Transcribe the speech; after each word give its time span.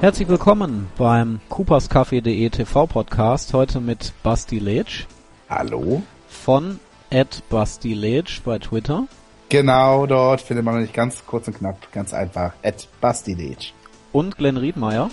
Herzlich 0.00 0.28
willkommen 0.28 0.90
beim 0.96 1.42
cooperscafé.de 1.50 2.48
TV 2.48 2.86
Podcast. 2.86 3.52
Heute 3.52 3.80
mit 3.80 4.14
Basti 4.22 4.58
Letsch. 4.58 5.04
Hallo. 5.50 6.02
Von 6.26 6.80
at 7.10 7.42
Basti 7.50 7.92
Letsch 7.92 8.40
bei 8.40 8.58
Twitter. 8.58 9.06
Genau, 9.50 10.06
dort 10.06 10.40
findet 10.40 10.64
man 10.64 10.80
nicht 10.80 10.94
ganz 10.94 11.26
kurz 11.26 11.48
und 11.48 11.58
knapp, 11.58 11.92
ganz 11.92 12.14
einfach. 12.14 12.54
At 12.62 12.88
Basti 13.02 13.34
Letsch. 13.34 13.74
Und 14.10 14.38
Glenn 14.38 14.56
Riedmeier. 14.56 15.10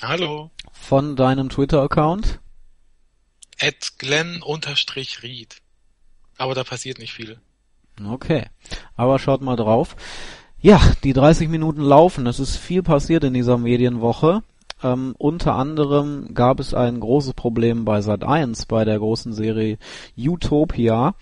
Hallo. 0.00 0.50
Von 0.72 1.14
deinem 1.14 1.50
Twitter-Account. 1.50 2.40
At 3.60 3.98
Glenn-Ried. 3.98 5.56
Aber 6.38 6.54
da 6.54 6.64
passiert 6.64 6.98
nicht 7.00 7.12
viel. 7.12 7.38
Okay. 8.02 8.46
Aber 8.96 9.18
schaut 9.18 9.42
mal 9.42 9.56
drauf. 9.56 9.94
Ja, 10.62 10.78
die 11.04 11.14
30 11.14 11.48
Minuten 11.48 11.80
laufen. 11.80 12.26
Es 12.26 12.38
ist 12.38 12.56
viel 12.56 12.82
passiert 12.82 13.24
in 13.24 13.32
dieser 13.32 13.56
Medienwoche. 13.56 14.42
Ähm, 14.82 15.14
unter 15.16 15.54
anderem 15.54 16.34
gab 16.34 16.60
es 16.60 16.74
ein 16.74 17.00
großes 17.00 17.32
Problem 17.32 17.86
bei 17.86 18.00
Sat1 18.00 18.66
bei 18.68 18.84
der 18.84 18.98
großen 18.98 19.32
Serie 19.32 19.78
Utopia. 20.18 21.14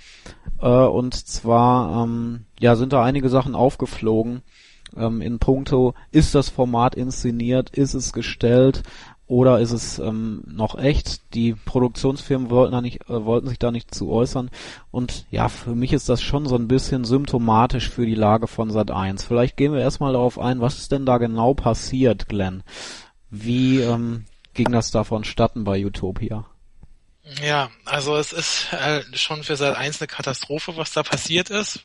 Äh, 0.61 0.66
und 0.66 1.14
zwar 1.14 2.05
ähm, 2.05 2.47
ja 2.59 2.74
sind 2.74 2.92
da 2.92 3.05
einige 3.05 3.28
Sachen 3.28 3.55
aufgeflogen 3.55 4.42
ähm, 4.97 5.20
in 5.20 5.39
puncto 5.39 5.95
ist 6.11 6.34
das 6.34 6.48
Format 6.48 6.95
inszeniert, 6.95 7.70
ist 7.70 7.95
es 7.95 8.12
gestellt 8.12 8.83
oder 9.28 9.60
ist 9.60 9.73
es 9.73 9.98
ähm, 9.98 10.42
noch 10.46 10.78
echt? 10.78 11.34
Die 11.34 11.52
Produktionsfirmen 11.52 12.48
wollten, 12.48 12.73
da 12.73 12.80
nicht, 12.80 13.02
äh, 13.10 13.24
wollten 13.24 13.46
sich 13.46 13.59
da 13.59 13.70
nicht 13.70 13.95
zu 13.95 14.10
äußern. 14.10 14.50
Und 14.91 15.27
ja, 15.30 15.50
für 15.50 15.74
mich 15.74 15.92
ist 15.92 16.09
das 16.09 16.23
schon 16.23 16.46
so 16.46 16.56
ein 16.56 16.66
bisschen 16.66 17.05
symptomatisch 17.05 17.91
für 17.91 18.06
die 18.06 18.14
Lage 18.14 18.46
von 18.46 18.70
Sat 18.70 18.91
1. 18.91 19.25
Vielleicht 19.25 19.58
gehen 19.58 19.75
wir 19.75 19.80
erstmal 19.80 20.14
darauf 20.14 20.38
ein, 20.38 20.62
was 20.62 20.78
ist 20.78 20.92
denn 20.92 21.05
da 21.05 21.19
genau 21.19 21.53
passiert, 21.53 22.28
Glenn? 22.28 22.62
Wie 23.28 23.80
ähm, 23.83 24.25
ging 24.55 24.72
das 24.72 24.91
da 24.91 25.05
vonstatten 25.05 25.62
bei 25.62 25.84
Utopia? 25.84 26.47
Ja, 27.42 27.69
also 27.84 28.16
es 28.16 28.33
ist 28.33 28.72
äh, 28.72 29.03
schon 29.12 29.44
für 29.44 29.56
Sat 29.56 29.77
1 29.77 30.00
eine 30.00 30.08
Katastrophe, 30.08 30.78
was 30.78 30.92
da 30.94 31.03
passiert 31.03 31.50
ist. 31.50 31.81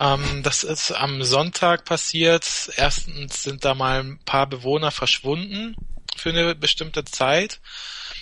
Ähm, 0.00 0.42
das 0.42 0.64
ist 0.64 0.92
am 0.92 1.22
Sonntag 1.22 1.84
passiert. 1.84 2.70
Erstens 2.76 3.42
sind 3.42 3.66
da 3.66 3.74
mal 3.74 4.00
ein 4.00 4.18
paar 4.24 4.46
Bewohner 4.46 4.90
verschwunden 4.90 5.76
für 6.20 6.30
eine 6.30 6.54
bestimmte 6.54 7.04
Zeit 7.04 7.60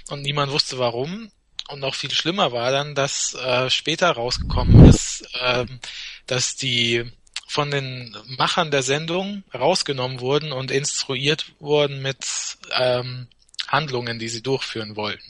und 0.09 0.23
niemand 0.23 0.53
wusste 0.53 0.79
warum. 0.79 1.31
Und 1.69 1.81
noch 1.81 1.97
viel 1.97 2.13
schlimmer 2.13 2.53
war 2.53 2.71
dann, 2.71 2.95
dass 2.95 3.35
äh, 3.35 3.71
später 3.71 4.13
rausgekommen 4.13 4.89
ist, 4.89 5.29
äh, 5.41 5.67
dass 6.27 6.55
die 6.55 7.11
von 7.49 7.71
den 7.71 8.17
Machern 8.27 8.71
der 8.71 8.83
Sendung 8.83 9.43
rausgenommen 9.55 10.21
wurden 10.21 10.53
und 10.53 10.71
instruiert 10.71 11.47
wurden 11.59 12.03
mit 12.03 12.27
ähm, 12.73 13.29
Handlungen, 13.69 14.19
die 14.19 14.29
sie 14.29 14.43
durchführen 14.43 14.97
wollten. 14.97 15.25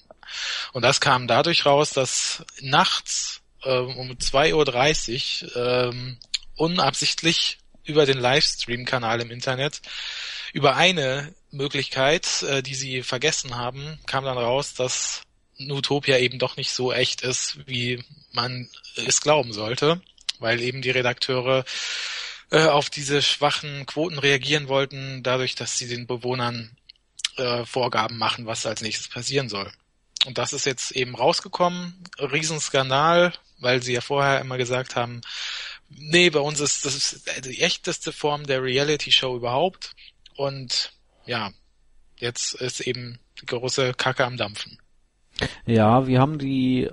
Und 0.73 0.83
das 0.83 1.01
kam 1.01 1.27
dadurch 1.27 1.67
raus, 1.67 1.91
dass 1.91 2.45
nachts 2.61 3.41
äh, 3.63 3.79
um 3.79 4.13
2.30 4.13 5.45
Uhr 5.45 5.57
ähm, 5.57 6.19
unabsichtlich 6.57 7.59
über 7.85 8.07
den 8.07 8.19
Livestream-Kanal 8.19 9.21
im 9.21 9.31
Internet 9.31 9.81
über 10.53 10.77
eine 10.77 11.35
Möglichkeit, 11.51 12.43
äh, 12.43 12.63
die 12.63 12.75
sie 12.75 13.03
vergessen 13.03 13.57
haben, 13.57 13.99
kam 14.07 14.25
dann 14.25 14.39
raus, 14.39 14.75
dass 14.75 15.23
Utopia 15.59 16.19
eben 16.19 16.39
doch 16.39 16.57
nicht 16.57 16.71
so 16.71 16.93
echt 16.93 17.23
ist, 17.23 17.67
wie 17.67 18.03
man 18.33 18.69
es 18.97 19.21
glauben 19.21 19.53
sollte, 19.53 20.01
weil 20.39 20.61
eben 20.61 20.83
die 20.83 20.91
Redakteure 20.91 21.65
äh, 22.51 22.67
auf 22.67 22.91
diese 22.91 23.23
schwachen 23.23 23.87
Quoten 23.87 24.19
reagieren 24.19 24.69
wollten, 24.69 25.23
dadurch, 25.23 25.55
dass 25.55 25.79
sie 25.79 25.89
den 25.89 26.07
Bewohnern 26.07 26.77
äh, 27.37 27.65
Vorgaben 27.65 28.19
machen, 28.19 28.47
was 28.47 28.67
als 28.67 28.83
nächstes 28.83 29.09
passieren 29.09 29.49
soll. 29.49 29.71
Und 30.27 30.39
das 30.39 30.53
ist 30.53 30.67
jetzt 30.67 30.91
eben 30.93 31.15
rausgekommen. 31.15 32.03
Riesenskandal, 32.19 33.33
weil 33.59 33.83
sie 33.83 33.93
ja 33.93 34.01
vorher 34.01 34.41
immer 34.41 34.59
gesagt 34.59 34.97
haben, 34.97 35.21
nee, 35.89 36.31
bei 36.31 36.41
uns 36.41 36.61
ist 36.61 36.85
das 36.85 36.95
ist 36.95 37.31
die 37.45 37.63
echteste 37.63 38.13
Form 38.13 38.47
der 38.47 38.63
Reality 38.63 39.13
Show 39.13 39.37
überhaupt. 39.37 39.93
Und 40.35 40.93
ja, 41.27 41.51
jetzt 42.17 42.55
ist 42.55 42.81
eben 42.81 43.19
die 43.41 43.47
große 43.47 43.95
Kacke 43.95 44.25
am 44.25 44.37
Dampfen. 44.37 44.79
Ja, 45.67 46.07
wie 46.07 46.19
haben 46.19 46.39
die 46.39 46.91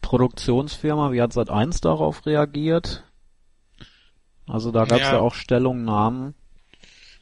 Produktionsfirma, 0.00 1.12
wie 1.12 1.20
hat 1.20 1.32
Sat 1.32 1.50
1 1.50 1.80
darauf 1.80 2.26
reagiert? 2.26 3.04
Also 4.46 4.70
da 4.70 4.84
gab 4.84 5.00
es 5.00 5.06
ja. 5.06 5.14
ja 5.14 5.20
auch 5.20 5.34
Stellungnahmen. 5.34 6.34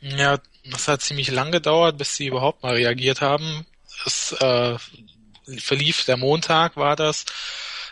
Ja, 0.01 0.39
das 0.71 0.89
hat 0.89 1.01
ziemlich 1.01 1.31
lang 1.31 1.53
gedauert, 1.53 1.97
bis 1.97 2.17
sie 2.17 2.27
überhaupt 2.27 2.63
mal 2.63 2.75
reagiert 2.75 3.21
haben. 3.21 3.67
Es 4.05 4.33
äh, 4.33 4.77
verlief 5.59 6.05
der 6.05 6.17
Montag, 6.17 6.77
war 6.77 6.97
das. 6.97 7.25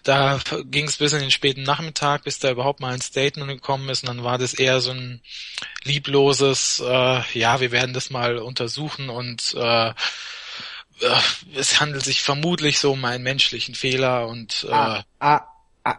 Da 0.02 0.40
ging 0.64 0.86
es 0.86 0.96
bis 0.96 1.12
in 1.12 1.20
den 1.20 1.30
späten 1.30 1.62
Nachmittag, 1.62 2.24
bis 2.24 2.38
da 2.38 2.50
überhaupt 2.50 2.80
mal 2.80 2.94
ein 2.94 3.00
Statement 3.00 3.48
gekommen 3.48 3.88
ist. 3.88 4.02
Und 4.02 4.08
dann 4.08 4.24
war 4.24 4.38
das 4.38 4.54
eher 4.54 4.80
so 4.80 4.92
ein 4.92 5.20
liebloses, 5.84 6.82
äh, 6.84 7.38
ja, 7.38 7.60
wir 7.60 7.70
werden 7.70 7.94
das 7.94 8.10
mal 8.10 8.38
untersuchen 8.38 9.10
und 9.10 9.54
äh, 9.54 9.88
äh 9.88 9.92
es 11.54 11.80
handelt 11.80 12.04
sich 12.04 12.22
vermutlich 12.22 12.78
so 12.78 12.92
um 12.92 13.04
einen 13.04 13.24
menschlichen 13.24 13.74
Fehler 13.74 14.26
und 14.26 14.66
äh, 14.68 14.72
ah, 14.72 15.04
ah, 15.18 15.40
ah. 15.84 15.98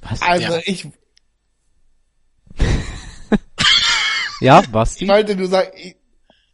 Was? 0.00 0.22
Also 0.22 0.54
ja. 0.54 0.60
ich 0.64 0.86
Ja, 4.40 4.62
was? 4.70 5.00
Ich 5.00 5.08
wollte 5.08 5.36
nur 5.36 5.48
sagen, 5.48 5.70
ich, 5.76 5.96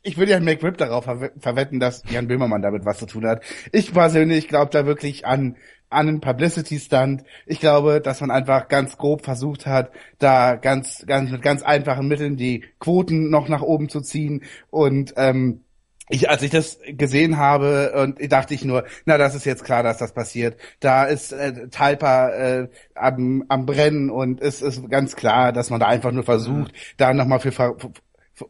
ich 0.06 0.17
würde 0.17 0.33
ja 0.33 0.41
McRib 0.41 0.77
darauf 0.78 1.05
ver 1.05 1.31
verwetten, 1.39 1.81
dass 1.81 2.03
Jan 2.11 2.28
Böhmermann 2.28 2.62
damit 2.62 2.84
was 2.84 2.99
zu 2.99 3.06
tun 3.06 3.27
hat. 3.27 3.43
Ich 3.72 3.93
persönlich 3.93 4.49
glaube 4.49 4.71
da 4.71 4.87
wirklich 4.87 5.27
an 5.27 5.56
an 5.89 6.09
einen 6.09 6.21
Publicity-Stunt. 6.21 7.22
Ich 7.47 7.61
glaube, 7.61 8.00
dass 8.00 8.21
man 8.21 8.31
einfach 8.31 8.69
ganz 8.69 8.99
grob 8.99 9.25
versucht 9.25 9.67
hat, 9.67 9.91
da 10.19 10.56
ganz, 10.56 11.05
ganz 11.06 11.31
mit 11.31 11.43
ganz 11.43 11.62
einfachen 11.62 12.09
Mitteln 12.09 12.37
die 12.37 12.65
Quoten 12.81 13.31
noch 13.31 13.49
nach 13.49 13.62
oben 13.62 13.89
zu 13.89 14.00
ziehen. 14.00 14.43
Und 14.71 15.15
ähm, 15.17 15.61
ich, 16.09 16.31
als 16.31 16.43
ich 16.43 16.50
das 16.50 16.78
gesehen 16.87 17.37
habe, 17.37 17.93
und 17.97 18.33
dachte 18.33 18.55
ich 18.55 18.65
nur, 18.65 18.84
na, 19.06 19.19
das 19.19 19.34
ist 19.34 19.44
jetzt 19.44 19.65
klar, 19.65 19.83
dass 19.83 19.99
das 19.99 20.12
passiert. 20.12 20.56
Da 20.78 21.05
ist 21.05 21.33
äh, 21.33 21.69
Talpa 21.69 22.28
äh, 22.31 22.69
am, 22.94 23.44
am 23.49 23.67
Brennen 23.67 24.11
und 24.11 24.41
es 24.41 24.62
ist 24.62 24.88
ganz 24.88 25.17
klar, 25.17 25.53
dass 25.53 25.71
man 25.71 25.81
da 25.81 25.87
einfach 25.87 26.12
nur 26.12 26.23
versucht, 26.23 26.73
mhm. 26.73 26.97
da 26.97 27.12
nochmal 27.12 27.41
für 27.41 27.77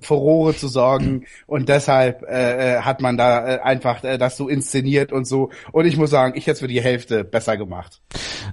Furore 0.01 0.55
zu 0.57 0.69
sorgen 0.69 1.27
und 1.47 1.69
deshalb 1.69 2.23
äh, 2.23 2.77
äh, 2.77 2.81
hat 2.81 3.01
man 3.01 3.17
da 3.17 3.57
äh, 3.57 3.61
einfach 3.61 4.03
äh, 4.05 4.19
das 4.19 4.37
so 4.37 4.49
inszeniert 4.49 5.13
und 5.13 5.27
so 5.27 5.51
und 5.73 5.87
ich 5.87 5.97
muss 5.97 6.11
sagen, 6.11 6.37
ich 6.37 6.47
hätte 6.47 6.61
für 6.61 6.69
die 6.69 6.81
Hälfte 6.81 7.25
besser 7.25 7.57
gemacht. 7.57 8.03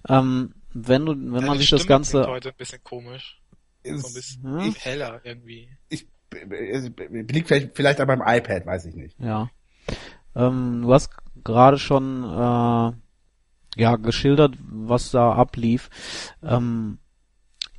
Ähm, 0.08 0.54
wenn 0.74 1.06
du, 1.06 1.14
wenn 1.14 1.42
ja, 1.42 1.48
man 1.48 1.58
sich 1.58 1.70
das 1.70 1.88
Ganze 1.88 2.28
heute 2.28 2.50
ein 2.50 2.56
bisschen 2.56 2.84
komisch, 2.84 3.42
ist, 3.84 4.02
so 4.02 4.08
ein 4.08 4.14
bisschen 4.14 4.60
ja? 4.60 4.74
heller 4.80 5.22
irgendwie. 5.24 5.70
Ich 5.90 6.08
liegt 6.50 7.48
vielleicht 7.48 7.76
vielleicht 7.76 8.00
an 8.00 8.08
meinem 8.08 8.24
iPad, 8.26 8.66
weiß 8.66 8.86
ich 8.86 8.96
nicht. 8.96 9.20
Ja. 9.20 9.50
Ähm, 10.36 10.82
du 10.84 10.94
hast 10.94 11.12
gerade 11.44 11.78
schon 11.78 12.24
äh, 12.24 13.82
ja 13.82 13.96
geschildert, 13.98 14.56
was 14.60 15.12
da 15.12 15.34
ablief. 15.34 15.90
Ähm, 16.42 17.00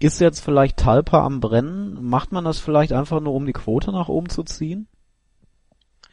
ist 0.01 0.21
jetzt 0.21 0.41
vielleicht 0.41 0.77
Talpa 0.77 1.25
am 1.25 1.41
Brennen? 1.41 2.03
Macht 2.03 2.33
man 2.33 2.45
das 2.45 2.59
vielleicht 2.59 2.93
einfach 2.93 3.21
nur, 3.21 3.35
um 3.35 3.47
die 3.47 3.53
Quote 3.53 3.93
nach 3.93 4.09
oben 4.09 4.29
zu 4.29 4.43
ziehen? 4.43 4.89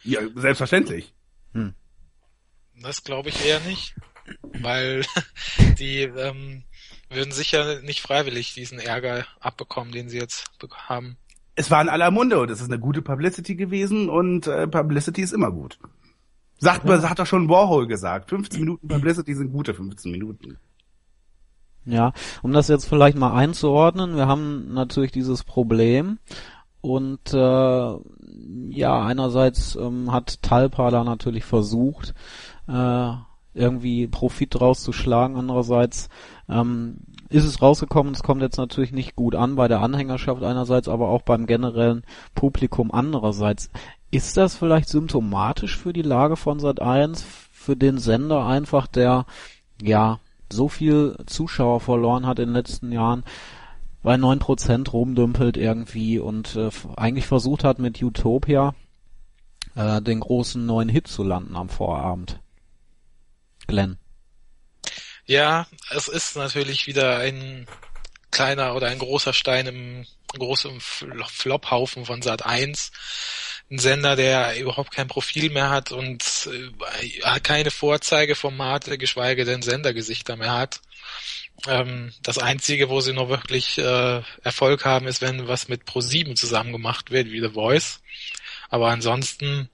Ja, 0.04 0.22
selbstverständlich. 0.36 1.14
Hm. 1.54 1.74
Das 2.82 3.04
glaube 3.04 3.30
ich 3.30 3.46
eher 3.46 3.60
nicht, 3.62 3.96
weil 4.60 5.04
die 5.80 6.02
ähm, 6.02 6.64
würden 7.10 7.32
sicher 7.32 7.82
nicht 7.82 8.02
freiwillig 8.02 8.54
diesen 8.54 8.80
Ärger 8.80 9.26
abbekommen, 9.40 9.92
den 9.92 10.10
sie 10.10 10.18
jetzt 10.18 10.52
haben. 10.74 11.18
Es 11.56 11.70
war 11.70 11.82
in 11.82 11.90
aller 11.90 12.12
Munde 12.12 12.40
und 12.40 12.50
es 12.50 12.62
ist 12.62 12.72
eine 12.72 12.80
gute 12.80 13.02
Publicity 13.02 13.56
gewesen 13.56 14.10
und 14.10 14.48
äh, 14.48 14.68
Publicity 14.68 15.22
ist 15.22 15.34
immer 15.34 15.52
gut. 15.52 15.78
Sagt, 16.58 16.88
ja. 16.88 17.10
hat 17.10 17.20
doch 17.20 17.26
schon 17.26 17.50
Warhol 17.50 17.88
gesagt. 17.88 18.30
15 18.30 18.60
Minuten 18.60 18.88
Publicity 18.88 19.36
sind 19.36 19.52
gute 19.52 19.74
15 19.74 20.12
Minuten. 20.12 20.58
Ja, 21.86 22.14
um 22.44 22.54
das 22.54 22.68
jetzt 22.68 22.88
vielleicht 22.88 23.18
mal 23.18 23.34
einzuordnen, 23.34 24.16
wir 24.16 24.28
haben 24.28 24.74
natürlich 24.74 25.12
dieses 25.12 25.44
Problem 25.44 26.20
und 26.82 27.34
äh, 27.34 27.96
ja, 28.70 29.04
einerseits 29.04 29.76
ähm, 29.76 30.12
hat 30.12 30.42
Talpa 30.44 30.92
da 30.92 31.04
natürlich 31.04 31.44
versucht, 31.44 32.14
äh, 32.68 33.12
irgendwie 33.54 34.08
Profit 34.08 34.60
draus 34.60 34.84
zu 34.84 34.94
schlagen, 34.94 35.38
andererseits 35.38 36.10
ähm, 36.48 36.98
ist 37.30 37.46
es 37.46 37.62
rausgekommen, 37.62 38.14
es 38.14 38.24
kommt 38.24 38.42
jetzt 38.42 38.58
natürlich 38.58 38.92
nicht 38.92 39.16
gut 39.16 39.36
an 39.36 39.56
bei 39.56 39.68
der 39.68 39.82
Anhängerschaft 39.82 40.44
einerseits, 40.44 40.88
aber 40.88 41.10
auch 41.10 41.22
beim 41.22 41.48
generellen 41.48 42.04
Publikum 42.36 42.92
andererseits. 42.92 43.70
Ist 44.12 44.36
das 44.38 44.56
vielleicht 44.56 44.90
symptomatisch 44.90 45.78
für 45.78 45.94
die 45.94 46.02
Lage 46.02 46.36
von 46.36 46.60
Sat1, 46.60 47.24
für 47.52 47.78
den 47.78 47.98
Sender 47.98 48.46
einfach, 48.46 48.88
der 48.88 49.26
ja 49.82 50.20
so 50.54 50.70
viel 50.70 51.16
Zuschauer 51.26 51.80
verloren 51.80 52.26
hat 52.26 52.40
in 52.40 52.50
den 52.50 52.56
letzten 52.56 52.92
Jahren, 52.92 53.24
bei 54.04 54.16
9% 54.16 54.90
rumdümpelt 54.92 55.58
irgendwie 55.58 56.20
und 56.20 56.56
äh, 56.56 56.70
eigentlich 56.96 57.28
versucht 57.28 57.64
hat 57.64 57.80
mit 57.80 58.02
Utopia 58.02 58.74
äh, 59.76 60.02
den 60.02 60.22
großen 60.22 60.66
neuen 60.66 60.90
Hit 60.90 61.08
zu 61.08 61.24
landen 61.24 61.56
am 61.56 61.70
Vorabend. 61.70 62.40
Glenn. 63.68 63.98
Ja, 65.26 65.68
es 65.92 66.08
ist 66.08 66.36
natürlich 66.36 66.88
wieder 66.88 67.18
ein 67.18 67.68
kleiner 68.32 68.76
oder 68.76 68.88
ein 68.88 69.00
großer 69.00 69.34
Stein 69.34 69.68
im 69.68 70.06
großen 70.38 70.80
Flophaufen 70.80 72.06
von 72.06 72.22
Sat 72.22 72.46
1. 72.46 72.92
Ein 73.72 73.80
Sender, 73.80 74.18
der 74.18 74.60
überhaupt 74.60 74.92
kein 74.92 75.08
Profil 75.08 75.50
mehr 75.50 75.70
hat 75.70 75.94
und 75.94 76.50
äh, 76.52 77.40
keine 77.40 77.72
Vorzeigeformate, 77.72 78.98
geschweige 78.98 79.46
denn 79.46 79.62
Sendergesichter 79.62 80.36
mehr 80.36 80.54
hat. 80.54 80.82
Ähm, 81.68 82.12
das 82.22 82.38
einzige, 82.38 82.90
wo 82.90 83.00
sie 83.02 83.14
noch 83.14 83.30
wirklich 83.30 83.78
äh, 83.78 84.22
Erfolg 84.44 84.84
haben, 84.84 85.08
ist, 85.08 85.22
wenn 85.22 85.48
was 85.48 85.70
mit 85.70 85.84
Pro7 85.84 86.36
zusammen 86.36 86.74
gemacht 86.74 87.12
wird, 87.12 87.32
wie 87.32 87.40
The 87.40 87.50
Voice. 87.50 88.02
Aber 88.70 88.90
ansonsten 88.90 89.70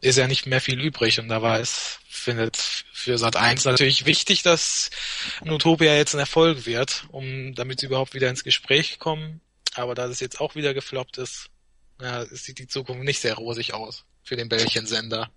ist 0.00 0.18
ja 0.18 0.26
nicht 0.26 0.46
mehr 0.46 0.60
viel 0.60 0.80
übrig 0.80 1.18
und 1.18 1.28
da 1.28 1.40
war 1.40 1.60
es, 1.60 2.00
findet 2.08 2.58
für 2.92 3.16
Sat 3.16 3.36
1 3.36 3.64
natürlich 3.64 4.04
wichtig, 4.06 4.42
dass 4.42 4.90
Utopia 5.46 5.94
jetzt 5.94 6.14
ein 6.14 6.20
Erfolg 6.20 6.66
wird, 6.66 7.06
um 7.10 7.54
damit 7.54 7.80
sie 7.80 7.86
überhaupt 7.86 8.12
wieder 8.12 8.28
ins 8.28 8.44
Gespräch 8.44 8.98
kommen. 8.98 9.40
Aber 9.74 9.94
da 9.94 10.04
es 10.06 10.20
jetzt 10.20 10.40
auch 10.40 10.54
wieder 10.54 10.74
gefloppt 10.74 11.18
ist, 11.18 11.50
ja, 12.00 12.24
sieht 12.26 12.58
die 12.58 12.66
Zukunft 12.66 13.04
nicht 13.04 13.20
sehr 13.20 13.34
rosig 13.34 13.74
aus 13.74 14.04
für 14.22 14.36
den 14.36 14.48
Bällchensender. 14.48 15.30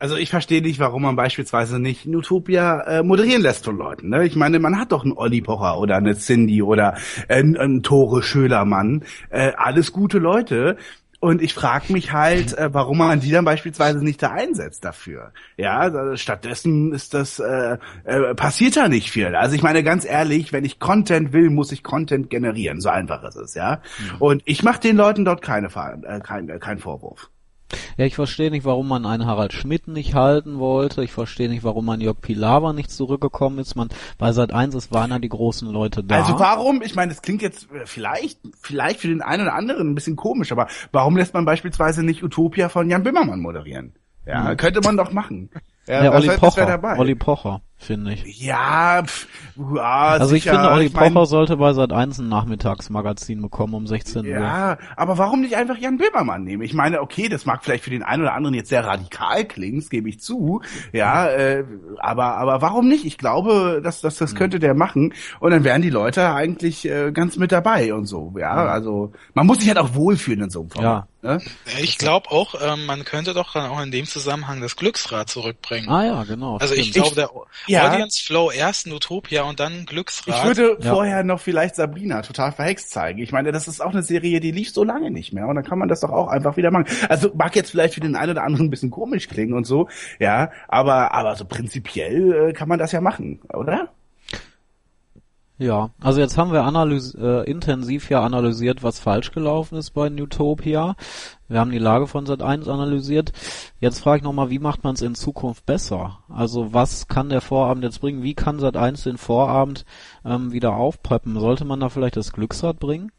Also 0.00 0.16
ich 0.16 0.30
verstehe 0.30 0.62
nicht, 0.62 0.78
warum 0.78 1.02
man 1.02 1.14
beispielsweise 1.14 1.78
nicht 1.78 2.06
Utopia 2.06 2.80
äh, 2.84 3.02
moderieren 3.02 3.42
lässt 3.42 3.66
von 3.66 3.76
Leuten. 3.76 4.08
Ne? 4.08 4.24
Ich 4.24 4.34
meine, 4.34 4.58
man 4.58 4.78
hat 4.78 4.92
doch 4.92 5.04
einen 5.04 5.12
Olli 5.12 5.42
Pocher 5.42 5.78
oder 5.78 5.96
eine 5.96 6.16
Cindy 6.16 6.62
oder 6.62 6.96
äh, 7.28 7.34
einen 7.34 7.82
Tore 7.82 8.22
Schölermann. 8.22 9.04
Äh, 9.28 9.52
alles 9.56 9.92
gute 9.92 10.18
Leute. 10.18 10.78
Und 11.20 11.42
ich 11.42 11.52
frage 11.52 11.92
mich 11.92 12.12
halt, 12.12 12.56
äh, 12.56 12.72
warum 12.72 12.98
man 12.98 13.20
die 13.20 13.30
dann 13.30 13.44
beispielsweise 13.44 14.02
nicht 14.02 14.22
da 14.22 14.30
einsetzt 14.30 14.86
dafür. 14.86 15.32
Ja, 15.58 16.16
stattdessen 16.16 16.94
ist 16.94 17.12
das 17.12 17.38
äh, 17.38 17.76
äh, 18.04 18.34
passiert 18.34 18.78
da 18.78 18.88
nicht 18.88 19.10
viel. 19.10 19.36
Also 19.36 19.54
ich 19.54 19.62
meine 19.62 19.84
ganz 19.84 20.06
ehrlich, 20.06 20.52
wenn 20.54 20.64
ich 20.64 20.78
Content 20.78 21.34
will, 21.34 21.50
muss 21.50 21.72
ich 21.72 21.82
Content 21.82 22.30
generieren. 22.30 22.80
So 22.80 22.88
einfach 22.88 23.22
ist 23.24 23.36
es, 23.36 23.54
ja. 23.54 23.82
Mhm. 23.98 24.16
Und 24.18 24.42
ich 24.46 24.62
mache 24.62 24.80
den 24.80 24.96
Leuten 24.96 25.26
dort 25.26 25.42
keine 25.42 25.66
äh, 25.66 26.20
kein, 26.20 26.48
äh, 26.48 26.58
kein 26.58 26.78
Vorwurf. 26.78 27.28
Ja, 27.96 28.04
ich 28.04 28.14
verstehe 28.14 28.50
nicht, 28.50 28.64
warum 28.64 28.88
man 28.88 29.06
einen 29.06 29.26
Harald 29.26 29.52
Schmidt 29.52 29.88
nicht 29.88 30.14
halten 30.14 30.58
wollte. 30.58 31.02
Ich 31.04 31.12
verstehe 31.12 31.48
nicht, 31.48 31.64
warum 31.64 31.86
man 31.86 32.00
Jörg 32.00 32.20
Pilawa 32.20 32.72
nicht 32.72 32.90
zurückgekommen 32.90 33.58
ist. 33.58 33.76
Man 33.76 33.88
bei 34.18 34.32
Sat 34.32 34.52
1 34.52 34.74
ist 34.74 34.92
waren 34.92 35.10
ja 35.10 35.18
die 35.18 35.28
großen 35.28 35.68
Leute 35.68 36.02
da. 36.02 36.16
Also 36.16 36.38
warum? 36.38 36.82
Ich 36.82 36.94
meine, 36.94 37.12
es 37.12 37.22
klingt 37.22 37.42
jetzt 37.42 37.70
äh, 37.72 37.86
vielleicht 37.86 38.38
vielleicht 38.60 39.00
für 39.00 39.08
den 39.08 39.22
einen 39.22 39.42
oder 39.42 39.54
anderen 39.54 39.90
ein 39.90 39.94
bisschen 39.94 40.16
komisch, 40.16 40.52
aber 40.52 40.68
warum 40.92 41.16
lässt 41.16 41.34
man 41.34 41.44
beispielsweise 41.44 42.02
nicht 42.02 42.22
Utopia 42.22 42.68
von 42.68 42.90
Jan 42.90 43.02
Bimmermann 43.02 43.40
moderieren? 43.40 43.94
Ja, 44.26 44.48
hm. 44.48 44.56
könnte 44.56 44.80
man 44.80 44.96
doch 44.96 45.12
machen. 45.12 45.50
Ja, 45.90 46.04
ja 46.04 46.12
Olli 46.12 46.28
Pocher. 46.28 46.98
Olli 46.98 47.14
Pocher 47.16 47.62
finde 47.76 48.12
ich. 48.12 48.40
Ja, 48.40 49.02
pff, 49.04 49.26
ja 49.74 49.82
Also 49.82 50.26
sicher. 50.26 50.52
ich 50.52 50.58
finde, 50.58 50.70
Olli 50.70 50.86
ich 50.86 50.92
mein, 50.92 51.14
Pocher 51.14 51.26
sollte 51.26 51.56
bei 51.56 51.72
Sat 51.72 51.92
1 51.92 52.18
ein 52.18 52.28
Nachmittagsmagazin 52.28 53.40
bekommen 53.40 53.74
um 53.74 53.86
16 53.86 54.26
Uhr. 54.26 54.32
Ja, 54.32 54.78
aber 54.96 55.18
warum 55.18 55.40
nicht 55.40 55.56
einfach 55.56 55.78
Jan 55.78 55.96
Böhmermann 55.96 56.44
nehmen? 56.44 56.62
Ich 56.62 56.74
meine, 56.74 57.00
okay, 57.00 57.28
das 57.28 57.46
mag 57.46 57.64
vielleicht 57.64 57.82
für 57.82 57.90
den 57.90 58.02
einen 58.02 58.22
oder 58.22 58.34
anderen 58.34 58.54
jetzt 58.54 58.68
sehr 58.68 58.84
radikal 58.84 59.46
klingen, 59.46 59.80
das 59.80 59.88
gebe 59.88 60.08
ich 60.08 60.20
zu. 60.20 60.60
Ja, 60.92 61.28
äh, 61.28 61.64
aber 61.98 62.36
aber 62.36 62.60
warum 62.60 62.86
nicht? 62.86 63.04
Ich 63.04 63.18
glaube, 63.18 63.80
dass, 63.82 64.00
dass 64.00 64.16
das 64.16 64.32
hm. 64.32 64.38
könnte 64.38 64.58
der 64.58 64.74
machen 64.74 65.14
und 65.40 65.50
dann 65.50 65.64
wären 65.64 65.82
die 65.82 65.90
Leute 65.90 66.32
eigentlich 66.32 66.88
äh, 66.88 67.10
ganz 67.12 67.36
mit 67.36 67.50
dabei 67.50 67.94
und 67.94 68.04
so. 68.04 68.34
Ja, 68.38 68.66
also 68.66 69.12
man 69.34 69.46
muss 69.46 69.58
sich 69.58 69.68
halt 69.68 69.78
auch 69.78 69.94
wohlfühlen 69.94 70.44
in 70.44 70.50
so 70.50 70.60
einem 70.60 70.70
Format. 70.70 71.04
Ja. 71.04 71.10
Ne? 71.22 71.40
Ich 71.82 71.98
glaube 71.98 72.30
auch, 72.30 72.54
ähm, 72.62 72.86
man 72.86 73.04
könnte 73.04 73.34
doch 73.34 73.52
dann 73.52 73.70
auch 73.70 73.82
in 73.82 73.90
dem 73.90 74.06
Zusammenhang 74.06 74.60
das 74.60 74.76
Glücksrad 74.76 75.28
zurückbringen. 75.28 75.79
Ah 75.88 76.04
ja, 76.04 76.24
genau. 76.24 76.56
Also 76.56 76.74
stimmt. 76.74 76.86
ich 76.86 76.92
glaube, 76.92 77.14
der 77.14 77.30
ja. 77.66 77.90
Audience 77.90 78.22
Flow 78.24 78.50
erst 78.50 78.86
Utopia 78.86 79.42
und 79.42 79.60
dann 79.60 79.86
Glücksrad. 79.86 80.36
Ich 80.36 80.44
würde 80.44 80.78
ja. 80.80 80.92
vorher 80.92 81.24
noch 81.24 81.40
vielleicht 81.40 81.76
Sabrina 81.76 82.22
total 82.22 82.52
verhext 82.52 82.90
zeigen. 82.90 83.20
Ich 83.20 83.32
meine, 83.32 83.52
das 83.52 83.68
ist 83.68 83.80
auch 83.80 83.90
eine 83.90 84.02
Serie, 84.02 84.40
die 84.40 84.50
lief 84.50 84.72
so 84.72 84.84
lange 84.84 85.10
nicht 85.10 85.32
mehr 85.32 85.46
und 85.46 85.56
dann 85.56 85.64
kann 85.64 85.78
man 85.78 85.88
das 85.88 86.00
doch 86.00 86.10
auch 86.10 86.28
einfach 86.28 86.56
wieder 86.56 86.70
machen. 86.70 86.86
Also 87.08 87.30
mag 87.34 87.54
jetzt 87.56 87.70
vielleicht 87.70 87.94
für 87.94 88.00
den 88.00 88.16
einen 88.16 88.32
oder 88.32 88.44
anderen 88.44 88.66
ein 88.66 88.70
bisschen 88.70 88.90
komisch 88.90 89.28
klingen 89.28 89.54
und 89.54 89.64
so, 89.64 89.88
ja, 90.18 90.50
aber 90.68 91.14
aber 91.14 91.36
so 91.36 91.44
prinzipiell 91.44 92.50
äh, 92.50 92.52
kann 92.52 92.68
man 92.68 92.78
das 92.78 92.92
ja 92.92 93.00
machen, 93.00 93.40
oder? 93.52 93.90
Ja, 95.60 95.90
also 96.00 96.20
jetzt 96.20 96.38
haben 96.38 96.52
wir 96.52 96.64
analys 96.64 97.14
äh, 97.14 97.44
intensiv 97.44 98.08
ja 98.08 98.22
analysiert, 98.22 98.82
was 98.82 98.98
falsch 98.98 99.30
gelaufen 99.30 99.76
ist 99.76 99.90
bei 99.90 100.08
Newtopia. 100.08 100.96
Wir 101.48 101.60
haben 101.60 101.70
die 101.70 101.76
Lage 101.76 102.06
von 102.06 102.24
Sat 102.24 102.40
1 102.40 102.66
analysiert. 102.66 103.32
Jetzt 103.78 103.98
frage 103.98 104.16
ich 104.16 104.22
nochmal, 104.22 104.48
wie 104.48 104.58
macht 104.58 104.84
man 104.84 104.94
es 104.94 105.02
in 105.02 105.14
Zukunft 105.14 105.66
besser? 105.66 106.20
Also 106.30 106.72
was 106.72 107.08
kann 107.08 107.28
der 107.28 107.42
Vorabend 107.42 107.84
jetzt 107.84 108.00
bringen? 108.00 108.22
Wie 108.22 108.32
kann 108.32 108.58
Sat 108.58 108.78
1 108.78 109.02
den 109.02 109.18
Vorabend 109.18 109.84
ähm, 110.24 110.50
wieder 110.50 110.72
aufpeppen? 110.76 111.38
Sollte 111.38 111.66
man 111.66 111.78
da 111.78 111.90
vielleicht 111.90 112.16
das 112.16 112.32
Glücksrad 112.32 112.80
bringen? 112.80 113.12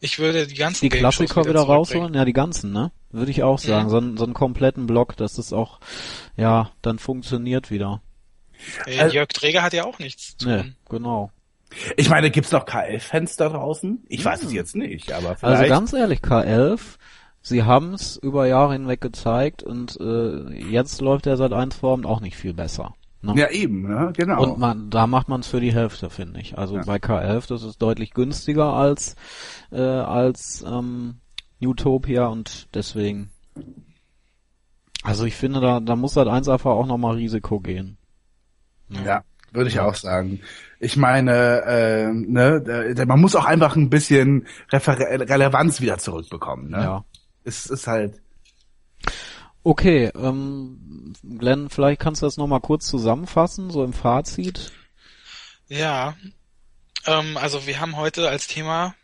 Ich 0.00 0.18
würde 0.18 0.46
die 0.46 0.54
ganzen 0.54 0.86
Die 0.86 0.88
Klassiker 0.88 1.42
wieder, 1.42 1.50
wieder 1.50 1.62
rausholen? 1.64 2.14
Ja, 2.14 2.24
die 2.24 2.32
ganzen, 2.32 2.72
ne? 2.72 2.92
Würde 3.10 3.30
ich 3.30 3.42
auch 3.42 3.58
sagen. 3.58 3.90
Ja. 3.90 4.00
So, 4.00 4.16
so 4.16 4.24
einen 4.24 4.32
kompletten 4.32 4.86
Block, 4.86 5.18
dass 5.18 5.34
das 5.34 5.52
auch, 5.52 5.80
ja, 6.34 6.70
dann 6.80 6.98
funktioniert 6.98 7.70
wieder. 7.70 8.00
Äh, 8.86 9.00
also, 9.00 9.14
Jörg 9.14 9.28
Träger 9.28 9.62
hat 9.62 9.72
ja 9.72 9.84
auch 9.84 9.98
nichts 9.98 10.36
zu 10.36 10.46
tun. 10.46 10.56
Nee, 10.56 10.72
genau. 10.88 11.30
Ich 11.96 12.08
meine, 12.08 12.30
gibt's 12.30 12.52
noch 12.52 12.66
K11-Fans 12.66 13.36
da 13.36 13.48
draußen? 13.48 14.04
Ich 14.08 14.20
hm. 14.20 14.24
weiß 14.24 14.42
es 14.42 14.48
hm. 14.48 14.54
jetzt 14.54 14.76
nicht, 14.76 15.12
aber 15.12 15.30
also 15.30 15.40
vielleicht. 15.40 15.60
Also 15.62 15.74
ganz 15.74 15.92
ehrlich, 15.92 16.20
K11, 16.20 16.80
sie 17.42 17.64
haben's 17.64 18.16
über 18.16 18.46
Jahre 18.46 18.74
hinweg 18.74 19.00
gezeigt 19.00 19.62
und 19.62 19.98
äh, 20.00 20.52
jetzt 20.70 21.00
läuft 21.00 21.26
der 21.26 21.36
seit 21.36 21.52
1 21.52 21.76
Form 21.76 22.06
auch 22.06 22.20
nicht 22.20 22.36
viel 22.36 22.54
besser. 22.54 22.94
Ne? 23.24 23.34
Ja, 23.36 23.50
eben, 23.50 23.82
ne? 23.82 24.12
genau. 24.14 24.42
Und 24.42 24.58
man, 24.58 24.90
da 24.90 25.06
macht 25.06 25.28
man 25.28 25.40
es 25.40 25.46
für 25.46 25.60
die 25.60 25.72
Hälfte, 25.72 26.10
finde 26.10 26.40
ich. 26.40 26.58
Also 26.58 26.76
ja. 26.76 26.82
bei 26.84 26.96
K11, 26.96 27.48
das 27.48 27.62
ist 27.62 27.80
deutlich 27.80 28.12
günstiger 28.12 28.74
als, 28.74 29.16
äh, 29.72 29.80
als 29.80 30.62
ähm, 30.66 31.20
Utopia 31.62 32.26
und 32.26 32.68
deswegen. 32.74 33.30
Also 35.02 35.24
ich 35.24 35.36
finde, 35.36 35.60
da, 35.60 35.80
da 35.80 35.96
muss 35.96 36.16
halt 36.16 36.28
eins 36.28 36.48
einfach 36.48 36.72
auch 36.72 36.86
nochmal 36.86 37.16
Risiko 37.16 37.60
gehen. 37.60 37.96
Ja, 38.88 39.24
würde 39.52 39.68
ich 39.68 39.76
ja. 39.76 39.86
auch 39.86 39.94
sagen. 39.94 40.40
Ich 40.80 40.96
meine, 40.96 41.62
äh, 41.62 42.12
ne, 42.12 42.94
man 43.06 43.20
muss 43.20 43.34
auch 43.34 43.44
einfach 43.44 43.76
ein 43.76 43.90
bisschen 43.90 44.46
Refer 44.70 44.98
Relevanz 44.98 45.80
wieder 45.80 45.98
zurückbekommen. 45.98 46.70
Ne? 46.70 46.82
Ja. 46.82 47.04
Es 47.44 47.66
ist 47.66 47.86
halt. 47.86 48.20
Okay, 49.62 50.10
ähm, 50.14 51.14
Glenn, 51.38 51.70
vielleicht 51.70 52.00
kannst 52.00 52.20
du 52.20 52.26
das 52.26 52.36
nochmal 52.36 52.60
kurz 52.60 52.86
zusammenfassen, 52.86 53.70
so 53.70 53.82
im 53.82 53.94
Fazit. 53.94 54.72
Ja, 55.68 56.14
ähm, 57.06 57.38
also 57.38 57.66
wir 57.66 57.80
haben 57.80 57.96
heute 57.96 58.28
als 58.28 58.46
Thema 58.46 58.94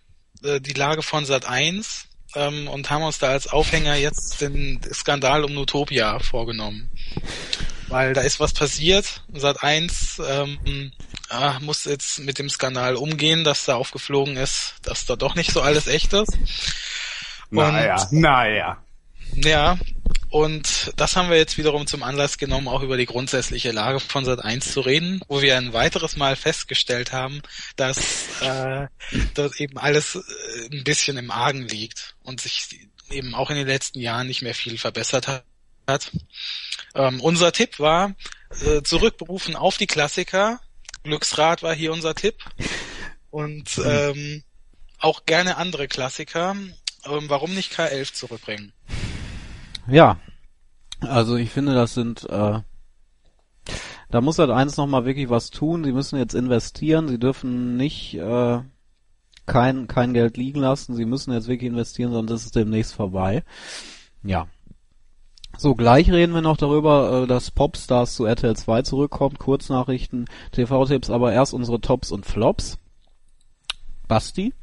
äh, 0.42 0.60
die 0.60 0.74
Lage 0.74 1.02
von 1.02 1.24
Sat 1.24 1.48
1 1.48 2.08
ähm, 2.34 2.68
und 2.68 2.90
haben 2.90 3.04
uns 3.04 3.18
da 3.18 3.28
als 3.28 3.50
Aufhänger 3.50 3.94
jetzt 3.96 4.42
den 4.42 4.80
Skandal 4.92 5.44
um 5.44 5.54
Nutopia 5.54 6.18
vorgenommen 6.18 6.90
weil 7.90 8.14
da 8.14 8.22
ist 8.22 8.40
was 8.40 8.52
passiert. 8.52 9.22
Sat 9.34 9.62
1 9.62 10.22
ähm, 10.26 10.92
äh, 11.30 11.58
muss 11.60 11.84
jetzt 11.84 12.20
mit 12.20 12.38
dem 12.38 12.48
Skandal 12.48 12.96
umgehen, 12.96 13.44
dass 13.44 13.64
da 13.64 13.76
aufgeflogen 13.76 14.36
ist, 14.36 14.74
dass 14.82 15.06
da 15.06 15.16
doch 15.16 15.34
nicht 15.34 15.52
so 15.52 15.60
alles 15.60 15.86
echt 15.86 16.12
ist. 16.12 16.38
Und, 17.50 17.56
naja, 17.58 18.08
naja. 18.10 18.84
Ja, 19.34 19.78
und 20.30 20.92
das 20.96 21.16
haben 21.16 21.28
wir 21.28 21.36
jetzt 21.36 21.58
wiederum 21.58 21.86
zum 21.86 22.02
Anlass 22.04 22.38
genommen, 22.38 22.68
auch 22.68 22.82
über 22.82 22.96
die 22.96 23.06
grundsätzliche 23.06 23.72
Lage 23.72 23.98
von 24.00 24.24
Sat 24.24 24.44
1 24.44 24.72
zu 24.72 24.80
reden, 24.80 25.20
wo 25.28 25.42
wir 25.42 25.56
ein 25.56 25.72
weiteres 25.72 26.16
Mal 26.16 26.36
festgestellt 26.36 27.12
haben, 27.12 27.42
dass 27.76 28.40
äh, 28.40 28.86
dort 29.34 29.60
eben 29.60 29.78
alles 29.78 30.14
äh, 30.14 30.76
ein 30.76 30.84
bisschen 30.84 31.16
im 31.16 31.30
Argen 31.30 31.66
liegt 31.66 32.14
und 32.22 32.40
sich 32.40 32.88
eben 33.10 33.34
auch 33.34 33.50
in 33.50 33.56
den 33.56 33.66
letzten 33.66 34.00
Jahren 34.00 34.28
nicht 34.28 34.42
mehr 34.42 34.54
viel 34.54 34.78
verbessert 34.78 35.26
hat 35.26 35.44
hat. 35.86 36.12
Ähm, 36.94 37.20
unser 37.20 37.52
Tipp 37.52 37.78
war, 37.78 38.14
äh, 38.64 38.82
zurückberufen 38.82 39.56
auf 39.56 39.76
die 39.76 39.86
Klassiker. 39.86 40.60
Glücksrad 41.02 41.62
war 41.62 41.74
hier 41.74 41.92
unser 41.92 42.14
Tipp. 42.14 42.36
Und 43.30 43.78
mhm. 43.78 43.84
ähm, 43.86 44.42
auch 44.98 45.24
gerne 45.24 45.56
andere 45.56 45.88
Klassiker. 45.88 46.56
Ähm, 47.06 47.24
warum 47.28 47.54
nicht 47.54 47.72
K11 47.72 48.12
zurückbringen? 48.12 48.72
Ja, 49.86 50.18
also 51.00 51.36
ich 51.36 51.50
finde, 51.50 51.74
das 51.74 51.94
sind 51.94 52.28
äh, 52.28 52.60
da 54.10 54.20
muss 54.20 54.38
halt 54.38 54.50
eins 54.50 54.76
nochmal 54.76 55.04
wirklich 55.04 55.30
was 55.30 55.50
tun. 55.50 55.84
Sie 55.84 55.92
müssen 55.92 56.18
jetzt 56.18 56.34
investieren. 56.34 57.08
Sie 57.08 57.18
dürfen 57.18 57.76
nicht 57.76 58.14
äh, 58.14 58.60
kein, 59.46 59.86
kein 59.86 60.14
Geld 60.14 60.36
liegen 60.36 60.60
lassen. 60.60 60.94
Sie 60.94 61.04
müssen 61.04 61.32
jetzt 61.32 61.48
wirklich 61.48 61.70
investieren, 61.70 62.12
sonst 62.12 62.32
ist 62.32 62.46
es 62.46 62.50
demnächst 62.50 62.94
vorbei. 62.94 63.44
Ja, 64.22 64.48
So, 65.62 65.74
gleich 65.74 66.10
reden 66.10 66.32
wir 66.32 66.40
noch 66.40 66.56
darüber, 66.56 67.24
äh, 67.24 67.26
dass 67.26 67.50
Popstars 67.50 68.14
zu 68.14 68.24
RTL 68.24 68.56
2 68.56 68.80
zurückkommt, 68.80 69.38
Kurznachrichten, 69.38 70.24
TV-Tipps, 70.52 71.10
aber 71.10 71.34
erst 71.34 71.52
unsere 71.52 71.82
Tops 71.82 72.12
und 72.12 72.24
Flops. 72.24 72.78
Basti? 74.08 74.54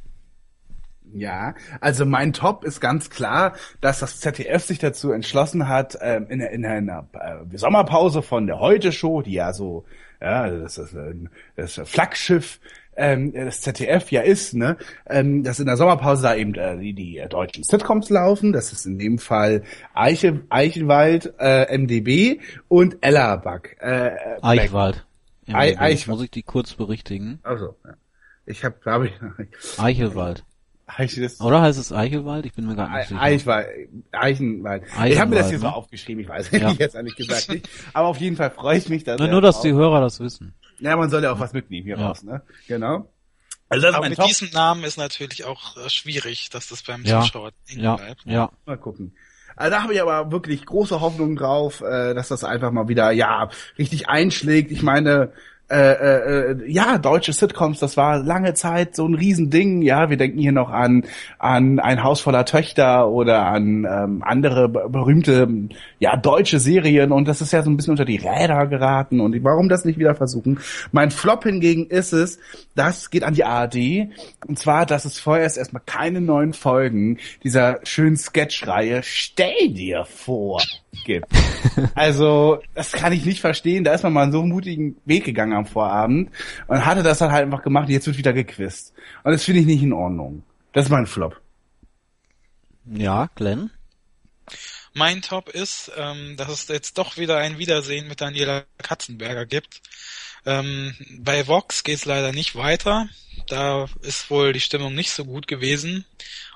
Ja, 1.13 1.53
also 1.81 2.03
mein 2.07 2.33
Top 2.33 2.63
ist 2.63 2.79
ganz 2.79 3.11
klar, 3.11 3.53
dass 3.79 3.99
das 3.99 4.19
ZDF 4.21 4.63
sich 4.63 4.79
dazu 4.79 5.11
entschlossen 5.11 5.67
hat, 5.67 5.99
ähm, 6.01 6.25
in, 6.31 6.41
in 6.41 6.65
einer 6.65 7.07
äh, 7.13 7.55
Sommerpause 7.55 8.23
von 8.23 8.47
der 8.47 8.59
Heute-Show, 8.59 9.21
die 9.21 9.33
ja 9.33 9.53
so, 9.53 9.85
ja, 10.21 10.49
das 10.49 10.77
ist 10.77 10.93
ein, 10.95 11.29
das 11.55 11.79
Flaggschiff 11.85 12.59
ähm, 12.99 13.31
das 13.31 13.61
ZDF 13.61 14.11
ja 14.11 14.21
ist, 14.21 14.55
ne, 14.55 14.75
ähm, 15.07 15.43
dass 15.43 15.59
in 15.59 15.67
der 15.67 15.77
Sommerpause 15.77 16.23
da 16.23 16.35
eben 16.35 16.55
äh, 16.55 16.77
die, 16.79 16.93
die 16.93 17.17
äh, 17.19 17.27
deutschen 17.29 17.63
Sitcoms 17.63 18.09
laufen. 18.09 18.53
Das 18.53 18.73
ist 18.73 18.87
in 18.87 18.97
dem 18.97 19.19
Fall 19.19 19.61
Eiche, 19.93 20.41
Eichenwald, 20.49 21.31
äh, 21.37 21.77
MDB 21.77 22.39
und 22.67 22.97
Ellerbach. 23.01 23.61
Äh, 23.79 24.11
Eichwald. 24.41 25.05
Ei- 25.47 25.77
Eichwald. 25.77 26.07
Muss 26.07 26.23
ich 26.23 26.31
die 26.31 26.41
kurz 26.41 26.73
berichtigen? 26.73 27.39
Also, 27.43 27.75
ja. 27.85 27.93
Ich 28.47 28.65
habe, 28.65 28.75
glaube 28.81 29.07
ich, 29.09 29.13
Eichelwald. 29.79 30.43
Eiche, 30.87 31.21
das, 31.21 31.41
Oder 31.41 31.61
heißt 31.61 31.77
es 31.77 31.91
Eichelwald? 31.91 32.45
Ich 32.45 32.53
bin 32.53 32.65
mir 32.65 32.75
gar 32.75 32.89
nicht 32.97 33.09
sicher. 33.09 33.21
Eichwald, 33.21 33.67
Eichenwald. 34.13 34.83
Ich 34.83 34.93
Eichenwald, 34.93 35.19
habe 35.19 35.29
mir 35.31 35.35
das 35.37 35.49
hier 35.49 35.59
so 35.59 35.67
ne? 35.67 35.75
aufgeschrieben, 35.75 36.23
ich 36.23 36.29
weiß 36.29 36.49
Ja. 36.51 36.71
jetzt 36.79 36.95
ehrlich 36.95 37.15
gesagt 37.15 37.49
nicht. 37.49 37.69
Aber 37.93 38.07
auf 38.07 38.17
jeden 38.17 38.37
Fall 38.37 38.51
freue 38.51 38.77
ich 38.77 38.87
mich, 38.87 39.03
dass 39.03 39.19
Na, 39.19 39.25
er 39.25 39.31
nur, 39.31 39.41
dass 39.41 39.57
auch- 39.57 39.61
die 39.63 39.73
Hörer 39.73 39.99
das 39.99 40.19
wissen. 40.21 40.53
Ja, 40.79 40.95
man 40.95 41.09
soll 41.09 41.23
ja 41.23 41.33
auch 41.33 41.39
was 41.39 41.51
mitnehmen 41.53 41.85
hier 41.85 41.97
Ja. 41.97 42.07
raus, 42.07 42.23
ne? 42.23 42.41
Genau. 42.67 43.11
Also 43.69 43.81
das 43.81 43.91
ist 43.91 43.97
Aber 43.97 44.07
mit 44.07 44.17
Top. 44.17 44.27
diesem 44.27 44.49
Namen 44.51 44.85
ist 44.85 44.97
natürlich 44.97 45.43
auch 45.43 45.75
äh, 45.75 45.89
schwierig, 45.89 46.49
dass 46.51 46.69
das 46.69 46.83
beim 46.83 47.03
Ja. 47.03 47.19
Zuschauer 47.21 47.51
hängen 47.67 47.83
Ja, 47.83 47.95
bleibt. 47.97 48.21
ja. 48.25 48.49
Mal 48.65 48.77
gucken. 48.77 49.13
Also 49.57 49.71
da 49.71 49.83
habe 49.83 49.93
ich 49.93 50.01
aber 50.01 50.31
wirklich 50.31 50.65
große 50.65 51.01
Hoffnung 51.01 51.35
drauf, 51.35 51.81
äh, 51.81 52.13
dass 52.13 52.29
das 52.29 52.43
einfach 52.45 52.71
mal 52.71 52.87
wieder 52.87 53.11
ja 53.11 53.49
richtig 53.77 54.07
einschlägt. 54.07 54.71
Ich 54.71 54.83
meine, 54.83 55.33
äh, 55.69 56.51
äh, 56.51 56.71
ja, 56.71 56.97
deutsche 56.97 57.33
Sitcoms, 57.33 57.79
das 57.79 57.97
war 57.97 58.19
lange 58.19 58.53
Zeit 58.53 58.95
so 58.95 59.05
ein 59.05 59.15
Riesending. 59.15 59.81
Ja, 59.81 60.09
wir 60.09 60.15
denken 60.17 60.39
hier 60.39 60.53
noch 60.53 60.69
an 60.69 61.03
an 61.39 61.79
ein 61.79 62.03
Haus 62.03 62.21
voller 62.21 62.45
Töchter 62.45 63.09
oder 63.09 63.45
an 63.47 63.85
ähm, 63.89 64.23
andere 64.25 64.69
be- 64.69 64.87
berühmte 64.89 65.47
ja 65.99 66.15
deutsche 66.15 66.59
Serien 66.59 67.11
und 67.11 67.27
das 67.27 67.41
ist 67.41 67.51
ja 67.51 67.63
so 67.63 67.69
ein 67.69 67.75
bisschen 67.75 67.91
unter 67.91 68.05
die 68.05 68.17
Räder 68.17 68.67
geraten 68.67 69.19
und 69.19 69.43
warum 69.43 69.67
das 69.67 69.83
nicht 69.83 69.99
wieder 69.99 70.15
versuchen? 70.15 70.59
Mein 70.91 71.11
Flop 71.11 71.43
hingegen 71.43 71.87
ist 71.87 72.13
es, 72.13 72.39
das 72.75 73.09
geht 73.09 73.23
an 73.23 73.33
die 73.33 73.43
ARD 73.43 73.75
und 74.47 74.57
zwar, 74.57 74.85
dass 74.85 75.05
es 75.05 75.19
vorerst 75.19 75.57
erstmal 75.57 75.83
keine 75.85 76.21
neuen 76.21 76.53
Folgen 76.53 77.17
dieser 77.43 77.79
schönen 77.83 78.15
Sketchreihe 78.15 79.01
Stell 79.03 79.69
dir 79.69 80.05
vor 80.05 80.61
gibt. 81.03 81.27
Also, 81.95 82.61
das 82.73 82.91
kann 82.91 83.13
ich 83.13 83.25
nicht 83.25 83.41
verstehen. 83.41 83.83
Da 83.83 83.93
ist 83.93 84.03
man 84.03 84.13
mal 84.13 84.23
einen 84.23 84.31
so 84.31 84.43
mutigen 84.43 84.97
Weg 85.05 85.25
gegangen 85.25 85.53
am 85.53 85.65
Vorabend 85.65 86.31
und 86.67 86.85
hatte 86.85 87.03
das 87.03 87.19
dann 87.19 87.31
halt 87.31 87.45
einfach 87.45 87.61
gemacht 87.61 87.87
und 87.87 87.93
jetzt 87.93 88.07
wird 88.07 88.17
wieder 88.17 88.33
gequizt. 88.33 88.93
Und 89.23 89.31
das 89.31 89.43
finde 89.43 89.61
ich 89.61 89.67
nicht 89.67 89.83
in 89.83 89.93
Ordnung. 89.93 90.43
Das 90.73 90.85
ist 90.85 90.91
mein 90.91 91.05
Flop. 91.05 91.39
Ja, 92.85 93.29
Glenn? 93.35 93.69
Mein 94.93 95.21
Top 95.21 95.49
ist, 95.49 95.91
ähm, 95.95 96.35
dass 96.37 96.49
es 96.49 96.67
jetzt 96.69 96.97
doch 96.97 97.17
wieder 97.17 97.37
ein 97.37 97.59
Wiedersehen 97.59 98.07
mit 98.07 98.21
Daniela 98.21 98.65
Katzenberger 98.79 99.45
gibt. 99.45 99.81
Ähm, 100.45 100.95
bei 101.19 101.45
Vox 101.47 101.83
geht 101.83 101.97
es 101.97 102.05
leider 102.05 102.31
nicht 102.31 102.55
weiter. 102.55 103.07
Da 103.47 103.87
ist 104.01 104.29
wohl 104.29 104.53
die 104.53 104.59
Stimmung 104.59 104.95
nicht 104.95 105.11
so 105.11 105.25
gut 105.25 105.47
gewesen. 105.47 106.05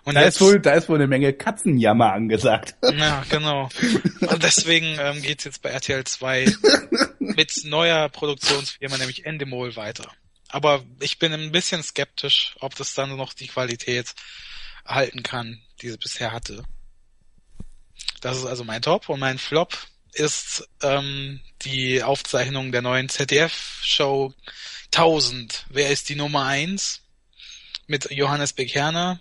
Und 0.03 0.15
Da 0.15 0.23
jetzt, 0.23 0.35
ist 0.35 0.41
wohl, 0.41 0.59
da 0.59 0.73
ist 0.73 0.89
wohl 0.89 0.95
eine 0.95 1.07
Menge 1.07 1.33
Katzenjammer 1.33 2.13
angesagt. 2.13 2.75
ja, 2.81 3.23
genau. 3.29 3.69
Und 4.21 4.43
deswegen 4.43 4.97
ähm, 4.99 5.21
geht 5.21 5.39
es 5.39 5.45
jetzt 5.45 5.61
bei 5.61 5.69
RTL 5.69 6.03
2 6.03 6.51
mit 7.19 7.61
neuer 7.65 8.09
Produktionsfirma, 8.09 8.97
nämlich 8.97 9.25
Endemol, 9.25 9.75
weiter. 9.75 10.11
Aber 10.49 10.83
ich 10.99 11.19
bin 11.19 11.33
ein 11.33 11.51
bisschen 11.51 11.83
skeptisch, 11.83 12.55
ob 12.59 12.75
das 12.75 12.93
dann 12.93 13.15
noch 13.15 13.33
die 13.33 13.47
Qualität 13.47 14.13
halten 14.85 15.23
kann, 15.23 15.61
die 15.81 15.89
sie 15.89 15.97
bisher 15.97 16.31
hatte. 16.31 16.63
Das 18.21 18.37
ist 18.37 18.45
also 18.45 18.63
mein 18.63 18.81
Top 18.81 19.09
und 19.09 19.19
mein 19.19 19.37
Flop 19.37 19.77
ist 20.13 20.67
ähm, 20.81 21.39
die 21.61 22.03
Aufzeichnung 22.03 22.71
der 22.71 22.81
neuen 22.81 23.07
ZDF-Show 23.07 24.33
1000. 24.93 25.65
Wer 25.69 25.89
ist 25.89 26.09
die 26.09 26.15
Nummer 26.15 26.45
eins? 26.45 27.01
Mit 27.87 28.11
Johannes 28.11 28.53
Bekerner, 28.53 29.19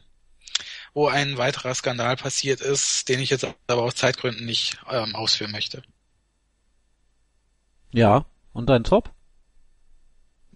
wo 0.94 1.09
ein 1.09 1.38
weiterer 1.38 1.75
Skandal 1.75 2.16
passiert 2.16 2.61
ist, 2.61 3.09
den 3.09 3.20
ich 3.20 3.30
jetzt 3.30 3.47
aber 3.66 3.82
aus 3.82 3.94
Zeitgründen 3.94 4.44
nicht 4.47 4.78
ähm, 4.90 5.14
ausführen 5.14 5.52
möchte. 5.52 5.82
Ja. 7.92 8.25
Und 8.52 8.68
dein 8.68 8.85
Top? 8.85 9.11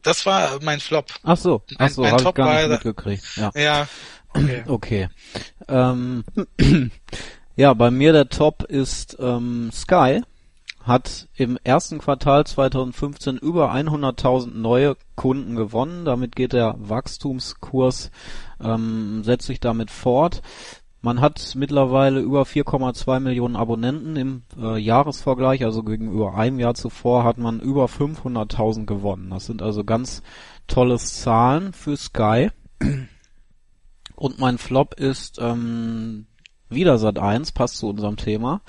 Das 0.03 0.27
war 0.27 0.61
mein 0.63 0.81
Flop. 0.81 1.15
Ach 1.23 1.37
so, 1.37 1.63
ach 1.79 1.89
so, 1.89 2.03
mein 2.03 2.11
habe 2.13 2.21
ich 2.21 2.25
Top 2.27 2.35
gar 2.35 2.53
nicht 2.55 2.63
war- 2.63 2.69
mitgekriegt. 2.69 3.25
Ja. 3.37 3.51
Ja, 3.55 3.89
okay. 4.29 4.65
Okay. 4.69 5.09
Ähm, 5.69 6.25
ja, 7.57 7.73
bei 7.75 7.91
mir 7.91 8.13
der 8.13 8.29
Top 8.29 8.65
ist 8.65 9.17
ähm, 9.21 9.71
Sky. 9.73 10.23
Hat 10.85 11.29
im 11.35 11.59
ersten 11.65 11.99
Quartal 11.99 12.47
2015 12.47 13.39
über 13.39 13.73
100.000 13.73 14.55
neue 14.55 14.97
Kunden 15.17 15.57
gewonnen. 15.57 16.05
Damit 16.05 16.37
geht 16.37 16.53
der 16.53 16.77
Wachstumskurs, 16.79 18.11
ähm, 18.63 19.25
setzt 19.25 19.47
sich 19.47 19.61
damit 19.61 19.91
fort. 19.91 20.43
Man 21.05 21.21
hat 21.21 21.53
mittlerweile 21.55 22.21
über 22.21 22.45
4,2 22.45 23.21
Millionen 23.21 23.57
Abonnenten 23.57 24.17
im 24.17 24.43
äh, 24.59 24.79
Jahresvergleich, 24.79 25.63
also 25.63 25.83
gegenüber 25.83 26.35
einem 26.35 26.59
Jahr 26.59 26.75
zuvor 26.75 27.25
hat 27.25 27.37
man 27.37 27.61
über 27.61 27.87
500.000 27.87 28.87
gewonnen. 28.87 29.29
Das 29.29 29.45
sind 29.45 29.61
also 29.61 29.85
ganz 29.85 30.23
tolles 30.67 31.21
Zahlen 31.21 31.75
für 31.75 31.99
Sky. 31.99 32.51
Und 34.17 34.39
mein 34.39 34.57
Flop 34.57 34.95
ist 34.95 35.39
ähm, 35.43 36.27
wieder 36.71 36.97
Sat 36.97 37.19
1, 37.19 37.53
passt 37.53 37.77
zu 37.77 37.89
unserem 37.89 38.17
Thema. 38.17 38.63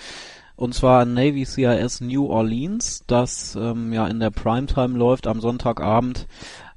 Und 0.56 0.74
zwar 0.74 1.06
Navy 1.06 1.46
CIS 1.46 2.02
New 2.02 2.28
Orleans, 2.28 3.04
das 3.08 3.56
ähm, 3.56 3.92
ja 3.92 4.08
in 4.08 4.20
der 4.20 4.32
Primetime 4.32 4.98
läuft 4.98 5.28
am 5.28 5.42
Sonntagabend, 5.42 6.28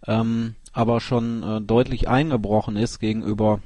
ähm, 0.07 0.57
aber 0.73 1.01
schon 1.01 1.43
äh, 1.43 1.61
deutlich 1.61 2.09
eingebrochen 2.09 2.77
ist 2.77 2.99
gegenüber 2.99 3.61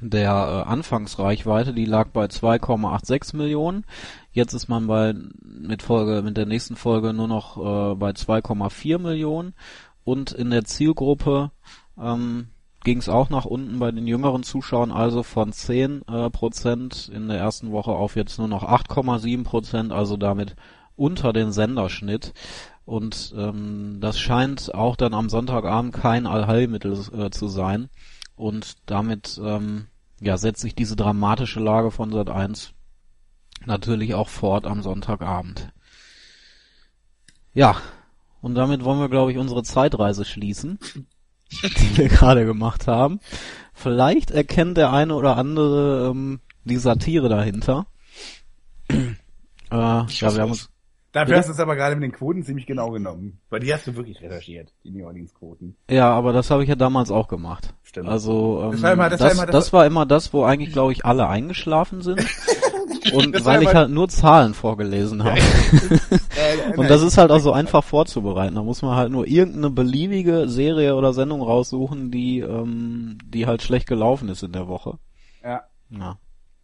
der 0.00 0.30
äh, 0.30 0.68
Anfangsreichweite, 0.68 1.72
die 1.72 1.84
lag 1.84 2.08
bei 2.08 2.26
2,86 2.26 3.36
Millionen. 3.36 3.84
Jetzt 4.32 4.54
ist 4.54 4.68
man 4.68 4.86
bei 4.86 5.14
mit 5.42 5.82
Folge 5.82 6.22
mit 6.22 6.36
der 6.36 6.46
nächsten 6.46 6.76
Folge 6.76 7.12
nur 7.12 7.28
noch 7.28 7.56
äh, 7.56 7.94
bei 7.94 8.10
2,4 8.10 8.98
Millionen 8.98 9.54
und 10.02 10.32
in 10.32 10.50
der 10.50 10.64
Zielgruppe 10.64 11.52
ähm, 11.98 12.48
ging 12.84 12.98
es 12.98 13.08
auch 13.08 13.30
nach 13.30 13.44
unten 13.46 13.78
bei 13.78 13.90
den 13.90 14.06
jüngeren 14.06 14.42
Zuschauern, 14.42 14.92
also 14.92 15.22
von 15.22 15.52
10 15.52 16.02
äh, 16.06 16.30
Prozent 16.30 17.10
in 17.12 17.28
der 17.28 17.38
ersten 17.38 17.72
Woche 17.72 17.92
auf 17.92 18.14
jetzt 18.14 18.38
nur 18.38 18.48
noch 18.48 18.62
8,7 18.62 19.42
Prozent, 19.42 19.92
also 19.92 20.16
damit 20.16 20.54
unter 20.94 21.32
den 21.32 21.50
Senderschnitt. 21.50 22.34
Und 22.84 23.34
ähm, 23.36 23.98
das 24.00 24.18
scheint 24.20 24.74
auch 24.74 24.96
dann 24.96 25.14
am 25.14 25.30
Sonntagabend 25.30 25.94
kein 25.94 26.26
Allheilmittel 26.26 26.92
äh, 27.18 27.30
zu 27.30 27.48
sein. 27.48 27.88
Und 28.36 28.76
damit 28.86 29.40
ähm, 29.42 29.86
ja, 30.20 30.36
setzt 30.36 30.60
sich 30.60 30.74
diese 30.74 30.96
dramatische 30.96 31.60
Lage 31.60 31.90
von 31.90 32.12
Sat 32.12 32.30
1 32.30 32.72
natürlich 33.64 34.14
auch 34.14 34.28
fort 34.28 34.66
am 34.66 34.82
Sonntagabend. 34.82 35.72
Ja, 37.54 37.76
und 38.40 38.54
damit 38.56 38.84
wollen 38.84 39.00
wir, 39.00 39.08
glaube 39.08 39.32
ich, 39.32 39.38
unsere 39.38 39.62
Zeitreise 39.62 40.24
schließen, 40.24 40.78
die 41.62 41.96
wir 41.98 42.08
gerade 42.08 42.44
gemacht 42.44 42.86
haben. 42.86 43.20
Vielleicht 43.72 44.30
erkennt 44.30 44.76
der 44.76 44.92
eine 44.92 45.14
oder 45.14 45.36
andere 45.36 46.10
ähm, 46.10 46.40
die 46.64 46.76
Satire 46.76 47.28
dahinter. 47.28 47.86
äh, 48.88 49.04
ja, 49.70 50.06
wir 50.08 50.42
haben 50.42 50.50
uns 50.50 50.68
Dafür 51.12 51.26
Bitte? 51.26 51.38
hast 51.38 51.46
du 51.46 51.52
es 51.52 51.60
aber 51.60 51.76
gerade 51.76 51.94
mit 51.94 52.02
den 52.02 52.10
Quoten 52.12 52.42
ziemlich 52.42 52.66
genau 52.66 52.90
genommen. 52.90 53.38
Weil 53.48 53.60
die 53.60 53.72
hast 53.72 53.86
du 53.86 53.94
wirklich 53.94 54.20
recherchiert, 54.20 54.72
die 54.82 54.90
New 54.90 55.06
Orleans 55.06 55.32
Quoten. 55.32 55.76
Ja, 55.88 56.10
aber 56.12 56.32
das 56.32 56.50
habe 56.50 56.64
ich 56.64 56.68
ja 56.68 56.74
damals 56.74 57.12
auch 57.12 57.28
gemacht. 57.28 57.72
Stimmt. 57.84 58.08
Also 58.08 58.62
ähm, 58.64 58.72
Das 58.72 58.82
war 58.82 58.92
immer- 58.94 59.08
das, 59.10 59.20
das 59.20 59.20
war 59.20 59.28
das, 59.28 59.38
immer 59.44 59.52
das- 59.52 59.72
war 59.72 59.86
immer 59.86 60.06
das, 60.06 60.32
wo 60.32 60.42
eigentlich, 60.42 60.72
glaube 60.72 60.90
ich, 60.90 61.04
alle 61.04 61.28
eingeschlafen 61.28 62.02
sind. 62.02 62.20
Und 63.12 63.32
Das 63.32 63.44
weil 63.44 63.62
ich 63.62 63.74
halt 63.74 63.90
nur 63.90 64.08
Zahlen 64.08 64.54
vorgelesen 64.54 65.24
habe. 65.24 65.40
Und 66.76 66.88
das 66.90 67.02
ist 67.02 67.18
halt 67.18 67.30
auch 67.30 67.38
so 67.40 67.52
einfach 67.52 67.84
vorzubereiten. 67.84 68.54
Da 68.54 68.62
muss 68.62 68.82
man 68.82 68.96
halt 68.96 69.10
nur 69.12 69.26
irgendeine 69.26 69.70
beliebige 69.70 70.48
Serie 70.48 70.94
oder 70.96 71.12
Sendung 71.12 71.42
raussuchen, 71.42 72.10
die, 72.10 72.40
ähm, 72.40 73.18
die 73.24 73.46
halt 73.46 73.62
schlecht 73.62 73.86
gelaufen 73.86 74.28
ist 74.28 74.42
in 74.42 74.52
der 74.52 74.68
Woche. 74.68 74.98
ja, 75.42 75.62
Ja. 75.90 76.18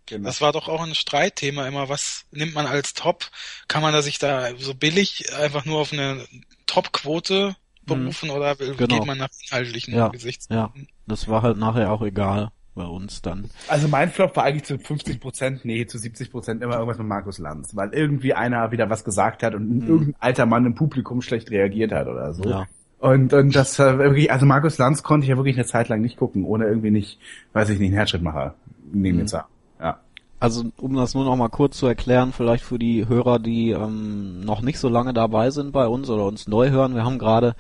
genau. 0.07 0.27
Das 0.27 0.41
war 0.41 0.53
doch 0.53 0.69
auch 0.69 0.83
ein 0.83 0.95
Streitthema 0.95 1.67
immer. 1.67 1.89
Was 1.89 2.25
nimmt 2.31 2.55
man 2.55 2.67
als 2.67 2.95
Top? 2.95 3.27
Kann 3.69 3.83
man 3.83 3.93
da 3.93 4.03
sich 4.03 4.19
da 4.19 4.49
so 4.59 4.75
billig 4.75 5.33
einfach 5.39 5.65
nur 5.65 5.81
auf 5.81 5.93
eine 5.93 6.25
Top-Quote 6.67 7.55
berufen 7.87 8.31
oder 8.31 8.55
Genau. 8.57 8.77
geht 8.77 9.07
man 9.07 9.19
nach 9.19 9.29
inhaltlichen 9.47 9.95
Ja, 9.95 10.09
Gesichtspunkten? 10.09 10.89
Das 11.07 11.29
war 11.29 11.43
halt 11.43 11.57
nachher 11.59 11.91
auch 11.93 12.03
egal. 12.03 12.51
Bei 12.81 12.87
uns 12.87 13.23
dann. 13.23 13.45
Also 13.69 13.89
mein 13.89 14.11
Flop 14.11 14.35
war 14.37 14.45
eigentlich 14.45 14.65
zu 14.65 14.79
50 14.79 15.21
Prozent, 15.21 15.65
nee, 15.65 15.87
zu 15.87 15.99
70 15.99 16.31
Prozent 16.31 16.63
immer 16.63 16.75
irgendwas 16.75 16.99
mit 16.99 17.07
Markus 17.07 17.39
Lanz, 17.39 17.77
weil 17.77 17.91
irgendwie 17.93 18.35
einer 18.35 18.71
wieder 18.73 18.89
was 18.91 19.05
gesagt 19.05 19.43
hat 19.43 19.55
und 19.55 19.69
Mhm. 19.69 19.89
irgendein 19.89 20.15
alter 20.21 20.47
Mann 20.47 20.65
im 20.67 20.75
Publikum 20.75 21.23
schlecht 21.23 21.51
reagiert 21.51 21.93
hat 21.93 22.07
oder 22.09 22.33
so. 22.33 22.45
Ja. 22.49 22.67
Und, 22.99 23.33
und 23.33 23.55
das 23.57 23.79
wirklich, 23.79 24.31
also 24.31 24.45
Markus 24.47 24.77
Lanz 24.79 25.03
konnte 25.03 25.25
ich 25.25 25.31
ja 25.31 25.37
wirklich 25.37 25.57
eine 25.57 25.65
Zeit 25.67 25.89
lang 25.89 26.01
nicht 26.03 26.17
gucken, 26.19 26.45
ohne 26.45 26.67
irgendwie 26.67 26.91
nicht, 26.91 27.19
weiß 27.55 27.71
ich 27.71 27.79
nicht, 27.79 27.89
einen 27.89 27.97
Herzschrittmacher 27.97 28.55
neben 28.93 29.19
Mhm. 29.19 29.27
zu 29.27 29.39
haben. 29.39 29.49
Ja. 29.81 30.01
Also 30.39 30.65
um 30.79 30.95
das 30.95 31.15
nur 31.15 31.25
noch 31.25 31.37
mal 31.37 31.49
kurz 31.49 31.77
zu 31.79 31.87
erklären, 31.87 32.33
vielleicht 32.33 32.65
für 32.65 32.79
die 32.79 33.07
Hörer, 33.09 33.39
die 33.39 33.71
ähm, 33.71 34.41
noch 34.41 34.63
nicht 34.63 34.79
so 34.79 34.89
lange 34.89 35.13
dabei 35.15 35.51
sind 35.51 35.73
bei 35.73 35.87
uns 35.87 36.09
oder 36.11 36.25
uns 36.27 36.49
neu 36.49 36.71
hören, 36.71 36.95
wir 36.95 37.05
haben 37.05 37.19
gerade 37.19 37.55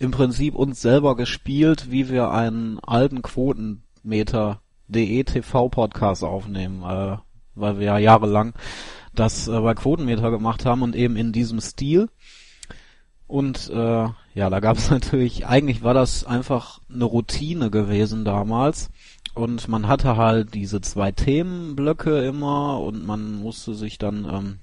im 0.00 0.10
Prinzip 0.10 0.56
uns 0.56 0.82
selber 0.82 1.14
gespielt, 1.16 1.90
wie 1.90 2.08
wir 2.10 2.30
einen 2.32 2.80
alten 2.80 3.22
Quotenmeter.de 4.04 5.24
TV-Podcast 5.24 6.24
aufnehmen, 6.24 6.82
äh, 6.82 7.16
weil 7.54 7.78
wir 7.78 7.86
ja 7.86 7.98
jahrelang 7.98 8.52
das 9.14 9.48
äh, 9.48 9.60
bei 9.60 9.74
Quotenmeter 9.74 10.30
gemacht 10.30 10.66
haben 10.66 10.82
und 10.82 10.94
eben 10.94 11.16
in 11.16 11.32
diesem 11.32 11.60
Stil. 11.60 12.08
Und 13.26 13.70
äh, 13.70 14.08
ja, 14.34 14.50
da 14.50 14.60
gab 14.60 14.76
es 14.76 14.90
natürlich, 14.90 15.46
eigentlich 15.46 15.82
war 15.82 15.94
das 15.94 16.24
einfach 16.24 16.80
eine 16.92 17.04
Routine 17.04 17.70
gewesen 17.70 18.24
damals. 18.24 18.90
Und 19.34 19.68
man 19.68 19.88
hatte 19.88 20.16
halt 20.16 20.54
diese 20.54 20.80
zwei 20.80 21.10
Themenblöcke 21.10 22.24
immer 22.24 22.80
und 22.80 23.04
man 23.04 23.36
musste 23.36 23.74
sich 23.74 23.98
dann 23.98 24.26
ähm, 24.30 24.58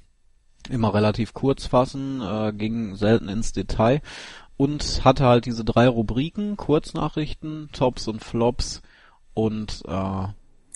immer 0.69 0.93
relativ 0.93 1.33
kurz 1.33 1.65
fassen, 1.65 2.21
äh, 2.21 2.53
ging 2.53 2.95
selten 2.95 3.27
ins 3.27 3.51
Detail 3.51 4.01
und 4.55 5.03
hatte 5.03 5.25
halt 5.25 5.45
diese 5.45 5.65
drei 5.65 5.87
Rubriken, 5.89 6.55
Kurznachrichten, 6.55 7.69
Tops 7.73 8.07
und 8.07 8.23
Flops 8.23 8.81
und 9.33 9.81
äh, 9.87 10.27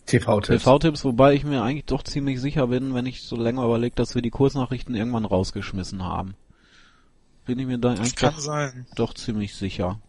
TV-Tipps. 0.06 0.64
TV-Tipps, 0.64 1.04
wobei 1.04 1.34
ich 1.34 1.44
mir 1.44 1.64
eigentlich 1.64 1.86
doch 1.86 2.04
ziemlich 2.04 2.40
sicher 2.40 2.68
bin, 2.68 2.94
wenn 2.94 3.06
ich 3.06 3.22
so 3.24 3.36
länger 3.36 3.64
überlege, 3.66 3.96
dass 3.96 4.16
wir 4.16 4.22
die 4.22 4.30
Kurznachrichten 4.30 4.96
irgendwann 4.96 5.26
rausgeschmissen 5.26 6.04
haben. 6.04 6.36
Bin 7.46 7.60
ich 7.60 7.66
mir 7.68 7.78
da 7.78 7.90
Das 7.92 8.00
eigentlich 8.00 8.16
kann 8.16 8.34
doch, 8.34 8.40
sein. 8.40 8.88
doch 8.96 9.14
ziemlich 9.14 9.56
sicher. 9.56 10.00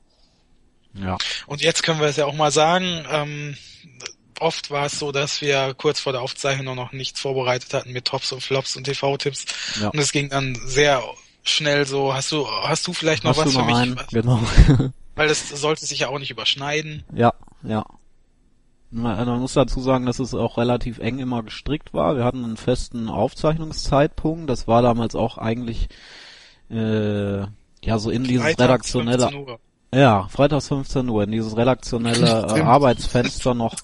Ja. 0.94 1.18
Und 1.46 1.60
jetzt 1.62 1.82
können 1.82 2.00
wir 2.00 2.06
es 2.08 2.16
ja 2.16 2.26
auch 2.26 2.34
mal 2.34 2.50
sagen, 2.50 3.04
ähm, 3.10 3.56
oft 4.40 4.70
war 4.70 4.86
es 4.86 4.98
so, 4.98 5.12
dass 5.12 5.40
wir 5.40 5.74
kurz 5.74 6.00
vor 6.00 6.12
der 6.12 6.22
Aufzeichnung 6.22 6.74
noch 6.76 6.92
nichts 6.92 7.20
vorbereitet 7.20 7.74
hatten 7.74 7.92
mit 7.92 8.06
Tops 8.06 8.32
und 8.32 8.42
Flops 8.42 8.76
und 8.76 8.84
TV-Tipps. 8.84 9.44
Ja. 9.80 9.88
Und 9.88 9.98
es 9.98 10.12
ging 10.12 10.30
dann 10.30 10.54
sehr 10.66 11.02
schnell 11.42 11.86
so, 11.86 12.14
hast 12.14 12.32
du, 12.32 12.46
hast 12.48 12.86
du 12.86 12.92
vielleicht 12.92 13.24
noch 13.24 13.30
Hast 13.30 13.38
was 13.38 13.44
du 13.46 13.50
für 13.52 13.58
noch 13.58 13.66
mich? 13.66 13.76
einen? 13.76 14.00
Genau. 14.10 14.40
Weil 15.14 15.28
das 15.28 15.48
sollte 15.48 15.86
sich 15.86 16.00
ja 16.00 16.08
auch 16.08 16.18
nicht 16.18 16.30
überschneiden. 16.30 17.04
Ja, 17.14 17.34
ja. 17.62 17.84
Man 18.90 19.26
man 19.26 19.40
muss 19.40 19.55
dazu 19.55 19.81
sagen, 19.81 20.07
dass 20.07 20.19
es 20.19 20.35
auch 20.35 20.59
relativ 20.59 20.99
eng 20.99 21.19
immer 21.19 21.43
gestrickt 21.43 21.93
war. 21.93 22.16
Wir 22.16 22.25
hatten 22.25 22.45
einen 22.45 22.57
festen 22.57 23.09
Aufzeichnungszeitpunkt. 23.09 24.49
Das 24.49 24.69
war 24.69 24.83
damals 24.83 25.14
auch 25.14 25.38
eigentlich 25.38 25.88
äh, 26.71 27.40
ja 27.40 27.99
so 27.99 28.11
in 28.11 28.25
dieses 28.25 28.45
Freitags 28.45 28.95
redaktionelle 28.95 29.28
15 29.28 29.49
Uhr. 29.49 29.59
ja 29.93 30.28
freitags 30.28 30.69
15 30.69 31.09
Uhr 31.09 31.25
in 31.25 31.33
dieses 31.33 31.57
redaktionelle 31.57 32.47
äh. 32.49 32.61
Arbeitsfenster 32.62 33.55
noch 33.55 33.75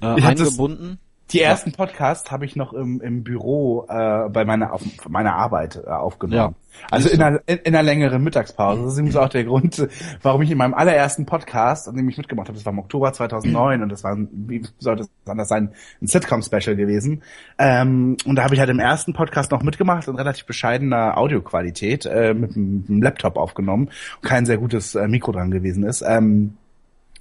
äh, 0.00 0.06
eingebunden. 0.06 0.98
Die 1.32 1.40
ersten 1.42 1.72
Podcasts 1.72 2.30
habe 2.30 2.44
ich 2.46 2.56
noch 2.56 2.72
im, 2.72 3.00
im 3.00 3.22
Büro 3.22 3.84
äh, 3.88 4.28
bei 4.30 4.44
meiner 4.44 4.72
auf 4.72 4.82
meiner 5.08 5.34
Arbeit 5.34 5.82
äh, 5.86 5.90
aufgenommen. 5.90 6.54
Also 6.90 7.08
Ist 7.08 7.14
in 7.16 7.22
einer, 7.22 7.40
in, 7.46 7.58
in 7.58 7.74
einer 7.74 7.82
längeren 7.82 8.22
Mittagspause. 8.22 8.82
Das 8.82 8.92
ist 8.92 8.98
übrigens 8.98 9.16
auch 9.16 9.28
der 9.28 9.44
Grund, 9.44 9.88
warum 10.22 10.42
ich 10.42 10.50
in 10.50 10.58
meinem 10.58 10.74
allerersten 10.74 11.26
Podcast, 11.26 11.88
an 11.88 11.96
dem 11.96 12.08
ich 12.08 12.16
mitgemacht 12.18 12.48
habe, 12.48 12.56
das 12.56 12.64
war 12.64 12.72
im 12.72 12.78
Oktober 12.78 13.12
2009 13.12 13.82
und 13.82 13.88
das 13.90 14.04
war, 14.04 14.12
ein- 14.14 14.28
wie 14.32 14.62
sollte 14.78 15.02
es 15.02 15.10
anders 15.26 15.48
sein, 15.48 15.72
ein 16.00 16.06
Sitcom-Special 16.06 16.76
gewesen. 16.76 17.22
Ähm, 17.58 18.16
und 18.24 18.36
da 18.36 18.44
habe 18.44 18.54
ich 18.54 18.60
halt 18.60 18.70
im 18.70 18.78
ersten 18.78 19.12
Podcast 19.12 19.50
noch 19.50 19.62
mitgemacht 19.64 20.06
in 20.06 20.14
relativ 20.14 20.46
bescheidener 20.46 21.18
Audioqualität 21.18 22.06
äh, 22.06 22.32
mit 22.32 22.54
einem 22.56 23.02
Laptop 23.02 23.36
aufgenommen. 23.36 23.90
Kein 24.22 24.46
sehr 24.46 24.58
gutes 24.58 24.94
äh, 24.94 25.08
Mikro 25.08 25.32
dran 25.32 25.50
gewesen 25.50 25.82
ist. 25.82 26.02
Ähm, 26.06 26.57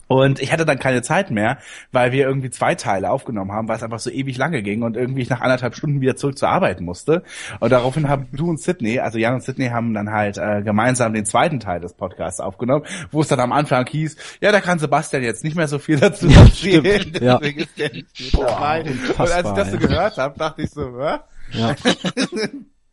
und 0.08 0.40
ich 0.42 0.52
hatte 0.52 0.66
dann 0.66 0.80
keine 0.80 1.02
Zeit 1.02 1.32
mehr, 1.32 1.58
weil 1.92 2.12
wir 2.12 2.26
irgendwie 2.26 2.50
zwei 2.50 2.76
Teile 2.76 3.10
aufgenommen 3.12 3.52
haben, 3.52 3.68
weil 3.68 3.76
es 3.78 3.84
einfach 3.84 4.00
so 4.00 4.10
ewig 4.10 4.38
lange 4.38 4.62
ging 4.62 4.82
und 4.84 4.96
irgendwie 4.96 5.22
ich 5.22 5.30
nach 5.30 5.42
anderthalb 5.42 5.76
Stunden 5.76 6.02
wieder 6.02 6.16
zurück 6.16 6.38
zur 6.38 6.50
Arbeit 6.50 6.82
musste. 6.82 7.24
Und 7.60 7.72
daraufhin 7.72 8.08
haben 8.08 8.28
du 8.32 8.50
und 8.50 8.60
Sydney, 8.62 9.00
also 9.00 9.18
Jan 9.18 9.36
und 9.36 9.44
Sydney 9.44 9.68
haben 9.68 9.94
dann 9.94 10.12
halt 10.12 10.38
äh, 10.38 10.62
gemeinsam 10.62 11.14
den 11.14 11.26
zweiten 11.26 11.60
Teil 11.60 11.80
des 11.82 11.94
Podcasts 11.94 12.40
aufgenommen, 12.40 12.86
wo 13.12 13.22
es 13.22 13.28
dann 13.28 13.40
am 13.40 13.52
Anfang 13.52 13.86
hieß, 13.86 14.16
ja, 14.42 14.52
da 14.52 14.62
kann 14.62 14.80
Sebastian 14.80 15.24
jetzt 15.24 15.44
nicht 15.44 15.56
mehr 15.56 15.68
so 15.68 15.80
viel 15.80 16.00
dazu 16.00 16.28
Ja, 16.28 16.42
erzählen. 16.42 16.86
stimmt, 17.02 17.20
ja. 17.22 17.38
Deswegen 17.38 17.60
ist 17.60 17.78
der 17.78 17.92
nicht 17.92 18.34
mit 18.34 18.42
dabei. 18.42 18.82
Und 18.84 19.20
als 19.20 19.36
ich 19.48 19.54
das 19.54 19.72
so 19.72 19.78
gehört 19.78 20.18
habe, 20.18 20.38
dachte 20.40 20.62
ich 20.62 20.70
so, 20.70 20.82
hä? 21.00 21.18
Ja. 21.52 21.76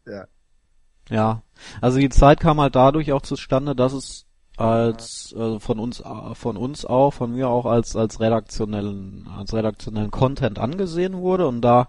Ja. 0.06 0.24
Ja, 1.08 1.42
also 1.80 1.98
die 1.98 2.08
Zeit 2.10 2.40
kam 2.40 2.60
halt 2.60 2.76
dadurch 2.76 3.12
auch 3.12 3.22
zustande, 3.22 3.74
dass 3.74 3.92
es 3.92 4.26
als 4.56 5.34
äh, 5.36 5.58
von 5.58 5.78
uns 5.78 6.02
von 6.34 6.56
uns 6.56 6.84
auch 6.84 7.10
von 7.10 7.32
mir 7.32 7.48
auch 7.48 7.66
als 7.66 7.96
als 7.96 8.20
redaktionellen 8.20 9.28
als 9.36 9.52
redaktionellen 9.52 10.10
Content 10.10 10.58
angesehen 10.58 11.16
wurde 11.16 11.46
und 11.48 11.60
da 11.60 11.88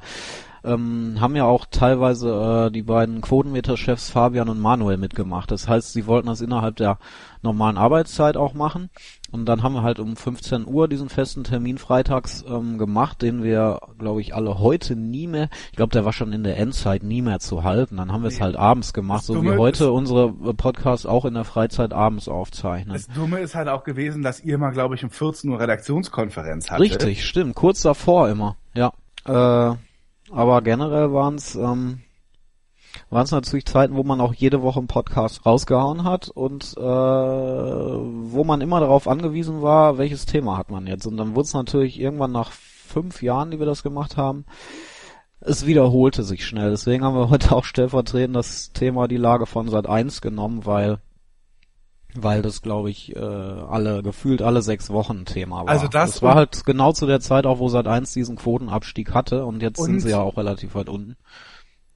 ähm, 0.65 1.17
haben 1.19 1.36
ja 1.36 1.45
auch 1.45 1.65
teilweise 1.69 2.67
äh, 2.67 2.71
die 2.71 2.82
beiden 2.82 3.21
Quotenmeter-Chefs 3.21 4.10
Fabian 4.10 4.49
und 4.49 4.60
Manuel 4.60 4.97
mitgemacht. 4.97 5.51
Das 5.51 5.67
heißt, 5.67 5.93
sie 5.93 6.08
wollten 6.08 6.28
das 6.28 6.41
innerhalb 6.41 6.75
der 6.78 6.97
normalen 7.45 7.77
Arbeitszeit 7.77 8.36
auch 8.36 8.53
machen. 8.53 8.89
Und 9.31 9.45
dann 9.45 9.63
haben 9.63 9.73
wir 9.73 9.84
halt 9.84 9.99
um 9.99 10.15
15 10.15 10.65
Uhr 10.67 10.88
diesen 10.88 11.10
festen 11.10 11.43
Termin 11.43 11.77
freitags 11.77 12.43
ähm, 12.47 12.77
gemacht, 12.77 13.21
den 13.21 13.43
wir, 13.43 13.79
glaube 13.99 14.21
ich, 14.21 14.34
alle 14.34 14.60
heute 14.60 14.95
nie 14.95 15.27
mehr, 15.27 15.49
ich 15.71 15.75
glaube, 15.77 15.91
der 15.91 16.05
war 16.05 16.13
schon 16.13 16.31
in 16.34 16.43
der 16.43 16.58
Endzeit 16.58 17.03
nie 17.03 17.21
mehr 17.21 17.39
zu 17.39 17.63
halten. 17.63 17.97
Dann 17.97 18.12
haben 18.12 18.21
wir 18.23 18.29
es 18.29 18.36
Nee. 18.38 18.43
halt 18.43 18.55
abends 18.55 18.93
gemacht, 18.93 19.19
Das 19.19 19.27
so 19.27 19.41
wie 19.41 19.47
Dumme 19.47 19.58
heute 19.58 19.86
ist- 19.86 19.89
unsere 19.89 20.34
äh, 20.45 20.53
Podcasts 20.53 21.05
auch 21.05 21.25
in 21.25 21.34
der 21.34 21.43
Freizeit 21.43 21.91
abends 21.93 22.27
aufzeichnen. 22.29 22.93
Das 22.93 23.08
Dumme 23.08 23.39
ist 23.39 23.55
halt 23.55 23.67
auch 23.67 23.84
gewesen, 23.84 24.23
dass 24.23 24.41
ihr 24.41 24.58
mal, 24.58 24.71
glaube 24.71 24.95
ich, 24.95 25.03
um 25.03 25.10
14 25.10 25.49
Uhr 25.49 25.60
Redaktionskonferenz 25.60 26.69
hattet. 26.71 26.81
Richtig, 26.86 27.25
stimmt. 27.25 27.55
Kurz 27.55 27.81
davor 27.81 28.29
immer, 28.29 28.55
ja. 28.73 28.91
Äh, 29.25 29.75
aber 30.31 30.62
generell 30.62 31.12
waren 31.13 31.36
es 31.36 31.55
ähm, 31.55 32.01
waren 33.09 33.23
es 33.23 33.31
natürlich 33.31 33.65
Zeiten, 33.65 33.95
wo 33.95 34.03
man 34.03 34.19
auch 34.21 34.33
jede 34.33 34.61
Woche 34.61 34.79
einen 34.79 34.87
Podcast 34.87 35.45
rausgehauen 35.45 36.03
hat 36.03 36.29
und 36.29 36.73
äh, 36.77 36.81
wo 36.81 38.43
man 38.43 38.61
immer 38.61 38.79
darauf 38.79 39.07
angewiesen 39.07 39.61
war, 39.61 39.97
welches 39.97 40.25
Thema 40.25 40.57
hat 40.57 40.69
man 40.71 40.87
jetzt. 40.87 41.05
Und 41.05 41.17
dann 41.17 41.35
wurde 41.35 41.45
es 41.45 41.53
natürlich 41.53 41.99
irgendwann 41.99 42.31
nach 42.31 42.51
fünf 42.51 43.21
Jahren, 43.21 43.51
die 43.51 43.59
wir 43.59 43.65
das 43.65 43.83
gemacht 43.83 44.17
haben, 44.17 44.45
es 45.39 45.65
wiederholte 45.65 46.23
sich 46.23 46.45
schnell. 46.45 46.71
Deswegen 46.71 47.03
haben 47.03 47.15
wir 47.15 47.29
heute 47.29 47.55
auch 47.55 47.63
stellvertretend 47.65 48.35
das 48.35 48.71
Thema 48.71 49.07
die 49.07 49.17
Lage 49.17 49.45
von 49.45 49.69
Sat 49.69 49.87
1 49.87 50.21
genommen, 50.21 50.65
weil 50.65 50.99
weil 52.17 52.41
das 52.41 52.61
glaube 52.61 52.89
ich 52.89 53.13
äh, 53.13 53.19
alle 53.19 54.01
gefühlt 54.01 54.41
alle 54.41 54.61
sechs 54.61 54.89
Wochen 54.89 55.25
Thema 55.25 55.57
war. 55.65 55.67
Also 55.67 55.87
das 55.89 56.11
das 56.13 56.21
war 56.21 56.35
halt 56.35 56.65
genau 56.65 56.93
zu 56.93 57.05
der 57.05 57.19
Zeit 57.19 57.45
auch, 57.45 57.59
wo 57.59 57.67
Sat 57.67 57.87
1 57.87 58.13
diesen 58.13 58.37
Quotenabstieg 58.37 59.13
hatte 59.13 59.45
und 59.45 59.61
jetzt 59.61 59.81
sind 59.83 59.95
Und- 59.95 59.99
sie 59.99 60.11
ja 60.11 60.21
auch 60.21 60.37
relativ 60.37 60.75
weit 60.75 60.87
unten. 60.89 61.17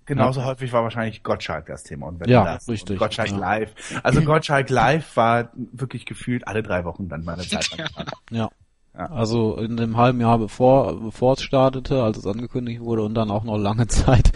Genauso 0.10 0.43
häufig 0.43 0.74
war 0.74 0.84
wahrscheinlich 0.84 1.24
Gottschalk 1.24 1.67
das 1.67 1.84
Thema 1.84 2.08
und 2.08 2.19
wenn 2.19 2.30
Ja, 2.30 2.43
das 2.43 2.67
richtig, 2.67 2.91
Und 2.95 2.98
Gottschalk 3.00 3.30
ja. 3.32 3.38
live. 3.38 3.74
Also 4.04 4.22
Gottschalk 4.22 4.69
live 4.69 5.15
war 5.15 5.50
wirklich 5.56 6.06
gefühlt 6.06 6.48
alle 6.48 6.62
drei 6.63 6.84
Wochen 6.84 7.08
dann 7.08 7.24
mal 7.24 7.34
eine 7.36 7.43
Zeit. 7.48 7.69
Ja. 8.32 8.50
Ja. 8.98 9.06
Also 9.12 9.56
in 9.58 9.78
dem 9.78 9.95
halben 9.95 10.19
Jahr 10.19 10.38
bevor 10.39 11.00
bevor 11.00 11.34
es 11.34 11.41
startete, 11.43 12.04
als 12.04 12.17
es 12.17 12.26
angekündigt 12.28 12.82
wurde 12.82 13.04
und 13.04 13.13
dann 13.13 13.32
auch 13.32 13.43
noch 13.45 13.58
lange 13.58 13.88
Zeit 13.88 14.32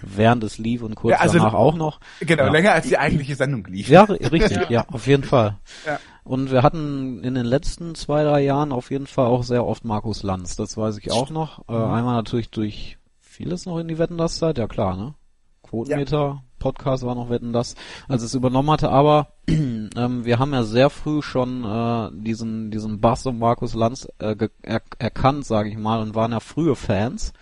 während 0.00 0.42
es 0.44 0.56
lief 0.58 0.82
und 0.82 0.94
kurz 0.94 1.12
Ja, 1.12 1.18
also- 1.20 1.38
danach 1.38 1.52
auch 1.54 1.74
noch. 1.74 2.00
Genau, 2.20 2.44
Ja. 2.44 2.50
länger 2.52 2.72
als 2.72 2.86
die 2.86 2.96
eigentliche 2.96 3.34
Sendung 3.34 3.64
lief. 3.66 3.88
Ja, 3.88 4.04
ri- 4.04 4.30
richtig, 4.32 4.70
ja, 4.70 4.86
auf 4.90 5.06
jeden 5.06 5.24
Fall. 5.24 5.58
Ja. 5.84 5.98
Und 6.22 6.50
wir 6.50 6.62
hatten 6.62 7.22
in 7.24 7.34
den 7.34 7.44
letzten 7.46 7.94
zwei, 7.94 8.22
drei 8.24 8.40
Jahren 8.42 8.72
auf 8.72 8.90
jeden 8.90 9.06
Fall 9.06 9.26
auch 9.26 9.42
sehr 9.42 9.66
oft 9.66 9.84
Markus 9.84 10.22
Lanz, 10.22 10.56
das 10.56 10.76
weiß 10.76 10.98
ich 10.98 11.10
auch 11.12 11.30
noch. 11.30 11.68
Äh, 11.68 11.72
einmal 11.72 12.14
natürlich 12.14 12.50
durch 12.50 12.98
vieles 13.36 13.66
noch 13.66 13.78
in 13.78 13.88
die 13.88 13.98
Wetten 13.98 14.16
das 14.16 14.38
Zeit, 14.38 14.58
ja 14.58 14.66
klar, 14.66 14.96
ne? 14.96 15.14
Quotenmeter, 15.62 16.42
Podcast 16.58 17.04
war 17.04 17.14
noch 17.14 17.28
Wetten 17.28 17.52
das, 17.52 17.74
als 18.08 18.22
es 18.22 18.34
übernommen 18.34 18.70
hatte, 18.70 18.90
aber 18.90 19.28
ähm, 19.48 20.24
wir 20.24 20.38
haben 20.38 20.54
ja 20.54 20.62
sehr 20.62 20.90
früh 20.90 21.20
schon 21.20 21.64
äh, 21.64 22.10
diesen 22.12 22.70
diesen 22.70 23.00
Bass 23.00 23.26
um 23.26 23.38
Markus 23.38 23.74
Lanz 23.74 24.08
äh, 24.18 24.36
er 24.62 24.80
erkannt, 24.98 25.44
sage 25.44 25.68
ich 25.68 25.76
mal, 25.76 26.00
und 26.00 26.14
waren 26.14 26.32
ja 26.32 26.40
frühe 26.40 26.76
Fans 26.76 27.32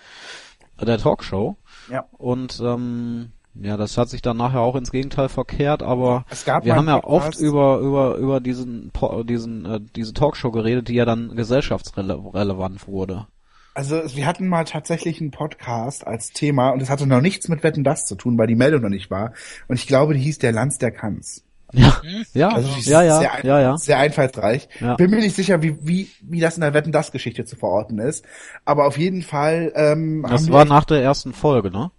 der 0.80 0.98
Talkshow. 0.98 1.56
Ja. 1.88 2.06
Und 2.18 2.60
ähm, 2.64 3.30
ja, 3.54 3.76
das 3.76 3.96
hat 3.96 4.08
sich 4.08 4.20
dann 4.20 4.36
nachher 4.36 4.60
auch 4.60 4.74
ins 4.74 4.90
Gegenteil 4.90 5.28
verkehrt, 5.28 5.84
aber 5.84 6.24
wir 6.62 6.74
haben 6.74 6.88
ja 6.88 6.94
einen 6.94 7.04
oft 7.04 7.26
Podcast- 7.26 7.40
über 7.40 7.78
über 7.78 8.16
über 8.16 8.40
diesen 8.40 8.90
diesen 9.24 9.64
äh, 9.64 9.80
diese 9.94 10.12
Talkshow 10.12 10.50
geredet, 10.50 10.88
die 10.88 10.94
ja 10.94 11.04
dann 11.04 11.36
gesellschaftsrelevant 11.36 12.88
wurde. 12.88 13.28
Also 13.74 14.02
wir 14.16 14.26
hatten 14.26 14.46
mal 14.48 14.64
tatsächlich 14.64 15.20
einen 15.20 15.32
Podcast 15.32 16.06
als 16.06 16.30
Thema 16.32 16.70
und 16.70 16.80
es 16.80 16.90
hatte 16.90 17.06
noch 17.06 17.20
nichts 17.20 17.48
mit 17.48 17.62
Wetten 17.64 17.82
das 17.84 18.06
zu 18.06 18.14
tun, 18.14 18.38
weil 18.38 18.46
die 18.46 18.54
Meldung 18.54 18.82
noch 18.82 18.88
nicht 18.88 19.10
war. 19.10 19.32
Und 19.68 19.74
ich 19.76 19.86
glaube, 19.88 20.14
die 20.14 20.20
hieß 20.20 20.38
der 20.38 20.52
Lanz 20.52 20.78
der 20.78 20.92
kann's. 20.92 21.42
Ja, 21.72 22.00
Hm? 22.02 22.24
ja, 22.34 22.48
Also 22.50 22.68
ja, 22.88 23.02
ja, 23.02 23.18
sehr, 23.18 23.32
ein- 23.34 23.46
ja, 23.46 23.60
ja. 23.60 23.76
sehr 23.76 23.98
einfallsreich. 23.98 24.68
Ja. 24.80 24.94
Bin 24.94 25.10
mir 25.10 25.16
nicht 25.16 25.34
sicher, 25.34 25.60
wie, 25.60 25.76
wie, 25.84 26.08
wie 26.22 26.38
das 26.38 26.54
in 26.54 26.60
der 26.60 26.72
Wetten 26.72 26.92
das 26.92 27.10
Geschichte 27.10 27.44
zu 27.46 27.56
verorten 27.56 27.98
ist. 27.98 28.24
Aber 28.64 28.86
auf 28.86 28.96
jeden 28.96 29.22
Fall, 29.22 29.72
ähm, 29.74 30.22
Das 30.22 30.42
haben 30.44 30.52
war 30.52 30.64
wir, 30.66 30.68
nach 30.72 30.84
der 30.84 31.02
ersten 31.02 31.32
Folge, 31.32 31.72
ne? 31.72 31.90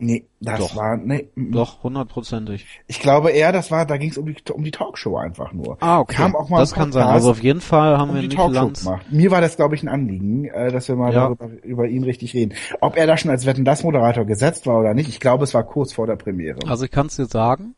Nee, 0.00 0.26
das 0.40 0.58
Doch. 0.58 0.76
war, 0.76 0.96
nee, 0.96 1.28
Doch, 1.36 1.82
hundertprozentig. 1.84 2.66
ich 2.88 2.98
glaube 3.00 3.30
eher, 3.30 3.52
das 3.52 3.70
war, 3.70 3.86
da 3.86 3.96
ging 3.96 4.10
es 4.10 4.18
um 4.18 4.26
die, 4.26 4.36
um 4.52 4.64
die 4.64 4.70
Talkshow 4.72 5.16
einfach 5.16 5.52
nur. 5.52 5.76
Ah, 5.80 6.00
okay. 6.00 6.16
Kam 6.16 6.34
auch 6.34 6.48
mal 6.48 6.58
das 6.58 6.72
kann 6.72 6.90
sein. 6.92 7.06
Also 7.06 7.30
auf 7.30 7.42
jeden 7.42 7.60
Fall 7.60 7.96
haben 7.98 8.08
um 8.10 8.14
wir 8.16 8.22
die 8.22 8.28
nicht 8.28 8.36
Talkshow 8.36 8.54
Lanz. 8.64 8.84
gemacht. 8.84 9.06
Mir 9.12 9.30
war 9.30 9.40
das, 9.40 9.56
glaube 9.56 9.74
ich, 9.76 9.82
ein 9.82 9.88
Anliegen, 9.88 10.46
äh, 10.46 10.72
dass 10.72 10.88
wir 10.88 10.96
mal 10.96 11.12
Ja. 11.12 11.20
darüber, 11.28 11.48
über 11.62 11.86
ihn 11.86 12.02
richtig 12.04 12.34
reden. 12.34 12.54
Ob 12.80 12.96
er 12.96 13.06
da 13.06 13.16
schon 13.16 13.30
als 13.30 13.46
Wetten 13.46 13.64
das 13.64 13.84
Moderator 13.84 14.24
gesetzt 14.24 14.66
war 14.66 14.80
oder 14.80 14.94
nicht, 14.94 15.08
ich 15.08 15.20
glaube, 15.20 15.44
es 15.44 15.54
war 15.54 15.62
kurz 15.62 15.92
vor 15.92 16.06
der 16.06 16.16
Premiere. 16.16 16.58
Also 16.66 16.84
ich 16.84 16.90
kann 16.90 17.06
es 17.06 17.16
dir 17.16 17.26
sagen. 17.26 17.74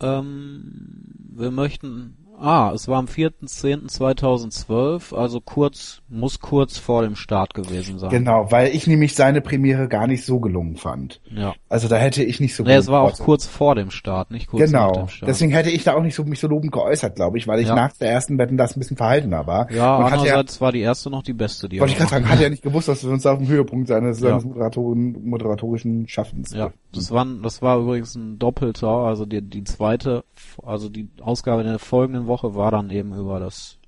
Ähm, 0.00 1.04
wir 1.36 1.50
möchten. 1.50 2.16
Ah, 2.40 2.72
es 2.74 2.88
war 2.88 2.98
am 2.98 3.06
4.10.2012, 3.06 5.14
also 5.14 5.40
kurz, 5.40 6.02
muss 6.08 6.40
kurz 6.40 6.78
vor 6.78 7.02
dem 7.02 7.16
Start 7.16 7.54
gewesen 7.54 7.98
sein. 7.98 8.10
Genau, 8.10 8.50
weil 8.50 8.74
ich 8.74 8.86
nämlich 8.86 9.14
seine 9.14 9.40
Premiere 9.40 9.88
gar 9.88 10.06
nicht 10.06 10.24
so 10.24 10.40
gelungen 10.40 10.76
fand. 10.76 11.20
Ja. 11.34 11.54
Also 11.68 11.88
da 11.88 11.96
hätte 11.96 12.22
ich 12.22 12.40
nicht 12.40 12.54
so 12.56 12.62
Nee, 12.64 12.74
es 12.74 12.88
war 12.88 13.02
auch 13.02 13.18
kurz 13.18 13.46
vor 13.46 13.74
dem 13.74 13.90
Start, 13.90 14.30
nicht 14.30 14.48
kurz 14.48 14.70
nach 14.70 14.88
Genau. 14.88 15.00
dem 15.04 15.08
Start. 15.08 15.28
Deswegen 15.28 15.52
hätte 15.52 15.70
ich 15.70 15.84
da 15.84 15.94
auch 15.94 16.02
nicht 16.02 16.14
so 16.14 16.24
mich 16.24 16.40
so 16.40 16.48
lobend 16.48 16.72
geäußert, 16.72 17.16
glaube 17.16 17.38
ich, 17.38 17.46
weil 17.46 17.60
ich 17.60 17.68
Ja. 17.68 17.74
nach 17.74 17.92
der 17.92 18.10
ersten 18.10 18.38
Wetten 18.38 18.56
das 18.56 18.76
ein 18.76 18.80
bisschen 18.80 18.96
verhaltener 18.96 19.46
war. 19.46 19.70
ja, 19.70 19.96
und 19.98 20.04
hatte 20.04 20.26
ja, 20.26 20.34
andererseits 20.34 20.60
war 20.60 20.72
die 20.72 20.80
erste 20.80 21.10
noch 21.10 21.22
die 21.22 21.32
beste, 21.32 21.68
die 21.68 21.80
wollte 21.80 21.92
ich 21.92 21.98
er 22.00 22.06
gerade 22.06 22.22
sagen, 22.24 22.28
hat 22.32 22.40
ja 22.40 22.48
nicht 22.50 22.62
gewusst, 22.62 22.88
dass 22.88 23.04
wir 23.04 23.10
uns 23.12 23.24
auf 23.26 23.38
dem 23.38 23.48
Höhepunkt 23.48 23.88
seines, 23.88 24.20
Ja. 24.20 24.30
seines 24.30 24.44
Moderatoren, 24.44 25.16
moderatorischen 25.28 26.08
Schaffens 26.08 26.52
Ja, 26.52 26.70
das 26.92 27.10
war, 27.10 27.26
das 27.42 27.62
war 27.62 27.78
übrigens 27.78 28.14
ein 28.14 28.38
doppelter, 28.38 28.88
also 28.88 29.24
die, 29.24 29.42
die 29.42 29.64
zweite, 29.64 30.24
also 30.64 30.88
die 30.88 31.08
Ausgabe 31.20 31.62
in 31.62 31.68
der 31.68 31.78
folgenden 31.78 32.23
Woche 32.26 32.54
war 32.54 32.70
dann 32.70 32.90
eben 32.90 33.14
über 33.14 33.40
das 33.40 33.78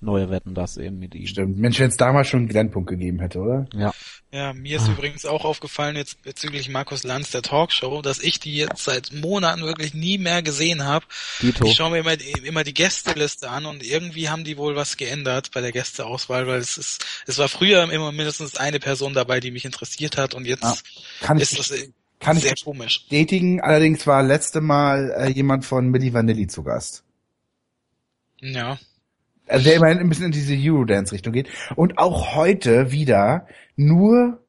neue 0.00 0.28
Wetten, 0.30 0.54
das 0.54 0.76
eben 0.76 0.98
mit 0.98 1.14
ihm. 1.14 1.26
Stimmt. 1.28 1.56
Mensch, 1.58 1.78
wenn 1.78 1.88
es 1.88 1.96
damals 1.96 2.26
schon 2.26 2.40
einen 2.40 2.48
Glennpunkt 2.48 2.90
gegeben 2.90 3.20
hätte, 3.20 3.38
oder? 3.38 3.66
Ja, 3.72 3.94
Ja, 4.32 4.52
mir 4.52 4.78
ist 4.78 4.88
übrigens 4.88 5.24
auch 5.24 5.44
aufgefallen 5.44 5.94
jetzt 5.94 6.20
bezüglich 6.22 6.68
Markus 6.68 7.04
Lanz 7.04 7.30
der 7.30 7.42
Talkshow, 7.42 8.02
dass 8.02 8.18
ich 8.18 8.40
die 8.40 8.56
jetzt 8.56 8.82
seit 8.82 9.12
Monaten 9.12 9.62
wirklich 9.62 9.94
nie 9.94 10.18
mehr 10.18 10.42
gesehen 10.42 10.84
habe. 10.84 11.04
Ich 11.40 11.74
schaue 11.74 11.90
mir 11.92 11.98
immer, 11.98 12.16
die- 12.16 12.32
immer 12.44 12.64
die 12.64 12.74
Gästeliste 12.74 13.48
an 13.48 13.64
und 13.64 13.84
irgendwie 13.84 14.28
haben 14.28 14.42
die 14.42 14.56
wohl 14.58 14.74
was 14.74 14.96
geändert 14.96 15.50
bei 15.54 15.60
der 15.60 15.70
Gästeauswahl, 15.70 16.48
weil 16.48 16.58
es 16.58 16.76
ist, 16.76 17.04
es 17.28 17.38
war 17.38 17.48
früher 17.48 17.84
immer 17.92 18.10
mindestens 18.10 18.56
eine 18.56 18.80
Person 18.80 19.14
dabei, 19.14 19.38
die 19.38 19.52
mich 19.52 19.64
interessiert 19.64 20.16
hat 20.16 20.34
und 20.34 20.44
jetzt 20.46 20.64
Ja. 20.64 20.74
Kann 21.20 21.36
ich, 21.36 21.44
ist 21.44 21.58
das 21.60 21.70
äh, 21.70 21.88
kann 22.18 22.36
ich 22.36 22.42
sehr 22.42 22.54
komisch. 22.64 23.02
bestätigen. 23.02 23.60
Allerdings 23.60 24.04
war 24.08 24.22
letzte 24.24 24.60
Mal 24.60 25.14
äh, 25.16 25.28
jemand 25.30 25.64
von 25.64 25.88
Milli 25.88 26.12
Vanilli 26.12 26.48
zu 26.48 26.64
Gast. 26.64 27.04
Ja. 28.42 28.78
Also 29.48 29.64
der 29.64 29.76
immerhin 29.76 29.98
ein 29.98 30.08
bisschen 30.08 30.26
in 30.26 30.32
diese 30.32 30.54
Eurodance-Richtung 30.54 31.32
geht. 31.32 31.48
Und 31.76 31.98
auch 31.98 32.34
heute 32.34 32.92
wieder 32.92 33.46
nur, 33.76 34.44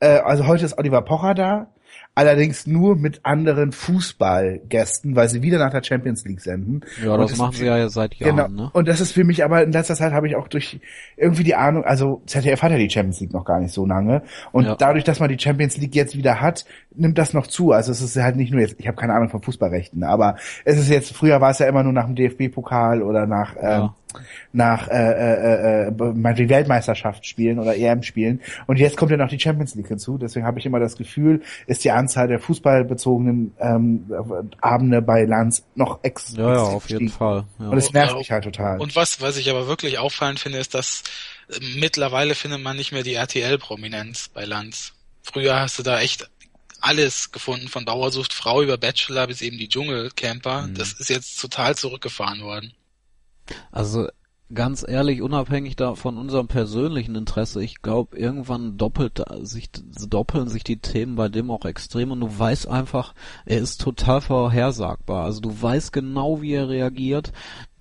äh, 0.00 0.18
also 0.18 0.46
heute 0.46 0.64
ist 0.64 0.78
Oliver 0.78 1.02
Pocher 1.02 1.34
da, 1.34 1.74
allerdings 2.14 2.66
nur 2.66 2.96
mit 2.96 3.20
anderen 3.24 3.72
Fußballgästen, 3.72 5.16
weil 5.16 5.28
sie 5.28 5.42
wieder 5.42 5.58
nach 5.58 5.70
der 5.70 5.82
Champions 5.82 6.24
League 6.24 6.40
senden. 6.40 6.82
ja, 7.04 7.16
das 7.16 7.32
es- 7.32 7.38
machen 7.38 7.52
sie 7.54 7.66
ja 7.66 7.88
seit 7.88 8.14
Jahren, 8.14 8.36
Genau. 8.36 8.48
ne? 8.64 8.70
Und 8.72 8.88
das 8.88 9.00
ist 9.00 9.12
für 9.12 9.24
mich 9.24 9.44
aber 9.44 9.62
in 9.62 9.72
letzter 9.72 9.94
Zeit 9.94 10.12
habe 10.12 10.28
ich 10.28 10.36
auch 10.36 10.48
durch 10.48 10.80
irgendwie 11.16 11.44
die 11.44 11.54
Ahnung, 11.54 11.84
also 11.84 12.22
ZDF 12.26 12.62
hat 12.62 12.70
ja 12.70 12.78
die 12.78 12.90
Champions 12.90 13.20
League 13.20 13.32
noch 13.32 13.44
gar 13.44 13.60
nicht 13.60 13.72
so 13.72 13.86
lange. 13.86 14.22
Und 14.52 14.64
Ja. 14.64 14.74
dadurch, 14.76 15.04
dass 15.04 15.20
man 15.20 15.28
die 15.28 15.38
Champions 15.38 15.76
League 15.78 15.94
jetzt 15.94 16.16
wieder 16.16 16.40
hat, 16.40 16.64
nimmt 16.94 17.18
das 17.18 17.32
noch 17.34 17.46
zu. 17.46 17.72
Also 17.72 17.92
es 17.92 18.00
ist 18.02 18.16
halt 18.16 18.36
nicht 18.36 18.52
nur 18.52 18.60
jetzt, 18.60 18.76
ich 18.78 18.86
habe 18.86 18.96
keine 18.96 19.14
Ahnung 19.14 19.28
von 19.30 19.42
Fußballrechten, 19.42 20.04
aber 20.04 20.36
es 20.64 20.78
ist 20.78 20.88
jetzt, 20.88 21.14
früher 21.14 21.40
war 21.40 21.50
es 21.50 21.58
ja 21.58 21.66
immer 21.66 21.82
nur 21.82 21.92
nach 21.92 22.06
dem 22.06 22.14
DFB-Pokal 22.14 23.02
oder 23.02 23.26
nach, 23.26 23.56
ähm, 23.56 23.62
Ja. 23.62 23.94
Nach 24.52 24.88
äh, 24.88 24.92
äh, 24.92 25.88
äh, 25.88 25.90
meinetwegen 25.90 26.50
Weltmeisterschaft 26.50 27.26
spielen 27.26 27.58
oder 27.58 27.76
EM 27.76 28.02
spielen. 28.02 28.40
Und 28.66 28.78
jetzt 28.78 28.96
kommt 28.96 29.10
ja 29.10 29.16
noch 29.16 29.28
die 29.28 29.40
Champions 29.40 29.74
League 29.74 29.88
hinzu. 29.88 30.18
Deswegen 30.18 30.46
habe 30.46 30.58
ich 30.58 30.66
immer 30.66 30.80
das 30.80 30.96
Gefühl, 30.96 31.42
ist 31.66 31.84
die 31.84 31.90
Anzahl 31.90 32.28
der 32.28 32.38
fußballbezogenen 32.38 33.54
ähm, 33.58 34.10
Abende 34.60 35.02
bei 35.02 35.24
Lanz 35.24 35.64
noch 35.74 36.00
ex 36.02 36.34
Ja, 36.36 36.54
ja, 36.54 36.62
auf 36.62 36.88
jeden. 36.88 37.08
Fall. 37.08 37.44
Ja. 37.58 37.68
Und 37.68 37.78
es 37.78 37.92
nervt 37.92 38.16
mich 38.16 38.30
halt 38.30 38.44
total. 38.44 38.80
Und 38.80 38.96
was, 38.96 39.20
was 39.20 39.36
ich 39.36 39.50
aber 39.50 39.66
wirklich 39.66 39.98
auffallend 39.98 40.40
finde, 40.40 40.58
ist, 40.58 40.74
dass 40.74 41.02
äh, 41.48 41.58
mittlerweile 41.78 42.34
findet 42.34 42.62
man 42.62 42.76
nicht 42.76 42.92
mehr 42.92 43.02
die 43.02 43.14
RTL-Prominenz 43.14 44.28
bei 44.28 44.44
Lanz. 44.44 44.94
Früher 45.22 45.60
hast 45.60 45.78
du 45.78 45.82
da 45.82 46.00
echt 46.00 46.28
alles 46.82 47.30
gefunden, 47.30 47.68
von 47.68 47.84
Bauersucht 47.84 48.32
Frau 48.32 48.60
über 48.60 48.76
Bachelor 48.76 49.28
bis 49.28 49.40
eben 49.40 49.56
die 49.56 49.68
Dschungelcamper. 49.68 50.66
Mhm. 50.66 50.74
Das 50.74 50.92
ist 50.92 51.08
jetzt 51.08 51.40
total 51.40 51.76
zurückgefahren 51.76 52.42
worden. 52.42 52.74
Also 53.70 54.08
ganz 54.54 54.84
ehrlich, 54.86 55.22
unabhängig 55.22 55.76
da 55.76 55.94
von 55.94 56.18
unserem 56.18 56.46
persönlichen 56.46 57.14
Interesse, 57.14 57.62
ich 57.62 57.82
glaube, 57.82 58.18
irgendwann 58.18 58.76
doppelt 58.76 59.22
sich 59.42 59.70
doppeln 59.72 60.48
sich 60.48 60.64
die 60.64 60.78
Themen 60.78 61.16
bei 61.16 61.28
dem 61.28 61.50
auch 61.50 61.64
extrem 61.64 62.10
und 62.10 62.20
du 62.20 62.38
weißt 62.38 62.68
einfach, 62.68 63.14
er 63.46 63.58
ist 63.58 63.80
total 63.80 64.20
vorhersagbar. 64.20 65.24
Also 65.24 65.40
du 65.40 65.62
weißt 65.62 65.92
genau, 65.92 66.42
wie 66.42 66.52
er 66.52 66.68
reagiert. 66.68 67.32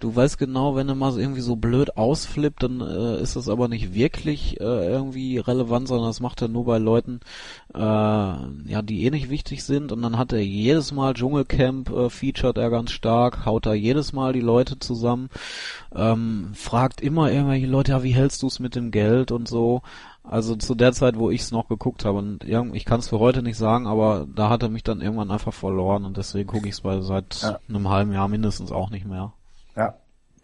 Du 0.01 0.15
weißt 0.15 0.39
genau, 0.39 0.75
wenn 0.75 0.89
er 0.89 0.95
mal 0.95 1.11
so 1.11 1.19
irgendwie 1.19 1.41
so 1.41 1.55
blöd 1.55 1.95
ausflippt, 1.95 2.63
dann 2.63 2.81
äh, 2.81 3.21
ist 3.21 3.35
das 3.35 3.47
aber 3.47 3.67
nicht 3.67 3.93
wirklich 3.93 4.59
äh, 4.59 4.63
irgendwie 4.63 5.37
relevant, 5.37 5.87
sondern 5.87 6.07
das 6.09 6.19
macht 6.19 6.41
er 6.41 6.47
nur 6.47 6.65
bei 6.65 6.79
Leuten, 6.79 7.19
äh, 7.75 7.79
ja, 7.79 8.81
die 8.81 9.05
eh 9.05 9.11
nicht 9.11 9.29
wichtig 9.29 9.63
sind. 9.63 9.91
Und 9.91 10.01
dann 10.01 10.17
hat 10.17 10.33
er 10.33 10.43
jedes 10.43 10.91
Mal 10.91 11.13
Dschungelcamp 11.13 11.91
äh, 11.91 12.09
featured 12.09 12.57
er 12.57 12.71
ganz 12.71 12.89
stark, 12.91 13.45
haut 13.45 13.67
da 13.67 13.73
jedes 13.75 14.11
Mal 14.11 14.33
die 14.33 14.41
Leute 14.41 14.79
zusammen, 14.79 15.29
ähm, 15.95 16.49
fragt 16.55 16.99
immer 17.01 17.31
irgendwelche 17.31 17.67
Leute, 17.67 17.91
ja, 17.91 18.01
wie 18.01 18.15
hältst 18.15 18.41
du 18.41 18.47
es 18.47 18.59
mit 18.59 18.75
dem 18.75 18.89
Geld 18.89 19.31
und 19.31 19.47
so. 19.47 19.83
Also 20.23 20.55
zu 20.55 20.73
der 20.73 20.93
Zeit, 20.93 21.17
wo 21.17 21.29
ich 21.29 21.41
es 21.41 21.51
noch 21.51 21.67
geguckt 21.67 22.05
habe, 22.05 22.17
und 22.17 22.43
irgend- 22.43 22.75
ich 22.75 22.85
kann 22.85 22.99
es 22.99 23.07
für 23.09 23.19
heute 23.19 23.43
nicht 23.43 23.57
sagen, 23.57 23.85
aber 23.85 24.27
da 24.35 24.49
hat 24.49 24.63
er 24.63 24.69
mich 24.69 24.83
dann 24.83 25.01
irgendwann 25.01 25.29
einfach 25.31 25.53
verloren 25.53 26.05
und 26.05 26.17
deswegen 26.17 26.47
gucke 26.47 26.67
ich 26.67 26.75
es 26.75 26.81
seit 27.07 27.41
Ja. 27.43 27.59
einem 27.69 27.87
halben 27.89 28.13
Jahr 28.13 28.27
mindestens 28.27 28.71
auch 28.71 28.89
nicht 28.89 29.05
mehr. 29.05 29.33
Ja, 29.75 29.97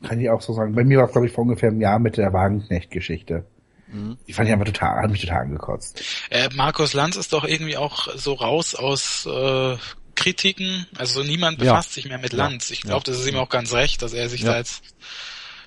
kann 0.03 0.19
ich 0.19 0.29
auch 0.29 0.41
so 0.41 0.53
sagen. 0.53 0.73
Bei 0.75 0.83
mir 0.83 0.99
war 0.99 1.05
es, 1.05 1.11
glaube 1.11 1.27
ich, 1.27 1.33
vor 1.33 1.43
ungefähr 1.43 1.69
einem 1.69 1.81
Jahr 1.81 1.99
mit 1.99 2.17
der 2.17 2.31
Wagenknecht-Geschichte. 2.33 3.45
Mhm. 3.91 4.17
Die 4.27 4.33
fand 4.33 4.47
ich 4.47 4.53
einfach 4.53 4.65
total, 4.65 5.01
hat 5.03 5.11
mich 5.11 5.21
total 5.21 5.43
angekotzt. 5.43 6.01
Äh, 6.29 6.49
Markus 6.53 6.93
Lanz 6.93 7.15
ist 7.15 7.33
doch 7.33 7.43
irgendwie 7.45 7.77
auch 7.77 8.07
so 8.15 8.33
raus 8.33 8.75
aus 8.75 9.25
äh, 9.25 9.77
Kritiken. 10.15 10.85
Also 10.97 11.23
niemand 11.23 11.61
Ja. 11.61 11.71
befasst 11.73 11.93
sich 11.93 12.05
mehr 12.07 12.17
mit 12.17 12.33
Ja. 12.33 12.39
Lanz. 12.39 12.69
Ich 12.71 12.81
glaube, 12.81 13.03
Ja. 13.07 13.13
das 13.13 13.21
ist 13.21 13.27
ihm 13.27 13.37
auch 13.37 13.49
ganz 13.49 13.73
recht, 13.73 14.01
dass 14.01 14.13
er 14.13 14.29
sich 14.29 14.41
Ja. 14.41 14.51
da 14.51 14.57
jetzt 14.57 14.83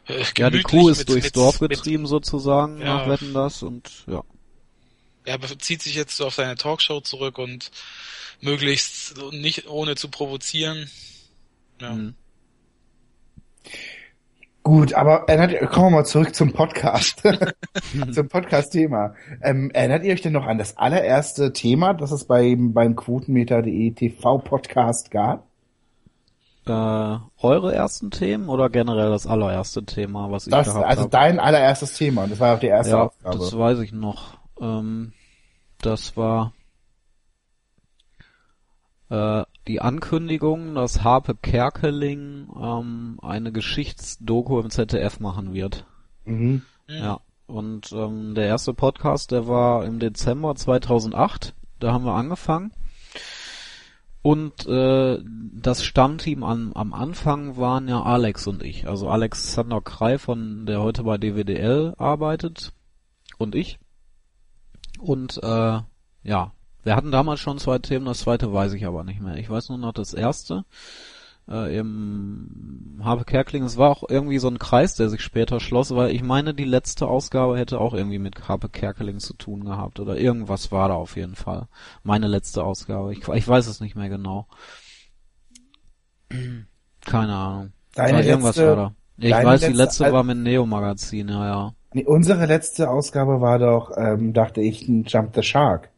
äh, 0.09 0.23
Ja, 0.37 0.51
die 0.51 0.63
Kuh 0.63 0.89
ist 0.89 0.99
mit- 0.99 1.09
durchs 1.09 1.25
mit- 1.27 1.37
Dorf 1.37 1.61
mit- 1.61 1.71
getrieben 1.71 2.07
sozusagen, 2.07 2.79
Ja. 2.81 2.97
nach 2.99 3.09
Wetten 3.09 3.33
das 3.33 3.63
und 3.63 3.89
ja. 4.07 4.23
er 5.25 5.39
bezieht 5.39 5.83
sich 5.83 5.95
jetzt 5.95 6.17
so 6.17 6.27
auf 6.27 6.35
seine 6.35 6.57
Talkshow 6.57 7.01
zurück 7.01 7.39
und 7.39 7.71
möglichst 8.41 9.15
nicht 9.33 9.69
ohne 9.69 9.95
zu 9.97 10.09
provozieren. 10.09 10.91
Ja. 11.81 11.93
Mhm. 11.93 12.15
Gut, 14.63 14.93
aber 14.93 15.25
erinnert, 15.27 15.71
kommen 15.71 15.87
wir 15.87 15.99
mal 15.99 16.05
zurück 16.05 16.35
zum 16.35 16.53
Podcast. 16.53 17.23
zum 18.13 18.29
Podcast-Thema. 18.29 19.15
Ähm, 19.43 19.71
erinnert 19.71 20.05
ihr 20.05 20.13
euch 20.13 20.21
denn 20.21 20.35
noch 20.35 20.47
an 20.47 20.59
das 20.59 20.77
allererste 20.77 21.53
Thema, 21.55 21.95
das 21.95 22.11
es 22.13 22.25
beim, 22.25 22.75
beim 22.75 22.95
Quotenmeter.de 22.95 23.93
TV-Podcast 23.93 25.11
gab? 25.11 25.47
Äh, 26.67 27.17
eure 27.43 27.75
ersten 27.75 28.11
Themen 28.11 28.51
oder 28.51 28.69
generell 28.69 29.09
das 29.11 29.27
allererste 29.27 29.83
Thema, 29.85 30.31
was 30.31 30.47
ich 30.47 30.51
Das, 30.53 30.67
gehabt 30.67 30.85
also 30.85 31.01
habe? 31.03 31.11
dein 31.11 31.41
allererstes 31.41 31.95
Thema. 31.97 32.25
Und 32.25 32.33
das 32.33 32.41
war 32.41 32.55
auch 32.55 32.61
die 32.61 32.67
erste 32.67 32.93
Ja, 32.93 33.03
Aufgabe. 33.05 33.39
das 33.39 33.57
weiß 33.57 33.79
ich 33.81 33.93
noch. 33.93 34.39
Ähm, 34.61 35.15
das 35.81 36.19
war 36.19 36.53
äh, 39.09 39.43
die 39.69 39.81
Ankündigung, 39.81 40.75
dass 40.75 41.05
Harpe 41.05 41.35
Kerkeling 41.35 42.49
ähm, 42.61 43.19
eine 43.23 43.53
Geschichtsdoku 43.53 44.61
im 44.61 44.71
ZDF 44.71 45.21
machen 45.21 45.53
wird. 45.55 45.87
mhm. 46.25 46.63
Mhm. 46.89 46.97
Ja. 46.97 47.21
Und 47.47 47.91
ähm, 47.93 48.35
der 48.37 48.47
erste 48.47 48.75
Podcast, 48.75 49.33
der 49.33 49.49
war 49.49 49.85
im 49.85 49.99
Dezember 49.99 50.55
2008. 50.55 51.55
Da 51.81 51.93
haben 51.93 52.05
wir 52.05 52.15
angefangen. 52.15 52.73
Und 54.23 54.67
äh, 54.67 55.19
das 55.25 55.83
Stammteam 55.83 56.45
an, 56.45 56.73
am 56.75 56.93
Anfang 56.93 57.57
waren 57.57 57.89
ja 57.89 58.03
Alex 58.03 58.47
und 58.47 58.63
ich. 58.63 58.87
Also 58.87 59.09
Alexander 59.09 59.81
Krei 59.81 60.19
von 60.19 60.67
der 60.67 60.81
heute 60.81 61.05
bei 61.05 61.17
DWDL 61.17 61.95
arbeitet 61.99 62.73
und 63.39 63.55
ich. 63.55 63.79
Und 65.01 65.43
äh, 65.43 65.81
ja, 66.23 66.53
wir 66.83 66.97
hatten 66.97 67.11
damals 67.13 67.41
schon 67.41 67.59
zwei 67.59 67.79
Themen, 67.79 68.07
das 68.07 68.21
zweite 68.21 68.53
weiß 68.53 68.73
ich 68.75 68.87
aber 68.87 69.05
nicht 69.05 69.21
mehr. 69.21 69.37
Ich 69.37 69.51
weiß 69.51 69.69
nur 69.69 69.79
noch 69.79 69.93
das 69.93 70.15
erste. 70.15 70.65
Äh, 71.49 71.77
Im 71.79 73.01
Habe 73.03 73.25
Kerkling, 73.25 73.65
es 73.65 73.77
war 73.77 73.91
auch 73.91 74.05
irgendwie 74.09 74.39
so 74.39 74.49
ein 74.49 74.59
Kreis, 74.59 74.95
der 74.95 75.09
sich 75.09 75.21
später 75.21 75.59
schloss, 75.59 75.95
weil 75.95 76.15
ich 76.15 76.23
meine, 76.23 76.55
die 76.55 76.65
letzte 76.65 77.09
Ausgabe 77.09 77.59
hätte 77.59 77.81
auch 77.81 77.93
irgendwie 77.95 78.19
mit 78.21 78.49
Habe 78.49 78.69
Kerkeling 78.69 79.19
zu 79.19 79.35
tun 79.35 79.65
gehabt 79.65 79.99
oder 80.01 80.17
irgendwas 80.17 80.71
war 80.71 80.89
da 80.89 80.95
auf 80.95 81.17
jeden 81.17 81.35
Fall. 81.35 81.67
Meine 82.05 82.29
letzte 82.29 82.63
Ausgabe. 82.63 83.13
Ich, 83.13 83.27
ich 83.27 83.49
weiß 83.49 83.67
es 83.67 83.81
nicht 83.81 83.97
mehr 83.97 84.09
genau. 84.09 84.47
Keine 87.05 87.35
Ahnung. 87.35 87.73
Deine 87.95 88.19
Aber 88.19 88.25
irgendwas 88.27 88.57
letzte- 88.57 88.69
war 88.69 88.77
da. 88.77 88.95
Ich 89.23 89.33
weiß, 89.33 89.61
die 89.61 89.67
letzte 89.67 89.83
letzte 89.83 90.05
Al- 90.07 90.13
war 90.13 90.23
mit 90.23 90.39
Neo 90.39 90.65
Magazin, 90.65 91.29
ja, 91.29 91.47
ja. 91.47 91.73
Nee, 91.93 92.05
unsere 92.05 92.47
letzte 92.47 92.89
Ausgabe 92.89 93.41
war 93.41 93.59
doch, 93.59 93.91
ähm, 93.97 94.33
dachte 94.33 94.61
ich, 94.61 94.89
ein 94.89 95.05
Jump 95.05 95.35
the 95.35 95.43
Shark. 95.43 95.91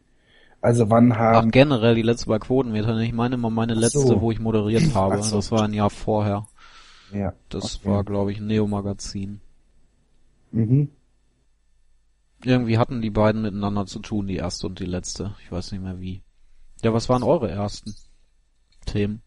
Also 0.63 0.89
wann 0.91 1.11
Ach, 1.13 1.19
haben, 1.19 1.51
generell 1.51 1.97
die 1.97 2.03
letzte 2.03 2.27
bei 2.27 2.39
Quotenmetern. 2.39 3.01
Ich 3.01 3.13
meine 3.13 3.37
mal 3.37 3.51
meine 3.51 3.75
Ach 3.75 3.79
letzte, 3.79 3.99
so. 3.99 4.21
wo 4.21 4.31
ich 4.31 4.39
moderiert 4.39 4.95
habe. 4.95 5.17
Ach 5.19 5.23
so. 5.25 5.37
Das 5.37 5.51
war 5.51 5.65
ein 5.65 5.75
Jahr 5.75 5.91
vorher. 5.91 6.47
ja. 7.13 7.35
Das 7.49 7.77
okay. 7.77 7.89
war, 7.89 8.05
glaube 8.05 8.33
ich, 8.33 8.39
ein 8.39 8.47
Neo 8.47 8.69
Magazin. 8.69 9.41
Mhm. 10.53 10.89
Irgendwie 12.45 12.79
hatten 12.79 13.03
die 13.03 13.11
beiden 13.11 13.43
miteinander 13.43 13.87
zu 13.87 13.99
tun, 13.99 14.29
die 14.29 14.37
erste 14.37 14.69
und 14.69 14.79
die 14.79 14.87
letzte. 14.87 15.35
Ich 15.45 15.51
weiß 15.51 15.73
nicht 15.73 15.83
mehr 15.83 16.01
wie. 16.01 16.23
Ja, 16.83 16.95
was 16.95 17.09
waren 17.09 17.25
eure 17.25 17.51
ersten 17.51 17.95
Themen? 18.87 19.21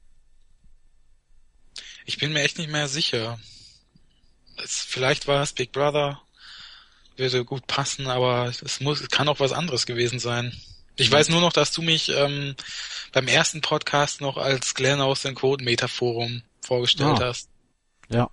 Ich 2.06 2.18
bin 2.18 2.32
mir 2.32 2.44
echt 2.44 2.58
nicht 2.58 2.72
mehr 2.72 2.88
sicher. 2.88 3.38
Es, 4.64 4.80
vielleicht 4.80 5.28
war 5.28 5.44
es 5.44 5.52
Big 5.52 5.74
Brother, 5.74 6.22
würde 7.18 7.44
gut 7.44 7.68
passen, 7.68 8.08
aber 8.08 8.48
es 8.48 8.80
muss, 8.80 9.02
es 9.02 9.10
kann 9.10 9.28
auch 9.28 9.40
was 9.42 9.52
anderes 9.52 9.86
gewesen 9.86 10.20
sein. 10.20 10.54
Ich 10.98 11.12
weiß 11.12 11.30
nur 11.30 11.42
noch, 11.42 11.54
dass 11.54 11.72
du 11.72 11.82
mich 11.82 12.12
ähm, 12.16 12.56
beim 13.14 13.28
ersten 13.28 13.62
Podcast 13.62 14.22
noch 14.22 14.38
als 14.38 14.74
Glenn 14.76 15.02
aus 15.02 15.22
dem 15.24 15.36
Codemeter 15.36 15.88
Forum 15.88 16.42
vorgestellt 16.62 17.20
Ah. 17.22 17.26
hast. 17.28 17.50
Ja. 18.10 18.30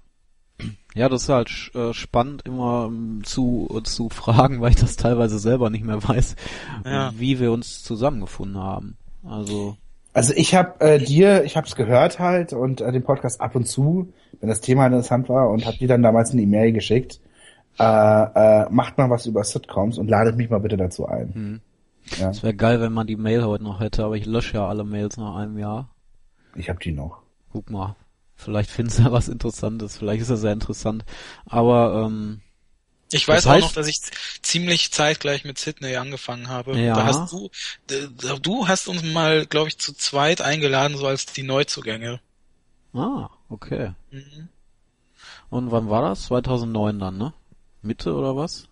Ja, 0.94 1.09
das 1.09 1.22
ist 1.22 1.29
halt 1.31 1.70
äh, 1.75 1.92
spannend 1.94 2.42
immer 2.44 2.85
ähm, 2.88 3.22
zu, 3.25 3.81
zu 3.85 4.09
fragen, 4.11 4.61
weil 4.61 4.70
ich 4.70 4.77
das 4.77 4.96
teilweise 4.96 5.38
selber 5.38 5.70
nicht 5.70 5.85
mehr 5.85 6.07
weiß, 6.07 6.37
Ja. 6.85 7.12
wie 7.16 7.40
wir 7.40 7.51
uns 7.53 7.83
zusammengefunden 7.83 8.59
haben. 8.62 8.96
Also, 9.25 9.77
Also 10.12 10.33
ich 10.37 10.55
habe 10.55 10.81
äh, 10.81 10.98
dir, 10.98 11.44
ich 11.44 11.57
habe 11.57 11.66
es 11.66 11.75
gehört 11.75 12.18
halt 12.18 12.53
und 12.53 12.81
äh, 12.81 12.92
den 12.92 13.03
Podcast 13.03 13.40
ab 13.40 13.55
und 13.57 13.66
zu, 13.66 14.12
wenn 14.40 14.48
das 14.51 14.61
Thema 14.61 14.87
interessant 14.87 15.29
war 15.29 15.48
und 15.51 15.64
habe 15.64 15.79
dir 15.79 15.88
dann 15.88 16.03
damals 16.03 16.31
eine 16.33 16.42
E-Mail 16.42 16.72
geschickt. 16.72 17.20
Äh, 17.79 17.83
äh, 17.85 18.66
macht 18.70 18.98
mal 18.98 19.09
was 19.09 19.25
über 19.27 19.42
Sitcoms 19.44 19.96
und 19.96 20.09
ladet 20.09 20.37
mich 20.37 20.51
mal 20.51 20.61
bitte 20.61 20.77
dazu 20.77 21.07
ein. 21.09 21.35
hm. 21.35 21.61
Ja, 22.18 22.30
es 22.30 22.42
wäre 22.42 22.54
geil, 22.54 22.80
wenn 22.80 22.92
man 22.92 23.06
die 23.06 23.16
Mail 23.16 23.44
heute 23.44 23.64
noch 23.64 23.80
hätte, 23.80 24.04
aber 24.04 24.16
ich 24.16 24.26
lösche 24.26 24.54
ja 24.54 24.68
alle 24.68 24.84
Mails 24.84 25.16
nach 25.16 25.36
einem 25.36 25.58
Jahr. 25.58 25.94
ich 26.56 26.68
habe 26.68 26.78
die 26.80 26.92
noch. 26.92 27.22
Guck 27.52 27.70
mal. 27.70 27.96
Vielleicht 28.34 28.70
findest 28.70 28.98
du 28.98 29.02
ja 29.04 29.12
was 29.12 29.28
Interessantes, 29.28 29.96
vielleicht 29.98 30.22
ist 30.22 30.30
das 30.30 30.40
sehr 30.40 30.52
interessant. 30.52 31.04
Aber 31.46 32.04
ähm, 32.06 32.40
Ich 33.12 33.28
weiß 33.28 33.44
Das 33.44 33.46
auch 33.46 33.56
heißt- 33.56 33.60
noch, 33.60 33.72
dass 33.72 33.86
ich 33.86 34.00
ziemlich 34.42 34.90
zeitgleich 34.90 35.44
mit 35.44 35.58
Sydney 35.58 35.94
angefangen 35.96 36.48
habe. 36.48 36.76
Ja. 36.78 36.94
Da 36.94 37.04
hast 37.06 37.32
du, 37.32 37.50
du 38.42 38.66
hast 38.68 38.88
uns 38.88 39.02
mal, 39.04 39.46
glaube 39.46 39.68
ich, 39.68 39.78
zu 39.78 39.92
zweit 39.94 40.40
eingeladen, 40.40 40.96
so 40.96 41.06
als 41.06 41.26
die 41.26 41.42
Neuzugänge. 41.44 42.20
ah, 42.94 43.28
okay. 43.48 43.92
Mhm. 44.10 44.48
Und 45.50 45.70
wann 45.70 45.88
war 45.90 46.02
das? 46.02 46.24
2009 46.24 46.98
dann, 46.98 47.18
ne? 47.18 47.32
Mitte 47.82 48.14
oder 48.14 48.34
was? 48.36 48.68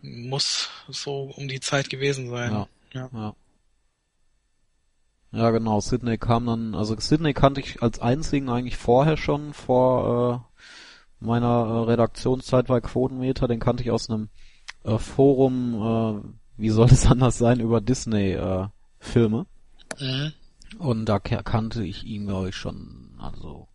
Muss 0.00 0.70
so 0.88 1.32
um 1.36 1.48
die 1.48 1.60
Zeit 1.60 1.90
gewesen 1.90 2.30
sein. 2.30 2.52
Ja. 2.52 2.68
Ja. 2.92 3.10
Ja. 3.12 3.34
Ja, 5.32 5.50
genau. 5.50 5.80
Sydney 5.80 6.18
kam 6.18 6.46
dann, 6.46 6.74
also 6.74 6.94
Sydney 6.98 7.32
kannte 7.32 7.60
ich 7.60 7.82
als 7.82 8.00
einzigen 8.00 8.50
eigentlich 8.50 8.76
vorher 8.76 9.16
schon, 9.16 9.54
vor 9.54 10.44
äh, 10.60 11.24
meiner 11.24 11.48
äh, 11.48 11.90
Redaktionszeit 11.90 12.66
bei 12.66 12.80
Quotenmeter, 12.80 13.48
den 13.48 13.60
kannte 13.60 13.82
ich 13.82 13.90
aus 13.90 14.10
einem 14.10 14.28
äh, 14.84 14.98
Forum, 14.98 15.74
äh, 15.74 16.60
wie 16.60 16.68
soll 16.68 16.86
es 16.86 17.06
anders 17.10 17.38
sein, 17.38 17.60
über 17.60 17.80
Disney 17.80 18.32
äh, 18.32 18.68
Filme. 18.98 19.46
Mhm. 19.98 20.32
Und 20.78 21.06
da 21.06 21.18
kannte 21.18 21.84
ich 21.84 22.04
ihn, 22.04 22.26
glaube 22.26 22.50
ich, 22.50 22.56
schon, 22.56 23.14
also 23.18 23.68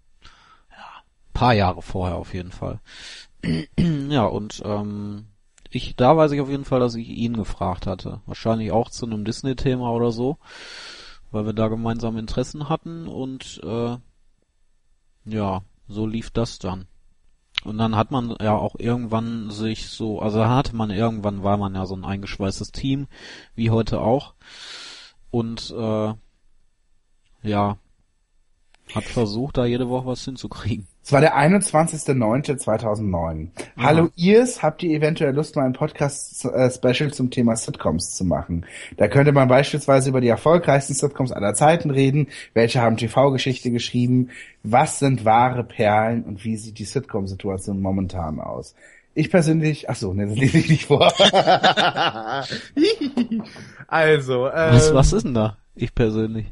ja, 0.72 1.04
paar 1.34 1.54
Jahre 1.54 1.82
vorher 1.82 2.18
auf 2.18 2.34
jeden 2.34 2.52
Fall. 2.52 2.82
ja, 3.80 4.26
und 4.26 4.62
ähm, 4.64 5.28
ich, 5.70 5.96
da 5.96 6.16
weiß 6.16 6.32
ich 6.32 6.42
auf 6.42 6.50
jeden 6.50 6.66
Fall, 6.66 6.80
dass 6.80 6.96
ich 6.96 7.10
ihn 7.10 7.34
gefragt 7.34 7.88
hatte. 7.88 8.22
Wahrscheinlich 8.26 8.72
auch 8.72 8.90
zu 8.90 9.06
einem 9.06 9.26
Disney-Thema 9.26 9.92
oder 9.92 10.12
so, 10.12 10.38
weil 11.32 11.46
wir 11.46 11.54
da 11.54 11.68
gemeinsame 11.68 12.20
Interessen 12.20 12.70
hatten 12.70 13.08
und 13.08 13.62
äh, 13.64 13.98
ja, 15.26 15.62
so 15.88 16.06
lief 16.06 16.32
das 16.32 16.60
dann. 16.60 16.88
Und 17.64 17.78
dann 17.78 17.96
hat 17.96 18.12
man 18.12 18.36
ja 18.40 18.56
auch 18.56 18.76
irgendwann 18.78 19.50
sich 19.50 19.90
so, 19.90 20.22
also 20.22 20.46
hatte 20.46 20.76
man 20.76 20.90
irgendwann 20.90 21.44
war 21.44 21.58
man 21.58 21.76
ja 21.76 21.86
so 21.86 21.96
ein 21.96 22.06
eingeschweißtes 22.06 22.72
Team, 22.72 23.08
wie 23.56 23.72
heute 23.72 24.00
auch. 24.00 24.36
Und 25.32 25.72
äh, 25.72 26.14
ja, 27.44 27.78
hat 28.94 29.04
versucht, 29.04 29.58
da 29.58 29.66
jede 29.66 29.90
Woche 29.90 30.06
was 30.06 30.24
hinzukriegen. 30.24 30.88
Es 31.08 31.14
war 31.14 31.22
der 31.22 31.38
21.09.2009. 31.38 33.48
Hallo 33.78 34.10
Irs, 34.18 34.62
habt 34.62 34.84
ihr 34.84 34.98
eventuell 34.98 35.34
Lust, 35.34 35.56
mal 35.56 35.66
ein 35.66 35.72
Podcast-Special 35.72 37.14
zum 37.14 37.32
Thema 37.32 37.56
Sitcoms 37.56 38.18
zu 38.18 38.26
machen? 38.26 38.66
Da 38.98 39.08
könnte 39.08 39.32
man 39.32 39.48
beispielsweise 39.48 40.10
über 40.10 40.20
die 40.20 40.28
erfolgreichsten 40.28 40.96
Sitcoms 40.96 41.32
aller 41.32 41.54
Zeiten 41.54 41.92
reden, 41.92 42.28
welche 42.54 42.82
haben 42.82 42.98
TV-Geschichte 42.98 43.72
geschrieben, 43.72 44.32
was 44.64 45.00
sind 45.00 45.24
wahre 45.24 45.64
Perlen 45.64 46.26
und 46.26 46.44
wie 46.44 46.58
sieht 46.58 46.78
die 46.78 46.84
Sitcom-Situation 46.84 47.80
momentan 47.80 48.42
aus? 48.42 48.76
Ich 49.14 49.32
persönlich, 49.32 49.90
ach 49.90 49.96
so, 49.96 50.14
ne, 50.14 50.28
das 50.28 50.36
lese 50.36 50.58
ich 50.58 50.70
nicht 50.70 50.88
vor. 50.88 51.14
also, 53.88 54.48
ähm, 54.48 54.74
Was, 54.74 54.94
was 54.94 55.14
ist 55.14 55.24
denn 55.24 55.36
da? 55.36 55.56
Ich 55.74 55.96
persönlich. 55.96 56.48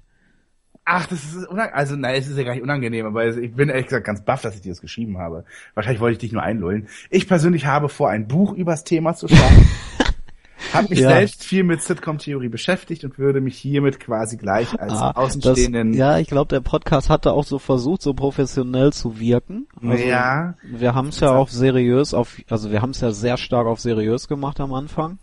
Ach, 0.86 1.08
das 1.08 1.24
ist 1.24 1.48
unangenehm. 1.48 1.76
Also, 1.76 1.96
nein, 1.96 2.16
es 2.16 2.28
ist 2.28 2.38
ja 2.38 2.44
gar 2.44 2.54
nicht 2.54 2.62
unangenehm, 2.64 3.08
aber 3.08 3.26
ich 3.26 3.54
bin 3.56 3.70
ehrlich 3.70 3.86
gesagt 3.88 4.06
ganz 4.06 4.22
baff, 4.22 4.42
dass 4.44 4.54
ich 4.56 4.62
dir 4.62 4.70
das 4.70 4.82
geschrieben 4.82 5.18
habe. 5.18 5.44
Wahrscheinlich 5.74 6.00
wollte 6.00 6.14
ich 6.14 6.20
dich 6.20 6.32
nur 6.32 6.44
einlullen. 6.44 6.88
Ich 7.10 7.28
persönlich 7.28 7.66
habe 7.66 7.90
vor, 7.90 8.10
ein 8.10 8.28
Buch 8.28 8.54
übers 8.54 8.84
Thema 8.84 9.16
zu 9.16 9.28
schreiben. 9.28 9.68
habe 10.74 10.90
mich 10.90 11.00
Ja. 11.00 11.10
selbst 11.10 11.44
viel 11.44 11.64
mit 11.64 11.82
Sitcom-Theorie 11.82 12.50
beschäftigt 12.50 13.04
und 13.04 13.18
würde 13.18 13.42
mich 13.42 13.58
hiermit 13.58 14.00
quasi 14.00 14.38
gleich 14.38 14.80
als 14.80 14.94
Ah, 14.94 15.12
Außenstehenden. 15.12 15.92
Das, 15.94 15.98
ja, 15.98 16.18
ich 16.20 16.28
glaube, 16.28 16.50
der 16.50 16.62
Podcast 16.62 17.10
hatte 17.10 17.32
auch 17.34 17.46
so 17.46 17.58
versucht, 17.60 18.02
so 18.04 18.14
professionell 18.14 18.94
zu 18.94 19.20
wirken. 19.20 19.68
Also, 19.82 20.04
ja, 20.04 20.56
Wir 20.64 20.94
haben 20.94 21.08
es 21.10 21.20
ja 21.20 21.32
auch 21.32 21.50
seriös 21.50 22.14
auf, 22.14 22.38
also 22.50 22.72
wir 22.72 22.82
haben 22.82 22.92
es 22.92 23.02
ja 23.02 23.12
sehr 23.12 23.38
stark 23.38 23.66
auf 23.68 23.80
seriös 23.80 24.28
gemacht 24.28 24.60
am 24.60 24.74
Anfang. 24.74 25.18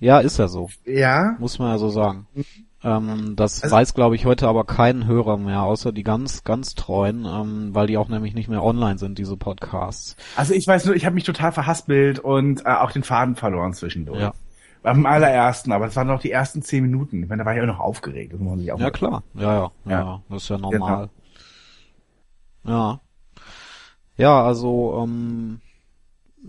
Ja, 0.00 0.20
ist 0.20 0.38
ja 0.38 0.46
so, 0.46 0.68
ja. 0.84 1.34
muss 1.40 1.58
man 1.58 1.72
ja 1.72 1.78
so 1.78 1.88
sagen. 1.88 2.26
Ähm, 2.84 3.34
das 3.34 3.62
Also- 3.62 3.74
weiß, 3.74 3.94
glaube 3.94 4.14
ich, 4.14 4.24
heute 4.24 4.46
aber 4.48 4.64
kein 4.64 5.06
Hörer 5.06 5.36
mehr, 5.36 5.62
außer 5.62 5.90
die 5.92 6.04
ganz, 6.04 6.44
ganz 6.44 6.74
treuen, 6.76 7.24
ähm, 7.26 7.74
weil 7.74 7.88
die 7.88 7.96
auch 7.98 8.08
nämlich 8.08 8.34
nicht 8.34 8.48
mehr 8.48 8.62
online 8.62 8.98
sind, 8.98 9.18
diese 9.18 9.36
Podcasts. 9.36 10.14
Also 10.36 10.54
ich 10.54 10.66
weiß 10.66 10.84
nur, 10.86 10.94
ich 10.94 11.04
habe 11.04 11.14
mich 11.14 11.24
total 11.24 11.50
verhaspelt 11.52 12.20
und 12.20 12.64
äh, 12.64 12.70
auch 12.70 12.92
den 12.92 13.02
Faden 13.02 13.34
verloren 13.34 13.72
zwischendurch. 13.74 14.20
Ja. 14.20 14.32
Beim 14.82 15.06
allerersten, 15.06 15.72
aber 15.72 15.86
es 15.86 15.96
waren 15.96 16.06
noch 16.06 16.20
die 16.20 16.30
ersten 16.30 16.62
zehn 16.62 16.84
Minuten. 16.84 17.20
Ich 17.24 17.28
meine, 17.28 17.42
da 17.42 17.46
war 17.46 17.56
ich 17.56 17.60
auch 17.60 17.66
noch 17.66 17.80
aufgeregt. 17.80 18.32
Das 18.32 18.38
muss 18.38 18.50
man 18.50 18.58
sich 18.60 18.70
auch 18.72 18.78
Ja, 18.78 18.90
klar. 18.92 19.24
Ja, 19.34 19.42
ja, 19.54 19.70
ja, 19.86 19.90
Ja. 19.90 20.22
das 20.28 20.44
ist 20.44 20.48
ja 20.50 20.58
normal. 20.58 21.10
Ja. 22.64 23.00
Ja, 24.16 24.42
also, 24.44 25.00
ähm, 25.02 25.60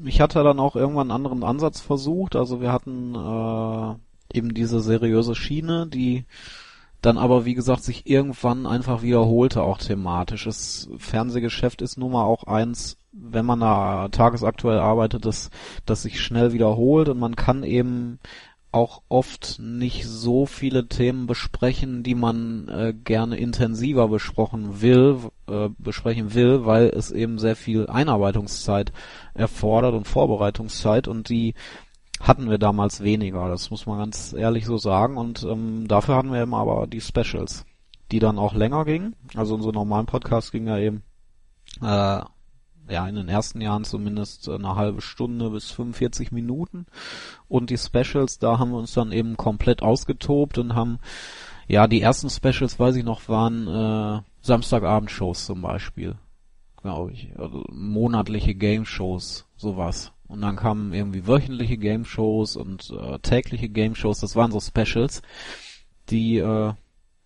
ich 0.05 0.21
hatte 0.21 0.43
dann 0.43 0.59
auch 0.59 0.75
irgendwann 0.75 1.09
einen 1.11 1.25
anderen 1.25 1.43
Ansatz 1.43 1.81
versucht. 1.81 2.35
Also 2.35 2.61
wir 2.61 2.71
hatten 2.71 3.15
äh, 3.15 3.95
eben 4.33 4.53
diese 4.53 4.79
seriöse 4.79 5.35
Schiene, 5.35 5.87
die 5.87 6.25
dann 7.01 7.17
aber, 7.17 7.45
wie 7.45 7.53
gesagt, 7.53 7.83
sich 7.83 8.09
irgendwann 8.09 8.65
einfach 8.65 9.01
wiederholte, 9.01 9.63
auch 9.63 9.77
thematisch. 9.77 10.43
Das 10.45 10.89
Fernsehgeschäft 10.97 11.81
ist 11.81 11.97
nun 11.97 12.11
mal 12.11 12.25
auch 12.25 12.43
eins, 12.43 12.97
wenn 13.11 13.45
man 13.45 13.61
da 13.61 14.09
tagesaktuell 14.09 14.79
arbeitet, 14.79 15.25
das, 15.25 15.49
das 15.85 16.01
sich 16.01 16.21
schnell 16.21 16.51
wiederholt 16.53 17.09
und 17.09 17.19
man 17.19 17.35
kann 17.35 17.63
eben 17.63 18.19
auch 18.71 19.01
oft 19.09 19.57
nicht 19.59 20.05
so 20.05 20.45
viele 20.45 20.87
Themen 20.87 21.25
besprechen, 21.25 22.03
die 22.03 22.13
man 22.13 22.67
äh, 22.67 22.93
gerne 22.93 23.37
intensiver 23.37 24.07
besprochen 24.09 24.81
will, 24.81 25.17
äh, 25.47 25.69
besprechen 25.79 26.35
will, 26.35 26.65
weil 26.65 26.89
es 26.89 27.11
eben 27.11 27.39
sehr 27.39 27.55
viel 27.55 27.87
Einarbeitungszeit 27.87 28.91
erfordert 29.33 29.95
und 29.95 30.07
Vorbereitungszeit 30.07 31.07
und 31.07 31.29
die 31.29 31.55
hatten 32.19 32.49
wir 32.49 32.57
damals 32.57 33.01
weniger, 33.01 33.49
das 33.49 33.71
muss 33.71 33.85
man 33.85 33.99
ganz 33.99 34.33
ehrlich 34.33 34.65
so 34.65 34.77
sagen 34.77 35.17
und 35.17 35.43
ähm, 35.43 35.87
dafür 35.87 36.15
hatten 36.15 36.31
wir 36.31 36.41
eben 36.41 36.53
aber 36.53 36.87
die 36.87 37.01
Specials, 37.01 37.65
die 38.11 38.19
dann 38.19 38.39
auch 38.39 38.53
länger 38.53 38.85
gingen, 38.85 39.15
also 39.35 39.55
unsere 39.55 39.73
normalen 39.73 40.05
Podcasts 40.05 40.51
gingen 40.51 40.67
ja 40.67 40.77
eben 40.77 41.03
äh, 41.81 42.21
ja, 42.89 43.07
in 43.07 43.15
den 43.15 43.29
ersten 43.29 43.61
Jahren 43.61 43.83
zumindest 43.83 44.49
eine 44.49 44.75
halbe 44.75 45.01
Stunde 45.01 45.49
bis 45.51 45.71
45 45.71 46.31
Minuten. 46.31 46.87
Und 47.47 47.69
die 47.69 47.77
Specials, 47.77 48.39
da 48.39 48.57
haben 48.57 48.71
wir 48.71 48.77
uns 48.77 48.93
dann 48.93 49.11
eben 49.11 49.37
komplett 49.37 49.81
ausgetobt 49.81 50.57
und 50.57 50.75
haben, 50.75 50.99
ja, 51.67 51.87
die 51.87 52.01
ersten 52.01 52.29
Specials, 52.29 52.79
weiß 52.79 52.95
ich 52.95 53.03
noch, 53.03 53.29
waren 53.29 53.67
äh, 53.67 54.21
Samstagabendshows 54.41 55.45
zum 55.45 55.61
Beispiel, 55.61 56.15
glaube 56.81 57.11
ich. 57.11 57.37
Also 57.37 57.63
monatliche 57.71 58.55
Game-Shows, 58.55 59.45
sowas. 59.55 60.11
Und 60.29 60.41
dann 60.41 60.55
kamen 60.55 60.93
irgendwie 60.93 61.27
wöchentliche 61.27 61.75
Game-Shows 61.77 62.55
und 62.55 62.91
äh, 62.91 63.19
tägliche 63.19 63.67
Game-Shows, 63.67 64.19
das 64.21 64.35
waren 64.37 64.51
so 64.51 64.59
Specials, 64.61 65.21
die, 66.09 66.37
äh, 66.37 66.73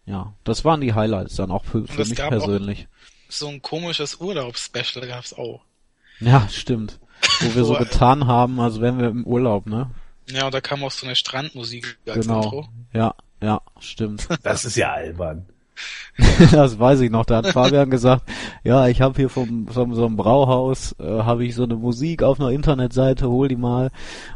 ja, 0.06 0.34
das 0.44 0.66
waren 0.66 0.82
die 0.82 0.94
Highlights 0.94 1.36
dann 1.36 1.52
auch 1.52 1.64
für, 1.66 1.86
für 1.86 2.06
mich 2.06 2.16
gab 2.16 2.28
auch- 2.28 2.38
persönlich. 2.40 2.88
so 3.30 3.48
ein 3.50 3.62
komisches 3.62 4.16
Urlaubsspecial 4.22 5.06
gab's 5.08 5.34
auch. 5.34 5.62
Ja, 6.22 6.48
stimmt. 6.50 7.00
Wo 7.42 7.56
wir 7.56 7.66
so 7.66 7.74
getan 7.78 8.26
haben, 8.28 8.60
als 8.60 8.80
wären 8.80 9.00
wir 9.00 9.10
im 9.10 9.26
Urlaub, 9.26 9.66
ne? 9.68 9.92
Ja, 10.30 10.46
und 10.46 10.54
da 10.54 10.62
kam 10.62 10.84
auch 10.84 10.92
so 10.92 11.06
eine 11.06 11.16
Strandmusik 11.18 11.98
als 12.08 12.26
Genau. 12.26 12.42
Intro. 12.44 12.70
Ja, 12.94 13.16
ja, 13.42 13.62
stimmt. 13.80 14.30
Das 14.44 14.64
ist 14.64 14.78
ja 14.78 14.94
albern. 14.94 15.46
das 16.52 16.80
weiß 16.80 17.02
ich 17.02 17.12
noch. 17.12 17.26
Da 17.26 17.38
hat 17.38 17.48
Fabian 17.48 17.90
gesagt, 17.90 18.30
ja, 18.64 18.88
ich 18.88 19.02
habe 19.02 19.16
hier 19.16 19.30
vom, 19.30 19.68
vom 19.68 19.96
so 19.96 20.06
einem 20.06 20.16
Brauhaus, 20.16 20.96
äh, 21.00 21.04
habe 21.04 21.46
ich 21.46 21.56
so 21.56 21.64
eine 21.64 21.76
Musik 21.76 22.24
auf 22.24 22.40
einer 22.40 22.50
Internetseite, 22.50 23.30
hol 23.30 23.48
die 23.48 23.56
mal. 23.56 23.90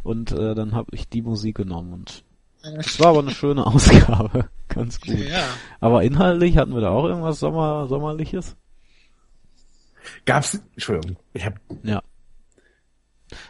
Und 0.03 0.31
äh, 0.31 0.55
dann 0.55 0.73
habe 0.73 0.89
ich 0.93 1.07
die 1.09 1.21
Musik 1.21 1.57
genommen 1.57 1.93
und 1.93 2.23
es 2.75 2.99
war 2.99 3.07
aber 3.07 3.19
eine 3.19 3.31
schöne 3.31 3.65
Ausgabe. 3.67 4.49
Ganz 4.67 4.99
gut. 4.99 5.17
Ja. 5.17 5.43
Aber 5.79 6.03
inhaltlich 6.03 6.57
hatten 6.57 6.73
wir 6.73 6.81
da 6.81 6.89
auch 6.89 7.05
irgendwas 7.05 7.39
Sommer, 7.39 7.87
Sommerliches? 7.87 8.55
Gab's, 10.25 10.59
Entschuldigung, 10.73 11.17
ich 11.33 11.45
hab, 11.45 11.53
Ja. 11.83 12.01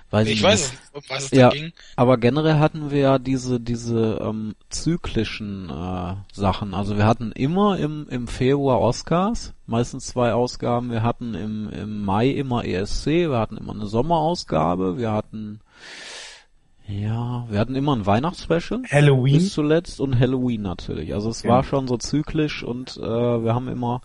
Weiß 0.10 0.28
Ich 0.28 0.42
weiß 0.42 0.72
nicht, 0.72 1.10
was 1.10 1.26
es 1.26 1.32
Ja. 1.32 1.50
da 1.50 1.56
ging. 1.56 1.74
Aber 1.96 2.18
generell 2.18 2.60
hatten 2.60 2.92
wir 2.92 3.00
ja 3.00 3.20
diese, 3.20 3.60
diese 3.60 4.20
ähm, 4.22 4.56
zyklischen 4.70 5.70
äh, 5.70 6.14
Sachen. 6.32 6.74
Also 6.74 6.98
wir 6.98 7.06
hatten 7.06 7.32
immer 7.34 7.78
im, 7.78 8.08
im 8.10 8.28
Februar 8.28 8.80
Oscars, 8.80 9.54
meistens 9.66 10.08
zwei 10.08 10.34
Ausgaben. 10.34 10.92
Wir 10.92 11.04
hatten 11.04 11.34
im, 11.34 11.70
im 11.70 12.06
Mai 12.06 12.30
immer 12.30 12.64
ESC, 12.66 13.08
wir 13.30 13.38
hatten 13.40 13.58
immer 13.58 13.74
eine 13.74 13.86
Sommerausgabe, 13.88 14.98
wir 14.98 15.12
hatten 15.12 15.60
ja, 16.88 17.46
wir 17.50 17.60
hatten 17.60 17.76
immer 17.76 17.94
ein 17.96 18.06
Weihnachtsspecial 18.06 18.80
bis 18.80 18.92
Halloween. 18.92 19.42
zuletzt 19.42 20.00
und 20.00 20.18
Halloween 20.18 20.62
natürlich. 20.62 21.14
Also 21.14 21.30
es 21.30 21.44
Ja. 21.44 21.50
war 21.50 21.64
schon 21.64 21.86
so 21.88 21.98
zyklisch 21.98 22.64
und 22.64 22.96
äh, 22.98 23.02
wir 23.44 23.54
haben 23.54 23.68
immer 23.68 24.02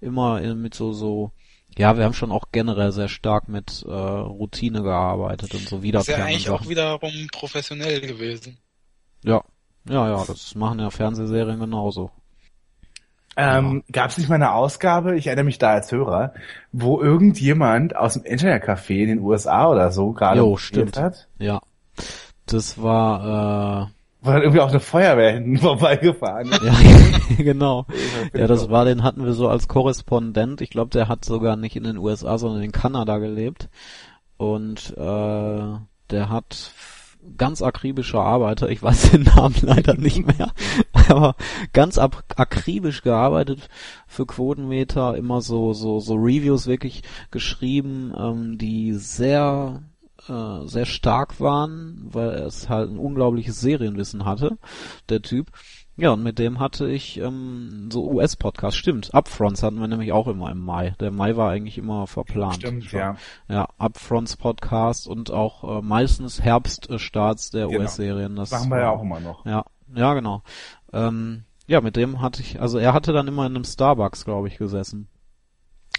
immer 0.00 0.40
in- 0.42 0.60
mit 0.60 0.74
so 0.74 0.92
so 0.92 1.30
ja, 1.76 1.96
wir 1.96 2.04
haben 2.04 2.14
schon 2.14 2.32
auch 2.32 2.46
generell 2.52 2.92
sehr 2.92 3.08
stark 3.08 3.48
mit 3.48 3.84
äh, 3.86 3.90
Routine 3.90 4.82
gearbeitet 4.82 5.54
und 5.54 5.60
so 5.68 5.76
Ist 5.76 5.82
ja 5.82 5.82
wiederkehrende 5.82 6.26
eigentlich 6.26 6.44
Sachen. 6.44 6.66
auch 6.66 6.68
wiederum 6.68 7.12
professionell 7.32 8.00
gewesen. 8.00 8.58
Ja, 9.24 9.42
ja, 9.88 10.08
ja, 10.08 10.24
das 10.26 10.54
machen 10.54 10.78
ja 10.78 10.90
Fernsehserien 10.90 11.58
genauso. 11.60 12.10
Ähm, 13.36 13.82
Gab's 13.90 14.16
nicht 14.16 14.28
mal 14.28 14.36
eine 14.36 14.52
Ausgabe, 14.52 15.16
ich 15.16 15.26
erinnere 15.26 15.44
mich 15.46 15.58
da 15.58 15.70
als 15.70 15.90
Hörer, 15.90 16.34
wo 16.70 17.00
irgendjemand 17.00 17.96
aus 17.96 18.14
dem 18.14 18.22
Internetcafé 18.22 19.02
in 19.02 19.08
den 19.08 19.18
USA 19.20 19.68
oder 19.68 19.90
so 19.90 20.12
gerade 20.12 20.38
Jo, 20.38 20.56
stimmt. 20.56 20.96
hat? 20.96 21.28
Ja. 21.38 21.60
Das 22.46 22.80
war, 22.80 23.90
Wo 24.24 24.30
dann 24.30 24.40
irgendwie 24.40 24.60
auch 24.60 24.70
eine 24.70 24.80
Feuerwehr 24.80 25.32
hinten 25.34 25.58
vorbeigefahren 25.58 26.50
ist. 26.50 26.62
ja, 26.62 26.74
genau. 27.36 27.86
Ja, 28.34 28.46
das 28.46 28.70
war, 28.70 28.86
den 28.86 29.02
hatten 29.02 29.24
wir 29.24 29.34
so 29.34 29.48
als 29.48 29.68
Korrespondent. 29.68 30.62
Ich 30.62 30.70
glaube, 30.70 30.90
der 30.90 31.08
hat 31.08 31.26
sogar 31.26 31.56
nicht 31.56 31.76
in 31.76 31.84
den 31.84 31.98
USA, 31.98 32.38
sondern 32.38 32.62
in 32.62 32.72
Kanada 32.72 33.18
gelebt. 33.18 33.68
Und 34.38 34.96
äh, 34.96 35.62
der 36.10 36.28
hat 36.30 36.72
ganz 37.36 37.62
akribischer 37.62 38.20
Arbeiter, 38.20 38.68
ich 38.68 38.82
weiß 38.82 39.10
den 39.10 39.22
Namen 39.22 39.56
leider 39.62 39.94
nicht 39.94 40.26
mehr, 40.26 40.52
aber 40.92 41.36
ganz 41.72 41.98
akribisch 41.98 43.02
gearbeitet 43.02 43.68
für 44.06 44.26
Quotenmeter, 44.26 45.16
immer 45.16 45.40
so 45.40 45.72
so 45.72 46.00
so 46.00 46.14
Reviews 46.14 46.66
wirklich 46.66 47.02
geschrieben, 47.30 48.12
ähm, 48.18 48.58
die 48.58 48.92
sehr 48.92 49.82
äh, 50.28 50.66
sehr 50.66 50.86
stark 50.86 51.40
waren, 51.40 52.08
weil 52.12 52.30
er 52.30 52.46
es 52.46 52.68
halt 52.68 52.90
ein 52.90 52.98
unglaubliches 52.98 53.60
Serienwissen 53.60 54.24
hatte, 54.24 54.58
der 55.08 55.22
Typ. 55.22 55.50
Ja, 55.96 56.10
und 56.10 56.24
mit 56.24 56.40
dem 56.40 56.58
hatte 56.58 56.88
ich 56.90 57.18
ähm, 57.20 57.88
so 57.92 58.10
US-Podcasts. 58.10 58.76
Stimmt, 58.76 59.14
Upfronts 59.14 59.62
hatten 59.62 59.78
wir 59.78 59.86
nämlich 59.86 60.10
auch 60.12 60.26
immer 60.26 60.50
im 60.50 60.58
Mai. 60.58 60.94
Der 60.98 61.12
Mai 61.12 61.36
war 61.36 61.50
eigentlich 61.50 61.78
immer 61.78 62.08
verplant. 62.08 62.56
Stimmt, 62.56 62.84
schon. 62.86 62.98
ja. 62.98 63.16
Ja, 63.48 63.68
Upfronts 63.78 64.36
Podcast 64.36 65.06
und 65.06 65.30
auch 65.30 65.78
äh, 65.78 65.82
meistens 65.82 66.42
Herbststarts 66.42 67.50
der 67.50 67.68
Genau. 67.68 67.80
US-Serien. 67.82 68.34
Das 68.34 68.50
Machen 68.50 68.70
wir 68.70 68.80
ja 68.80 68.90
auch 68.90 69.02
immer 69.02 69.20
noch. 69.20 69.46
Ja, 69.46 69.64
ja, 69.94 70.14
genau. 70.14 70.42
Ähm, 70.92 71.44
ja, 71.68 71.80
mit 71.80 71.94
dem 71.94 72.20
hatte 72.20 72.42
ich, 72.42 72.60
also 72.60 72.78
er 72.78 72.92
hatte 72.92 73.12
dann 73.12 73.28
immer 73.28 73.46
in 73.46 73.54
einem 73.54 73.64
Starbucks, 73.64 74.24
glaube 74.24 74.48
ich, 74.48 74.58
gesessen. 74.58 75.06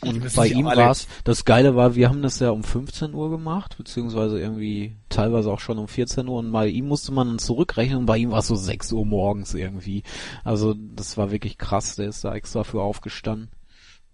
Und 0.07 0.35
bei 0.35 0.47
ihm 0.47 0.67
alle- 0.67 0.83
war's, 0.83 1.07
das 1.23 1.45
Geile 1.45 1.75
war, 1.75 1.95
wir 1.95 2.09
haben 2.09 2.21
das 2.21 2.39
ja 2.39 2.49
um 2.51 2.63
15 2.63 3.13
Uhr 3.13 3.29
gemacht, 3.29 3.75
beziehungsweise 3.77 4.39
irgendwie 4.39 4.95
teilweise 5.09 5.51
auch 5.51 5.59
schon 5.59 5.77
um 5.77 5.87
14 5.87 6.27
Uhr 6.27 6.39
und 6.39 6.51
bei 6.51 6.67
ihm 6.67 6.87
musste 6.87 7.11
man 7.11 7.27
dann 7.27 7.39
zurückrechnen 7.39 7.99
und 7.99 8.05
bei 8.05 8.17
ihm 8.17 8.31
war 8.31 8.39
es 8.39 8.47
so 8.47 8.55
6 8.55 8.91
Uhr 8.93 9.05
morgens 9.05 9.53
irgendwie. 9.53 10.03
Also 10.43 10.73
das 10.73 11.17
war 11.17 11.31
wirklich 11.31 11.57
krass, 11.57 11.95
der 11.95 12.09
ist 12.09 12.23
da 12.23 12.33
extra 12.35 12.63
für 12.63 12.81
aufgestanden 12.81 13.49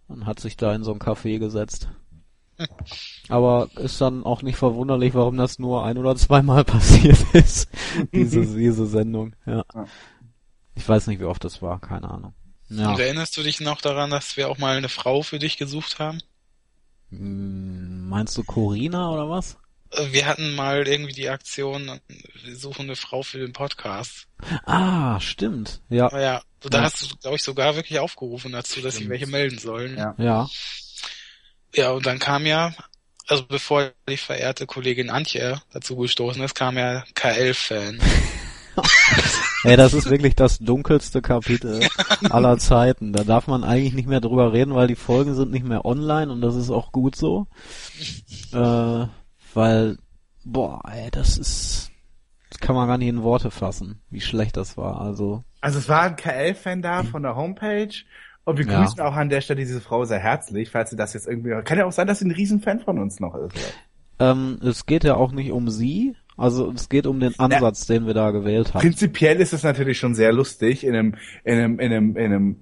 und 0.08 0.25
hat 0.25 0.39
sich 0.39 0.58
da 0.58 0.73
in 0.75 0.84
so 0.84 0.91
ein 0.93 0.99
Café 0.99 1.39
gesetzt. 1.39 1.89
Aber 3.27 3.69
ist 3.77 3.99
dann 4.01 4.23
auch 4.23 4.43
nicht 4.43 4.56
verwunderlich, 4.58 5.15
warum 5.15 5.36
das 5.38 5.58
nur 5.58 5.84
ein 5.84 5.97
oder 5.97 6.15
zweimal 6.15 6.63
passiert 6.65 7.17
ist, 7.34 7.69
diese, 8.13 8.45
diese 8.56 8.86
Sendung. 8.86 9.36
Ja. 9.45 9.63
Ich 10.75 10.88
weiß 10.88 11.08
nicht, 11.08 11.19
wie 11.19 11.25
oft 11.25 11.43
das 11.43 11.62
war, 11.62 11.80
keine 11.80 12.10
Ahnung. 12.12 12.34
Ja. 12.73 12.91
Und 12.91 12.99
erinnerst 12.99 13.36
du 13.36 13.43
dich 13.43 13.60
noch 13.60 13.81
daran, 13.81 14.10
dass 14.12 14.38
wir 14.38 14.49
auch 14.49 14.57
mal 14.57 14.77
eine 14.77 14.88
Frau 14.89 15.21
für 15.23 15.39
dich 15.39 15.57
gesucht 15.57 15.99
haben? 15.99 16.21
Hm, 17.10 18.07
Meinst 18.07 18.38
du 18.38 18.43
Corina 18.43 19.10
oder 19.10 19.29
was? 19.29 19.57
Äh, 19.91 20.12
Wir 20.13 20.25
hatten 20.25 20.55
mal 20.55 20.88
irgendwie 20.88 21.12
die 21.13 21.27
Aktion, 21.29 21.99
wir 22.43 22.55
suchen 22.55 22.84
eine 22.84 22.95
Frau 22.95 23.23
für 23.23 23.39
den 23.39 23.51
Podcast. 23.53 24.27
Ah, 24.65 25.19
stimmt. 25.19 25.81
Ja, 25.89 26.10
ja, 26.17 26.41
da 26.62 26.77
Ja. 26.77 26.84
hast 26.86 27.01
du, 27.01 27.15
glaube 27.17 27.36
ich, 27.36 27.43
sogar 27.43 27.75
wirklich 27.75 27.99
aufgerufen 27.99 28.53
dazu, 28.53 28.79
dass 28.81 28.93
sie 28.93 28.99
Stimmt. 28.99 29.10
welche 29.12 29.27
melden 29.27 29.60
sollen. 29.60 29.97
Ja. 29.97 30.15
ja. 30.17 30.49
Ja, 31.75 31.91
und 31.91 32.05
dann 32.05 32.19
kam 32.19 32.45
ja, 32.45 32.73
also 33.27 33.45
bevor 33.45 33.91
die 34.10 34.17
verehrte 34.17 34.65
Kollegin 34.65 35.10
Antje 35.10 35.62
dazu 35.73 35.95
gestoßen 35.97 36.41
ist, 36.43 36.55
kam 36.55 36.77
ja 36.77 37.03
KL-Fan. 37.15 37.99
Ey, 39.63 39.78
das 39.78 39.93
ist 39.93 40.10
wirklich 40.10 40.36
das 40.36 40.58
dunkelste 40.60 41.21
Kapitel 41.21 41.88
aller 42.30 42.58
Zeiten. 42.58 43.13
Da 43.13 43.24
darf 43.24 43.47
man 43.47 43.63
eigentlich 43.63 43.93
nicht 43.93 44.08
mehr 44.08 44.21
drüber 44.21 44.54
reden, 44.54 44.74
weil 44.74 44.88
die 44.88 44.95
Folgen 44.95 45.36
sind 45.36 45.52
nicht 45.52 45.65
mehr 45.65 45.86
online 45.86 46.32
und 46.32 46.41
das 46.41 46.56
ist 46.56 46.71
auch 46.71 46.91
gut 46.91 47.15
so. 47.15 47.47
Äh, 48.54 49.06
weil, 49.54 49.97
boah, 50.43 50.82
ey, 50.91 51.10
das 51.12 51.38
ist, 51.38 51.91
das 52.50 52.60
kann 52.60 52.76
man 52.76 52.88
gar 52.88 52.97
nicht 52.97 53.10
in 53.10 53.24
Worte 53.24 53.52
fassen, 53.52 54.02
wie 54.10 54.21
schlecht 54.21 54.58
das 54.58 54.78
war. 54.78 55.00
Also, 55.02 55.43
Also 55.62 55.80
es 55.80 55.88
war 55.89 56.02
ein 56.04 56.15
KL-Fan 56.15 56.82
da 56.82 57.04
von 57.04 57.24
der 57.24 57.36
Homepage 57.36 57.89
und 58.45 58.58
wir 58.58 58.65
Ja. 58.65 58.82
grüßen 58.82 59.00
auch 59.02 59.13
an 59.13 59.30
der 59.30 59.41
Stelle 59.41 59.60
diese 59.60 59.82
Frau 59.82 60.06
sehr 60.06 60.19
herzlich, 60.19 60.69
falls 60.71 60.89
sie 60.89 60.95
das 60.95 61.13
jetzt 61.13 61.28
irgendwie... 61.28 61.52
Kann 61.63 61.78
ja 61.78 61.86
auch 61.86 61.91
sein, 61.91 62.08
dass 62.08 62.19
sie 62.19 62.26
ein 62.26 62.32
Riesenfan 62.32 62.80
von 62.80 62.97
uns 62.97 63.19
noch 63.19 63.36
ist. 63.36 63.54
ähm, 64.19 64.60
es 64.63 64.86
geht 64.86 65.04
ja 65.04 65.15
auch 65.15 65.32
nicht 65.32 65.52
um 65.52 65.69
sie, 65.69 66.15
also 66.41 66.71
es 66.71 66.89
geht 66.89 67.06
um 67.06 67.19
den 67.19 67.38
Ansatz, 67.39 67.86
den 67.86 68.08
wir 68.08 68.13
da 68.13 68.32
gewählt 68.32 68.73
haben. 68.73 68.82
Prinzipiell 68.82 69.39
ist 69.39 69.54
es 69.54 69.63
natürlich 69.63 69.99
schon 69.99 70.15
sehr 70.15 70.34
lustig, 70.34 70.84
in 70.84 70.95
einem, 70.95 71.15
in 71.43 71.58
einem, 71.58 71.80
in 71.80 71.91
einem, 71.91 72.17
in 72.17 72.25
einem 72.25 72.56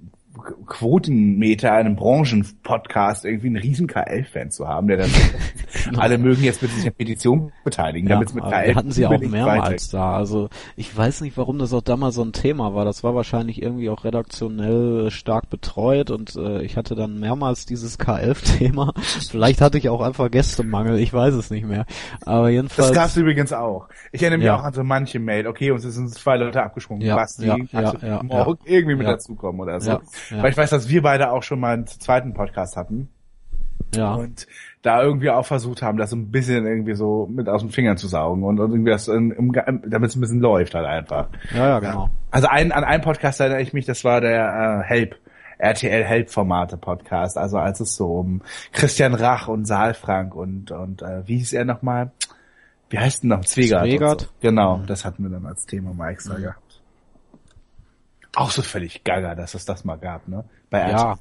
Quotenmeter, 0.66 1.72
einem 1.74 1.96
Branchenpodcast 1.96 3.26
irgendwie 3.26 3.48
einen 3.48 3.58
riesen 3.58 3.88
KL-Fan 3.88 4.52
zu 4.52 4.68
haben, 4.68 4.88
der 4.88 4.98
dann 4.98 5.10
alle 5.98 6.18
mögen 6.18 6.44
jetzt 6.44 6.62
bitte 6.62 6.74
sich 6.74 6.88
an 6.88 6.94
Petition 6.94 7.52
beteiligen, 7.64 8.08
Ja, 8.10 8.16
damit 8.16 8.30
es 8.30 8.34
mit 8.34 8.44
KL 8.44 8.68
wir 8.68 8.76
hatten 8.76 8.92
sie 8.92 9.06
auch 9.06 9.20
mehrmals 9.20 9.90
da. 9.90 10.14
Also 10.14 10.50
ich 10.76 10.96
weiß 10.96 11.22
nicht, 11.22 11.38
warum 11.38 11.60
das 11.60 11.74
auch 11.74 11.82
damals 11.82 12.16
so 12.16 12.24
ein 12.24 12.34
Thema 12.34 12.74
war. 12.74 12.86
Das 12.86 13.04
war 13.04 13.16
wahrscheinlich 13.16 13.62
irgendwie 13.62 13.90
auch 13.90 14.04
redaktionell 14.04 15.08
äh, 15.08 15.12
stark 15.12 15.50
betreut 15.50 16.12
und 16.12 16.36
äh, 16.36 16.62
ich 16.62 16.78
hatte 16.78 16.96
dann 16.96 17.20
mehrmals 17.20 17.66
dieses 17.66 18.00
K11-Thema. 18.00 18.94
Vielleicht 19.30 19.62
hatte 19.62 19.78
ich 19.78 19.90
auch 19.90 20.02
einfach 20.02 20.30
Gästemangel, 20.32 21.00
ich 21.00 21.14
weiß 21.14 21.34
es 21.34 21.50
nicht 21.50 21.66
mehr. 21.66 21.86
Aber 22.26 22.50
jedenfalls. 22.50 22.90
Das 22.90 22.98
gab's 22.98 23.18
übrigens 23.18 23.54
auch. 23.54 23.88
Ich 24.12 24.22
erinnere 24.22 24.38
mich 24.40 24.46
Ja. 24.48 24.58
auch 24.58 24.64
an 24.64 24.74
so 24.74 24.84
manche 24.84 25.20
Mail. 25.20 25.48
Okay, 25.48 25.72
uns 25.72 25.84
sind 25.84 26.10
zwei 26.10 26.38
Leute 26.38 26.64
abgesprungen. 26.64 27.06
Ja, 27.06 27.16
Basti, 27.16 27.46
ja, 27.46 27.58
ja, 27.72 27.94
ja, 28.02 28.24
morgen 28.24 28.60
irgendwie 28.66 28.96
mit 28.96 29.08
dazukommen 29.08 29.62
oder 29.62 29.80
so. 29.80 30.00
Ja. 30.30 30.44
Weil 30.44 30.52
ich 30.52 30.58
weiß, 30.58 30.70
dass 30.70 30.90
wir 30.90 31.02
beide 31.02 31.32
auch 31.32 31.44
schon 31.44 31.60
mal 31.60 31.74
einen 31.74 31.88
zweiten 31.88 32.34
Podcast 32.34 32.76
hatten 32.78 33.10
ja, 33.96 34.14
und 34.14 34.46
da 34.84 35.02
irgendwie 35.02 35.30
auch 35.32 35.46
versucht 35.46 35.82
haben, 35.82 35.98
das 35.98 36.12
so 36.12 36.16
ein 36.16 36.30
bisschen 36.32 36.66
irgendwie 36.68 36.94
so 36.94 37.28
mit 37.32 37.50
aus 37.50 37.62
den 37.62 37.72
Fingern 37.72 37.98
zu 37.98 38.08
saugen 38.08 38.44
und, 38.44 38.60
und 38.60 38.72
irgendwie 38.72 38.92
das, 38.92 39.06
damit 39.06 40.10
es 40.10 40.16
ein 40.16 40.22
bisschen 40.22 40.42
läuft 40.42 40.76
halt 40.76 40.86
einfach. 40.86 41.28
ja, 41.56 41.68
ja, 41.68 41.80
genau. 41.80 42.10
Also 42.30 42.48
ein, 42.48 42.72
an 42.72 42.84
einen 42.84 43.02
Podcast 43.02 43.40
erinnere 43.40 43.62
ich 43.62 43.74
mich, 43.74 43.86
das 43.86 44.04
war 44.04 44.22
der 44.22 44.82
äh, 44.84 44.88
Help. 44.88 45.16
RTL 45.62 46.06
Help 46.06 46.30
Formate 46.30 46.78
Podcast, 46.78 47.38
also 47.38 47.58
als 47.58 47.82
es 47.82 47.94
so 47.98 48.06
um 48.20 48.42
Christian 48.72 49.14
Rach 49.14 49.50
und 49.50 49.66
Saalfrank 49.66 50.34
und 50.34 50.72
und 50.72 51.02
äh, 51.02 51.28
wie 51.28 51.36
hieß 51.38 51.52
er 51.52 51.66
nochmal? 51.66 52.12
Wie 52.90 52.98
heißt 52.98 53.24
denn 53.24 53.32
noch? 53.32 53.42
Zwegert. 53.44 53.84
und 53.84 53.90
Zwegert. 53.90 54.22
So. 54.22 54.28
Genau, 54.40 54.78
Mhm. 54.78 54.86
das 54.86 55.04
hatten 55.04 55.24
wir 55.24 55.30
dann 55.30 55.46
als 55.46 55.66
Thema 55.66 55.94
mal 55.94 56.12
extra 56.12 56.36
gehabt. 56.38 56.69
Auch 58.36 58.52
so 58.52 58.62
völlig 58.62 59.04
gaga, 59.04 59.36
dass 59.36 59.54
es 59.56 59.66
das 59.66 59.86
mal 59.86 59.98
gab, 59.98 60.28
ne? 60.28 60.44
Bei 60.70 60.90
Ja, 60.92 61.18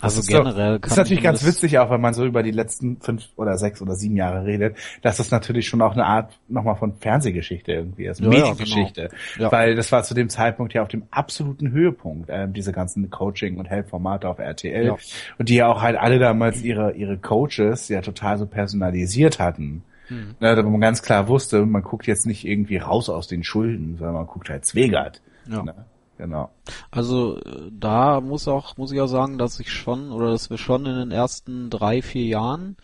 Also 0.00 0.20
ist 0.20 0.26
generell 0.28 0.74
so, 0.74 0.80
kann 0.80 0.90
ist 0.90 0.96
natürlich 0.98 1.18
ich 1.20 1.24
ganz 1.24 1.40
das- 1.40 1.48
witzig, 1.48 1.78
auch 1.78 1.90
wenn 1.90 2.00
man 2.02 2.12
so 2.12 2.24
über 2.26 2.42
die 2.42 2.50
letzten 2.50 3.00
fünf 3.00 3.28
oder 3.36 3.56
sechs 3.56 3.80
oder 3.80 3.94
sieben 3.94 4.16
Jahre 4.16 4.44
redet, 4.44 4.76
dass 5.02 5.16
das 5.16 5.30
natürlich 5.30 5.68
schon 5.68 5.80
auch 5.80 5.92
eine 5.92 6.04
Art 6.04 6.38
nochmal 6.48 6.76
von 6.76 6.94
Fernsehgeschichte 6.98 7.72
irgendwie 7.72 8.04
ist, 8.06 8.20
Ja, 8.20 8.26
ja, 8.26 8.30
Mediengeschichte. 8.30 9.08
genau. 9.36 9.46
Ja. 9.46 9.52
Weil 9.52 9.74
das 9.74 9.90
war 9.92 10.02
zu 10.02 10.12
dem 10.14 10.28
Zeitpunkt 10.28 10.74
ja 10.74 10.82
auf 10.82 10.88
dem 10.88 11.04
absoluten 11.10 11.70
Höhepunkt, 11.70 12.28
ähm, 12.30 12.52
diese 12.52 12.72
ganzen 12.72 13.08
Coaching- 13.10 13.56
und 13.58 13.66
Help-Formate 13.70 14.28
auf 14.28 14.38
RTL. 14.38 14.84
Ja. 14.86 14.96
Und 15.38 15.48
die 15.48 15.54
ja 15.56 15.68
auch 15.68 15.80
halt 15.80 15.96
alle 15.96 16.18
damals 16.18 16.62
ihre, 16.62 16.92
ihre 16.92 17.16
Coaches 17.16 17.88
ja 17.88 18.02
total 18.02 18.36
so 18.38 18.46
personalisiert 18.46 19.38
hatten. 19.38 19.82
Hm. 20.08 20.36
Ne, 20.40 20.56
wo 20.64 20.70
man 20.70 20.80
ganz 20.80 21.02
klar 21.02 21.26
wusste, 21.26 21.64
man 21.66 21.82
guckt 21.82 22.06
jetzt 22.06 22.26
nicht 22.26 22.46
irgendwie 22.46 22.76
raus 22.76 23.08
aus 23.08 23.26
den 23.28 23.42
Schulden, 23.42 23.96
sondern 23.96 24.14
man 24.14 24.26
guckt 24.26 24.48
halt 24.50 24.64
Zwegert. 24.64 25.20
Ja. 25.50 25.62
Ne? 25.62 25.74
Genau. 26.18 26.50
Also 26.90 27.38
äh, 27.38 27.70
da 27.70 28.20
muss 28.20 28.48
auch 28.48 28.76
muss 28.78 28.90
ich 28.92 29.00
auch 29.00 29.06
sagen, 29.06 29.36
dass 29.38 29.60
ich 29.60 29.70
schon 29.70 30.10
oder 30.12 30.30
dass 30.30 30.48
wir 30.50 30.58
schon 30.58 30.86
in 30.86 30.96
den 30.96 31.10
ersten 31.10 31.68
drei 31.70 32.00
vier 32.02 32.24
Jahren 32.24 32.76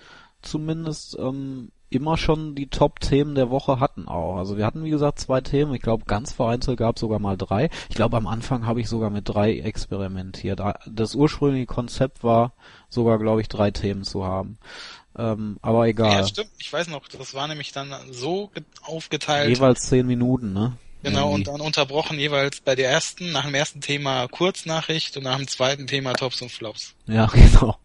zumindest 0.43 1.17
ähm, 1.19 1.71
immer 1.89 2.17
schon 2.17 2.55
die 2.55 2.69
Top-Themen 2.69 3.35
der 3.35 3.51
Woche 3.51 3.79
hatten 3.81 4.09
auch. 4.09 4.37
Also 4.37 4.57
wir 4.57 4.65
hatten 4.67 4.83
wie 4.85 4.91
gesagt 4.91 5.19
zwei 5.19 5.41
Themen. 5.43 5.75
Ich 5.75 5.83
glaube 5.83 6.05
ganz 6.07 6.33
vereinzelt 6.33 6.79
gab 6.79 6.97
es 6.97 7.01
sogar 7.01 7.19
mal 7.19 7.37
drei. 7.37 7.69
Ich 7.91 7.97
glaube 7.97 8.17
am 8.17 8.27
Anfang 8.27 8.67
habe 8.67 8.81
ich 8.81 8.89
sogar 8.89 9.11
mit 9.11 9.29
drei 9.29 9.59
experimentiert. 9.59 10.61
Ah, 10.61 10.79
Das 10.87 11.15
ursprüngliche 11.15 11.67
Konzept 11.67 12.25
war 12.25 12.53
sogar 12.89 13.19
glaube 13.19 13.41
ich 13.43 13.49
drei 13.49 13.71
Themen 13.71 14.05
zu 14.05 14.25
haben. 14.25 14.59
Ähm, 15.17 15.59
aber 15.61 15.87
egal. 15.87 16.21
Ja, 16.21 16.27
stimmt. 16.27 16.51
Ich 16.59 16.73
weiß 16.73 16.89
noch, 16.89 17.07
das 17.09 17.35
war 17.35 17.47
nämlich 17.47 17.73
dann 17.73 17.93
so 18.11 18.49
ge- 18.55 18.65
aufgeteilt. 18.85 19.51
Jeweils 19.55 19.83
zehn 19.83 20.07
Minuten, 20.07 20.55
ne? 20.55 20.73
Genau, 21.03 21.27
und 21.31 21.41
Irgendwie. 21.41 21.51
dann 21.59 21.61
unterbrochen 21.61 22.19
jeweils 22.19 22.61
bei 22.61 22.75
der 22.77 22.91
ersten, 22.91 23.33
nach 23.33 23.45
dem 23.45 23.55
ersten 23.55 23.81
Thema 23.81 24.29
Kurznachricht 24.29 25.17
und 25.17 25.25
nach 25.25 25.37
dem 25.37 25.49
zweiten 25.49 25.87
Thema 25.87 26.13
Tops 26.13 26.41
und 26.43 26.51
Flops. 26.53 26.95
Ja, 27.07 27.27
genau. 27.33 27.77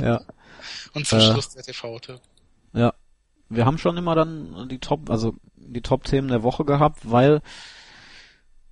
ja. 0.00 0.20
Und 0.94 1.06
zum 1.06 1.18
Äh. 1.18 1.22
Schluss 1.32 1.50
der 1.50 1.62
TV-Tipp. 1.62 2.20
Ja. 2.72 2.92
Wir 3.50 3.64
haben 3.64 3.78
schon 3.78 3.96
immer 3.96 4.14
dann 4.14 4.68
die 4.68 4.78
Top, 4.78 5.08
also 5.10 5.34
die 5.56 5.80
Top-Themen 5.82 6.28
der 6.28 6.42
Woche 6.42 6.64
gehabt, 6.64 7.10
weil 7.10 7.40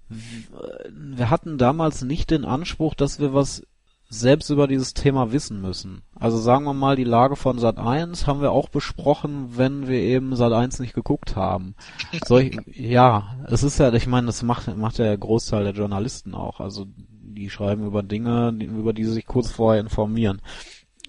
w- 0.09 0.45
wir 0.91 1.31
hatten 1.31 1.57
damals 1.59 2.03
nicht 2.03 2.31
den 2.31 2.45
Anspruch, 2.45 2.95
dass 2.95 3.19
wir 3.21 3.33
was 3.33 3.67
selbst 4.09 4.51
über 4.51 4.69
dieses 4.69 4.95
Thema 4.95 5.33
wissen 5.33 5.61
müssen. 5.61 6.03
Also 6.15 6.39
sagen 6.39 6.65
wir 6.65 6.75
mal, 6.75 6.97
die 6.97 7.05
Lage 7.05 7.37
von 7.37 7.59
Sat 7.59 7.79
1 7.79 8.27
haben 8.27 8.41
wir 8.41 8.53
auch 8.53 8.69
besprochen, 8.69 9.57
wenn 9.57 9.89
wir 9.89 9.99
eben 9.99 10.37
Sat 10.37 10.53
1 10.53 10.79
nicht 10.79 10.95
geguckt 10.95 11.37
haben. 11.37 11.75
Solch, 12.25 12.57
ja, 12.73 13.37
es 13.47 13.63
ist 13.63 13.79
ja, 13.79 13.93
ich 13.93 14.07
meine, 14.07 14.27
das 14.27 14.43
macht, 14.43 14.75
macht 14.77 14.99
ja 14.99 15.07
der 15.07 15.19
Großteil 15.19 15.65
der 15.65 15.75
Journalisten 15.75 16.35
auch. 16.35 16.61
Also 16.61 16.87
die 16.89 17.51
schreiben 17.51 17.85
über 17.85 18.03
Dinge, 18.03 18.51
über 18.61 18.93
die 18.93 19.05
sie 19.05 19.13
sich 19.13 19.27
kurz 19.27 19.51
vorher 19.51 19.81
informieren. 19.81 20.41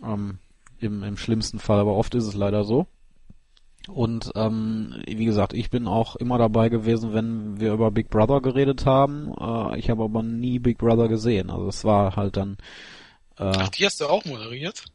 Ähm, 0.03 0.39
im, 0.79 1.03
Im 1.03 1.17
schlimmsten 1.17 1.59
Fall, 1.59 1.79
aber 1.79 1.95
oft 1.95 2.13
ist 2.15 2.25
es 2.25 2.35
leider 2.35 2.63
so. 2.63 2.87
Und 3.87 4.31
ähm, 4.35 4.95
wie 5.07 5.25
gesagt, 5.25 5.53
ich 5.53 5.69
bin 5.69 5.87
auch 5.87 6.15
immer 6.15 6.37
dabei 6.37 6.69
gewesen, 6.69 7.13
wenn 7.13 7.59
wir 7.59 7.73
über 7.73 7.91
Big 7.91 8.09
Brother 8.09 8.41
geredet 8.41 8.85
haben. 8.85 9.33
Äh, 9.39 9.79
ich 9.79 9.89
habe 9.89 10.03
aber 10.03 10.23
nie 10.23 10.59
Big 10.59 10.77
Brother 10.77 11.07
gesehen. 11.07 11.49
Also 11.49 11.67
es 11.67 11.83
war 11.83 12.15
halt 12.15 12.37
dann 12.37 12.57
äh, 13.37 13.51
Ach, 13.55 13.69
die 13.69 13.85
hast 13.85 14.01
du 14.01 14.07
auch 14.07 14.25
moderiert? 14.25 14.85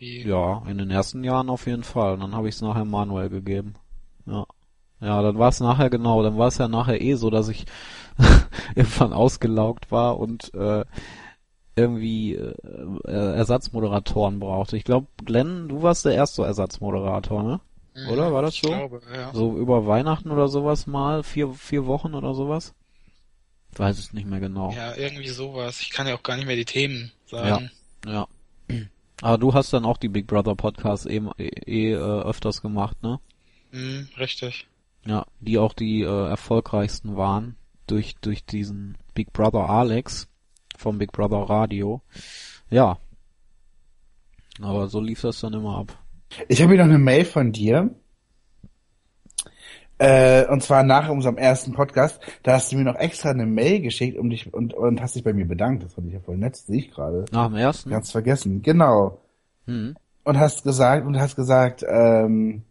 Die, 0.00 0.22
ja 0.22 0.62
in 0.66 0.78
den 0.78 0.90
ersten 0.90 1.24
Jahren 1.24 1.50
auf 1.50 1.66
jeden 1.66 1.84
Fall. 1.84 2.14
Und 2.14 2.20
dann 2.20 2.34
habe 2.34 2.48
ich 2.48 2.54
es 2.54 2.62
nachher 2.62 2.84
Manuel 2.84 3.28
gegeben. 3.28 3.74
Ja. 4.26 4.46
Ja, 5.00 5.22
dann 5.22 5.38
war 5.38 5.48
es 5.48 5.60
nachher 5.60 5.88
genau, 5.88 6.22
dann 6.22 6.36
war 6.36 6.48
es 6.48 6.58
ja 6.58 6.68
nachher 6.68 7.00
eh 7.00 7.14
so, 7.14 7.30
dass 7.30 7.48
ich 7.48 7.64
irgendwann 8.74 9.14
ausgelaugt 9.14 9.90
war 9.90 10.18
und 10.18 10.52
äh, 10.52 10.84
irgendwie 11.74 12.34
äh, 12.34 12.54
Ersatzmoderatoren 13.06 14.40
brauchte. 14.40 14.76
Ich 14.76 14.84
glaube, 14.84 15.06
Glenn, 15.24 15.68
du 15.68 15.82
warst 15.82 16.04
der 16.04 16.14
erste 16.14 16.44
Ersatzmoderator, 16.44 17.42
ne? 17.42 17.60
Mhm, 17.94 18.08
Oder 18.08 18.32
war 18.32 18.42
das 18.42 18.54
ich 18.54 18.60
so? 18.62 18.68
Glaube, 18.68 19.00
ja. 19.12 19.32
So 19.34 19.56
über 19.56 19.86
Weihnachten 19.86 20.30
oder 20.30 20.48
sowas 20.48 20.86
mal, 20.86 21.22
vier, 21.22 21.52
vier 21.52 21.86
Wochen 21.86 22.14
oder 22.14 22.34
sowas? 22.34 22.74
Weiß 23.76 23.98
es 23.98 24.12
nicht 24.12 24.26
mehr 24.26 24.40
genau. 24.40 24.72
Ja, 24.72 24.96
irgendwie 24.96 25.28
sowas. 25.28 25.80
Ich 25.80 25.90
kann 25.90 26.06
ja 26.06 26.14
auch 26.14 26.22
gar 26.22 26.36
nicht 26.36 26.46
mehr 26.46 26.56
die 26.56 26.64
Themen 26.64 27.12
sagen. 27.26 27.70
Ja. 28.06 28.26
Aber 29.22 29.38
du 29.38 29.54
hast 29.54 29.72
dann 29.72 29.84
auch 29.84 29.96
die 29.96 30.08
Big 30.08 30.26
Brother 30.26 30.54
Podcasts 30.54 31.06
eh, 31.06 31.20
eh 31.38 31.92
äh, 31.92 31.96
öfters 31.96 32.62
gemacht, 32.62 33.02
ne? 33.02 33.20
Hm, 33.70 34.08
richtig. 34.18 34.66
Ja, 35.04 35.26
die 35.40 35.58
auch 35.58 35.72
die 35.72 36.02
äh, 36.02 36.28
erfolgreichsten 36.28 37.16
waren 37.16 37.56
durch 37.86 38.16
durch 38.20 38.44
diesen 38.44 38.96
Big 39.14 39.32
Brother 39.32 39.68
Alex 39.68 40.28
vom 40.76 40.98
Big 40.98 41.12
Brother 41.12 41.48
Radio. 41.48 42.02
Ja. 42.70 42.98
Aber 44.60 44.88
so 44.88 45.00
lief 45.00 45.20
das 45.22 45.40
dann 45.40 45.54
immer 45.54 45.78
ab. 45.78 45.98
Ich 46.48 46.62
habe 46.62 46.74
hier 46.74 46.84
noch 46.84 46.90
eine 46.90 46.98
Mail 46.98 47.24
von 47.24 47.52
dir. 47.52 47.90
Äh, 49.98 50.46
und 50.46 50.62
zwar 50.62 50.82
nach 50.82 51.10
unserem 51.10 51.36
ersten 51.36 51.72
Podcast, 51.72 52.20
da 52.42 52.54
hast 52.54 52.72
du 52.72 52.76
mir 52.76 52.84
noch 52.84 52.94
extra 52.94 53.30
eine 53.30 53.44
Mail 53.44 53.82
geschickt 53.82 54.16
um 54.16 54.30
dich 54.30 54.52
und, 54.52 54.72
und 54.72 55.02
hast 55.02 55.14
dich 55.14 55.24
bei 55.24 55.34
mir 55.34 55.46
bedankt. 55.46 55.84
Das 55.84 55.92
fand 55.92 56.06
ich 56.06 56.14
ja 56.14 56.20
voll 56.20 56.38
nett, 56.38 56.56
sehe 56.56 56.78
ich 56.78 56.90
gerade. 56.90 57.26
Nach 57.32 57.48
dem 57.48 57.56
ersten? 57.56 57.90
Ganz 57.90 58.10
vergessen. 58.10 58.62
Genau. 58.62 59.20
Hm. 59.66 59.94
Und 60.24 60.38
hast 60.38 60.64
gesagt, 60.64 61.06
und 61.06 61.20
hast 61.20 61.36
gesagt, 61.36 61.84
ähm, 61.86 62.62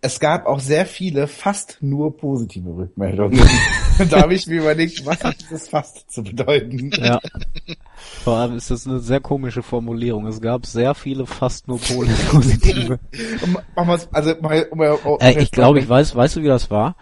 es 0.00 0.20
gab 0.20 0.46
auch 0.46 0.60
sehr 0.60 0.86
viele 0.86 1.26
fast 1.26 1.78
nur 1.80 2.16
positive 2.16 2.76
Rückmeldungen. 2.76 3.40
Da 4.10 4.22
habe 4.22 4.34
ich 4.34 4.46
mir 4.46 4.60
überlegt, 4.60 5.04
was 5.06 5.22
hat 5.24 5.36
dieses 5.40 5.68
fast 5.68 6.10
zu 6.10 6.22
bedeuten? 6.22 6.90
Ja. 6.98 7.20
Vor 8.24 8.36
allem 8.36 8.56
ist 8.56 8.70
das 8.70 8.86
eine 8.86 8.98
sehr 9.00 9.20
komische 9.20 9.62
Formulierung. 9.62 10.26
Es 10.26 10.40
gab 10.40 10.66
sehr 10.66 10.94
viele 10.94 11.26
fast 11.26 11.68
nur 11.68 11.78
positive. 11.78 12.98
Also 14.12 14.34
mal, 14.40 14.66
um, 14.70 14.80
um, 14.80 15.18
Äh, 15.20 15.40
ich 15.42 15.50
glaube, 15.50 15.78
ich 15.80 15.88
weiß, 15.88 16.14
weißt 16.14 16.36
du, 16.36 16.42
wie 16.42 16.48
das 16.48 16.70
war? 16.70 16.96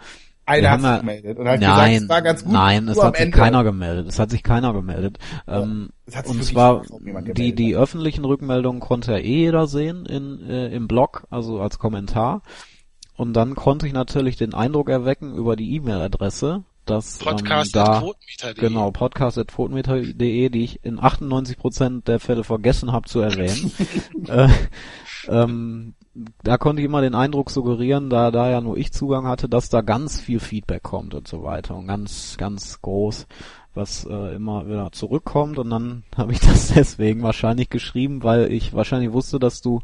einer 0.45 0.71
hat 0.71 0.81
ja- 0.81 0.91
sich 0.93 0.99
gemeldet 1.01 1.37
und 1.37 1.47
hat 1.47 1.59
Nein, 1.61 1.91
gesagt, 1.93 2.03
es 2.03 2.09
war 2.09 2.21
ganz 2.21 2.43
gut. 2.43 2.51
nein, 2.53 2.87
es 2.89 3.01
hat 3.01 3.15
sich 3.15 3.25
Ende. 3.25 3.37
keiner 3.37 3.63
gemeldet. 3.63 4.07
Es 4.07 4.19
hat 4.19 4.31
sich 4.31 4.43
keiner 4.43 4.73
gemeldet. 4.73 5.17
Ähm, 5.47 5.89
es 6.05 6.15
hat 6.15 6.27
sich 6.27 6.35
und 6.35 6.43
zwar 6.43 6.81
die 7.35 7.53
die 7.55 7.75
öffentlichen 7.75 8.25
Rückmeldungen 8.25 8.81
konnte 8.81 9.11
ja 9.13 9.17
eh 9.19 9.45
jeder 9.45 9.67
sehen 9.67 10.05
in 10.05 10.41
äh, 10.49 10.67
im 10.69 10.87
Blog, 10.87 11.25
also 11.29 11.61
als 11.61 11.79
Kommentar. 11.79 12.41
Und 13.15 13.33
dann 13.33 13.55
konnte 13.55 13.85
ich 13.87 13.93
natürlich 13.93 14.35
den 14.35 14.53
Eindruck 14.53 14.89
erwecken 14.89 15.35
über 15.35 15.55
die 15.55 15.75
E-Mail-Adresse, 15.75 16.63
ähm, 16.89 17.01
Podcast 17.19 17.75
da 17.75 17.99
Quotenmeter.de. 17.99 18.53
genau 18.53 18.91
podcast@fotometer.de, 18.91 20.49
die 20.49 20.63
ich 20.63 20.83
in 20.83 20.99
98% 20.99 22.03
der 22.05 22.19
Fälle 22.19 22.43
vergessen 22.43 22.91
habe 22.91 23.07
zu 23.07 23.19
erwähnen. 23.19 23.71
äh, 24.27 24.49
ähm, 25.27 25.93
da 26.43 26.57
konnte 26.57 26.81
ich 26.81 26.85
immer 26.85 27.01
den 27.01 27.15
Eindruck 27.15 27.51
suggerieren, 27.51 28.09
da 28.09 28.31
da 28.31 28.49
ja 28.49 28.59
nur 28.59 28.77
ich 28.77 28.91
Zugang 28.91 29.27
hatte, 29.27 29.47
dass 29.47 29.69
da 29.69 29.81
ganz 29.81 30.19
viel 30.19 30.39
Feedback 30.39 30.83
kommt 30.83 31.13
und 31.13 31.27
so 31.27 31.43
weiter 31.43 31.75
und 31.75 31.87
ganz 31.87 32.35
ganz 32.37 32.81
groß, 32.81 33.27
was 33.73 34.05
äh, 34.05 34.35
immer 34.35 34.67
wieder 34.67 34.91
zurückkommt 34.91 35.57
und 35.57 35.69
dann 35.69 36.03
habe 36.17 36.33
ich 36.33 36.39
das 36.39 36.73
deswegen 36.73 37.23
wahrscheinlich 37.23 37.69
geschrieben, 37.69 38.23
weil 38.23 38.51
ich 38.51 38.73
wahrscheinlich 38.73 39.13
wusste, 39.13 39.39
dass 39.39 39.61
du 39.61 39.81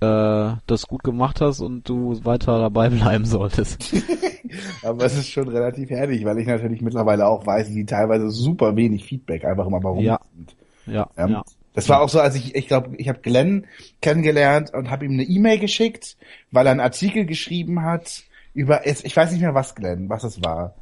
äh, 0.00 0.52
das 0.66 0.86
gut 0.86 1.02
gemacht 1.02 1.40
hast 1.40 1.60
und 1.60 1.88
du 1.88 2.24
weiter 2.24 2.58
dabei 2.58 2.88
bleiben 2.90 3.24
solltest. 3.24 3.92
Aber 4.82 5.04
es 5.04 5.16
ist 5.16 5.28
schon 5.28 5.48
relativ 5.48 5.90
herrlich, 5.90 6.24
weil 6.24 6.38
ich 6.38 6.46
natürlich 6.46 6.80
mittlerweile 6.82 7.26
auch 7.26 7.46
weiß, 7.46 7.68
die 7.68 7.84
teilweise 7.84 8.30
super 8.30 8.76
wenig 8.76 9.04
Feedback 9.04 9.44
einfach 9.44 9.66
immer 9.66 9.82
warum 9.82 10.04
Ja. 10.04 10.20
sind. 10.34 10.56
Ja, 10.86 11.08
Ja. 11.16 11.26
ja. 11.28 11.44
Das 11.74 11.88
war 11.88 12.00
auch 12.00 12.08
so, 12.08 12.18
als 12.20 12.34
ich, 12.34 12.56
ich 12.56 12.66
glaube, 12.66 12.96
ich 12.96 13.08
habe 13.08 13.20
Glenn 13.20 13.66
kennengelernt 14.00 14.72
und 14.74 14.90
habe 14.90 15.04
ihm 15.04 15.12
eine 15.12 15.22
E-Mail 15.22 15.58
geschickt, 15.60 16.16
weil 16.50 16.66
er 16.66 16.72
einen 16.72 16.80
Artikel 16.80 17.24
geschrieben 17.24 17.82
hat 17.82 18.24
über, 18.52 18.84
ich 18.86 19.16
weiß 19.16 19.30
nicht 19.30 19.42
mehr 19.42 19.54
was, 19.54 19.76
Glenn, 19.76 20.08
was 20.08 20.24
es 20.24 20.42
war. 20.42 20.74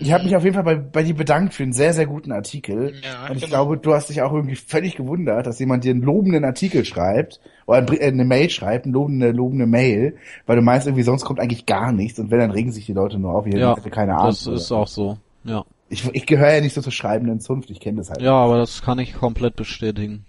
Ich 0.00 0.12
habe 0.12 0.24
mich 0.24 0.34
auf 0.34 0.42
jeden 0.44 0.54
Fall 0.54 0.64
bei, 0.64 0.74
bei 0.76 1.02
dir 1.02 1.14
bedankt 1.14 1.52
für 1.54 1.62
einen 1.62 1.72
sehr, 1.72 1.92
sehr 1.92 2.06
guten 2.06 2.32
Artikel. 2.32 2.94
Ja, 3.04 3.26
und 3.28 3.36
ich 3.36 3.44
genau. 3.44 3.66
glaube, 3.66 3.76
du 3.78 3.92
hast 3.94 4.08
dich 4.08 4.22
auch 4.22 4.32
irgendwie 4.32 4.56
völlig 4.56 4.96
gewundert, 4.96 5.46
dass 5.46 5.58
jemand 5.58 5.84
dir 5.84 5.90
einen 5.90 6.02
lobenden 6.02 6.44
Artikel 6.44 6.84
schreibt 6.84 7.40
oder 7.66 7.86
äh, 8.00 8.06
eine 8.08 8.24
Mail 8.24 8.48
schreibt, 8.50 8.86
eine 8.86 8.94
lobende, 8.94 9.30
lobende 9.30 9.66
Mail, 9.66 10.16
weil 10.46 10.56
du 10.56 10.62
meinst, 10.62 10.86
irgendwie 10.86 11.02
sonst 11.02 11.24
kommt 11.24 11.38
eigentlich 11.38 11.66
gar 11.66 11.92
nichts 11.92 12.18
und 12.18 12.30
wenn, 12.30 12.38
dann 12.38 12.50
regen 12.50 12.72
sich 12.72 12.86
die 12.86 12.94
Leute 12.94 13.18
nur 13.18 13.34
auf, 13.34 13.46
ich 13.46 13.54
Ja, 13.54 13.76
hätte 13.76 13.90
keine 13.90 14.14
Ahnung. 14.16 14.26
das 14.30 14.46
ist 14.46 14.72
auch 14.72 14.88
so. 14.88 15.18
Ja. 15.44 15.64
Ich, 15.88 16.08
ich 16.14 16.26
gehöre 16.26 16.54
ja 16.54 16.60
nicht 16.60 16.74
so 16.74 16.80
zur 16.80 16.92
schreibenden 16.92 17.40
Zunft, 17.40 17.68
ich 17.70 17.80
kenne 17.80 17.98
das 17.98 18.10
halt. 18.10 18.22
Ja, 18.22 18.32
aber 18.32 18.58
das 18.58 18.82
kann 18.82 18.98
ich 18.98 19.14
komplett 19.14 19.56
bestätigen. 19.56 20.24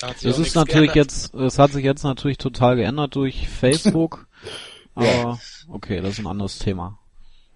Da 0.00 0.08
auch 0.08 0.22
ist 0.22 0.54
natürlich 0.56 0.92
geändert. 0.92 1.12
jetzt, 1.12 1.34
es 1.34 1.58
hat 1.58 1.72
sich 1.72 1.84
jetzt 1.84 2.02
natürlich 2.02 2.38
total 2.38 2.76
geändert 2.76 3.14
durch 3.14 3.48
Facebook. 3.60 4.26
aber 4.94 5.38
okay, 5.68 6.00
das 6.00 6.14
ist 6.14 6.18
ein 6.20 6.26
anderes 6.26 6.58
Thema. 6.58 6.98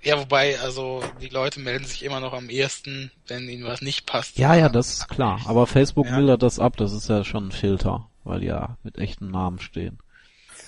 Ja, 0.02 0.18
wobei, 0.18 0.58
also 0.60 1.02
die 1.20 1.28
Leute 1.28 1.60
melden 1.60 1.84
sich 1.84 2.04
immer 2.04 2.20
noch 2.20 2.32
am 2.32 2.50
ehesten, 2.50 3.10
wenn 3.26 3.48
ihnen 3.48 3.64
was 3.64 3.82
nicht 3.82 4.06
passt. 4.06 4.38
Ja, 4.38 4.54
ja, 4.54 4.68
das 4.68 4.92
ist 4.92 5.08
klar. 5.08 5.40
Aber 5.46 5.66
Facebook 5.66 6.06
Ja. 6.06 6.16
mildert 6.16 6.42
das 6.42 6.58
ab, 6.58 6.76
das 6.76 6.92
ist 6.92 7.08
ja 7.08 7.24
schon 7.24 7.48
ein 7.48 7.52
Filter, 7.52 8.06
weil 8.24 8.40
die 8.40 8.46
ja 8.46 8.76
mit 8.84 8.98
echten 8.98 9.30
Namen 9.30 9.58
stehen. 9.58 9.98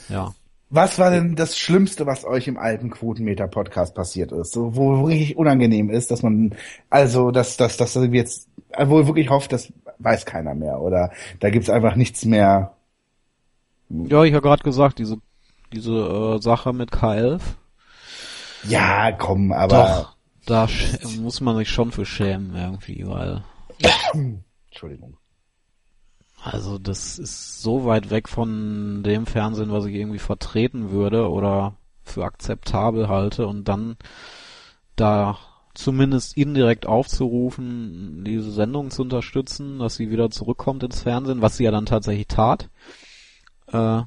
Ja. 0.09 0.35
Was 0.69 0.99
war 0.99 1.11
denn 1.11 1.35
das 1.37 1.59
Schlimmste, 1.59 2.07
was 2.07 2.25
euch 2.25 2.47
im 2.47 2.57
alten 2.57 2.91
Quotenmeter-Podcast 2.91 3.95
passiert 3.95 4.31
ist? 4.33 4.53
So, 4.53 4.77
wo 4.77 5.09
wirklich 5.09 5.37
unangenehm 5.37 5.91
ist, 5.91 6.11
dass 6.11 6.23
man, 6.23 6.55
also, 6.91 7.31
dass, 7.33 7.57
dass, 7.57 7.77
dass 7.77 7.97
wir 7.97 8.09
jetzt, 8.09 8.49
wo 8.79 9.01
ihr 9.01 9.07
wirklich 9.07 9.31
hofft, 9.31 9.53
dass 9.53 9.73
weiß 9.99 10.27
keiner 10.27 10.55
mehr. 10.55 10.81
Oder 10.81 11.13
da 11.41 11.51
gibt's 11.51 11.71
einfach 11.71 11.95
nichts 11.95 12.25
mehr. 12.25 12.75
Ja, 13.89 14.25
ich 14.25 14.33
habe 14.33 14.43
gerade 14.43 14.63
gesagt, 14.63 14.99
diese 14.99 15.19
diese 15.73 15.93
äh, 16.39 16.43
Sache 16.43 16.73
mit 16.73 16.91
K11. 16.91 17.41
Ja, 18.65 19.13
komm, 19.13 19.53
aber. 19.53 19.77
Doch, 19.77 20.17
da 20.47 20.69
muss 21.19 21.41
man 21.41 21.57
sich 21.57 21.69
schon 21.69 21.93
für 21.93 22.07
schämen 22.07 22.55
irgendwie, 22.55 23.07
weil. 23.07 23.45
Entschuldigung. 24.69 25.17
Also 26.43 26.79
das 26.79 27.19
ist 27.19 27.61
so 27.63 27.85
weit 27.85 28.11
weg 28.11 28.29
von 28.29 29.03
dem 29.03 29.27
Fernsehen, 29.27 29.73
was 29.73 29.85
ich 29.85 29.95
irgendwie 29.95 30.19
vertreten 30.19 30.91
würde 30.91 31.29
oder 31.29 31.77
für 32.03 32.25
akzeptabel 32.25 33.09
halte 33.09 33.47
und 33.47 33.69
dann 33.69 33.97
da 34.97 35.39
zumindest 35.75 36.37
indirekt 36.37 36.87
aufzurufen, 36.87 38.25
diese 38.25 38.51
Sendung 38.51 38.91
zu 38.91 39.03
unterstützen, 39.03 39.79
dass 39.79 39.97
sie 39.97 40.11
wieder 40.11 40.31
zurückkommt 40.31 40.83
ins 40.83 41.03
Fernsehen, 41.03 41.43
was 41.43 41.57
sie 41.57 41.65
ja 41.65 41.71
dann 41.71 41.87
tatsächlich 41.87 42.27
tat, 42.27 42.71
äh, 43.69 44.03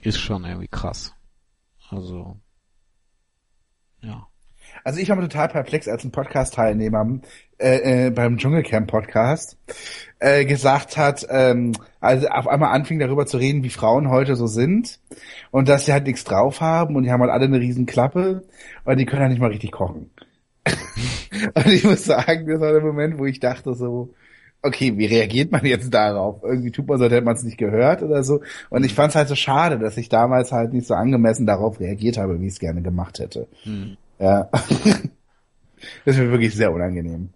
ist 0.00 0.18
schon 0.18 0.44
irgendwie 0.44 0.68
krass. 0.68 1.14
Also, 1.88 2.36
ja. 4.06 4.26
Also 4.84 5.00
ich 5.00 5.08
war 5.08 5.20
total 5.20 5.48
perplex, 5.48 5.88
als 5.88 6.04
ein 6.04 6.12
Podcast-Teilnehmer 6.12 7.20
äh, 7.58 8.06
äh, 8.06 8.10
beim 8.10 8.36
Dschungelcamp-Podcast 8.36 9.58
äh, 10.20 10.44
gesagt 10.44 10.96
hat, 10.96 11.26
ähm, 11.28 11.72
also 12.00 12.28
auf 12.28 12.46
einmal 12.46 12.72
anfing 12.72 12.98
darüber 12.98 13.26
zu 13.26 13.38
reden, 13.38 13.64
wie 13.64 13.70
Frauen 13.70 14.10
heute 14.10 14.36
so 14.36 14.46
sind 14.46 15.00
und 15.50 15.68
dass 15.68 15.86
sie 15.86 15.92
halt 15.92 16.06
nichts 16.06 16.24
drauf 16.24 16.60
haben 16.60 16.94
und 16.94 17.02
die 17.02 17.10
haben 17.10 17.20
halt 17.20 17.32
alle 17.32 17.46
eine 17.46 17.58
riesen 17.58 17.86
Klappe 17.86 18.44
und 18.84 18.98
die 18.98 19.06
können 19.06 19.22
halt 19.22 19.30
nicht 19.30 19.40
mal 19.40 19.50
richtig 19.50 19.72
kochen. 19.72 20.10
und 21.54 21.66
ich 21.66 21.84
muss 21.84 22.04
sagen, 22.04 22.46
das 22.46 22.60
war 22.60 22.72
der 22.72 22.82
Moment, 22.82 23.18
wo 23.18 23.26
ich 23.26 23.40
dachte 23.40 23.74
so, 23.74 24.14
okay, 24.66 24.96
wie 24.98 25.06
reagiert 25.06 25.52
man 25.52 25.64
jetzt 25.64 25.92
darauf? 25.92 26.42
Irgendwie 26.42 26.70
tut 26.70 26.86
man 26.86 26.98
so, 26.98 27.04
als 27.04 27.12
hätte 27.12 27.24
man 27.24 27.36
es 27.36 27.42
nicht 27.42 27.58
gehört 27.58 28.02
oder 28.02 28.22
so. 28.22 28.42
Und 28.70 28.84
ich 28.84 28.94
fand 28.94 29.10
es 29.10 29.16
halt 29.16 29.28
so 29.28 29.34
schade, 29.34 29.78
dass 29.78 29.96
ich 29.96 30.08
damals 30.08 30.52
halt 30.52 30.72
nicht 30.72 30.86
so 30.86 30.94
angemessen 30.94 31.46
darauf 31.46 31.80
reagiert 31.80 32.18
habe, 32.18 32.40
wie 32.40 32.46
ich 32.46 32.54
es 32.54 32.58
gerne 32.58 32.82
gemacht 32.82 33.18
hätte. 33.18 33.48
Hm. 33.62 33.96
Ja. 34.18 34.50
das 36.04 36.16
wird 36.16 36.30
wirklich 36.30 36.54
sehr 36.54 36.72
unangenehm. 36.72 37.30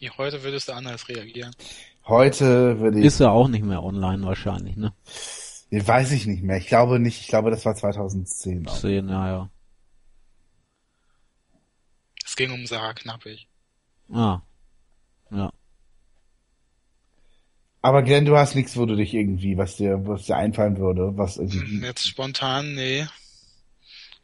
Ja, 0.00 0.10
heute 0.16 0.42
würdest 0.42 0.68
du 0.68 0.72
anders 0.72 1.08
reagieren. 1.08 1.54
Heute 2.06 2.78
würde 2.80 3.00
ich. 3.00 3.04
Ist 3.04 3.20
ja 3.20 3.30
auch 3.30 3.48
nicht 3.48 3.64
mehr 3.64 3.82
online 3.82 4.24
wahrscheinlich, 4.24 4.76
ne? 4.76 4.92
Weiß 5.70 6.12
ich 6.12 6.26
nicht 6.26 6.42
mehr. 6.42 6.56
Ich 6.56 6.68
glaube 6.68 6.98
nicht. 6.98 7.20
Ich 7.20 7.28
glaube, 7.28 7.50
das 7.50 7.64
war 7.66 7.74
2010. 7.74 8.66
10, 8.66 9.08
ja, 9.08 9.28
ja. 9.28 9.50
Es 12.24 12.36
ging 12.36 12.52
um 12.52 12.66
Sarah 12.66 12.94
Knappig. 12.94 13.48
Ah. 14.10 14.40
Ja. 15.30 15.52
Aber 17.80 18.02
Glenn, 18.02 18.24
du 18.24 18.36
hast 18.36 18.54
nichts, 18.56 18.76
wo 18.76 18.86
du 18.86 18.96
dich 18.96 19.14
irgendwie, 19.14 19.56
was 19.56 19.76
dir, 19.76 20.06
was 20.06 20.26
dir 20.26 20.36
einfallen 20.36 20.78
würde, 20.78 21.16
was 21.16 21.36
irgendwie. 21.36 21.60
Hm, 21.60 21.84
jetzt 21.84 22.06
spontan, 22.06 22.74
nee. 22.74 23.06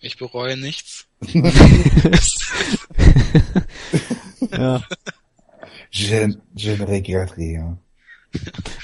Ich 0.01 0.19
bereue 0.19 0.57
nichts. 0.57 1.07
ja. 4.51 4.83
Je, 5.91 6.37
je 6.55 6.77
ne 6.77 6.89
regrette 6.89 7.37
rien. 7.37 7.79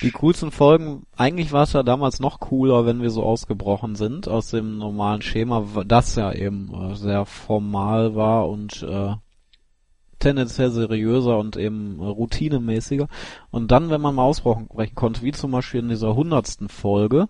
Die 0.01 0.13
coolsten 0.13 0.53
Folgen, 0.53 1.05
eigentlich 1.17 1.53
war 1.53 1.65
es 1.65 1.73
ja 1.73 1.83
damals 1.83 2.21
noch 2.21 2.39
cooler, 2.41 2.87
wenn 2.87 3.03
wir 3.03 3.11
so 3.11 3.23
ausgebrochen 3.25 3.97
sind 3.97 4.29
aus 4.29 4.51
dem 4.51 4.79
normalen 4.79 5.21
Schema, 5.21 5.67
das 5.85 6.15
ja 6.15 6.33
eben 6.33 6.73
äh, 6.73 6.95
sehr 6.95 7.27
formal 7.27 8.15
war 8.15 8.49
und 8.49 8.83
äh, 8.83 9.15
tendenziell 10.21 10.71
seriöser 10.71 11.39
und 11.39 11.57
eben 11.57 12.01
routinemäßiger. 12.01 13.09
Und 13.51 13.71
dann, 13.71 13.91
wenn 13.91 14.01
man 14.01 14.15
mal 14.15 14.25
ausbrechen 14.25 14.95
konnte, 14.95 15.23
wie 15.23 15.33
zum 15.33 15.51
Beispiel 15.51 15.81
in 15.81 15.89
dieser 15.89 16.15
hundertsten 16.15 16.69
Folge, 16.69 17.27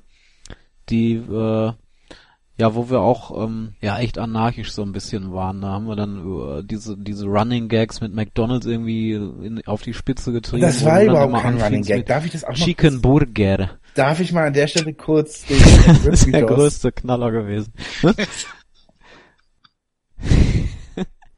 die 0.88 1.14
äh, 1.14 1.72
ja, 2.60 2.74
wo 2.74 2.90
wir 2.90 3.00
auch 3.00 3.42
ähm, 3.42 3.72
ja 3.80 3.98
echt 3.98 4.18
anarchisch 4.18 4.72
so 4.72 4.82
ein 4.82 4.92
bisschen 4.92 5.32
waren. 5.32 5.62
Da 5.62 5.68
haben 5.68 5.86
wir 5.86 5.96
dann 5.96 6.58
äh, 6.58 6.62
diese 6.62 6.98
diese 6.98 7.24
Running 7.24 7.68
Gags 7.68 8.02
mit 8.02 8.14
McDonald's 8.14 8.66
irgendwie 8.66 9.12
in, 9.12 9.62
auf 9.64 9.80
die 9.80 9.94
Spitze 9.94 10.30
getrieben. 10.30 10.60
Das 10.62 10.84
war 10.84 11.02
überhaupt 11.02 11.40
kein 11.40 11.58
Running 11.58 11.82
Gag. 11.82 12.04
Darf 12.04 12.26
ich 12.26 12.32
das 12.32 12.44
auch 12.44 12.52
Chicken 12.52 12.96
mal 12.96 13.00
Burger. 13.00 13.70
Darf 13.94 14.20
ich 14.20 14.32
mal 14.32 14.46
an 14.46 14.52
der 14.52 14.66
Stelle 14.66 14.92
kurz 14.92 15.46
den 15.48 15.58
Das 16.04 16.26
ist 16.26 16.34
der 16.34 16.44
größte 16.44 16.92
Knaller 16.92 17.30
gewesen. 17.32 17.72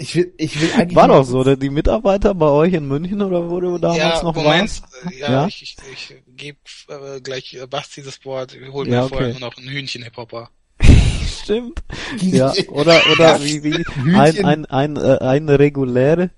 Ich 0.02 0.16
will, 0.16 0.34
ich 0.36 0.60
will 0.60 0.68
eigentlich. 0.76 0.96
War 0.96 1.06
doch 1.06 1.22
so, 1.22 1.54
die 1.54 1.70
Mitarbeiter 1.70 2.34
bei 2.34 2.48
euch 2.48 2.72
in 2.72 2.88
München 2.88 3.22
oder 3.22 3.48
wo 3.48 3.60
du 3.60 3.78
damals 3.78 3.98
ja, 3.98 4.22
noch 4.24 4.34
Moment, 4.34 4.82
warst? 4.82 4.84
Ja, 5.16 5.30
ja, 5.30 5.46
ich, 5.46 5.62
ich, 5.62 5.76
ich 5.92 6.14
gebe 6.26 6.58
äh, 6.88 7.20
gleich 7.20 7.54
äh, 7.54 7.68
Basti 7.68 8.02
das 8.02 8.24
Wort, 8.24 8.52
ich 8.54 8.72
hol 8.72 8.84
mir 8.84 8.94
Ja, 8.94 9.08
vorher 9.08 9.28
okay. 9.28 9.38
nur 9.38 9.48
noch 9.48 9.56
einen 9.56 9.68
Hühnchen-Hip-Hopper. 9.68 10.50
Stimmt. 11.44 11.84
Ja, 12.20 12.52
oder, 12.66 13.00
oder 13.12 13.40
wie, 13.44 13.62
wie, 13.62 13.74
ein, 13.76 13.84
Hühnchen. 14.32 14.44
ein, 14.44 14.66
ein, 14.66 14.96
äh, 14.96 15.18
eine 15.20 15.60
reguläre. 15.60 16.30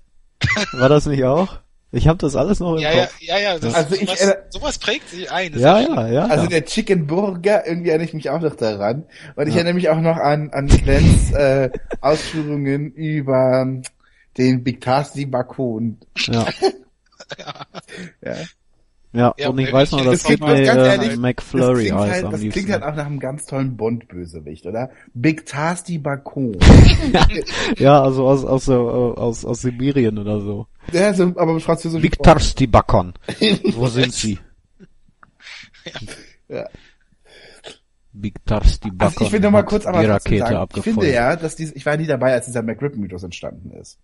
War 0.73 0.89
das 0.89 1.07
nicht 1.07 1.23
auch? 1.23 1.57
Ich 1.91 2.07
habe 2.07 2.17
das 2.17 2.35
alles 2.35 2.59
noch 2.59 2.73
im 2.75 2.79
Ja, 2.81 2.91
ja, 2.91 3.01
Kopf. 3.05 3.21
ja, 3.21 3.37
ja, 3.39 3.57
das, 3.59 3.73
Also 3.73 3.95
ich, 3.95 4.01
sowas, 4.01 4.21
äh, 4.21 4.35
sowas 4.49 4.77
prägt 4.79 5.09
sich 5.09 5.31
ein. 5.31 5.53
das 5.53 5.61
Ja, 5.61 5.79
ja, 5.79 6.07
ja. 6.07 6.25
Also 6.25 6.43
ja. 6.43 6.49
der 6.49 6.65
Chicken 6.65 7.07
Burger, 7.07 7.65
irgendwie 7.65 7.89
erinnere 7.89 8.07
ich 8.07 8.13
mich 8.13 8.29
auch 8.29 8.41
noch 8.41 8.55
daran. 8.55 9.05
Und 9.35 9.47
ich 9.47 9.55
erinnere 9.55 9.75
mich 9.75 9.89
auch 9.89 10.01
noch 10.01 10.17
an, 10.17 10.49
an 10.51 10.67
Glens 10.67 11.31
äh, 11.31 11.69
Ausführungen 12.01 12.91
über 12.91 13.61
ähm, 13.61 13.83
den 14.37 14.63
Big 14.63 14.81
Tasty 14.81 15.25
Bakon. 15.25 15.97
ja. 16.27 16.45
Ja. 18.23 18.33
Ja, 19.13 19.33
Ja, 19.37 19.47
und 19.47 19.59
ich 19.59 19.67
das 19.67 19.73
weiß 19.73 19.91
noch, 19.93 20.03
das 20.03 20.23
klingt- 20.25 20.41
gibt 20.41 20.51
mir 20.51 20.63
ganz 20.65 20.81
äh, 21.05 21.07
Das 21.07 21.15
McFlurry 21.15 21.83
klingt, 21.85 21.97
Eis 22.01 22.11
halt, 22.11 22.25
am 22.25 22.31
das 22.33 22.41
klingt 22.41 22.69
halt 22.69 22.83
auch 22.83 22.95
nach 22.95 23.05
einem 23.05 23.21
ganz 23.21 23.45
tollen 23.45 23.77
Bond-Bösewicht, 23.77 24.65
oder? 24.65 24.89
Big 25.13 25.45
Tasty 25.45 25.97
Bakon. 25.99 26.57
ja, 27.77 28.01
also 28.03 28.27
aus, 28.27 28.43
aus, 28.43 28.67
äh, 28.67 28.73
aus, 28.73 29.45
aus 29.45 29.61
Sibirien 29.61 30.17
oder 30.17 30.41
so. 30.41 30.67
Ja, 30.91 31.13
so, 31.13 31.23
aber 31.35 31.53
mit 31.53 31.63
französischem 31.63 32.03
Victor 32.03 32.39
Stibakon. 32.39 33.13
Wo 33.73 33.87
sind 33.87 34.13
sie? 34.13 34.39
Ja. 36.47 36.67
Victor 38.13 38.63
Stibakon. 38.63 39.13
Also 39.13 39.25
ich 39.25 39.31
will 39.31 39.39
noch 39.39 39.51
mal 39.51 39.63
kurz 39.63 39.85
aber 39.85 39.99
die 39.99 40.05
Rakete 40.05 40.39
sagen, 40.39 40.69
ich 40.75 40.83
finde 40.83 41.11
ja, 41.11 41.35
dass 41.35 41.55
diese, 41.55 41.75
ich 41.75 41.85
war 41.85 41.97
nie 41.97 42.07
dabei, 42.07 42.33
als 42.33 42.45
dieser 42.45 42.63
McRib-Mythos 42.63 43.23
entstanden 43.23 43.71
ist. 43.71 43.99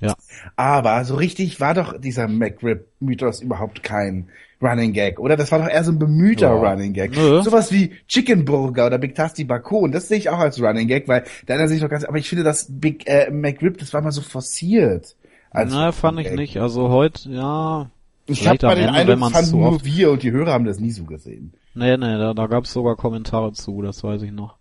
Ja. 0.00 0.14
Aber 0.56 1.04
so 1.04 1.14
richtig 1.14 1.58
war 1.60 1.74
doch 1.74 1.98
dieser 1.98 2.28
McRib-Mythos 2.28 3.40
überhaupt 3.40 3.82
kein 3.82 4.28
Running 4.60 4.92
Gag, 4.92 5.18
oder? 5.18 5.36
Das 5.36 5.52
war 5.52 5.58
doch 5.58 5.68
eher 5.68 5.84
so 5.84 5.92
ein 5.92 5.98
bemühter 5.98 6.48
Ja. 6.48 6.54
Running 6.54 6.92
Gag. 6.92 7.14
Nö. 7.14 7.42
Sowas 7.42 7.72
wie 7.72 7.92
Chicken 8.08 8.44
Burger 8.44 8.86
oder 8.86 8.98
Big 8.98 9.14
Tasty 9.14 9.44
Bakon, 9.44 9.92
das 9.92 10.08
sehe 10.08 10.18
ich 10.18 10.28
auch 10.30 10.38
als 10.38 10.60
Running 10.60 10.88
Gag, 10.88 11.08
weil 11.08 11.24
da 11.46 11.54
erinnert 11.54 11.70
sich 11.70 11.80
doch 11.80 11.88
ganz, 11.88 12.04
aber 12.04 12.18
ich 12.18 12.28
finde 12.28 12.44
das 12.44 12.66
Big 12.68 13.06
äh, 13.06 13.30
McRib, 13.30 13.78
das 13.78 13.92
war 13.92 14.02
mal 14.02 14.12
so 14.12 14.22
forciert. 14.22 15.16
Als 15.56 15.72
Na, 15.72 15.92
fand 15.92 16.20
ich 16.20 16.30
nicht. 16.32 16.58
Also 16.58 16.90
heute, 16.90 17.30
ja. 17.30 17.90
Ich 18.26 18.46
habe 18.46 18.60
am 18.62 18.68
mal 18.68 18.76
den 18.76 18.94
Ende, 18.94 19.16
man's 19.16 19.32
fanden 19.32 19.50
zu 19.50 19.56
nur 19.56 19.84
wir 19.84 20.10
und 20.10 20.22
die 20.22 20.32
Hörer 20.32 20.52
haben 20.52 20.64
das 20.64 20.80
nie 20.80 20.90
so 20.90 21.04
gesehen. 21.04 21.52
Nee, 21.74 21.96
nee, 21.96 22.18
da, 22.18 22.34
da 22.34 22.46
gab's 22.46 22.72
sogar 22.72 22.96
Kommentare 22.96 23.52
zu, 23.52 23.82
das 23.82 24.02
weiß 24.02 24.22
ich 24.22 24.32
noch. 24.32 24.56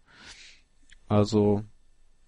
Also, 1.08 1.64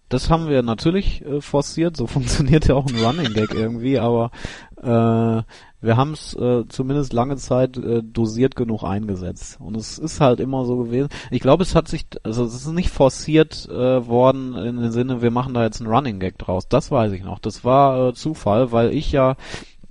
das 0.08 0.30
haben 0.30 0.48
wir 0.48 0.62
natürlich 0.62 1.24
äh, 1.24 1.40
forciert, 1.40 1.96
so 1.96 2.06
funktioniert 2.08 2.66
ja 2.68 2.74
auch 2.74 2.86
ein 2.86 3.04
Running 3.04 3.32
Gag 3.34 3.54
irgendwie, 3.54 3.98
aber 3.98 4.30
äh, 4.76 5.42
wir 5.80 5.96
haben 5.96 6.12
es 6.12 6.34
äh, 6.34 6.64
zumindest 6.68 7.12
lange 7.12 7.36
Zeit 7.36 7.76
äh, 7.76 8.02
dosiert 8.02 8.56
genug 8.56 8.82
eingesetzt. 8.82 9.60
Und 9.60 9.76
es 9.76 9.98
ist 9.98 10.20
halt 10.20 10.40
immer 10.40 10.64
so 10.64 10.76
gewesen. 10.76 11.08
Ich 11.30 11.40
glaube, 11.40 11.62
es 11.62 11.74
hat 11.74 11.86
sich, 11.86 12.06
also 12.24 12.44
es 12.44 12.54
ist 12.54 12.66
nicht 12.68 12.90
forciert 12.90 13.68
äh, 13.68 14.06
worden 14.06 14.54
in 14.54 14.76
dem 14.80 14.90
Sinne, 14.90 15.22
wir 15.22 15.30
machen 15.30 15.54
da 15.54 15.62
jetzt 15.62 15.80
einen 15.80 15.90
Running 15.90 16.18
Gag 16.18 16.38
draus. 16.38 16.68
Das 16.68 16.90
weiß 16.90 17.12
ich 17.12 17.22
noch. 17.22 17.38
Das 17.38 17.64
war 17.64 18.08
äh, 18.08 18.14
Zufall, 18.14 18.72
weil 18.72 18.92
ich 18.92 19.12
ja 19.12 19.36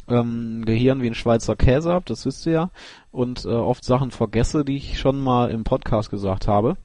ähm, 0.09 0.63
Gehirn 0.65 1.01
wie 1.01 1.07
ein 1.07 1.15
Schweizer 1.15 1.55
Käse 1.55 1.91
hab, 1.93 2.05
das 2.05 2.26
wisst 2.26 2.45
ihr 2.45 2.53
ja, 2.53 2.70
und 3.11 3.45
äh, 3.45 3.49
oft 3.49 3.84
Sachen 3.84 4.11
vergesse, 4.11 4.63
die 4.63 4.78
ich 4.78 4.99
schon 4.99 5.20
mal 5.20 5.51
im 5.51 5.63
Podcast 5.63 6.09
gesagt 6.09 6.47
habe. 6.47 6.78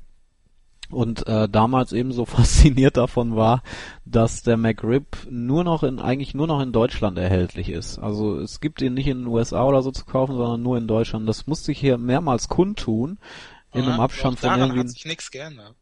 Und 0.92 1.26
äh, 1.26 1.48
damals 1.48 1.92
eben 1.92 2.12
so 2.12 2.24
fasziniert 2.26 2.96
davon 2.96 3.34
war, 3.36 3.62
dass 4.04 4.42
der 4.42 4.56
McRib 4.56 5.16
nur 5.30 5.64
noch 5.64 5.82
in 5.82 5.98
eigentlich 5.98 6.34
nur 6.34 6.46
noch 6.46 6.60
in 6.60 6.72
Deutschland 6.72 7.18
erhältlich 7.18 7.68
ist. 7.70 7.98
Also 7.98 8.38
es 8.38 8.60
gibt 8.60 8.82
ihn 8.82 8.94
nicht 8.94 9.08
in 9.08 9.20
den 9.20 9.26
USA 9.26 9.64
oder 9.64 9.82
so 9.82 9.90
zu 9.90 10.04
kaufen, 10.04 10.36
sondern 10.36 10.62
nur 10.62 10.76
in 10.78 10.86
Deutschland. 10.86 11.28
Das 11.28 11.46
musste 11.46 11.72
ich 11.72 11.80
hier 11.80 11.98
mehrmals 11.98 12.48
kundtun 12.48 13.18
in 13.72 13.88
einem 13.88 13.98
Ja, 13.98 14.00
Abstand 14.00 14.38
auch 14.38 14.40
von 14.40 14.52
daran 14.52 14.60
irgendwie 14.60 14.80
hat 14.80 14.88
sich 14.88 15.04
nichts 15.06 15.30
geändert. 15.30 15.76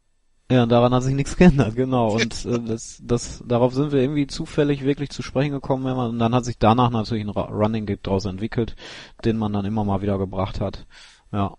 ja, 0.50 0.66
daran 0.66 0.92
hat 0.94 1.02
sich 1.04 1.14
nichts 1.14 1.36
geändert, 1.36 1.74
genau. 1.76 2.12
Und 2.16 2.44
äh, 2.44 2.60
das, 2.60 3.00
das, 3.02 3.42
darauf 3.46 3.74
sind 3.74 3.92
wir 3.92 4.00
irgendwie 4.00 4.26
zufällig 4.26 4.84
wirklich 4.84 5.10
zu 5.10 5.22
sprechen 5.22 5.52
gekommen, 5.52 5.84
wenn 5.84 5.96
man, 5.96 6.10
und 6.10 6.18
dann 6.18 6.34
hat 6.34 6.44
sich 6.44 6.58
danach 6.58 6.90
natürlich 6.90 7.24
ein 7.24 7.30
Running 7.30 7.86
Gag 7.86 8.02
daraus 8.02 8.24
entwickelt, 8.26 8.76
den 9.24 9.38
man 9.38 9.52
dann 9.52 9.64
immer 9.64 9.84
mal 9.84 10.02
wieder 10.02 10.18
gebracht 10.18 10.60
hat. 10.60 10.86
Ja. 11.32 11.56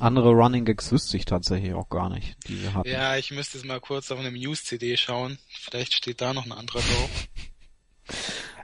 Andere 0.00 0.30
Running 0.30 0.64
Gags 0.64 0.92
wüsste 0.92 1.16
ich 1.16 1.24
tatsächlich 1.24 1.74
auch 1.74 1.88
gar 1.88 2.08
nicht, 2.08 2.36
die 2.48 2.62
wir 2.62 2.74
hatten. 2.74 2.88
Ja, 2.88 3.16
ich 3.16 3.30
müsste 3.32 3.58
jetzt 3.58 3.66
mal 3.66 3.80
kurz 3.80 4.10
auf 4.10 4.18
eine 4.20 4.30
News-CD 4.30 4.96
schauen. 4.96 5.38
Vielleicht 5.48 5.92
steht 5.94 6.20
da 6.20 6.32
noch 6.34 6.46
ein 6.46 6.52
anderer 6.52 6.78
drauf. 6.80 7.28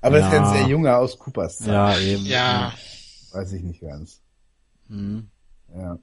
Aber 0.01 0.19
das 0.19 0.27
ist 0.29 0.33
ja 0.33 0.39
Ja. 0.43 0.49
ein 0.51 0.57
sehr 0.59 0.69
junger 0.69 0.99
aus 0.99 1.19
Coopers 1.19 1.59
Zeit. 1.59 1.69
Ja, 1.69 1.99
eben. 1.99 2.27
Ja, 2.27 2.75
Weiß 3.33 3.53
ich 3.53 3.63
nicht 3.63 3.81
ganz. 3.81 4.21
Hm. 4.89 5.29
Ja. 5.75 5.99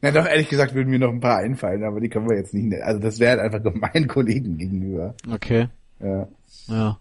Na 0.00 0.10
doch, 0.10 0.24
ehrlich 0.26 0.48
gesagt 0.48 0.74
würden 0.74 0.88
mir 0.88 0.98
noch 0.98 1.10
ein 1.10 1.20
paar 1.20 1.38
einfallen, 1.38 1.84
aber 1.84 2.00
die 2.00 2.08
können 2.08 2.28
wir 2.28 2.36
jetzt 2.36 2.54
nicht, 2.54 2.80
also 2.82 2.98
das 3.00 3.18
wäre 3.18 3.32
halt 3.32 3.40
einfach 3.40 3.62
gemein 3.62 4.08
Kollegen 4.08 4.56
gegenüber. 4.58 5.14
Okay. 5.30 5.68
Ja. 6.00 6.28
Ja. 6.68 6.98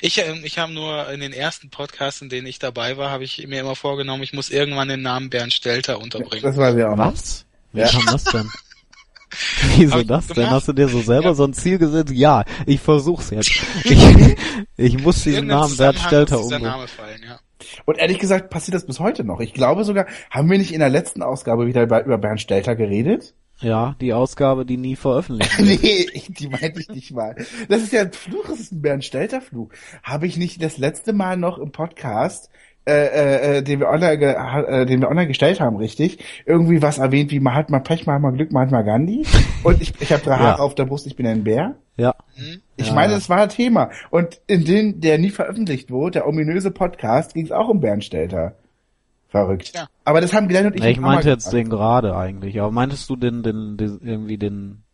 Ich, 0.00 0.18
ähm, 0.18 0.40
ich 0.44 0.58
habe 0.58 0.72
nur 0.72 1.10
in 1.10 1.20
den 1.20 1.32
ersten 1.32 1.70
Podcasts, 1.70 2.22
in 2.22 2.28
denen 2.28 2.46
ich 2.46 2.58
dabei 2.58 2.96
war, 2.96 3.10
habe 3.10 3.24
ich 3.24 3.46
mir 3.46 3.60
immer 3.60 3.76
vorgenommen, 3.76 4.22
ich 4.22 4.32
muss 4.32 4.50
irgendwann 4.50 4.88
den 4.88 5.02
Namen 5.02 5.30
Bernd 5.30 5.52
Stelter 5.52 6.00
unterbringen. 6.00 6.42
Das 6.42 6.56
war 6.56 6.76
wir 6.76 6.90
auch. 6.90 6.98
Was? 6.98 7.44
Wie 7.72 7.80
Ja. 7.80 7.88
kam 7.88 8.06
das 8.06 8.24
denn? 8.24 8.50
Wieso 9.76 9.98
ich 9.98 10.06
das 10.06 10.28
denn? 10.28 10.48
Hast 10.50 10.68
du 10.68 10.72
dir 10.72 10.88
so 10.88 11.00
selber 11.00 11.34
so 11.34 11.44
ein 11.44 11.54
Ziel 11.54 11.78
gesetzt? 11.78 12.12
Ja, 12.12 12.44
ich 12.66 12.80
versuch's 12.80 13.30
jetzt. 13.30 13.50
Ich, 14.76 14.94
ich 14.94 15.02
muss 15.02 15.22
diesen 15.22 15.46
Namen 15.46 15.76
Bert 15.76 15.96
Zusammenhang 15.96 16.06
Stelter 16.08 16.40
umbringen. 16.40 16.62
Name 16.68 16.88
fallen, 16.88 17.22
ja. 17.26 17.38
Und 17.84 17.98
ehrlich 17.98 18.18
gesagt 18.18 18.50
passiert 18.50 18.74
das 18.74 18.86
bis 18.86 19.00
heute 19.00 19.24
noch. 19.24 19.40
Ich 19.40 19.52
glaube 19.54 19.84
sogar, 19.84 20.06
haben 20.30 20.50
wir 20.50 20.58
nicht 20.58 20.72
in 20.72 20.80
der 20.80 20.88
letzten 20.88 21.22
Ausgabe 21.22 21.66
wieder 21.66 21.82
über, 21.82 22.04
über 22.04 22.18
Bernd 22.18 22.40
Stelter 22.40 22.74
geredet? 22.76 23.34
Ja, 23.64 23.96
die 24.00 24.12
Ausgabe, 24.12 24.66
die 24.66 24.76
nie 24.76 24.94
veröffentlicht 24.96 25.58
wird. 25.58 25.82
nee, 25.82 26.06
ich, 26.12 26.32
die 26.32 26.48
meinte 26.48 26.80
ich 26.80 26.88
nicht 26.88 27.12
mal. 27.12 27.34
Das 27.68 27.82
ist 27.82 27.92
ja 27.92 28.02
ein 28.02 28.12
Fluch, 28.12 28.44
das 28.48 28.60
ist 28.60 28.72
ein 28.72 28.82
Bernd 28.82 29.04
Fluch. 29.48 29.70
Habe 30.02 30.26
ich 30.26 30.36
nicht 30.36 30.62
das 30.62 30.78
letzte 30.78 31.12
Mal 31.12 31.36
noch 31.36 31.58
im 31.58 31.72
Podcast, 31.72 32.50
äh, 32.86 32.92
äh, 32.92 33.58
äh, 33.58 33.62
den 33.62 33.80
wir 33.80 33.88
online, 33.88 34.18
ge 34.18 34.34
äh, 34.34 34.84
den 34.84 35.00
wir 35.00 35.08
online 35.08 35.26
gestellt 35.26 35.58
haben, 35.60 35.76
richtig, 35.76 36.18
irgendwie 36.44 36.82
was 36.82 36.98
erwähnt, 36.98 37.30
wie 37.30 37.40
man 37.40 37.54
hat 37.54 37.70
mal 37.70 37.80
Pech, 37.80 38.06
man 38.06 38.16
hat 38.16 38.22
mal 38.22 38.32
Glück, 38.32 38.52
man 38.52 38.64
hat 38.66 38.70
mal 38.72 38.82
Gandhi. 38.84 39.24
Und 39.62 39.80
ich, 39.80 39.94
ich 40.00 40.12
habe 40.12 40.22
drei 40.22 40.36
Haare 40.38 40.60
auf 40.62 40.74
der 40.74 40.84
Brust, 40.84 41.06
ich 41.06 41.16
bin 41.16 41.26
ein 41.26 41.44
Bär. 41.44 41.76
Ja. 41.96 42.14
Hm? 42.34 42.60
Ich 42.76 42.88
Ja. 42.88 42.92
meine, 42.94 43.14
das 43.14 43.30
war 43.30 43.40
ein 43.42 43.48
Thema. 43.48 43.90
Und 44.10 44.40
in 44.46 44.64
dem, 44.66 45.00
der 45.00 45.16
nie 45.18 45.30
veröffentlicht 45.30 45.90
wurde, 45.90 46.12
der 46.18 46.28
ominöse 46.28 46.70
Podcast, 46.70 47.32
ging 47.32 47.46
es 47.46 47.52
auch 47.52 47.68
um 47.68 47.80
Bernd 47.80 48.04
Stelter. 48.04 48.56
Verrückt. 49.34 49.72
Ja. 49.74 49.88
Aber 50.04 50.20
das 50.20 50.32
haben 50.32 50.46
Glenn 50.46 50.66
und 50.66 50.76
ich 50.76 50.80
Nee, 50.82 50.90
ich 50.92 51.00
meinte 51.00 51.28
jetzt 51.28 51.50
gemacht. 51.50 51.66
den 51.66 51.70
gerade 51.70 52.16
eigentlich. 52.16 52.60
Aber 52.60 52.70
meintest 52.70 53.10
du 53.10 53.16
den, 53.16 53.42
den, 53.42 53.76
den, 53.76 53.98
irgendwie 54.00 54.38
den, 54.38 54.84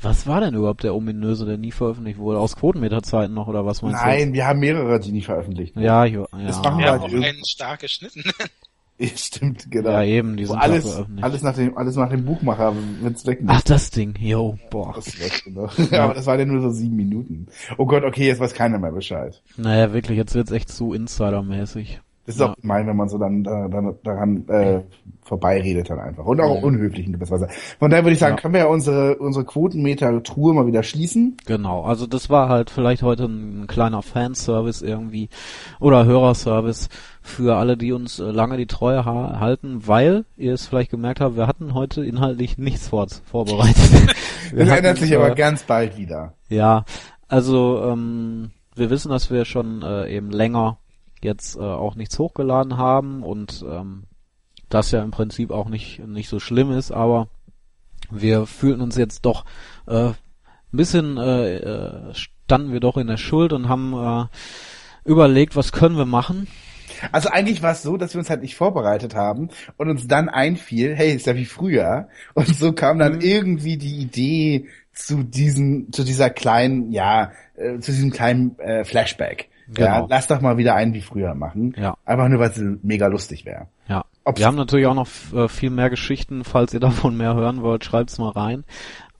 was 0.00 0.26
war 0.26 0.40
denn 0.40 0.54
überhaupt 0.54 0.82
der 0.82 0.94
ominöse, 0.94 1.44
der 1.44 1.58
nie 1.58 1.70
veröffentlicht 1.70 2.18
wurde? 2.18 2.38
Aus 2.38 2.56
Quotenmeterzeiten 2.56 3.34
noch 3.34 3.48
oder 3.48 3.66
was 3.66 3.82
meinst 3.82 4.00
Nein, 4.02 4.32
wir 4.32 4.46
haben 4.46 4.60
mehrere, 4.60 4.98
die 4.98 5.12
nie 5.12 5.20
veröffentlicht 5.20 5.72
du? 5.72 5.80
wurden. 5.80 5.86
Ja, 5.86 6.06
ich, 6.06 6.14
ja. 6.14 6.24
Das 6.46 6.62
machen 6.62 6.78
wir 6.78 6.86
Ja, 6.86 6.92
halt 6.92 7.02
auch 7.02 7.08
irgendwie. 7.08 7.28
einen 7.28 7.44
stark 7.44 7.80
geschnitten. 7.80 8.22
Ja, 9.02 9.08
Stimmt, 9.16 9.70
genau. 9.70 9.92
Ja, 9.92 10.02
eben, 10.02 10.36
die 10.36 10.44
Wo 10.46 10.52
sind 10.52 10.56
ja 10.58 10.62
alles, 10.62 10.86
veröffentlicht. 10.90 11.24
alles 11.24 11.42
nach 11.42 11.54
dem, 11.54 11.78
alles 11.78 11.96
nach 11.96 12.10
dem 12.10 12.24
Buchmacher 12.26 12.74
wird's 13.00 13.26
weg. 13.26 13.40
Ach, 13.46 13.62
das 13.62 13.90
Ding. 13.90 14.14
Yo, 14.20 14.58
boah. 14.70 14.92
Das 14.94 15.06
ist 15.06 15.20
weg, 15.24 15.42
genau. 15.46 15.70
ja. 15.90 16.04
Aber 16.04 16.12
das 16.12 16.26
waren 16.26 16.38
ja 16.38 16.44
nur 16.44 16.60
so 16.60 16.68
sieben 16.68 16.96
Minuten. 16.96 17.46
Oh 17.78 17.86
Gott, 17.86 18.04
okay, 18.04 18.26
jetzt 18.26 18.40
weiß 18.40 18.52
keiner 18.52 18.78
mehr 18.78 18.92
Bescheid. 18.92 19.40
Naja, 19.56 19.94
wirklich, 19.94 20.18
jetzt 20.18 20.34
wird's 20.34 20.50
echt 20.50 20.68
zu 20.68 20.92
Insider-mäßig. 20.92 22.00
Das 22.30 22.36
ist 22.36 22.40
Ja. 22.40 22.52
auch 22.52 22.56
gemein, 22.56 22.86
wenn 22.86 22.96
man 22.96 23.08
so 23.08 23.18
dann, 23.18 23.42
da, 23.42 23.68
dann 23.68 23.94
daran 24.04 24.48
äh, 24.48 24.80
vorbeiredet 25.22 25.90
dann 25.90 25.98
einfach. 25.98 26.24
Und 26.24 26.40
auch 26.40 26.58
Mhm. 26.58 26.64
unhöflich 26.64 27.06
in 27.06 27.12
gewisser 27.12 27.34
Weise. 27.34 27.48
Von 27.78 27.90
daher 27.90 28.04
würde 28.04 28.12
ich 28.14 28.18
sagen, 28.20 28.36
Ja. 28.36 28.40
können 28.40 28.54
wir 28.54 28.60
ja 28.60 28.66
unsere, 28.66 29.16
unsere 29.16 29.44
Quotenmeter-Truhe 29.44 30.54
mal 30.54 30.66
wieder 30.66 30.82
schließen. 30.82 31.36
Genau, 31.46 31.82
also 31.82 32.06
das 32.06 32.30
war 32.30 32.48
halt 32.48 32.70
vielleicht 32.70 33.02
heute 33.02 33.24
ein 33.24 33.66
kleiner 33.66 34.02
Fanservice 34.02 34.82
irgendwie 34.82 35.28
oder 35.80 36.04
Hörerservice 36.04 36.88
für 37.22 37.56
alle, 37.56 37.76
die 37.76 37.92
uns 37.92 38.18
äh, 38.18 38.24
lange 38.30 38.56
die 38.56 38.66
Treue 38.66 39.04
ha 39.04 39.38
halten, 39.40 39.82
weil 39.86 40.24
ihr 40.36 40.54
es 40.54 40.66
vielleicht 40.66 40.90
gemerkt 40.90 41.20
habt, 41.20 41.36
wir 41.36 41.46
hatten 41.46 41.74
heute 41.74 42.04
inhaltlich 42.04 42.58
nichts 42.58 42.88
vor 42.88 43.06
vorbereitet. 43.24 43.76
Das 44.52 44.68
hatten, 44.68 44.78
ändert 44.78 44.98
sich 44.98 45.12
äh, 45.12 45.16
aber 45.16 45.30
ganz 45.36 45.62
bald 45.62 45.96
wieder. 45.96 46.32
Ja, 46.48 46.84
also 47.28 47.82
ähm, 47.86 48.50
wir 48.74 48.90
wissen, 48.90 49.08
dass 49.10 49.30
wir 49.30 49.44
schon 49.44 49.82
äh, 49.82 50.08
eben 50.12 50.30
länger 50.30 50.78
jetzt 51.22 51.56
äh, 51.56 51.60
auch 51.60 51.94
nichts 51.94 52.18
hochgeladen 52.18 52.76
haben 52.76 53.22
und 53.22 53.64
ähm, 53.68 54.04
das 54.68 54.90
ja 54.90 55.02
im 55.02 55.10
Prinzip 55.10 55.50
auch 55.50 55.68
nicht 55.68 55.98
nicht 56.06 56.28
so 56.28 56.38
schlimm 56.40 56.70
ist, 56.70 56.92
aber 56.92 57.28
wir 58.10 58.46
fühlten 58.46 58.80
uns 58.80 58.96
jetzt 58.96 59.24
doch 59.26 59.44
äh, 59.86 60.08
ein 60.08 60.14
bisschen 60.72 61.16
äh, 61.18 61.56
äh, 61.56 62.14
standen 62.14 62.72
wir 62.72 62.80
doch 62.80 62.96
in 62.96 63.06
der 63.06 63.16
Schuld 63.16 63.52
und 63.52 63.68
haben 63.68 63.94
äh, 63.94 65.08
überlegt, 65.08 65.56
was 65.56 65.72
können 65.72 65.96
wir 65.96 66.06
machen. 66.06 66.46
Also 67.12 67.30
eigentlich 67.30 67.62
war 67.62 67.72
es 67.72 67.82
so, 67.82 67.96
dass 67.96 68.14
wir 68.14 68.18
uns 68.18 68.30
halt 68.30 68.42
nicht 68.42 68.56
vorbereitet 68.56 69.14
haben 69.14 69.48
und 69.76 69.88
uns 69.88 70.06
dann 70.08 70.28
einfiel, 70.28 70.94
hey, 70.94 71.14
ist 71.14 71.26
ja 71.26 71.36
wie 71.36 71.44
früher. 71.46 72.08
Und 72.34 72.48
so 72.54 72.72
kam 72.72 72.98
dann 72.98 73.14
Mhm. 73.14 73.20
irgendwie 73.20 73.76
die 73.76 73.98
Idee 73.98 74.66
zu 74.92 75.22
diesen, 75.22 75.92
zu 75.92 76.04
dieser 76.04 76.30
kleinen, 76.30 76.90
ja, 76.92 77.32
äh, 77.56 77.78
zu 77.78 77.92
diesem 77.92 78.10
kleinen 78.10 78.58
äh, 78.58 78.84
Flashback. 78.84 79.48
Ja, 79.76 79.98
Genau. 79.98 80.06
lass 80.10 80.26
doch 80.26 80.40
mal 80.40 80.56
wieder 80.56 80.74
einen 80.74 80.94
wie 80.94 81.00
früher 81.00 81.34
machen. 81.34 81.74
Ja. 81.76 81.96
Einfach 82.04 82.28
nur, 82.28 82.40
weil 82.40 82.50
es 82.50 82.60
mega 82.82 83.06
lustig 83.06 83.44
wäre. 83.44 83.68
Ja. 83.88 84.04
Ob's- 84.24 84.38
wir 84.40 84.46
haben 84.46 84.56
natürlich 84.56 84.86
auch 84.86 84.94
noch 84.94 85.08
äh, 85.34 85.48
viel 85.48 85.70
mehr 85.70 85.90
Geschichten, 85.90 86.44
falls 86.44 86.74
ihr 86.74 86.80
davon 86.80 87.16
mehr 87.16 87.34
hören 87.34 87.62
wollt, 87.62 87.84
schreibt's 87.84 88.18
mal 88.18 88.30
rein. 88.30 88.64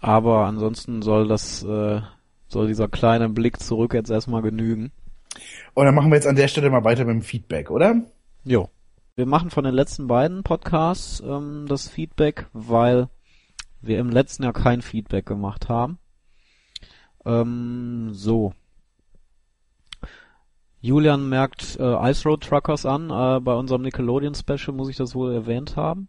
Aber 0.01 0.47
ansonsten 0.47 1.03
soll 1.03 1.29
das 1.29 1.63
äh, 1.63 2.01
soll 2.49 2.67
dieser 2.67 2.89
kleine 2.89 3.29
Blick 3.29 3.61
zurück 3.61 3.95
jetzt 3.95 4.11
erstmal 4.11 4.43
genügen. 4.43 4.91
Und 5.75 5.85
dann 5.85 5.95
machen 5.95 6.11
wir 6.11 6.17
jetzt 6.17 6.27
an 6.27 6.35
der 6.37 6.49
Stelle 6.49 6.69
mal 6.71 6.83
weiter 6.85 7.05
mit 7.05 7.15
dem 7.15 7.23
Feedback, 7.23 7.71
oder? 7.71 8.03
Jo. 8.45 8.69
Wir 9.15 9.27
machen 9.27 9.51
von 9.51 9.63
den 9.65 9.75
letzten 9.75 10.07
beiden 10.09 10.43
Podcasts 10.43 11.21
ähm, 11.25 11.67
das 11.69 11.89
Feedback, 11.89 12.47
weil 12.53 13.09
wir 13.83 13.99
im 13.99 14.11
letzten 14.11 14.43
Jahr 14.45 14.53
kein 14.53 14.83
Feedback 14.83 15.27
gemacht 15.27 15.69
haben. 15.69 15.99
Ähm, 17.25 18.09
so. 18.13 18.53
Julian 20.81 21.29
merkt 21.29 21.79
äh, 21.79 22.11
Ice 22.11 22.27
Road 22.27 22.43
Truckers 22.43 22.87
an. 22.87 23.11
Äh, 23.11 23.41
bei 23.41 23.55
unserem 23.55 23.83
Nickelodeon 23.83 24.35
Special 24.35 24.75
muss 24.75 24.89
ich 24.89 24.97
das 24.97 25.15
wohl 25.15 25.33
erwähnt 25.33 25.77
haben. 25.77 26.09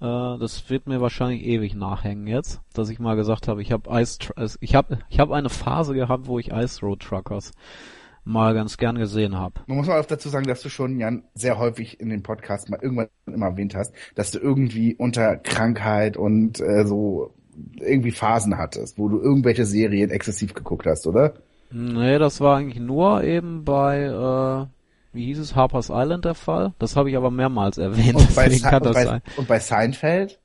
Äh, 0.00 0.38
das 0.38 0.68
wird 0.68 0.88
mir 0.88 1.00
wahrscheinlich 1.00 1.44
ewig 1.44 1.76
nachhängen 1.76 2.26
jetzt, 2.26 2.60
dass 2.74 2.88
ich 2.88 2.98
mal 2.98 3.14
gesagt 3.14 3.46
habe, 3.46 3.62
ich 3.62 3.70
habe 3.70 3.88
Ice, 4.00 4.18
ich 4.60 4.74
habe, 4.74 4.98
ich 5.08 5.20
habe 5.20 5.36
eine 5.36 5.48
Phase 5.48 5.94
gehabt, 5.94 6.26
wo 6.26 6.40
ich 6.40 6.50
Ice 6.50 6.80
Road 6.84 7.00
Truckers 7.00 7.52
mal 8.24 8.54
ganz 8.54 8.76
gern 8.76 8.98
gesehen 8.98 9.36
habe. 9.36 9.60
Man 9.66 9.78
muss 9.78 9.86
mal 9.86 10.00
auch 10.00 10.06
dazu 10.06 10.28
sagen, 10.28 10.46
dass 10.46 10.62
du 10.62 10.68
schon, 10.68 10.98
Jan, 10.98 11.24
sehr 11.34 11.58
häufig 11.58 12.00
in 12.00 12.08
dem 12.08 12.22
Podcast 12.22 12.70
mal 12.70 12.80
irgendwann 12.82 13.08
immer 13.26 13.46
erwähnt 13.46 13.74
hast, 13.74 13.94
dass 14.14 14.32
du 14.32 14.38
irgendwie 14.38 14.94
unter 14.94 15.36
Krankheit 15.36 16.16
und 16.16 16.60
äh, 16.60 16.84
so 16.84 17.34
irgendwie 17.76 18.12
Phasen 18.12 18.58
hattest, 18.58 18.98
wo 18.98 19.08
du 19.08 19.20
irgendwelche 19.20 19.64
Serien 19.64 20.10
exzessiv 20.10 20.54
geguckt 20.54 20.86
hast, 20.86 21.06
oder? 21.06 21.34
Nee, 21.72 22.18
das 22.18 22.40
war 22.40 22.58
eigentlich 22.58 22.80
nur 22.80 23.22
eben 23.24 23.64
bei, 23.64 24.02
äh, 24.04 24.66
wie 25.14 25.26
hieß 25.26 25.38
es, 25.38 25.56
Harper's 25.56 25.90
Island 25.92 26.24
der 26.24 26.34
Fall. 26.34 26.72
Das 26.78 26.96
habe 26.96 27.10
ich 27.10 27.16
aber 27.16 27.30
mehrmals 27.30 27.78
erwähnt. 27.78 28.16
Und 28.16 28.34
bei, 28.34 28.48
kann 28.58 28.82
und, 28.82 28.94
das 28.94 29.04
bei, 29.06 29.22
und 29.36 29.48
bei 29.48 29.58
Seinfeld? 29.58 30.38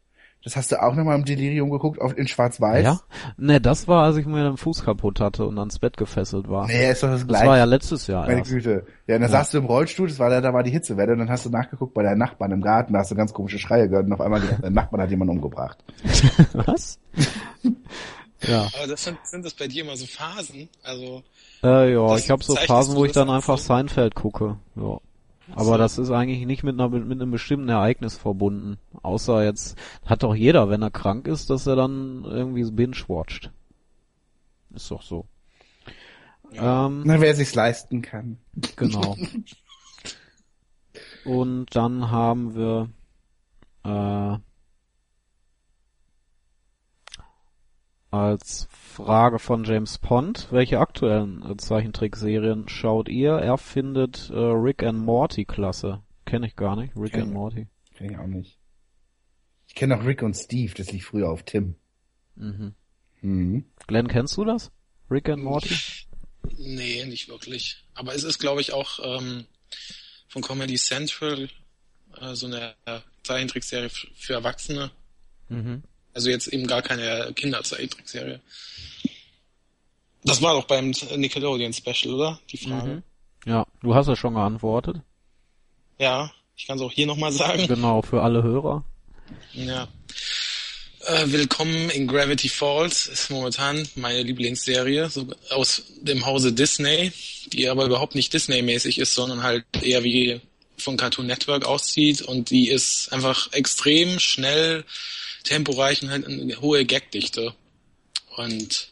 Das 0.43 0.55
hast 0.55 0.71
du 0.71 0.81
auch 0.81 0.95
nochmal 0.95 1.17
im 1.17 1.25
Delirium 1.25 1.69
geguckt, 1.71 1.99
auf, 1.99 2.17
in 2.17 2.25
Schwarz-Weiß? 2.27 2.85
Ja? 2.85 2.99
Nee, 3.37 3.59
das 3.59 3.87
war, 3.89 4.03
als 4.03 4.15
ich 4.15 4.25
mir 4.25 4.43
den 4.43 4.55
Fuß 4.55 4.85
kaputt 4.85 5.19
hatte 5.19 5.45
und 5.45 5.57
ans 5.59 5.79
Bett 5.79 5.97
gefesselt 5.97 6.47
war. 6.47 6.67
Nee, 6.67 6.91
ist 6.91 7.03
doch 7.03 7.09
das 7.09 7.21
das 7.21 7.27
gleiche. 7.27 7.47
war 7.47 7.57
ja 7.57 7.65
letztes 7.65 8.07
Jahr 8.07 8.25
Meine 8.27 8.39
erst. 8.39 8.51
Güte. 8.51 8.85
Ja, 9.07 9.15
und 9.15 9.21
dann 9.23 9.31
Ja. 9.31 9.39
saß 9.39 9.51
du 9.51 9.57
im 9.57 9.65
Rollstuhl, 9.65 10.07
das 10.07 10.19
war 10.19 10.29
da, 10.29 10.39
da 10.39 10.53
war 10.53 10.63
die 10.63 10.71
Hitzewelle, 10.71 11.11
und 11.13 11.19
dann 11.19 11.29
hast 11.29 11.45
du 11.45 11.49
nachgeguckt 11.49 11.93
bei 11.93 12.03
deinen 12.03 12.19
Nachbarn 12.19 12.51
im 12.51 12.61
Garten, 12.61 12.93
da 12.93 12.99
hast 12.99 13.11
du 13.11 13.15
ganz 13.15 13.33
komische 13.33 13.59
Schreie 13.59 13.89
gehört, 13.89 14.05
und 14.05 14.13
auf 14.13 14.21
einmal 14.21 14.39
gedacht, 14.39 14.59
dein 14.63 14.73
Nachbarn 14.73 15.01
hat 15.01 15.09
jemanden 15.09 15.33
umgebracht. 15.35 15.83
Was? 16.53 16.97
Ja. 18.41 18.69
Aber 18.75 18.87
das 18.87 19.03
sind, 19.03 19.17
sind 19.23 19.45
das 19.45 19.53
bei 19.53 19.67
dir 19.67 19.83
immer 19.83 19.97
so 19.97 20.05
Phasen. 20.05 20.69
Also 20.83 21.23
Äh, 21.63 21.93
ja, 21.93 22.15
ich 22.15 22.29
habe 22.29 22.43
so 22.43 22.55
Phasen, 22.55 22.95
wo 22.95 23.05
ich 23.05 23.11
dann 23.11 23.29
einfach 23.29 23.57
so? 23.57 23.65
Seinfeld 23.65 24.15
gucke. 24.15 24.57
Ja. 24.75 24.99
Aber 25.51 25.63
so. 25.63 25.77
das 25.77 25.97
ist 25.97 26.11
eigentlich 26.11 26.45
nicht 26.45 26.63
mit, 26.63 26.79
einer, 26.79 26.89
mit 26.89 27.21
einem 27.21 27.31
bestimmten 27.31 27.69
Ereignis 27.69 28.17
verbunden. 28.17 28.77
Außer 29.01 29.43
jetzt 29.43 29.77
hat 30.05 30.23
doch 30.23 30.35
jeder, 30.35 30.69
wenn 30.69 30.81
er 30.81 30.91
krank 30.91 31.27
ist, 31.27 31.49
dass 31.49 31.67
er 31.67 31.75
dann 31.75 32.23
irgendwie 32.25 32.69
binge-watcht. 32.69 33.51
Ist 34.75 34.91
doch 34.91 35.01
so. 35.01 35.25
Ähm, 36.53 37.03
Na, 37.05 37.19
wer 37.19 37.35
sich's 37.35 37.55
leisten 37.55 38.01
kann. 38.01 38.37
Genau. 38.75 39.17
Und 41.25 41.75
dann 41.75 42.09
haben 42.09 42.55
wir 42.55 42.89
äh, 43.83 44.37
als 48.11 48.67
Frage 48.71 49.39
von 49.39 49.63
James 49.63 49.97
Pond, 49.97 50.47
welche 50.51 50.79
aktuellen 50.79 51.43
äh, 51.43 51.57
Zeichentrickserien 51.57 52.67
schaut 52.69 53.09
ihr? 53.09 53.33
Er 53.33 53.57
findet 53.57 54.29
äh, 54.29 54.37
Rick 54.37 54.83
and 54.83 54.99
Morty 54.99 55.45
klasse. 55.45 56.03
Kenne 56.25 56.47
ich 56.47 56.55
gar 56.55 56.75
nicht, 56.75 56.95
Rick 56.95 57.13
Kenn 57.13 57.21
and 57.21 57.29
ich. 57.29 57.35
Morty. 57.35 57.67
Kenn 57.95 58.11
ich 58.11 58.17
auch 58.17 58.27
nicht. 58.27 58.57
Ich 59.67 59.75
kenne 59.75 59.95
noch 59.95 60.05
Rick 60.05 60.23
und 60.23 60.33
Steve, 60.33 60.73
das 60.75 60.91
lief 60.91 61.07
früher 61.07 61.29
auf 61.29 61.43
Tim. 61.43 61.75
Mhm. 62.35 62.73
Mhm. 63.21 63.65
Glenn, 63.87 64.07
kennst 64.07 64.37
du 64.37 64.45
das? 64.45 64.71
Rick 65.09 65.29
and 65.29 65.43
Morty? 65.43 65.75
nee, 66.57 67.05
nicht 67.05 67.27
wirklich. 67.27 67.85
Aber 67.93 68.15
es 68.15 68.23
ist, 68.23 68.39
glaube 68.39 68.61
ich, 68.61 68.73
auch 68.73 68.99
ähm, 69.03 69.45
von 70.27 70.41
Comedy 70.41 70.75
Central 70.75 71.49
äh, 72.19 72.35
so 72.35 72.47
eine 72.47 72.75
Zeichentrickserie 73.23 73.89
für 73.89 74.33
Erwachsene. 74.33 74.91
Mhm. 75.49 75.83
Also 76.17 76.31
jetzt 76.31 76.47
eben 76.47 76.65
gar 76.65 76.81
keine 76.81 77.31
Kinderzeichentrickserie. 77.35 78.39
Das 80.23 80.41
war 80.41 80.55
doch 80.55 80.63
beim 80.63 80.91
Nickelodeon 81.15 81.73
Special, 81.73 82.15
oder? 82.15 82.39
Die 82.51 82.57
Frage. 82.57 82.87
Mhm. 82.87 83.03
Ja, 83.45 83.67
du 83.81 83.93
hast 83.93 84.07
ja 84.07 84.15
schon 84.15 84.33
geantwortet. 84.33 84.97
Ja, 85.99 86.31
ich 86.55 86.65
kann 86.65 86.77
es 86.79 86.83
auch 86.83 86.91
hier 86.91 87.05
nochmal 87.05 87.31
sagen. 87.31 87.67
Genau, 87.67 88.01
für 88.01 88.23
alle 88.23 88.41
Hörer. 88.41 88.83
Ja. 89.53 89.87
Äh, 91.05 91.25
Willkommen 91.27 91.91
in 91.91 92.07
Gravity 92.07 92.49
Falls 92.49 93.05
ist 93.05 93.29
momentan 93.29 93.87
meine 93.93 94.23
Lieblingsserie 94.23 95.11
so 95.11 95.27
aus 95.51 95.83
dem 96.01 96.25
Hause 96.25 96.51
Disney, 96.51 97.11
die 97.53 97.69
aber 97.69 97.85
überhaupt 97.85 98.15
nicht 98.15 98.33
Disney-mäßig 98.33 98.97
ist, 98.97 99.13
sondern 99.13 99.43
halt 99.43 99.65
eher 99.83 100.03
wie 100.03 100.41
von 100.79 100.97
Cartoon 100.97 101.27
Network 101.27 101.65
aussieht 101.65 102.23
und 102.23 102.49
die 102.49 102.69
ist 102.69 103.13
einfach 103.13 103.53
extrem 103.53 104.19
schnell, 104.19 104.83
temporeich 105.47 106.03
und 106.03 106.09
halt 106.09 106.25
eine 106.25 106.61
hohe 106.61 106.85
Gagdichte. 106.85 107.53
Und 108.35 108.89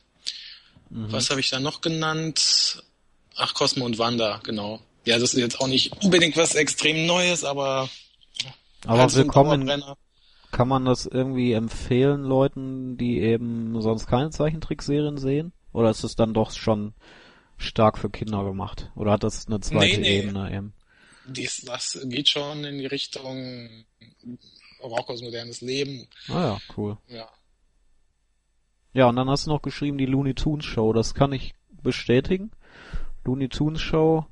mhm. 0.90 1.12
was 1.12 1.30
habe 1.30 1.40
ich 1.40 1.50
da 1.50 1.60
noch 1.60 1.82
genannt? 1.82 2.84
Ach, 3.36 3.54
Cosmo 3.54 3.86
und 3.86 3.98
Wanda, 3.98 4.40
genau. 4.44 4.80
Ja, 5.06 5.20
das 5.20 5.34
ist 5.34 5.40
jetzt 5.40 5.60
auch 5.60 5.68
nicht 5.68 6.04
unbedingt 6.04 6.36
was 6.38 6.56
extrem 6.56 7.06
Neues, 7.06 7.44
aber 7.44 7.90
aber 8.86 9.14
willkommen 9.14 9.70
kann 10.52 10.68
man 10.70 10.86
das 10.86 11.06
irgendwie 11.06 11.52
empfehlen 11.52 12.24
Leuten, 12.24 12.98
die 12.98 13.20
eben 13.20 13.82
sonst 13.82 14.08
keine 14.08 14.30
Zeichentrickserien 14.30 15.18
sehen? 15.18 15.52
Oder 15.74 15.90
ist 15.90 16.06
es 16.06 16.16
dann 16.16 16.34
doch 16.34 16.52
schon 16.52 16.94
stark 17.58 17.98
für 17.98 18.10
Kinder 18.10 18.46
gemacht? 18.46 18.90
Oder 18.96 19.12
hat 19.12 19.24
das 19.24 19.48
eine 19.48 19.60
zweite 19.60 20.00
nee, 20.00 20.08
nee. 20.08 20.20
Ebene 20.20 20.56
eben? 20.56 20.74
Dies, 21.28 21.64
das 21.66 22.00
geht 22.06 22.30
schon 22.30 22.64
in 22.64 22.78
die 22.78 22.86
Richtung 22.86 23.86
Rockos 24.86 25.22
modernes 25.22 25.62
Leben. 25.62 26.08
Ah 26.30 26.42
ja, 26.42 26.58
cool. 26.78 26.98
Ja. 27.08 27.28
Ja, 28.94 29.10
und 29.10 29.18
dann 29.18 29.30
hast 29.30 29.46
du 29.46 29.52
noch 29.52 29.62
geschrieben, 29.62 29.98
die 29.98 30.06
Looney 30.06 30.34
Tunes 30.34 30.66
Show. 30.66 30.94
Das 30.94 31.14
kann 31.14 31.34
ich 31.34 31.54
bestätigen. 31.84 32.52
Looney 33.26 33.50
Tunes 33.50 33.82
Show. 33.82 34.26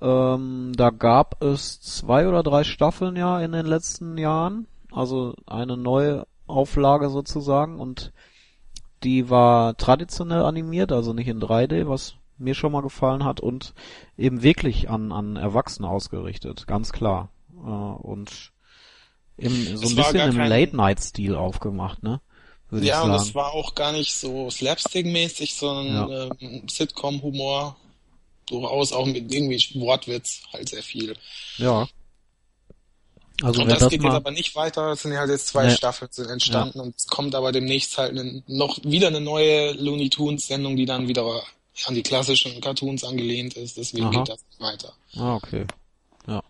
Ähm, 0.00 0.72
da 0.76 0.90
gab 0.90 1.42
es 1.42 1.80
zwei 1.80 2.28
oder 2.28 2.42
drei 2.44 2.62
Staffeln 2.62 3.16
ja 3.16 3.40
in 3.40 3.50
den 3.52 3.66
letzten 3.66 4.16
Jahren 4.16 4.68
also 4.92 5.34
eine 5.46 5.76
neue 5.76 6.26
Auflage 6.46 7.10
sozusagen 7.10 7.78
und 7.78 8.12
die 9.02 9.30
war 9.30 9.76
traditionell 9.76 10.42
animiert, 10.42 10.92
also 10.92 11.12
nicht 11.12 11.28
in 11.28 11.40
3D, 11.40 11.88
was 11.88 12.16
mir 12.36 12.54
schon 12.54 12.72
mal 12.72 12.82
gefallen 12.82 13.24
hat 13.24 13.40
und 13.40 13.74
eben 14.16 14.42
wirklich 14.42 14.90
an, 14.90 15.12
an 15.12 15.36
Erwachsene 15.36 15.88
ausgerichtet, 15.88 16.66
ganz 16.66 16.92
klar. 16.92 17.30
Äh, 17.54 17.68
und 17.68 18.52
im, 19.38 19.76
so 19.76 19.88
ein 19.88 19.94
bisschen 19.94 20.30
im 20.30 20.36
Late-Night-Stil 20.36 21.34
aufgemacht, 21.34 22.02
ne? 22.02 22.20
Würde 22.70 22.86
ja, 22.86 23.02
und 23.02 23.12
es 23.12 23.34
war 23.34 23.52
auch 23.52 23.74
gar 23.74 23.92
nicht 23.92 24.14
so 24.14 24.50
Slapstick-mäßig, 24.50 25.54
sondern 25.54 26.10
ja. 26.10 26.26
äh, 26.26 26.62
Sitcom-Humor, 26.68 27.76
durchaus 28.46 28.92
auch 28.92 29.06
mit 29.06 29.32
irgendwie 29.32 29.80
Wortwitz 29.80 30.42
halt 30.52 30.68
sehr 30.68 30.82
viel. 30.82 31.16
Ja. 31.56 31.88
Also 33.40 33.62
und 33.62 33.70
das, 33.70 33.78
das 33.78 33.90
geht 33.90 34.02
jetzt 34.02 34.12
aber 34.12 34.32
nicht 34.32 34.54
weiter. 34.56 34.92
Es 34.92 35.02
sind 35.02 35.12
ja 35.12 35.20
halt 35.20 35.30
jetzt 35.30 35.46
zwei 35.48 35.66
nee. 35.66 35.74
Staffeln 35.74 36.10
sind 36.10 36.28
entstanden 36.28 36.78
ja. 36.78 36.84
und 36.84 36.96
es 36.96 37.06
kommt 37.06 37.34
aber 37.34 37.52
demnächst 37.52 37.96
halt 37.96 38.18
eine, 38.18 38.42
noch 38.48 38.82
wieder 38.82 39.06
eine 39.06 39.20
neue 39.20 39.72
Looney 39.72 40.10
Tunes 40.10 40.46
Sendung, 40.48 40.76
die 40.76 40.86
dann 40.86 41.06
wieder 41.08 41.24
an 41.86 41.94
die 41.94 42.02
klassischen 42.02 42.60
Cartoons 42.60 43.04
angelehnt 43.04 43.54
ist. 43.54 43.76
Deswegen 43.76 44.06
Aha. 44.06 44.10
geht 44.10 44.28
das 44.28 44.44
nicht 44.44 44.60
weiter. 44.60 44.92
Ah, 45.14 45.36
okay. 45.36 45.66
Ja. 46.26 46.42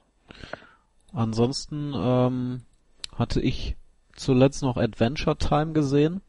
Ansonsten 1.12 1.92
ähm, 1.94 2.62
hatte 3.18 3.40
ich 3.40 3.76
zuletzt 4.14 4.62
noch 4.62 4.76
Adventure 4.76 5.36
Time 5.36 5.72
gesehen. 5.72 6.22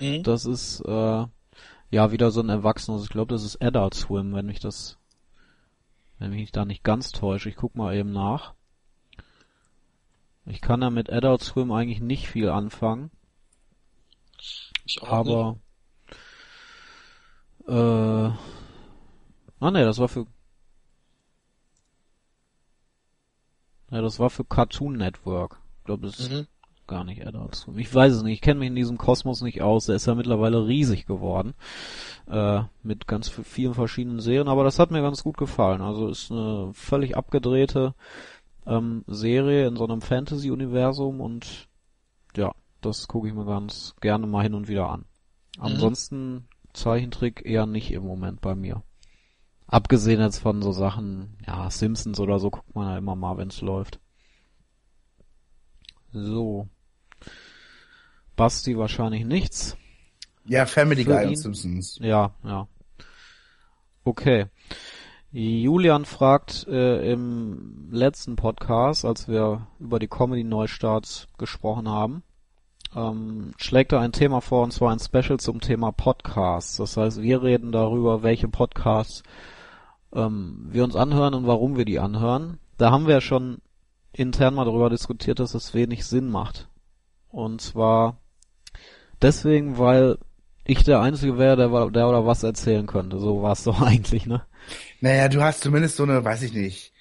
Mhm. 0.00 0.22
Das 0.22 0.44
ist 0.44 0.80
äh, 0.80 1.26
ja 1.90 2.12
wieder 2.12 2.30
so 2.30 2.40
ein 2.40 2.48
Erwachsenes. 2.48 3.04
Ich 3.04 3.10
glaube, 3.10 3.32
das 3.32 3.44
ist 3.44 3.62
Adult 3.62 3.94
Swim, 3.94 4.34
wenn 4.34 4.46
mich 4.46 4.60
das, 4.60 4.98
wenn 6.18 6.30
mich 6.30 6.52
da 6.52 6.64
nicht 6.64 6.84
ganz 6.84 7.12
täusche. 7.12 7.48
Ich 7.48 7.56
guck 7.56 7.74
mal 7.74 7.94
eben 7.94 8.12
nach. 8.12 8.54
Ich 10.44 10.60
kann 10.60 10.80
da 10.80 10.90
mit 10.90 11.10
Adult 11.10 11.42
Swim 11.42 11.72
eigentlich 11.72 12.00
nicht 12.00 12.28
viel 12.28 12.48
anfangen. 12.48 13.10
Ich 14.84 15.02
auch 15.02 15.08
aber 15.08 15.58
nicht. 17.66 17.68
äh 17.68 18.32
Ah 19.60 19.72
ne, 19.72 19.84
das 19.84 19.98
war 19.98 20.08
für 20.08 20.26
Ja, 23.90 24.02
das 24.02 24.18
war 24.18 24.28
für 24.28 24.44
Cartoon 24.44 24.96
Network. 24.96 25.60
Ich 25.88 25.90
glaube, 25.90 26.06
das 26.06 26.28
mhm. 26.28 26.36
ist 26.40 26.48
gar 26.86 27.02
nicht 27.02 27.26
Adult 27.26 27.54
Swim. 27.54 27.78
Ich 27.78 27.94
weiß 27.94 28.12
es 28.12 28.22
nicht, 28.22 28.34
ich 28.34 28.40
kenne 28.42 28.60
mich 28.60 28.68
in 28.68 28.74
diesem 28.74 28.98
Kosmos 28.98 29.40
nicht 29.40 29.62
aus. 29.62 29.86
Der 29.86 29.96
ist 29.96 30.04
ja 30.04 30.14
mittlerweile 30.14 30.66
riesig 30.66 31.06
geworden. 31.06 31.54
Äh, 32.26 32.64
mit 32.82 33.06
ganz 33.06 33.30
vielen 33.30 33.72
verschiedenen 33.72 34.20
Serien, 34.20 34.48
aber 34.48 34.64
das 34.64 34.78
hat 34.78 34.90
mir 34.90 35.00
ganz 35.00 35.24
gut 35.24 35.38
gefallen. 35.38 35.80
Also 35.80 36.08
ist 36.08 36.30
eine 36.30 36.72
völlig 36.74 37.16
abgedrehte 37.16 37.94
ähm, 38.66 39.02
Serie 39.06 39.66
in 39.66 39.76
so 39.76 39.84
einem 39.84 40.02
Fantasy-Universum 40.02 41.22
und 41.22 41.68
ja, 42.36 42.52
das 42.82 43.08
gucke 43.08 43.28
ich 43.28 43.34
mir 43.34 43.46
ganz 43.46 43.94
gerne 44.02 44.26
mal 44.26 44.42
hin 44.42 44.52
und 44.52 44.68
wieder 44.68 44.90
an. 44.90 45.06
Mhm. 45.56 45.62
Ansonsten 45.62 46.48
Zeichentrick 46.74 47.46
eher 47.46 47.64
nicht 47.64 47.92
im 47.92 48.02
Moment 48.02 48.42
bei 48.42 48.54
mir. 48.54 48.82
Abgesehen 49.66 50.20
jetzt 50.20 50.40
von 50.40 50.60
so 50.60 50.72
Sachen, 50.72 51.38
ja, 51.46 51.70
Simpsons 51.70 52.20
oder 52.20 52.38
so 52.38 52.50
guckt 52.50 52.74
man 52.74 52.88
ja 52.88 52.98
immer 52.98 53.16
mal, 53.16 53.38
wenn's 53.38 53.62
läuft. 53.62 54.00
So. 56.12 56.68
Basti 58.36 58.78
wahrscheinlich 58.78 59.24
nichts. 59.24 59.76
Ja, 60.46 60.64
Family 60.64 61.04
Guy 61.04 61.26
und 61.26 61.36
Simpsons. 61.36 61.98
Ja, 62.00 62.32
ja. 62.44 62.68
Okay. 64.04 64.46
Julian 65.30 66.06
fragt 66.06 66.66
äh, 66.68 67.12
im 67.12 67.88
letzten 67.90 68.36
Podcast, 68.36 69.04
als 69.04 69.28
wir 69.28 69.66
über 69.78 69.98
die 69.98 70.08
Comedy-Neustarts 70.08 71.28
gesprochen 71.36 71.88
haben, 71.88 72.22
ähm, 72.96 73.52
schlägt 73.58 73.92
er 73.92 74.00
ein 74.00 74.12
Thema 74.12 74.40
vor, 74.40 74.62
und 74.64 74.72
zwar 74.72 74.92
ein 74.92 75.00
Special 75.00 75.38
zum 75.38 75.60
Thema 75.60 75.92
Podcasts. 75.92 76.78
Das 76.78 76.96
heißt, 76.96 77.20
wir 77.20 77.42
reden 77.42 77.72
darüber, 77.72 78.22
welche 78.22 78.48
Podcasts 78.48 79.22
ähm, 80.14 80.68
wir 80.70 80.84
uns 80.84 80.96
anhören 80.96 81.34
und 81.34 81.46
warum 81.46 81.76
wir 81.76 81.84
die 81.84 81.98
anhören. 81.98 82.58
Da 82.78 82.90
haben 82.90 83.06
wir 83.06 83.14
ja 83.14 83.20
schon 83.20 83.58
intern 84.12 84.54
mal 84.54 84.64
darüber 84.64 84.90
diskutiert, 84.90 85.38
dass 85.40 85.54
es 85.54 85.74
wenig 85.74 86.04
Sinn 86.04 86.28
macht. 86.28 86.68
Und 87.30 87.60
zwar 87.60 88.18
deswegen, 89.20 89.78
weil 89.78 90.18
ich 90.64 90.84
der 90.84 91.00
Einzige 91.00 91.38
wäre, 91.38 91.56
der, 91.56 91.90
der 91.90 92.08
oder 92.08 92.26
was 92.26 92.42
erzählen 92.42 92.86
könnte. 92.86 93.18
So 93.18 93.42
war 93.42 93.52
es 93.52 93.64
doch 93.64 93.80
eigentlich, 93.86 94.26
ne? 94.26 94.42
Naja, 95.00 95.28
du 95.28 95.42
hast 95.42 95.62
zumindest 95.62 95.96
so 95.96 96.02
eine, 96.02 96.24
weiß 96.24 96.42
ich 96.42 96.52
nicht, 96.52 96.92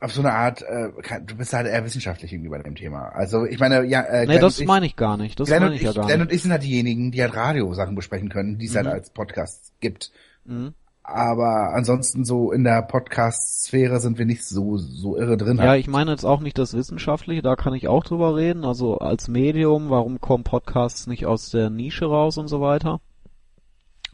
auf 0.00 0.12
so 0.12 0.20
eine 0.20 0.32
Art, 0.32 0.62
äh, 0.62 0.90
du 1.24 1.36
bist 1.36 1.52
halt 1.52 1.66
eher 1.66 1.84
wissenschaftlich 1.84 2.32
irgendwie 2.32 2.50
bei 2.50 2.58
dem 2.58 2.76
Thema. 2.76 3.08
Also 3.08 3.44
ich 3.44 3.58
meine, 3.58 3.84
ja, 3.84 4.02
äh, 4.02 4.26
Nee, 4.26 4.38
das 4.38 4.60
meine 4.64 4.86
ich 4.86 4.94
gar 4.94 5.16
nicht. 5.16 5.38
Das 5.40 5.50
meine 5.50 5.74
ich 5.74 5.82
ja 5.82 5.92
gar 5.92 6.06
Glenn 6.06 6.20
nicht. 6.20 6.28
und 6.28 6.34
ich 6.34 6.42
sind 6.42 6.52
halt 6.52 6.62
diejenigen, 6.62 7.10
die 7.10 7.20
halt 7.20 7.34
Radiosachen 7.34 7.96
besprechen 7.96 8.28
können, 8.28 8.58
die 8.58 8.66
es 8.66 8.76
halt 8.76 8.86
mhm. 8.86 8.90
halt 8.90 9.00
als 9.00 9.10
Podcast 9.10 9.72
gibt. 9.80 10.12
Mhm. 10.44 10.74
Aber 11.10 11.72
ansonsten 11.72 12.26
so 12.26 12.52
in 12.52 12.64
der 12.64 12.82
Podcast-Sphäre 12.82 13.98
sind 13.98 14.18
wir 14.18 14.26
nicht 14.26 14.44
so, 14.44 14.76
so 14.76 15.16
irre 15.16 15.38
drin. 15.38 15.56
Ja, 15.56 15.74
ich 15.74 15.88
meine 15.88 16.10
jetzt 16.10 16.24
auch 16.24 16.40
nicht 16.40 16.58
das 16.58 16.74
Wissenschaftliche, 16.74 17.40
da 17.40 17.56
kann 17.56 17.72
ich 17.72 17.88
auch 17.88 18.04
drüber 18.04 18.36
reden. 18.36 18.62
Also 18.66 18.98
als 18.98 19.26
Medium, 19.26 19.88
warum 19.88 20.20
kommen 20.20 20.44
Podcasts 20.44 21.06
nicht 21.06 21.24
aus 21.24 21.48
der 21.48 21.70
Nische 21.70 22.04
raus 22.04 22.36
und 22.36 22.48
so 22.48 22.60
weiter. 22.60 23.00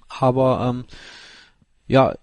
Aber 0.08 0.68
ähm, 0.70 0.84
ja, 1.88 2.14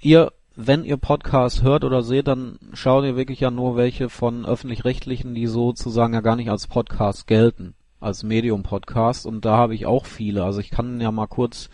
ihr, 0.00 0.32
wenn 0.56 0.84
ihr 0.84 0.96
Podcasts 0.96 1.62
hört 1.62 1.84
oder 1.84 2.02
seht, 2.02 2.26
dann 2.26 2.58
schaut 2.72 3.04
ihr 3.04 3.14
wirklich 3.14 3.38
ja 3.38 3.52
nur 3.52 3.76
welche 3.76 4.08
von 4.08 4.44
öffentlich-rechtlichen, 4.44 5.32
die 5.32 5.46
sozusagen 5.46 6.14
ja 6.14 6.22
gar 6.22 6.34
nicht 6.34 6.50
als 6.50 6.66
Podcast 6.66 7.28
gelten, 7.28 7.74
als 8.00 8.24
Medium-Podcast. 8.24 9.26
Und 9.26 9.44
da 9.44 9.56
habe 9.58 9.76
ich 9.76 9.86
auch 9.86 10.06
viele. 10.06 10.42
Also 10.42 10.58
ich 10.58 10.70
kann 10.70 11.00
ja 11.00 11.12
mal 11.12 11.28
kurz 11.28 11.70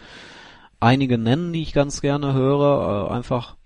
einige 0.80 1.18
nennen, 1.18 1.52
die 1.52 1.62
ich 1.62 1.72
ganz 1.72 2.00
gerne 2.00 2.32
höre. 2.32 3.08
Äh, 3.08 3.12
einfach, 3.12 3.56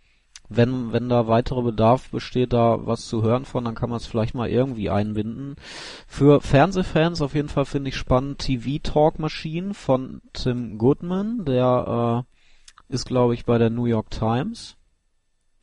wenn, 0.48 0.92
wenn 0.92 1.08
da 1.08 1.28
weiterer 1.28 1.62
Bedarf 1.62 2.10
besteht, 2.10 2.52
da 2.52 2.86
was 2.86 3.06
zu 3.06 3.22
hören 3.22 3.44
von, 3.44 3.64
dann 3.64 3.74
kann 3.74 3.90
man 3.90 3.98
es 3.98 4.06
vielleicht 4.06 4.34
mal 4.34 4.48
irgendwie 4.48 4.90
einbinden. 4.90 5.56
Für 6.06 6.40
Fernsehfans 6.40 7.22
auf 7.22 7.34
jeden 7.34 7.48
Fall 7.48 7.64
finde 7.64 7.90
ich 7.90 7.96
spannend 7.96 8.38
TV 8.38 8.78
Talk 8.82 9.18
Machine 9.18 9.74
von 9.74 10.22
Tim 10.32 10.78
Goodman, 10.78 11.44
der 11.44 12.24
äh, 12.90 12.94
ist, 12.94 13.06
glaube 13.06 13.34
ich, 13.34 13.44
bei 13.44 13.58
der 13.58 13.70
New 13.70 13.86
York 13.86 14.10
Times 14.10 14.76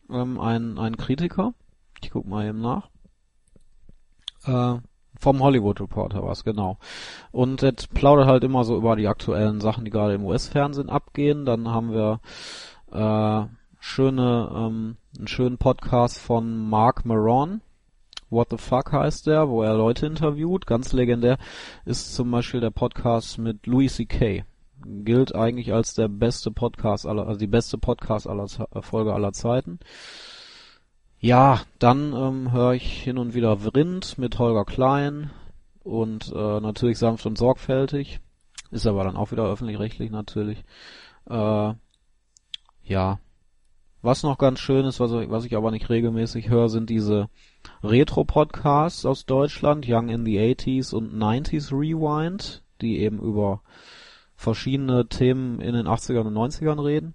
ähm, 0.09 0.39
ein, 0.39 0.77
ein 0.77 0.97
Kritiker. 0.97 1.53
Ich 2.01 2.11
guck 2.11 2.25
mal 2.25 2.47
eben 2.47 2.61
nach. 2.61 2.89
Äh, 4.45 4.79
vom 5.19 5.41
Hollywood 5.41 5.81
Reporter 5.81 6.23
was 6.23 6.43
genau. 6.43 6.77
Und 7.31 7.61
jetzt 7.61 7.93
plaudert 7.93 8.27
halt 8.27 8.43
immer 8.43 8.63
so 8.63 8.75
über 8.77 8.95
die 8.95 9.07
aktuellen 9.07 9.61
Sachen, 9.61 9.85
die 9.85 9.91
gerade 9.91 10.13
im 10.15 10.25
US-Fernsehen 10.25 10.89
abgehen. 10.89 11.45
Dann 11.45 11.67
haben 11.67 11.91
wir 11.91 12.19
äh, 12.91 13.45
schöne, 13.79 14.51
ähm, 14.55 14.97
einen 15.17 15.27
schönen 15.27 15.57
Podcast 15.57 16.17
von 16.17 16.69
Mark 16.69 17.05
Maron. 17.05 17.61
What 18.29 18.49
the 18.51 18.57
Fuck 18.57 18.91
heißt 18.93 19.27
der, 19.27 19.49
wo 19.49 19.63
er 19.63 19.75
Leute 19.75 20.05
interviewt. 20.05 20.65
Ganz 20.67 20.93
legendär 20.93 21.37
ist 21.85 22.15
zum 22.15 22.31
Beispiel 22.31 22.61
der 22.61 22.69
Podcast 22.69 23.39
mit 23.39 23.65
Louis 23.65 23.95
C.K 23.95 24.43
gilt 24.85 25.35
eigentlich 25.35 25.73
als 25.73 25.93
der 25.93 26.07
beste 26.07 26.51
Podcast 26.51 27.05
aller, 27.05 27.27
also 27.27 27.39
die 27.39 27.47
beste 27.47 27.77
Podcast 27.77 28.27
aller 28.27 28.47
Folge 28.81 29.13
aller 29.13 29.33
Zeiten. 29.33 29.79
Ja, 31.21 31.61
dann 31.79 32.13
ähm, 32.13 32.51
höre 32.53 32.73
ich 32.73 33.03
hin 33.03 33.17
und 33.17 33.33
wieder 33.33 33.57
Vrind 33.57 34.17
mit 34.17 34.39
Holger 34.39 34.63
Klein 34.63 35.31
und 35.83 36.31
äh, 36.33 36.59
natürlich 36.61 36.97
sanft 36.97 37.25
und 37.25 37.37
sorgfältig. 37.37 38.21
Ist 38.71 38.87
aber 38.87 39.03
dann 39.03 39.17
auch 39.17 39.31
wieder 39.31 39.43
öffentlich-rechtlich 39.43 40.11
natürlich. 40.11 40.63
Äh, 41.29 41.73
ja. 42.83 43.19
Was 44.01 44.23
noch 44.23 44.37
ganz 44.37 44.59
schön 44.59 44.85
ist, 44.85 45.01
was, 45.01 45.11
was 45.11 45.43
ich 45.43 45.57
aber 45.57 45.71
nicht 45.71 45.89
regelmäßig 45.89 46.47
höre, 46.47 46.69
sind 46.69 46.89
diese 46.89 47.27
Retro-Podcasts 47.83 49.05
aus 49.05 49.25
Deutschland, 49.25 49.85
Young 49.89 50.07
in 50.07 50.23
the 50.23 50.39
80s 50.39 50.95
und 50.95 51.13
90s 51.13 51.73
Rewind, 51.73 52.63
die 52.79 52.99
eben 52.99 53.19
über 53.19 53.61
verschiedene 54.35 55.09
Themen 55.09 55.59
in 55.59 55.73
den 55.73 55.85
80ern 55.85 56.27
und 56.27 56.33
90ern 56.33 56.81
reden. 56.81 57.13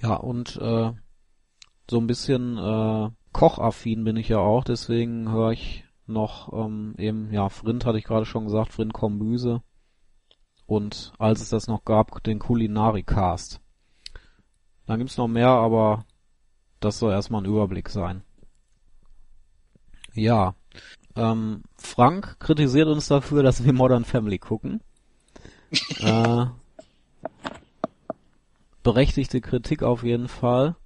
Ja, 0.00 0.14
und 0.14 0.56
äh, 0.56 0.92
so 1.90 1.98
ein 1.98 2.06
bisschen 2.06 2.58
äh, 2.58 3.10
kochaffin 3.32 4.04
bin 4.04 4.16
ich 4.16 4.28
ja 4.28 4.38
auch, 4.38 4.64
deswegen 4.64 5.30
höre 5.30 5.52
ich 5.52 5.84
noch 6.06 6.52
ähm, 6.52 6.94
eben, 6.98 7.32
ja, 7.32 7.48
Frind 7.48 7.86
hatte 7.86 7.98
ich 7.98 8.04
gerade 8.04 8.26
schon 8.26 8.44
gesagt, 8.44 8.72
Frind 8.72 8.92
Kombüse. 8.92 9.62
Und 10.66 11.12
als 11.18 11.40
es 11.40 11.50
das 11.50 11.66
noch 11.66 11.84
gab, 11.84 12.22
den 12.24 12.38
Kulinari-Cast. 12.38 13.60
Dann 14.86 14.98
gibt's 14.98 15.16
noch 15.16 15.28
mehr, 15.28 15.48
aber 15.48 16.04
das 16.80 16.98
soll 16.98 17.12
erstmal 17.12 17.42
ein 17.42 17.50
Überblick 17.50 17.88
sein. 17.88 18.22
Ja. 20.14 20.54
Ähm, 21.14 21.62
Frank 21.76 22.38
kritisiert 22.40 22.88
uns 22.88 23.08
dafür, 23.08 23.42
dass 23.42 23.64
wir 23.64 23.72
Modern 23.72 24.04
Family 24.04 24.38
gucken. 24.38 24.80
äh, 26.00 26.46
berechtigte 28.82 29.40
Kritik 29.40 29.82
auf 29.82 30.02
jeden 30.02 30.28
Fall. 30.28 30.76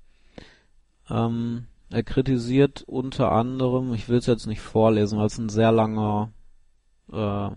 Ähm, 1.10 1.66
er 1.90 2.02
kritisiert 2.02 2.84
unter 2.86 3.32
anderem, 3.32 3.94
ich 3.94 4.08
will 4.08 4.18
es 4.18 4.26
jetzt 4.26 4.46
nicht 4.46 4.60
vorlesen, 4.60 5.18
weil 5.18 5.26
es 5.26 5.38
ein 5.38 5.48
sehr 5.48 5.72
langer, 5.72 6.32
äh, 7.12 7.50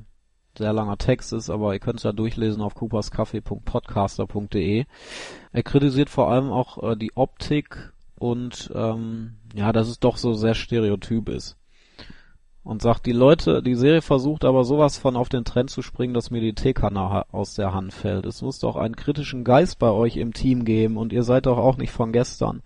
sehr 0.57 0.73
langer 0.73 0.97
Text 0.97 1.33
ist, 1.33 1.49
aber 1.49 1.73
ihr 1.73 1.79
könnt 1.79 1.99
es 1.99 2.03
ja 2.03 2.11
durchlesen 2.11 2.61
auf 2.61 2.75
cooperscafé.podcaster.de. 2.75 4.85
Er 5.51 5.63
kritisiert 5.63 6.09
vor 6.09 6.29
allem 6.29 6.51
auch 6.51 6.91
äh, 6.91 6.95
die 6.95 7.15
Optik 7.15 7.93
und 8.19 8.69
ähm, 8.75 9.37
ja, 9.55 9.71
dass 9.71 9.87
es 9.87 9.99
doch 9.99 10.17
so 10.17 10.33
sehr 10.33 10.53
stereotyp 10.53 11.29
ist. 11.29 11.55
Und 12.61 12.83
sagt, 12.83 13.07
die 13.07 13.13
Leute, 13.13 13.63
die 13.63 13.73
Serie 13.73 14.01
versucht 14.01 14.45
aber 14.45 14.63
sowas 14.63 14.99
von 14.99 15.15
auf 15.15 15.29
den 15.29 15.45
Trend 15.45 15.71
zu 15.71 15.81
springen, 15.81 16.13
dass 16.13 16.29
mir 16.29 16.41
die 16.41 16.53
Teekanne 16.53 17.23
aus 17.33 17.55
der 17.55 17.73
Hand 17.73 17.93
fällt. 17.93 18.27
Es 18.27 18.43
muss 18.43 18.59
doch 18.59 18.75
einen 18.75 18.97
kritischen 18.97 19.43
Geist 19.43 19.79
bei 19.79 19.89
euch 19.89 20.17
im 20.17 20.33
Team 20.33 20.65
geben 20.65 20.97
und 20.97 21.13
ihr 21.13 21.23
seid 21.23 21.47
doch 21.47 21.57
auch 21.57 21.77
nicht 21.77 21.91
von 21.91 22.11
gestern 22.11 22.61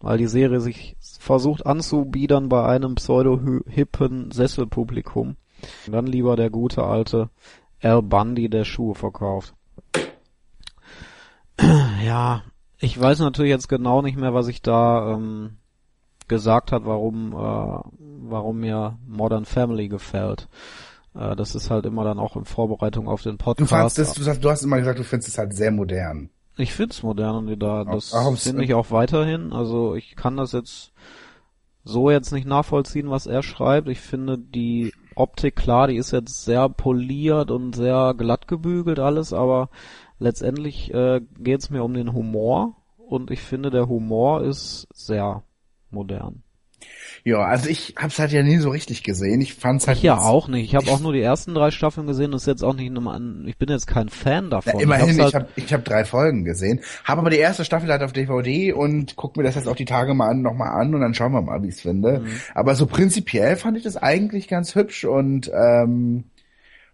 weil 0.00 0.18
die 0.18 0.26
Serie 0.26 0.60
sich 0.60 0.96
versucht 1.00 1.66
anzubiedern 1.66 2.48
bei 2.48 2.64
einem 2.64 2.94
pseudo-hippen 2.94 4.30
Sesselpublikum. 4.30 5.36
Und 5.86 5.92
dann 5.92 6.06
lieber 6.06 6.36
der 6.36 6.50
gute 6.50 6.84
alte 6.84 7.30
Al 7.82 8.02
Bundy, 8.02 8.48
der 8.48 8.64
Schuhe 8.64 8.94
verkauft. 8.94 9.54
Ja, 12.02 12.42
ich 12.78 12.98
weiß 12.98 13.18
natürlich 13.18 13.50
jetzt 13.50 13.68
genau 13.68 14.00
nicht 14.00 14.16
mehr, 14.16 14.32
was 14.32 14.48
ich 14.48 14.62
da 14.62 15.12
ähm, 15.12 15.58
gesagt 16.28 16.72
hat, 16.72 16.86
warum 16.86 17.34
äh, 17.34 17.80
warum 18.30 18.60
mir 18.60 18.98
Modern 19.06 19.44
Family 19.44 19.88
gefällt. 19.88 20.48
Äh, 21.14 21.36
das 21.36 21.54
ist 21.54 21.70
halt 21.70 21.84
immer 21.86 22.04
dann 22.04 22.18
auch 22.18 22.36
in 22.36 22.44
Vorbereitung 22.44 23.08
auf 23.08 23.22
den 23.22 23.36
Podcast. 23.36 23.60
Du, 23.60 23.66
fandst 23.66 23.98
das, 23.98 24.14
du, 24.14 24.24
hast, 24.24 24.42
du 24.42 24.50
hast 24.50 24.62
immer 24.62 24.78
gesagt, 24.78 24.98
du 24.98 25.04
findest 25.04 25.28
es 25.28 25.38
halt 25.38 25.54
sehr 25.54 25.70
modern. 25.70 26.30
Ich 26.60 26.72
find's 26.72 27.02
modern 27.02 27.48
und 27.48 27.58
da, 27.58 27.84
das 27.84 28.14
finde 28.42 28.64
ich 28.64 28.74
auch 28.74 28.90
weiterhin. 28.90 29.52
Also 29.52 29.94
ich 29.94 30.16
kann 30.16 30.36
das 30.36 30.52
jetzt 30.52 30.92
so 31.84 32.10
jetzt 32.10 32.32
nicht 32.32 32.46
nachvollziehen, 32.46 33.10
was 33.10 33.26
er 33.26 33.42
schreibt. 33.42 33.88
Ich 33.88 34.00
finde 34.00 34.38
die 34.38 34.92
Optik 35.14 35.56
klar, 35.56 35.88
die 35.88 35.96
ist 35.96 36.10
jetzt 36.10 36.44
sehr 36.44 36.68
poliert 36.68 37.50
und 37.50 37.74
sehr 37.74 38.14
glatt 38.16 38.48
gebügelt 38.48 38.98
alles, 38.98 39.32
aber 39.32 39.70
letztendlich 40.18 40.92
äh, 40.92 41.20
geht's 41.38 41.70
mir 41.70 41.82
um 41.82 41.94
den 41.94 42.12
Humor 42.12 42.76
und 42.96 43.30
ich 43.30 43.40
finde 43.40 43.70
der 43.70 43.88
Humor 43.88 44.42
ist 44.42 44.86
sehr 44.92 45.42
modern. 45.90 46.42
Ja, 47.24 47.40
also 47.40 47.68
ich 47.68 47.94
hab's 47.96 48.18
halt 48.18 48.32
ja 48.32 48.42
nie 48.42 48.56
so 48.58 48.70
richtig 48.70 49.02
gesehen. 49.02 49.40
Ich 49.40 49.54
fand's 49.54 49.86
halt. 49.86 49.98
Ich 49.98 50.02
ja 50.02 50.18
auch 50.18 50.48
nicht. 50.48 50.64
Ich 50.64 50.74
habe 50.74 50.90
auch 50.90 51.00
nur 51.00 51.12
die 51.12 51.20
ersten 51.20 51.54
drei 51.54 51.70
Staffeln 51.70 52.06
gesehen. 52.06 52.32
Das 52.32 52.42
ist 52.42 52.46
jetzt 52.46 52.62
auch 52.62 52.74
nicht 52.74 52.90
ein, 52.90 53.44
ich 53.46 53.58
bin 53.58 53.68
jetzt 53.68 53.86
kein 53.86 54.08
Fan 54.08 54.50
davon. 54.50 54.74
Ja, 54.74 54.80
immerhin, 54.80 55.10
ich, 55.10 55.18
halt 55.18 55.28
ich 55.28 55.34
habe 55.34 55.48
ich 55.56 55.72
hab 55.72 55.84
drei 55.84 56.04
Folgen 56.04 56.44
gesehen. 56.44 56.80
Habe 57.04 57.20
aber 57.20 57.30
die 57.30 57.36
erste 57.36 57.64
Staffel 57.64 57.90
halt 57.90 58.02
auf 58.02 58.12
DVD 58.12 58.72
und 58.72 59.16
guck 59.16 59.36
mir 59.36 59.42
das 59.42 59.54
jetzt 59.54 59.68
auch 59.68 59.76
die 59.76 59.84
Tage 59.84 60.14
mal 60.14 60.30
an, 60.30 60.42
nochmal 60.42 60.80
an 60.80 60.94
und 60.94 61.00
dann 61.02 61.14
schauen 61.14 61.32
wir 61.32 61.42
mal, 61.42 61.62
wie 61.62 61.68
ich's 61.68 61.82
finde. 61.82 62.20
Mhm. 62.20 62.40
Aber 62.54 62.74
so 62.74 62.86
prinzipiell 62.86 63.56
fand 63.56 63.76
ich 63.76 63.82
das 63.82 63.96
eigentlich 63.96 64.48
ganz 64.48 64.74
hübsch 64.74 65.04
und 65.04 65.50
ähm, 65.54 66.24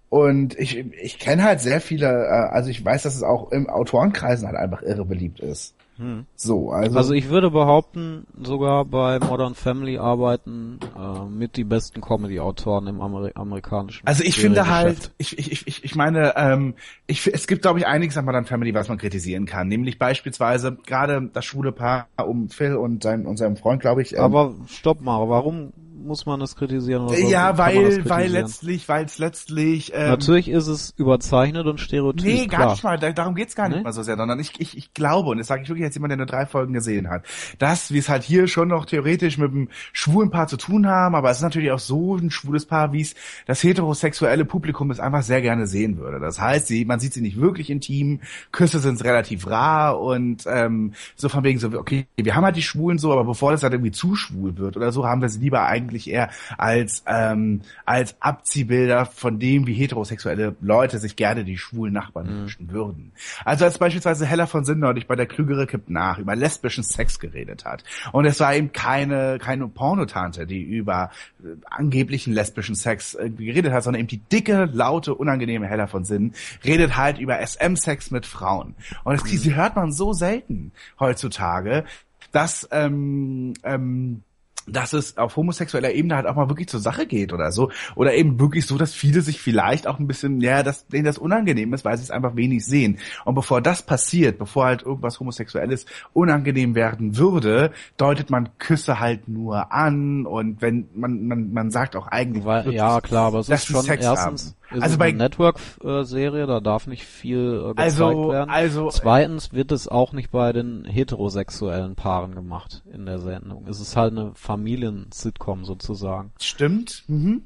und 0.09 0.59
ich, 0.59 0.79
ich 0.79 1.19
kenne 1.19 1.45
halt 1.45 1.61
sehr 1.61 1.81
viele, 1.81 2.07
äh, 2.07 2.49
also 2.53 2.71
ich 2.71 2.85
weiß, 2.85 3.03
dass 3.03 3.17
es 3.17 3.23
auch 3.23 3.51
im 3.53 3.69
Autorenkreisen 3.69 4.47
halt 4.47 4.57
einfach 4.57 4.83
irre 4.83 5.05
beliebt 5.05 5.41
ist. 5.41 5.76
Hm. 5.99 6.27
So, 6.35 6.71
also. 6.71 6.97
Also 6.97 7.15
ich 7.15 7.29
würde 7.31 7.51
behaupten, 7.51 8.27
sogar 8.43 8.85
bei 8.85 9.19
Modern 9.19 9.55
Family 9.55 9.99
arbeiten 9.99 10.79
äh, 10.97 11.25
mit 11.25 11.57
die 11.57 11.65
besten 11.65 12.01
Comedy-Autoren 12.01 12.87
im 12.87 13.01
Amer 13.01 13.31
amerikanischen. 13.35 14.07
Also 14.07 14.23
ich 14.23 14.37
finde 14.37 14.69
halt, 14.69 15.13
ich, 15.19 15.39
ich, 15.39 15.67
ich, 15.67 15.85
ich 15.85 15.95
meine, 15.95 16.35
ähm, 16.37 16.75
ich, 17.07 17.27
es 17.33 17.47
gibt 17.47 17.63
glaube 17.63 17.79
ich 17.79 17.87
einiges 17.87 18.17
an 18.17 18.25
Modern 18.27 18.45
Family, 18.45 18.75
was 18.75 18.89
man 18.89 18.99
kritisieren 18.99 19.47
kann. 19.47 19.69
Nämlich 19.69 19.99
beispielsweise 19.99 20.77
gerade 20.87 21.31
das 21.33 21.45
schwule 21.45 21.73
Paar 21.73 22.09
um 22.25 22.49
Phil 22.49 22.77
und 22.77 23.03
sein 23.03 23.27
und 23.27 23.37
seinem 23.39 23.57
Freund, 23.57 23.81
glaube 23.81 24.03
ich. 24.03 24.15
Ähm, 24.15 24.21
Aber 24.21 24.55
stopp 24.67 25.01
mal, 25.01 25.29
warum 25.29 25.73
muss 26.07 26.27
man 26.27 26.41
das 26.41 26.57
kritisieren? 26.57 27.03
Oder 27.03 27.19
ja, 27.19 27.59
weil, 27.59 28.09
weil 28.09 28.31
letztlich, 28.31 28.89
weil 28.89 29.05
es 29.05 29.19
letztlich. 29.19 29.93
Ähm, 29.95 30.09
Natürlich 30.09 30.49
ist 30.49 30.67
es 30.67 30.95
überzeichnet 30.97 31.67
und 31.67 31.81
stereotyp. 31.81 32.25
Nee, 32.25 32.47
gar 32.47 32.61
klar. 32.61 32.71
nicht 32.73 32.85
mal. 32.85 32.99
Da, 32.99 33.13
darum 33.13 33.35
geht's 33.35 33.55
gar 33.55 33.69
nicht 33.69 33.79
nee? 33.79 33.85
mal 33.85 33.93
so 33.93 34.03
sehr, 34.03 34.17
sondern 34.17 34.39
ich, 34.39 34.59
ich, 34.59 34.77
ich 34.77 34.95
glaube, 34.95 35.31
und 35.31 35.39
das 35.39 35.49
sage 35.49 35.63
ich 35.63 35.69
wirklich 35.69 35.85
als 35.85 35.95
jemand, 35.95 36.11
der 36.11 36.19
nur 36.19 36.27
drei 36.27 36.47
Folgen 36.47 36.73
gesehen 36.73 37.11
hat, 37.11 37.25
dass 37.59 37.93
wir 37.93 38.01
es 38.01 38.09
halt 38.09 38.23
hier 38.23 38.49
schon 38.49 38.69
noch 38.69 38.87
theoretisch 38.87 39.39
mit 39.39 39.51
einem 39.51 39.69
schwulen 39.93 40.31
Paar 40.31 40.49
zu 40.49 40.57
tun 40.57 40.87
haben, 40.87 41.15
aber 41.15 41.31
es 41.31 41.39
ist 41.39 41.43
natürlich 41.43 41.71
auch 41.71 41.79
so 41.79 42.17
ein 42.17 42.31
schwules 42.31 42.67
Paar, 42.67 42.93
wie 42.93 43.03
es 43.03 43.15
das 43.47 43.63
heterosexuelle 43.63 44.45
Publikum 44.45 44.91
es 44.91 45.01
einfach 45.01 45.23
sehr 45.23 45.43
gerne 45.43 45.67
sehen 45.67 45.99
würde. 45.99 46.21
Das 46.21 46.41
heißt, 46.41 46.67
sie, 46.67 46.85
man 46.85 47.01
sieht 47.01 47.13
sie 47.13 47.21
nicht 47.21 47.41
wirklich 47.41 47.71
intim, 47.71 48.21
Küsse 48.53 48.79
sind 48.79 49.03
relativ 49.05 49.47
rar 49.47 50.01
und 50.01 50.45
ähm, 50.47 50.93
so 51.17 51.29
von 51.29 51.45
wegen 51.45 51.59
so, 51.59 51.69
okay, 51.79 52.07
wir 52.17 52.35
haben 52.35 52.45
halt 52.45 52.57
die 52.57 52.63
Schwulen 52.63 52.99
so, 52.99 53.13
aber 53.13 53.25
bevor 53.25 53.53
das 53.53 53.63
halt 53.63 53.73
irgendwie 53.73 53.93
zu 53.93 54.15
schwul 54.15 54.57
wird 54.57 54.77
oder 54.77 54.93
so, 54.93 55.07
haben 55.07 55.21
wir 55.21 55.29
sie 55.29 55.41
lieber 55.41 55.67
eigentlich 55.67 55.96
eher 56.05 56.31
als 56.59 57.03
ähm, 57.07 57.63
als 57.85 58.17
Abziehbilder 58.21 59.07
von 59.07 59.39
dem, 59.39 59.67
wie 59.67 59.75
heterosexuelle 59.75 60.57
Leute 60.61 60.99
sich 60.99 61.17
gerne 61.17 61.45
die 61.45 61.59
schwulen 61.59 61.93
Nachbarn 61.93 62.27
mhm. 62.27 62.41
wünschen 62.41 62.71
würden. 62.71 63.13
Also 63.45 63.65
als 63.65 63.79
beispielsweise 63.79 64.27
Hella 64.27 64.47
von 64.47 64.65
Sinnen 64.65 64.81
neulich 64.81 65.07
bei 65.07 65.17
der 65.17 65.27
Klügere 65.27 65.67
kippt 65.67 65.91
nach 65.91 66.19
über 66.19 66.37
lesbischen 66.37 66.85
Sex 66.85 67.19
geredet 67.19 67.65
hat. 67.65 67.85
Und 68.13 68.27
es 68.27 68.41
war 68.41 68.55
eben 68.55 68.73
keine, 68.73 69.39
keine 69.39 69.69
Pornotante, 69.69 70.47
die 70.47 70.63
über 70.63 71.11
äh, 71.43 71.57
angeblichen 71.71 72.33
lesbischen 72.33 72.75
Sex 72.75 73.15
äh, 73.15 73.31
geredet 73.31 73.73
hat, 73.73 73.85
sondern 73.85 74.01
eben 74.01 74.09
die 74.09 74.19
dicke, 74.19 74.69
laute, 74.73 75.15
unangenehme 75.15 75.67
Hella 75.67 75.87
von 75.87 76.05
Sinnen 76.05 76.35
redet 76.65 76.97
halt 76.97 77.19
über 77.19 77.39
SM-Sex 77.45 78.11
mit 78.11 78.27
Frauen. 78.27 78.75
Und 79.05 79.15
das, 79.15 79.25
mhm. 79.25 79.37
sie 79.39 79.55
hört 79.55 79.77
man 79.77 79.93
so 79.93 80.13
selten 80.13 80.73
heutzutage, 80.99 81.85
dass 82.33 82.69
ähm, 82.71 83.55
ähm, 83.63 84.23
dass 84.67 84.93
es 84.93 85.17
auf 85.17 85.37
homosexueller 85.37 85.93
Ebene 85.93 86.17
halt 86.17 86.27
auch 86.27 86.35
mal 86.35 86.49
wirklich 86.49 86.69
zur 86.69 86.81
Sache 86.81 87.07
geht 87.07 87.33
oder 87.33 87.53
so. 87.53 87.71
Oder 87.95 88.15
eben 88.15 88.41
wirklich 88.41 88.67
so, 88.67 88.77
dass 88.77 88.95
viele 88.95 89.21
sich 89.23 89.41
vielleicht 89.41 89.87
auch 89.87 89.99
ein 89.99 90.07
bisschen, 90.07 90.41
ja, 90.41 90.63
dass 90.63 90.87
denen 90.89 91.05
das 91.05 91.19
unangenehm 91.19 91.73
ist, 91.73 91.85
weil 91.85 91.97
sie 91.97 92.03
es 92.03 92.11
einfach 92.11 92.37
wenig 92.37 92.65
sehen. 92.65 92.99
Und 93.25 93.35
bevor 93.35 93.61
das 93.61 93.83
passiert, 93.83 94.39
bevor 94.39 94.67
halt 94.67 94.83
irgendwas 94.83 95.21
Homosexuelles 95.21 95.87
unangenehm 96.13 96.75
werden 96.75 97.17
würde, 97.17 97.73
deutet 97.97 98.31
man 98.31 98.51
Küsse 98.59 99.01
halt 99.01 99.29
nur 99.29 99.73
an 99.73 100.27
und 100.27 100.61
wenn 100.63 100.89
man, 100.95 101.27
man, 101.27 101.53
man 101.53 101.71
sagt 101.71 101.97
auch 101.97 102.09
eigentlich. 102.09 102.45
Weil, 102.45 102.73
ja, 102.73 103.01
klar, 103.01 103.27
aber 103.27 103.41
es 103.41 103.49
ist 103.49 103.67
schon 103.67 103.83
Sex 103.83 104.05
erstens, 104.05 104.45
haben. 104.47 104.57
Ist 104.71 104.83
also 104.83 104.99
bei 104.99 105.13
Network-Serie, 105.13 106.47
da 106.47 106.61
darf 106.61 106.87
nicht 106.87 107.05
viel 107.05 107.63
äh, 107.65 107.69
gezeigt 107.69 107.79
also, 107.79 108.33
werden. 108.33 108.51
Also, 108.51 108.89
Zweitens 108.91 109.53
wird 109.53 109.71
es 109.73 109.87
auch 109.89 110.13
nicht 110.13 110.31
bei 110.31 110.53
den 110.53 110.85
heterosexuellen 110.85 111.95
Paaren 111.95 112.35
gemacht 112.35 112.83
in 112.93 113.07
der 113.07 113.19
Sendung. 113.21 113.67
Es 113.69 113.81
ist 113.81 113.97
halt 113.97 114.13
eine 114.13 114.33
Familien-Sitcom 114.35 115.65
sozusagen. 115.65 116.33
Stimmt. 116.41 117.05
Mhm. 117.07 117.43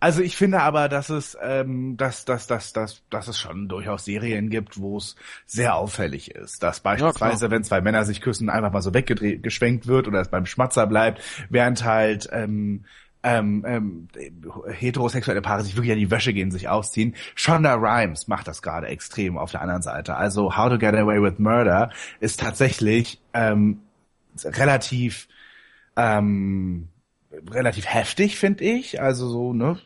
Also 0.00 0.22
ich 0.22 0.36
finde 0.36 0.62
aber, 0.62 0.88
dass 0.88 1.10
es, 1.10 1.36
ähm, 1.40 1.96
dass, 1.96 2.24
dass, 2.24 2.46
dass, 2.46 2.72
dass, 2.72 3.02
dass 3.08 3.28
es 3.28 3.38
schon 3.38 3.68
durchaus 3.68 4.04
Serien 4.04 4.50
gibt, 4.50 4.80
wo 4.80 4.96
es 4.96 5.16
sehr 5.46 5.76
auffällig 5.76 6.32
ist. 6.32 6.62
Dass 6.62 6.80
beispielsweise, 6.80 7.46
ja, 7.46 7.50
wenn 7.50 7.64
zwei 7.64 7.80
Männer 7.80 8.04
sich 8.04 8.20
küssen, 8.20 8.50
einfach 8.50 8.72
mal 8.72 8.82
so 8.82 8.94
weggeschwenkt 8.94 9.86
wird 9.86 10.08
oder 10.08 10.20
es 10.20 10.28
beim 10.28 10.46
Schmatzer 10.46 10.86
bleibt, 10.86 11.22
während 11.50 11.84
halt 11.84 12.28
ähm, 12.32 12.84
ähm, 13.22 13.64
ähm, 13.66 14.08
heterosexuelle 14.72 15.42
Paare 15.42 15.62
sich 15.62 15.76
wirklich 15.76 15.92
an 15.92 15.98
die 15.98 16.10
Wäsche 16.10 16.32
gehen, 16.32 16.50
sich 16.50 16.68
ausziehen. 16.68 17.14
Shonda 17.34 17.74
Rhimes 17.74 18.28
macht 18.28 18.48
das 18.48 18.62
gerade 18.62 18.86
extrem 18.86 19.36
auf 19.36 19.50
der 19.50 19.60
anderen 19.62 19.82
Seite. 19.82 20.16
Also 20.16 20.56
How 20.56 20.70
to 20.70 20.78
Get 20.78 20.94
Away 20.94 21.22
with 21.22 21.38
Murder 21.38 21.90
ist 22.20 22.40
tatsächlich 22.40 23.20
ähm, 23.34 23.80
relativ 24.44 25.28
ähm, 25.96 26.88
relativ 27.50 27.86
heftig, 27.86 28.38
finde 28.38 28.64
ich. 28.64 29.00
Also 29.00 29.28
so, 29.28 29.52
ne, 29.52 29.78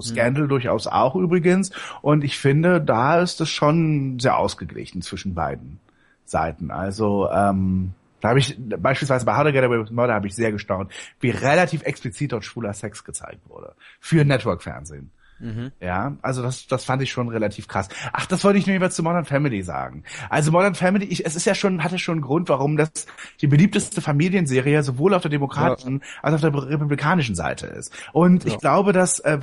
Scandal 0.00 0.44
mhm. 0.44 0.48
durchaus 0.48 0.86
auch 0.86 1.16
übrigens. 1.16 1.70
Und 2.02 2.24
ich 2.24 2.38
finde, 2.38 2.80
da 2.80 3.20
ist 3.20 3.40
es 3.40 3.50
schon 3.50 4.18
sehr 4.18 4.36
ausgeglichen 4.36 5.02
zwischen 5.02 5.34
beiden 5.34 5.80
Seiten. 6.24 6.70
Also, 6.70 7.28
ähm, 7.30 7.94
da 8.20 8.30
habe 8.30 8.38
ich 8.38 8.56
beispielsweise 8.58 9.24
bei 9.24 9.36
How 9.36 9.44
to 9.44 9.52
Get 9.52 9.64
Away 9.64 9.80
with 9.80 9.90
Murder 9.90 10.14
habe 10.14 10.26
ich 10.26 10.34
sehr 10.34 10.52
gestaunt, 10.52 10.92
wie 11.20 11.30
relativ 11.30 11.82
explizit 11.82 12.32
dort 12.32 12.44
schwuler 12.44 12.72
Sex 12.72 13.04
gezeigt 13.04 13.48
wurde. 13.48 13.74
Für 14.00 14.24
Network-Fernsehen. 14.24 15.10
Mhm. 15.40 15.72
Ja, 15.80 16.16
also 16.20 16.42
das, 16.42 16.66
das 16.66 16.84
fand 16.84 17.02
ich 17.02 17.10
schon 17.10 17.28
relativ 17.28 17.66
krass. 17.66 17.88
Ach, 18.12 18.26
das 18.26 18.44
wollte 18.44 18.58
ich 18.58 18.66
nur 18.66 18.74
jeweils 18.74 18.94
zu 18.94 19.02
Modern 19.02 19.24
Family 19.24 19.62
sagen. 19.62 20.04
Also 20.28 20.52
Modern 20.52 20.74
Family, 20.74 21.06
ich, 21.06 21.24
es 21.24 21.34
ist 21.34 21.46
ja 21.46 21.54
schon, 21.54 21.82
hatte 21.82 21.98
schon 21.98 22.16
einen 22.16 22.22
Grund, 22.22 22.48
warum 22.50 22.76
das 22.76 23.06
die 23.40 23.46
beliebteste 23.46 24.02
Familienserie 24.02 24.82
sowohl 24.82 25.14
auf 25.14 25.22
der 25.22 25.30
demokratischen 25.30 26.00
ja. 26.00 26.06
als 26.22 26.34
auch 26.34 26.46
auf 26.46 26.52
der 26.52 26.70
republikanischen 26.70 27.34
Seite 27.34 27.66
ist. 27.66 27.92
Und 28.12 28.44
ja. 28.44 28.52
ich 28.52 28.58
glaube, 28.58 28.92
dass 28.92 29.18
äh, 29.20 29.38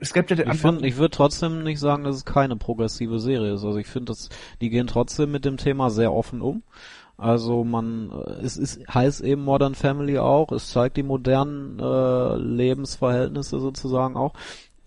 es 0.00 0.12
gibt 0.12 0.30
ja 0.30 0.36
den 0.36 0.50
Ich, 0.50 0.60
find, 0.60 0.84
ich 0.84 0.96
würde 0.96 1.10
trotzdem 1.10 1.62
nicht 1.62 1.80
sagen, 1.80 2.04
dass 2.04 2.16
es 2.16 2.24
keine 2.26 2.56
progressive 2.56 3.18
Serie 3.18 3.54
ist. 3.54 3.64
Also 3.64 3.78
ich 3.78 3.86
finde, 3.86 4.12
dass 4.12 4.28
die 4.60 4.68
gehen 4.68 4.86
trotzdem 4.86 5.30
mit 5.32 5.46
dem 5.46 5.56
Thema 5.56 5.90
sehr 5.90 6.12
offen 6.12 6.42
um. 6.42 6.62
Also 7.20 7.64
man, 7.64 8.10
äh, 8.10 8.44
es 8.44 8.56
ist 8.56 8.82
heißt 8.92 9.20
eben 9.20 9.44
Modern 9.44 9.74
Family 9.74 10.18
auch. 10.18 10.52
Es 10.52 10.70
zeigt 10.70 10.96
die 10.96 11.02
modernen 11.02 11.78
äh, 11.78 12.36
Lebensverhältnisse 12.36 13.60
sozusagen 13.60 14.16
auch. 14.16 14.34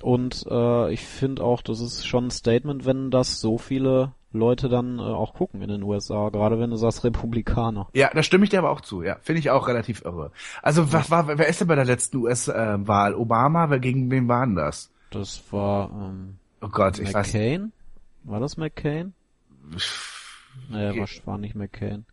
Und 0.02 0.46
äh, 0.50 0.92
ich 0.92 1.02
finde 1.02 1.44
auch, 1.44 1.62
das 1.62 1.80
ist 1.80 2.06
schon 2.06 2.28
ein 2.28 2.32
Statement, 2.32 2.86
wenn 2.86 3.10
das 3.12 3.40
so 3.40 3.58
viele 3.58 4.12
Leute 4.34 4.68
dann 4.68 5.00
äh, 5.00 5.04
auch 5.04 5.34
gucken 5.36 5.62
in 5.62 5.70
den 5.70 5.84
USA, 5.84 6.30
gerade 6.30 6.60
wenn 6.60 6.72
du 6.72 6.76
sagst 6.76 7.04
Republikaner. 7.04 7.88
Ja, 7.94 8.10
da 8.14 8.24
stimme 8.24 8.44
ich 8.44 8.50
dir 8.50 8.60
aber 8.60 8.72
auch 8.72 8.82
zu, 8.82 9.04
ja. 9.04 9.18
Finde 9.22 9.40
ich 9.40 9.52
auch 9.52 9.68
relativ 9.68 10.04
irre. 10.04 10.32
Also 10.62 10.92
was 10.92 11.12
war, 11.12 11.28
wer 11.28 11.48
ist 11.48 11.62
denn 11.62 11.68
bei 11.68 11.76
der 11.76 11.86
letzten 11.86 12.18
US-Wahl? 12.18 13.16
Obama, 13.16 13.70
wer 13.70 13.80
gegen 13.80 14.10
wen 14.12 14.28
war 14.28 14.46
denn 14.46 14.56
das? 14.56 14.92
Das 15.12 15.42
war 15.52 15.90
ähm, 15.92 16.38
Oh 16.64 16.70
Gott, 16.70 16.98
ich 16.98 17.14
weiß. 17.14 17.34
McCain? 17.34 17.74
War 18.24 18.40
das 18.40 18.56
McCain? 18.56 19.14
Naja, 20.70 20.92
okay. 20.92 21.22
war 21.26 21.38
nicht 21.38 21.56
McCain. 21.56 22.06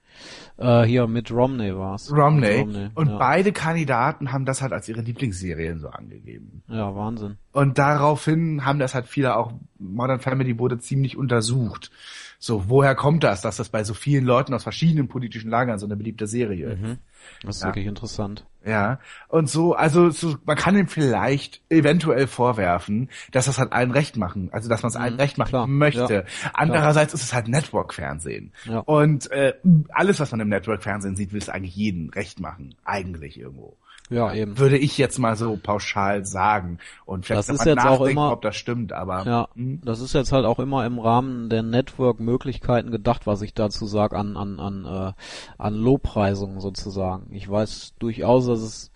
Äh, 0.57 0.83
hier 0.83 1.07
mit 1.07 1.31
Romney 1.31 1.75
war's. 1.77 2.13
Romney. 2.13 2.61
Romney. 2.61 2.91
Und 2.95 3.09
ja. 3.09 3.19
beide 3.19 3.53
Kandidaten 3.53 4.33
haben 4.33 4.45
das 4.45 4.61
halt 4.61 4.73
als 4.73 4.89
ihre 4.89 5.01
Lieblingsserien 5.01 5.81
so 5.81 5.89
angegeben. 5.89 6.63
Ja, 6.69 6.95
Wahnsinn. 6.95 7.39
Und 7.53 7.79
daraufhin 7.79 8.65
haben 8.65 8.79
das 8.79 8.95
halt 8.95 9.07
viele 9.07 9.37
auch, 9.37 9.53
Modern 9.79 10.21
Family 10.21 10.59
wurde 10.59 10.79
ziemlich 10.79 11.17
untersucht. 11.17 11.91
So, 12.39 12.69
woher 12.69 12.95
kommt 12.95 13.25
das, 13.25 13.41
dass 13.41 13.57
das 13.57 13.69
bei 13.69 13.85
so 13.85 13.95
vielen 13.95 14.25
Leuten 14.25 14.55
aus 14.55 14.63
verschiedenen 14.63 15.09
politischen 15.09 15.51
Lagern 15.51 15.79
so 15.79 15.87
eine 15.87 15.97
beliebte 15.97 16.27
Serie 16.27 16.73
ist? 16.73 16.81
Mhm. 16.81 16.99
Das 17.43 17.57
ist 17.57 17.63
ja. 17.63 17.69
wirklich 17.69 17.87
interessant. 17.87 18.47
Ja, 18.65 18.99
und 19.29 19.49
so, 19.49 19.75
also 19.75 20.11
so, 20.11 20.37
man 20.45 20.57
kann 20.57 20.77
ihm 20.77 20.87
vielleicht 20.87 21.63
eventuell 21.71 22.27
vorwerfen, 22.27 23.09
dass 23.33 23.47
das 23.47 23.59
halt 23.59 23.73
allen 23.73 23.91
recht 23.91 24.19
machen, 24.19 24.51
also 24.53 24.69
dass 24.69 24.83
man 24.83 24.91
es 24.91 24.97
allen 24.97 25.15
mhm, 25.15 25.21
recht 25.21 25.39
machen 25.39 25.49
klar, 25.51 25.67
möchte. 25.67 26.15
Ja, 26.15 26.51
Andererseits 26.53 27.13
klar. 27.13 27.21
ist 27.21 27.27
es 27.27 27.33
halt 27.33 27.49
Network-Fernsehen. 27.49 28.53
Ja. 28.65 28.81
Und 28.81 29.31
äh, 29.31 29.55
alles, 29.89 30.21
was 30.21 30.31
man 30.33 30.41
im 30.41 30.49
Network-Fernsehen 30.49 31.17
sieht, 31.17 31.33
will 31.33 31.41
es 31.41 31.49
eigentlich 31.49 31.75
jeden 31.75 32.11
recht 32.11 32.39
machen, 32.41 32.75
eigentlich 32.85 33.41
irgendwo. 33.41 33.77
Ja, 34.11 34.35
eben. 34.35 34.59
Würde 34.59 34.77
ich 34.77 34.99
jetzt 34.99 35.19
mal 35.19 35.37
so 35.37 35.57
pauschal 35.57 36.27
sagen. 36.27 36.79
Und 37.07 37.27
vielleicht 37.27 37.49
das 37.49 37.61
ist 37.61 37.65
jetzt 37.65 37.87
auch 37.87 38.05
immer, 38.05 38.33
ob 38.33 38.43
das 38.43 38.57
stimmt, 38.57 38.93
aber. 38.93 39.25
Ja, 39.25 39.49
hm? 39.55 39.81
das 39.85 40.01
ist 40.01 40.15
jetzt 40.15 40.33
halt 40.33 40.45
auch 40.47 40.59
immer 40.59 40.85
im 40.85 40.99
Rahmen 40.99 41.49
der 41.49 41.63
Network-Möglichkeiten 41.63 42.91
gedacht, 42.91 43.29
was 43.29 43.41
ich 43.41 43.55
dazu 43.55 43.87
sage, 43.87 44.17
an, 44.17 44.37
an, 44.37 44.59
an, 44.59 44.85
äh, 44.85 45.13
an 45.59 45.75
Lobpreisungen 45.75 46.61
sozusagen. 46.61 47.33
Ich 47.33 47.49
weiß 47.49 47.95
durchaus, 48.01 48.47
dass 48.47 48.91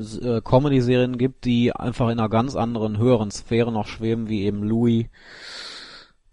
es 0.00 0.18
äh, 0.18 0.40
Comedy-Serien 0.40 1.16
gibt, 1.16 1.44
die 1.44 1.72
einfach 1.72 2.08
in 2.08 2.18
einer 2.18 2.28
ganz 2.28 2.56
anderen, 2.56 2.98
höheren 2.98 3.30
Sphäre 3.30 3.70
noch 3.70 3.86
schweben, 3.86 4.28
wie 4.28 4.42
eben 4.42 4.64
Louis. 4.64 5.06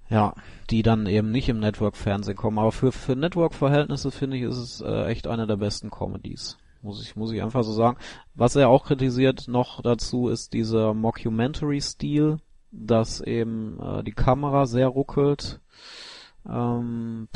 Ja, 0.10 0.34
die 0.72 0.82
dann 0.82 1.06
eben 1.06 1.32
nicht 1.32 1.50
im 1.50 1.60
Network-Fernsehen 1.60 2.36
kommen. 2.36 2.58
Aber 2.58 2.72
für, 2.72 2.92
für 2.92 3.16
Network-Verhältnisse 3.16 4.10
finde 4.10 4.38
ich, 4.38 4.44
ist 4.44 4.58
es 4.58 4.82
äh, 4.82 5.06
echt 5.06 5.28
eine 5.28 5.46
der 5.46 5.58
besten 5.58 5.92
Comedies. 5.92 6.58
Muss 6.82 7.02
ich, 7.02 7.16
muss 7.16 7.32
ich 7.32 7.42
einfach 7.42 7.64
so 7.64 7.72
sagen. 7.72 7.98
Was 8.36 8.56
er 8.56 8.70
auch 8.70 8.86
kritisiert 8.86 9.48
noch 9.48 9.82
dazu 9.82 10.30
ist 10.30 10.54
dieser 10.54 10.94
Mockumentary-Stil, 10.94 12.38
dass 12.72 13.22
eben 13.22 13.80
äh, 13.80 14.04
die 14.04 14.12
Kamera 14.12 14.66
sehr 14.66 14.88
ruckelt. 14.88 15.60
Ähm, 16.48 17.28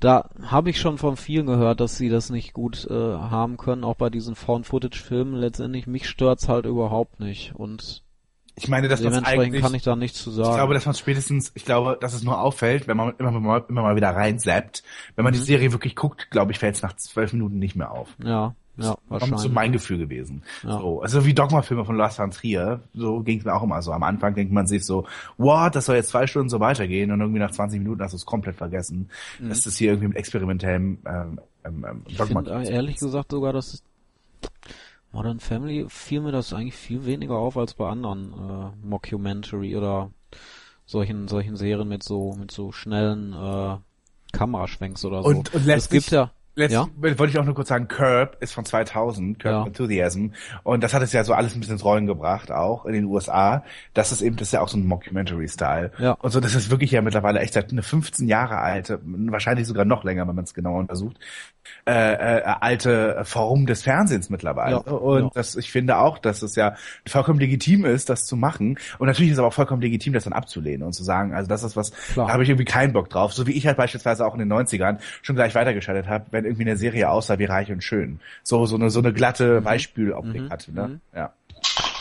da 0.00 0.30
habe 0.42 0.70
ich 0.70 0.80
schon 0.80 0.98
von 0.98 1.16
vielen 1.16 1.46
gehört, 1.46 1.80
dass 1.80 1.96
sie 1.96 2.08
das 2.08 2.30
nicht 2.30 2.52
gut 2.52 2.86
äh, 2.90 2.94
haben 2.94 3.56
können, 3.56 3.84
auch 3.84 3.96
bei 3.96 4.10
diesen 4.10 4.34
Found-Footage-Filmen. 4.34 5.34
Letztendlich 5.34 5.86
mich 5.86 6.08
stört's 6.08 6.48
halt 6.48 6.66
überhaupt 6.66 7.20
nicht 7.20 7.54
und 7.54 8.02
ich 8.56 8.68
meine, 8.68 8.88
dass 8.88 9.00
man 9.02 9.24
eigentlich 9.24 9.62
kann 9.62 9.74
ich 9.74 9.82
da 9.82 9.96
nichts 9.96 10.22
zu 10.22 10.30
sagen. 10.30 10.50
Ich 10.50 10.56
glaube, 10.56 10.74
dass 10.74 10.86
man 10.86 10.94
spätestens, 10.94 11.52
ich 11.54 11.64
glaube, 11.64 11.98
dass 12.00 12.14
es 12.14 12.22
nur 12.22 12.40
auffällt, 12.40 12.88
wenn 12.88 12.96
man 12.96 13.14
immer 13.18 13.30
mal, 13.32 13.64
immer 13.68 13.82
mal 13.82 13.96
wieder 13.96 14.10
reinsappt. 14.10 14.82
Wenn 15.16 15.24
man 15.24 15.32
mhm. 15.32 15.38
die 15.38 15.44
Serie 15.44 15.72
wirklich 15.72 15.96
guckt, 15.96 16.30
glaube 16.30 16.52
ich, 16.52 16.58
fällt 16.58 16.76
es 16.76 16.82
nach 16.82 16.94
zwölf 16.96 17.32
Minuten 17.32 17.58
nicht 17.58 17.76
mehr 17.76 17.90
auf. 17.90 18.14
Ja. 18.22 18.54
Ja, 18.76 18.96
wahrscheinlich. 19.08 19.32
Das 19.32 19.40
ist 19.42 19.48
so 19.48 19.52
mein 19.52 19.72
Gefühl 19.72 19.98
gewesen. 19.98 20.42
Ja. 20.62 20.78
So, 20.78 21.02
also 21.02 21.26
wie 21.26 21.34
Dogma-Filme 21.34 21.84
von 21.84 21.96
Lars 21.96 22.16
von 22.16 22.30
Trier, 22.30 22.80
so 22.94 23.20
ging 23.20 23.38
es 23.38 23.44
mir 23.44 23.54
auch 23.54 23.62
immer 23.62 23.82
so. 23.82 23.92
Am 23.92 24.02
Anfang 24.02 24.34
denkt 24.34 24.52
man 24.52 24.66
sich 24.66 24.86
so, 24.86 25.06
what, 25.36 25.74
das 25.74 25.86
soll 25.86 25.96
jetzt 25.96 26.10
zwei 26.10 26.26
Stunden 26.26 26.48
so 26.48 26.60
weitergehen 26.60 27.10
und 27.10 27.20
irgendwie 27.20 27.40
nach 27.40 27.50
20 27.50 27.80
Minuten 27.80 28.02
hast 28.02 28.12
du 28.12 28.16
es 28.16 28.24
komplett 28.24 28.56
vergessen. 28.56 29.10
Mhm. 29.38 29.50
Das 29.50 29.66
ist 29.66 29.76
hier 29.76 29.90
irgendwie 29.90 30.08
mit 30.08 30.16
experimentellem 30.16 30.98
ähm, 31.04 31.40
ähm, 31.64 31.86
ähm 31.88 32.04
Dogma. 32.16 32.40
Ich 32.40 32.46
find, 32.46 32.68
ehrlich 32.70 32.96
gesagt 32.96 33.32
sogar, 33.32 33.52
dass 33.52 33.82
Modern 35.12 35.40
Family 35.40 35.86
fiel 35.88 36.20
mir 36.20 36.32
das 36.32 36.52
eigentlich 36.52 36.76
viel 36.76 37.04
weniger 37.04 37.36
auf 37.36 37.56
als 37.56 37.74
bei 37.74 37.88
anderen 37.88 38.32
äh, 38.32 38.86
Mockumentary 38.86 39.76
oder 39.76 40.10
solchen 40.86 41.28
solchen 41.28 41.56
Serien 41.56 41.88
mit 41.88 42.02
so 42.02 42.34
mit 42.34 42.50
so 42.50 42.72
schnellen 42.72 43.32
äh, 43.32 43.76
Kameraschwenks 44.32 45.04
oder 45.04 45.22
so. 45.22 45.28
Und, 45.28 45.52
und 45.54 45.66
es 45.68 45.88
gibt 45.88 46.10
ja 46.10 46.30
Letzt, 46.56 46.74
ja? 46.74 46.86
wollte 46.96 47.26
ich 47.26 47.38
auch 47.38 47.44
nur 47.44 47.54
kurz 47.54 47.68
sagen, 47.68 47.86
Curb 47.86 48.36
ist 48.40 48.52
von 48.52 48.64
2000, 48.64 49.38
Curb 49.38 49.52
ja. 49.52 49.66
Enthusiasm. 49.66 50.28
Und 50.64 50.82
das 50.82 50.92
hat 50.92 51.02
es 51.02 51.12
ja 51.12 51.22
so 51.22 51.32
alles 51.32 51.54
ein 51.54 51.60
bisschen 51.60 51.74
ins 51.74 51.84
Rollen 51.84 52.06
gebracht, 52.06 52.50
auch 52.50 52.86
in 52.86 52.92
den 52.92 53.04
USA. 53.04 53.64
Das 53.94 54.10
ist 54.10 54.20
eben, 54.20 54.36
das 54.36 54.48
ist 54.48 54.52
ja 54.52 54.60
auch 54.60 54.68
so 54.68 54.76
ein 54.76 54.86
Mockumentary-Style. 54.86 55.92
Ja. 55.98 56.12
Und 56.12 56.30
so, 56.32 56.40
das 56.40 56.54
ist 56.54 56.70
wirklich 56.70 56.90
ja 56.90 57.02
mittlerweile 57.02 57.40
echt 57.40 57.54
seit 57.54 57.70
eine 57.70 57.82
15 57.82 58.26
Jahre 58.26 58.58
alte, 58.58 59.00
wahrscheinlich 59.04 59.66
sogar 59.66 59.84
noch 59.84 60.02
länger, 60.02 60.26
wenn 60.26 60.34
man 60.34 60.44
es 60.44 60.52
genauer 60.52 60.80
untersucht, 60.80 61.18
äh, 61.86 62.38
äh, 62.38 62.42
alte 62.60 63.20
Form 63.24 63.66
des 63.66 63.82
Fernsehens 63.82 64.28
mittlerweile. 64.28 64.82
Ja. 64.84 64.92
Und 64.92 65.36
das, 65.36 65.56
ich 65.56 65.70
finde 65.70 65.98
auch, 65.98 66.18
dass 66.18 66.42
es 66.42 66.56
ja 66.56 66.74
vollkommen 67.06 67.38
legitim 67.38 67.84
ist, 67.84 68.10
das 68.10 68.26
zu 68.26 68.36
machen. 68.36 68.78
Und 68.98 69.06
natürlich 69.06 69.30
ist 69.30 69.34
es 69.34 69.38
aber 69.38 69.48
auch 69.48 69.54
vollkommen 69.54 69.80
legitim, 69.80 70.12
das 70.12 70.24
dann 70.24 70.32
abzulehnen 70.32 70.82
und 70.82 70.92
zu 70.92 71.04
sagen, 71.04 71.32
also 71.32 71.48
das 71.48 71.62
ist 71.62 71.76
was, 71.76 71.92
Klar. 72.12 72.26
da 72.26 72.32
habe 72.32 72.42
ich 72.42 72.48
irgendwie 72.48 72.64
keinen 72.64 72.92
Bock 72.92 73.08
drauf. 73.08 73.32
So 73.32 73.46
wie 73.46 73.52
ich 73.52 73.66
halt 73.66 73.76
beispielsweise 73.76 74.26
auch 74.26 74.34
in 74.34 74.40
den 74.40 74.52
90ern 74.52 74.98
schon 75.22 75.36
gleich 75.36 75.54
weitergeschaltet 75.54 76.08
habe, 76.08 76.26
wenn 76.40 76.46
irgendwie 76.46 76.64
eine 76.64 76.76
Serie 76.76 77.10
aussah 77.10 77.38
wie 77.38 77.44
reich 77.44 77.70
und 77.70 77.84
schön. 77.84 78.20
So, 78.42 78.64
so 78.66 78.76
eine, 78.76 78.90
so 78.90 79.00
eine 79.00 79.12
glatte 79.12 79.60
mhm. 79.60 79.64
Beispieloptik 79.64 80.42
mhm. 80.42 80.50
hatte, 80.50 80.72
ne? 80.72 80.88
Mhm. 80.88 81.00
Ja. 81.14 81.32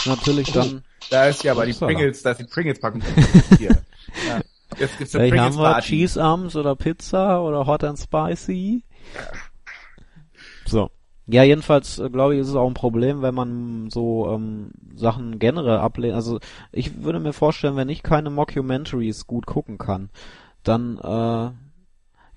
Natürlich 0.06 0.52
dann. 0.52 0.84
Da 1.10 1.26
ist 1.26 1.44
ja 1.44 1.52
aber 1.52 1.66
die 1.66 1.74
Pringles, 1.74 2.24
da 2.24 2.32
ist 2.32 2.40
die 2.40 2.46
Pringles-Packung 2.46 3.02
hier. 3.58 3.78
Ja. 4.28 4.42
Jetzt 4.80 4.98
gibt's 4.98 5.16
eine 5.16 5.30
Pringles 5.30 5.56
haben 5.56 5.62
wir 5.62 5.82
Cheese 5.82 6.24
Arms 6.24 6.56
oder 6.56 6.76
Pizza 6.76 7.44
oder 7.44 7.68
Hot 7.68 7.84
and 7.84 8.00
Spicy. 8.00 8.84
So. 10.66 10.90
Ja, 11.28 11.44
jedenfalls 11.44 12.00
äh, 12.00 12.10
glaube 12.10 12.34
ich, 12.34 12.42
ist 12.42 12.48
es 12.48 12.56
auch 12.56 12.68
ein 12.68 12.74
Problem, 12.74 13.22
wenn 13.22 13.36
man 13.36 13.92
so 13.92 14.32
ähm, 14.32 14.72
Sachen 14.96 15.38
generell 15.38 15.78
ablehnt. 15.78 16.16
Also 16.16 16.40
ich 16.72 17.04
würde 17.04 17.20
mir 17.20 17.34
vorstellen, 17.34 17.76
wenn 17.76 17.90
ich 17.90 18.02
keine 18.02 18.32
Mockumentaries 18.32 19.28
gut 19.28 19.46
gucken 19.46 19.78
kann, 19.78 20.10
dann 20.64 20.98
äh, 20.98 21.52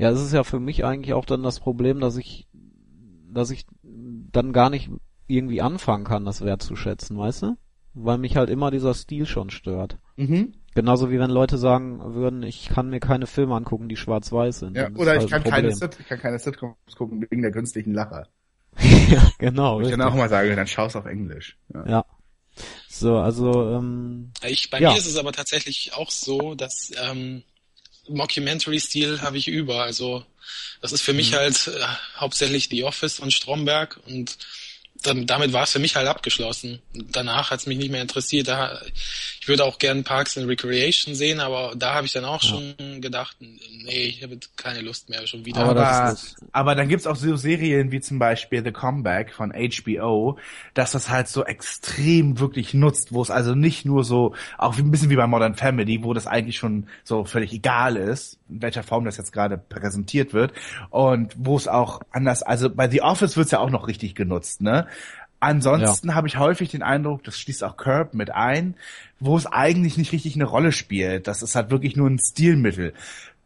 ja, 0.02 0.10
es 0.10 0.20
ist 0.20 0.32
ja 0.32 0.42
für 0.42 0.58
mich 0.58 0.84
eigentlich 0.84 1.14
auch 1.14 1.24
dann 1.24 1.44
das 1.44 1.60
Problem, 1.60 2.00
dass 2.00 2.16
ich, 2.16 2.48
dass 3.32 3.52
ich 3.52 3.66
dann 3.84 4.52
gar 4.52 4.68
nicht 4.68 4.90
irgendwie 5.28 5.62
anfangen 5.62 6.02
kann, 6.02 6.24
das 6.24 6.44
wertzuschätzen, 6.44 7.16
weißt 7.16 7.42
du? 7.42 7.56
Weil 7.94 8.18
mich 8.18 8.36
halt 8.36 8.50
immer 8.50 8.72
dieser 8.72 8.94
Stil 8.94 9.26
schon 9.26 9.50
stört. 9.50 9.98
Mhm. 10.16 10.54
Genauso 10.74 11.12
wie 11.12 11.20
wenn 11.20 11.30
Leute 11.30 11.56
sagen 11.56 12.14
würden, 12.14 12.42
ich 12.42 12.68
kann 12.68 12.90
mir 12.90 12.98
keine 12.98 13.28
Filme 13.28 13.54
angucken, 13.54 13.88
die 13.88 13.96
schwarz-weiß 13.96 14.58
sind. 14.58 14.76
Ja, 14.76 14.90
oder 14.96 15.12
halt 15.12 15.22
ich, 15.22 15.30
kann 15.30 15.44
keine 15.44 15.72
Sit 15.72 15.96
ich 16.00 16.08
kann 16.08 16.18
keine 16.18 16.40
Sitcoms 16.40 16.96
gucken 16.96 17.24
wegen 17.30 17.42
der 17.42 17.52
künstlichen 17.52 17.94
Lacher. 17.94 18.26
ja, 19.08 19.30
genau. 19.38 19.76
Wo 19.76 19.82
ich 19.82 19.90
dann 19.90 20.02
auch 20.02 20.16
mal 20.16 20.28
sage, 20.28 20.56
dann 20.56 20.66
schaust 20.66 20.96
auf 20.96 21.06
Englisch. 21.06 21.58
Ja. 21.72 21.86
ja. 21.86 22.04
So, 22.88 23.18
also 23.18 23.70
ähm, 23.70 24.32
ich, 24.44 24.68
bei 24.68 24.80
ja. 24.80 24.90
mir 24.90 24.98
ist 24.98 25.06
es 25.06 25.16
aber 25.16 25.30
tatsächlich 25.30 25.92
auch 25.94 26.10
so, 26.10 26.56
dass 26.56 26.90
ähm, 27.00 27.44
Mockumentary-Stil 28.12 29.22
habe 29.22 29.38
ich 29.38 29.48
über. 29.48 29.82
Also 29.82 30.24
das 30.80 30.92
ist 30.92 31.02
für 31.02 31.12
mich 31.12 31.32
mhm. 31.32 31.36
halt 31.36 31.68
äh, 31.68 31.80
hauptsächlich 32.16 32.68
The 32.70 32.84
Office 32.84 33.20
und 33.20 33.32
Stromberg 33.32 34.00
und 34.06 34.36
dann, 35.02 35.26
damit 35.26 35.52
war 35.52 35.64
es 35.64 35.72
für 35.72 35.78
mich 35.78 35.96
halt 35.96 36.06
abgeschlossen. 36.06 36.80
Danach 36.92 37.50
hat 37.50 37.60
es 37.60 37.66
mich 37.66 37.78
nicht 37.78 37.90
mehr 37.90 38.02
interessiert. 38.02 38.48
Da, 38.48 38.80
ich 39.40 39.48
würde 39.48 39.64
auch 39.64 39.78
gern 39.78 40.04
Parks 40.04 40.38
and 40.38 40.48
Recreation 40.48 41.14
sehen, 41.14 41.40
aber 41.40 41.74
da 41.76 41.94
habe 41.94 42.06
ich 42.06 42.12
dann 42.12 42.24
auch 42.24 42.42
ja. 42.42 42.48
schon 42.48 43.00
gedacht, 43.00 43.36
nee, 43.40 44.04
ich 44.04 44.22
habe 44.22 44.38
keine 44.56 44.80
Lust 44.80 45.08
mehr 45.10 45.26
schon 45.26 45.44
wieder. 45.44 45.60
Aber, 45.60 45.86
aber, 45.86 46.16
aber 46.52 46.74
dann 46.74 46.88
gibt's 46.88 47.06
auch 47.06 47.16
so 47.16 47.36
Serien 47.36 47.90
wie 47.92 48.00
zum 48.00 48.18
Beispiel 48.18 48.62
The 48.64 48.72
Comeback 48.72 49.32
von 49.32 49.52
HBO, 49.52 50.38
dass 50.74 50.92
das 50.92 51.08
halt 51.08 51.28
so 51.28 51.44
extrem 51.44 52.38
wirklich 52.38 52.74
nutzt, 52.74 53.12
wo 53.12 53.22
es 53.22 53.30
also 53.30 53.54
nicht 53.54 53.84
nur 53.84 54.04
so, 54.04 54.34
auch 54.58 54.76
ein 54.78 54.90
bisschen 54.90 55.10
wie 55.10 55.16
bei 55.16 55.26
Modern 55.26 55.54
Family, 55.54 56.02
wo 56.02 56.14
das 56.14 56.26
eigentlich 56.26 56.56
schon 56.56 56.86
so 57.04 57.24
völlig 57.24 57.52
egal 57.52 57.96
ist, 57.96 58.38
in 58.48 58.62
welcher 58.62 58.82
Form 58.82 59.04
das 59.04 59.16
jetzt 59.16 59.32
gerade 59.32 59.58
präsentiert 59.58 60.32
wird 60.32 60.52
und 60.90 61.34
wo 61.36 61.56
es 61.56 61.68
auch 61.68 62.00
anders, 62.10 62.42
also 62.42 62.70
bei 62.70 62.88
The 62.88 63.02
Office 63.02 63.36
wird's 63.36 63.50
ja 63.50 63.58
auch 63.58 63.70
noch 63.70 63.88
richtig 63.88 64.14
genutzt, 64.14 64.60
ne? 64.60 64.86
Ansonsten 65.42 66.10
ja. 66.10 66.14
habe 66.14 66.28
ich 66.28 66.38
häufig 66.38 66.70
den 66.70 66.84
Eindruck, 66.84 67.24
das 67.24 67.36
schließt 67.36 67.64
auch 67.64 67.76
Curb 67.76 68.14
mit 68.14 68.30
ein, 68.30 68.76
wo 69.18 69.36
es 69.36 69.46
eigentlich 69.46 69.98
nicht 69.98 70.12
richtig 70.12 70.36
eine 70.36 70.44
Rolle 70.44 70.70
spielt. 70.70 71.26
Das 71.26 71.42
ist 71.42 71.56
halt 71.56 71.70
wirklich 71.70 71.96
nur 71.96 72.08
ein 72.08 72.20
Stilmittel. 72.20 72.94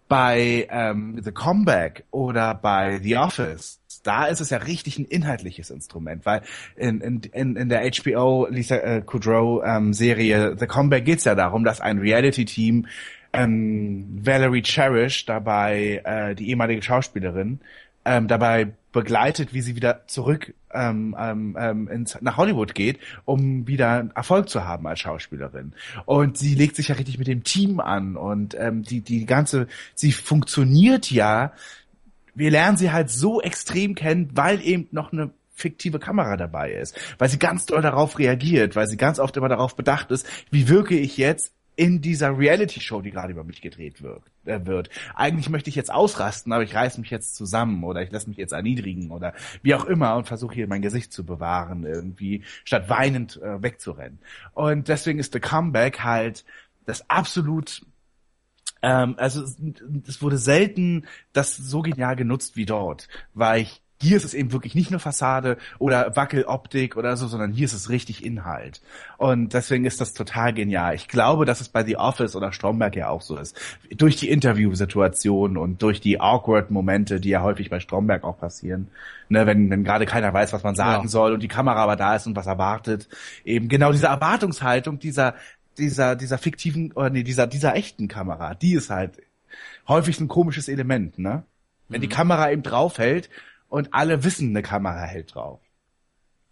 Bei 0.07 0.69
ähm, 0.71 1.19
The 1.23 1.33
Comeback 1.33 2.05
oder 2.11 2.55
bei 2.55 3.01
The 3.03 3.17
Office, 3.17 3.81
da 4.03 4.27
ist 4.27 4.41
es 4.41 4.51
ja 4.51 4.59
richtig 4.59 4.99
ein 4.99 5.07
inhaltliches 5.07 5.71
Instrument, 5.71 6.27
weil 6.27 6.43
in, 6.77 7.01
in, 7.01 7.57
in, 7.57 7.69
der 7.71 7.91
HBO 7.91 8.47
Lisa 8.51 8.77
äh, 8.77 9.01
Kudrow 9.01 9.63
ähm, 9.65 9.95
Serie 9.95 10.55
The 10.59 10.67
Comeback 10.67 11.07
geht's 11.07 11.25
ja 11.25 11.35
darum, 11.35 11.65
dass 11.65 11.81
ein 11.81 11.99
Reality-Team 11.99 12.87
ähm, 13.33 14.21
Valerie 14.23 14.63
Cherish 14.63 15.25
dabei, 15.25 16.03
äh, 16.05 16.35
die 16.35 16.51
ehemalige 16.51 16.83
Schauspielerin, 16.83 17.61
ähm, 18.05 18.29
dabei 18.29 18.69
begleitet, 18.93 19.53
wie 19.53 19.61
sie 19.61 19.77
wieder 19.77 20.07
zurück 20.07 20.55
ähm, 20.77 21.17
ähm, 21.19 21.57
ähm, 21.59 21.89
ins, 21.89 22.19
nach 22.21 22.37
Hollywood 22.37 22.75
geht, 22.75 22.99
um 23.25 23.67
wieder 23.67 24.09
Erfolg 24.15 24.49
zu 24.49 24.65
haben 24.65 24.87
als 24.87 25.01
Schauspielerin. 25.01 25.73
Und 26.05 26.39
sie 26.39 26.55
legt 26.55 26.77
sich 26.77 26.89
ja 26.89 26.95
richtig 26.95 27.19
mit 27.19 27.27
dem 27.27 27.43
Team 27.45 27.81
an 27.81 28.17
und 28.17 28.55
ähm, 28.59 28.83
die 28.83 29.01
die 29.01 29.27
ganze, 29.27 29.67
sie 29.95 30.13
funktioniert 30.13 31.11
ja. 31.11 31.53
Wir 32.35 32.51
lernen 32.51 32.77
sie 32.77 32.93
halt 32.93 33.11
so 33.11 33.41
extrem 33.41 33.95
kennen, 33.95 34.31
weil 34.35 34.61
eben 34.61 34.89
noch 34.91 35.13
eine 35.13 35.31
fiktive 35.57 35.99
Kamera 35.99 36.37
dabei 36.37 36.73
ist, 36.73 36.99
weil 37.19 37.31
sie 37.31 37.39
ganz 37.39 37.65
doll 37.65 37.81
darauf 37.81 38.19
reagiert, 38.19 38.77
weil 38.77 38.87
sie 38.87 38.99
ganz 38.99 39.19
oft 39.19 39.37
immer 39.39 39.49
darauf 39.49 39.75
bedacht 39.75 40.11
ist, 40.11 40.27
wie 40.51 40.69
wirke 40.69 40.99
ich 40.99 41.17
jetzt 41.17 41.56
in 41.77 42.01
dieser 42.01 42.37
Reality-Show, 42.37 43.03
die 43.03 43.11
gerade 43.11 43.33
über 43.33 43.45
mich 43.45 43.61
gedreht 43.61 44.03
wird, 44.03 44.23
äh, 44.47 44.65
wird. 44.65 44.89
Eigentlich 45.15 45.51
möchte 45.51 45.69
ich 45.69 45.77
jetzt 45.77 45.93
ausrasten, 45.93 46.53
aber 46.53 46.65
ich 46.65 46.75
reiß 46.75 46.97
mich 46.99 47.11
jetzt 47.11 47.37
zusammen 47.37 47.85
oder 47.85 48.03
ich 48.03 48.11
lasse 48.11 48.29
mich 48.29 48.39
jetzt 48.39 48.53
erniedrigen 48.53 49.11
oder 49.11 49.35
wie 49.63 49.75
auch 49.75 49.85
immer 49.85 50.17
und 50.17 50.27
versuche 50.27 50.55
hier 50.55 50.67
mein 50.67 50.83
Gesicht 50.83 51.13
zu 51.13 51.25
bewahren 51.25 51.85
irgendwie, 51.85 52.43
statt 52.65 52.89
weinend 52.89 53.41
äh, 53.43 53.63
wegzurennen. 53.63 54.19
Und 54.55 54.89
deswegen 54.89 55.19
ist 55.19 55.35
The 55.35 55.41
Comeback 55.41 56.01
halt 56.01 56.45
das 56.87 57.09
absolut 57.11 57.85
ähm, 58.83 59.15
also 59.19 59.45
es 60.07 60.23
wurde 60.23 60.39
selten 60.39 61.07
das 61.33 61.57
so 61.57 61.83
genial 61.83 62.17
genutzt 62.17 62.57
wie 62.57 62.67
dort, 62.67 63.09
weil 63.35 63.63
ich 63.63 63.83
hier 64.01 64.17
ist 64.17 64.25
es 64.25 64.35
eben 64.35 64.53
wirklich 64.53 64.75
nicht 64.75 64.91
nur 64.91 65.01
Fassade 65.01 65.57
oder 65.79 66.15
Wackeloptik 66.17 66.97
oder 66.97 67.17
so, 67.17 67.29
sondern 67.29 67.53
hier 67.53 67.65
ist 67.65 67.73
es 67.73 67.89
richtig 67.89 68.25
Inhalt. 68.25 68.83
Und 69.17 69.55
deswegen 69.55 69.87
ist 69.87 70.01
das 70.01 70.13
total 70.13 70.53
genial. 70.53 70.95
Ich 70.95 71.09
glaube, 71.09 71.47
dass 71.47 71.63
es 71.63 71.71
bei 71.71 71.83
The 71.83 71.97
Office 71.97 72.37
oder 72.37 72.53
Stromberg 72.53 72.95
ja 72.95 73.09
auch 73.09 73.23
so 73.23 73.39
ist. 73.39 73.59
Durch 73.97 74.17
die 74.17 74.29
Interviewsituation 74.29 75.57
und 75.57 75.81
durch 75.81 76.01
die 76.01 76.21
awkward 76.21 76.71
Momente, 76.71 77.21
die 77.21 77.31
ja 77.31 77.43
häufig 77.43 77.71
bei 77.71 77.81
Stromberg 77.81 78.25
auch 78.25 78.39
passieren. 78.39 78.89
Ne, 79.29 79.45
wenn, 79.47 79.71
wenn 79.71 79.83
gerade 79.83 80.07
keiner 80.07 80.33
weiß, 80.33 80.53
was 80.53 80.63
man 80.63 80.77
sagen 80.77 81.05
ja. 81.05 81.09
soll 81.09 81.33
und 81.33 81.43
die 81.43 81.49
Kamera 81.49 81.83
aber 81.83 81.97
da 81.97 82.15
ist 82.15 82.27
und 82.27 82.37
was 82.37 82.47
erwartet. 82.47 83.09
Eben 83.45 83.69
genau 83.69 83.91
diese 83.93 84.07
Erwartungshaltung 84.07 84.99
dieser, 85.01 85.35
dieser, 85.79 86.17
dieser 86.17 86.39
fiktiven, 86.39 86.93
oder 86.93 87.11
nee, 87.11 87.23
dieser, 87.23 87.47
dieser 87.47 87.75
echten 87.75 88.09
Kamera, 88.09 88.55
die 88.55 88.75
ist 88.75 88.91
halt 88.91 89.23
häufig 89.89 90.21
ein 90.21 90.29
komisches 90.29 90.69
Element, 90.69 91.19
ne? 91.19 91.45
Wenn 91.89 92.01
mhm. 92.01 92.03
die 92.03 92.09
Kamera 92.09 92.51
eben 92.51 92.63
draufhält 92.63 93.31
und 93.77 93.93
alle 93.93 94.25
wissen, 94.25 94.49
eine 94.49 94.63
Kamera 94.63 95.03
hält 95.03 95.35
drauf. 95.35 95.61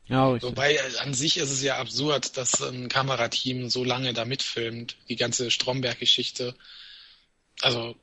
Ja, 0.04 0.28
richtig. 0.28 0.50
Wobei 0.50 0.74
äh, 0.74 0.98
an 1.00 1.14
sich 1.14 1.38
ist 1.38 1.50
es 1.50 1.62
ja 1.62 1.78
absurd, 1.78 2.36
dass 2.36 2.60
ein 2.60 2.90
Kamerateam 2.90 3.70
so 3.70 3.82
lange 3.82 4.12
da 4.12 4.26
mitfilmt, 4.26 4.96
die 5.08 5.16
ganze 5.16 5.50
Stromberg-Geschichte. 5.50 6.54
Also 7.62 7.96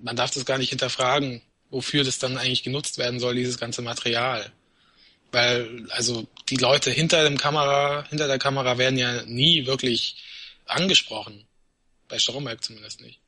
man 0.00 0.16
darf 0.16 0.30
das 0.30 0.46
gar 0.46 0.56
nicht 0.56 0.70
hinterfragen, 0.70 1.42
wofür 1.68 2.02
das 2.02 2.18
dann 2.18 2.38
eigentlich 2.38 2.62
genutzt 2.62 2.96
werden 2.96 3.20
soll, 3.20 3.34
dieses 3.34 3.58
ganze 3.58 3.82
Material. 3.82 4.50
Weil, 5.32 5.86
also 5.90 6.26
die 6.48 6.56
Leute 6.56 6.90
hinter 6.90 7.24
dem 7.24 7.36
Kamera, 7.36 8.06
hinter 8.08 8.26
der 8.26 8.38
Kamera 8.38 8.78
werden 8.78 8.98
ja 8.98 9.22
nie 9.24 9.66
wirklich 9.66 10.24
angesprochen. 10.64 11.46
Bei 12.08 12.18
Stromberg 12.18 12.64
zumindest 12.64 13.02
nicht. 13.02 13.20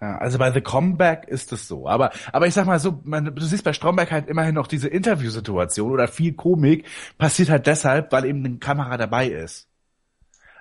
Ja, 0.00 0.18
also 0.18 0.38
bei 0.38 0.52
The 0.52 0.60
Comeback 0.60 1.26
ist 1.26 1.52
es 1.52 1.66
so. 1.66 1.88
Aber, 1.88 2.12
aber 2.32 2.46
ich 2.46 2.54
sag 2.54 2.66
mal 2.66 2.78
so, 2.78 3.00
man, 3.04 3.34
du 3.34 3.44
siehst 3.44 3.64
bei 3.64 3.72
Stromberg 3.72 4.12
halt 4.12 4.28
immerhin 4.28 4.54
noch 4.54 4.68
diese 4.68 4.88
Interviewsituation 4.88 5.90
oder 5.90 6.06
viel 6.06 6.34
Komik 6.34 6.86
passiert 7.18 7.50
halt 7.50 7.66
deshalb, 7.66 8.12
weil 8.12 8.24
eben 8.24 8.44
eine 8.44 8.58
Kamera 8.58 8.96
dabei 8.96 9.26
ist. 9.28 9.68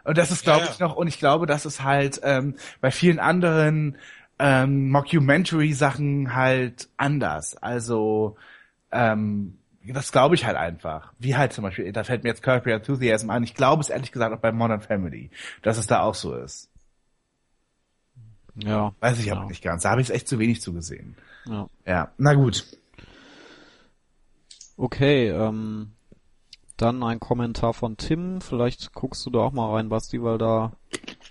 Und 0.03 0.17
das 0.17 0.31
ist, 0.31 0.43
glaube 0.43 0.65
ja, 0.65 0.71
ich, 0.71 0.79
noch, 0.79 0.95
und 0.95 1.07
ich 1.07 1.19
glaube, 1.19 1.45
das 1.45 1.65
ist 1.65 1.83
halt 1.83 2.19
ähm, 2.23 2.55
bei 2.81 2.91
vielen 2.91 3.19
anderen 3.19 3.97
ähm, 4.39 4.89
Mockumentary-Sachen 4.89 6.33
halt 6.33 6.89
anders. 6.97 7.57
Also, 7.57 8.37
ähm, 8.91 9.57
das 9.83 10.11
glaube 10.11 10.35
ich 10.35 10.45
halt 10.45 10.57
einfach. 10.57 11.13
Wie 11.19 11.35
halt 11.35 11.53
zum 11.53 11.63
Beispiel, 11.63 11.91
da 11.91 12.03
fällt 12.03 12.23
mir 12.23 12.29
jetzt 12.29 12.41
Curb 12.41 12.65
Enthusiasm 12.67 13.29
an. 13.29 13.43
Ich 13.43 13.53
glaube 13.53 13.81
es 13.81 13.89
ehrlich 13.89 14.11
gesagt 14.11 14.33
auch 14.33 14.39
bei 14.39 14.51
Modern 14.51 14.81
Family, 14.81 15.29
dass 15.61 15.77
es 15.77 15.87
da 15.87 16.01
auch 16.01 16.15
so 16.15 16.35
ist. 16.35 16.69
Ja. 18.63 18.93
Weiß 18.99 19.19
ich 19.19 19.27
ja. 19.27 19.35
aber 19.35 19.45
nicht 19.45 19.63
ganz. 19.63 19.83
Da 19.83 19.91
habe 19.91 20.01
ich 20.01 20.09
es 20.09 20.15
echt 20.15 20.27
zu 20.27 20.39
wenig 20.39 20.61
zugesehen. 20.61 21.15
Ja. 21.45 21.69
Ja, 21.85 22.11
na 22.17 22.33
gut. 22.33 22.65
Okay, 24.75 25.29
ähm, 25.29 25.93
dann 26.75 27.01
ein 27.03 27.19
Kommentar 27.19 27.73
von 27.73 27.97
Tim. 27.97 28.41
Vielleicht 28.41 28.93
guckst 28.93 29.25
du 29.25 29.29
da 29.31 29.39
auch 29.39 29.51
mal 29.51 29.73
rein, 29.73 29.89
Basti, 29.89 30.21
weil 30.21 30.37
da 30.37 30.73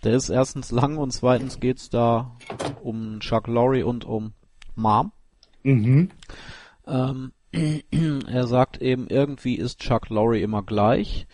der 0.05 0.15
ist 0.15 0.29
erstens 0.29 0.71
lang 0.71 0.99
und 0.99 1.13
zweitens 1.13 1.61
geht's 1.61 1.91
da 1.91 2.37
um 2.83 3.21
Chuck 3.21 3.47
Lorre 3.47 3.87
und 3.87 4.05
um 4.05 4.35
Mom. 4.75 5.13
Mhm. 5.63 6.11
Ähm, 6.87 7.33
er 8.29 8.47
sagt 8.47 8.81
eben, 8.83 9.09
irgendwie 9.09 9.57
ist 9.57 9.81
Chuck 9.81 10.09
Lorre 10.09 10.39
immer 10.39 10.63
gleich 10.63 11.27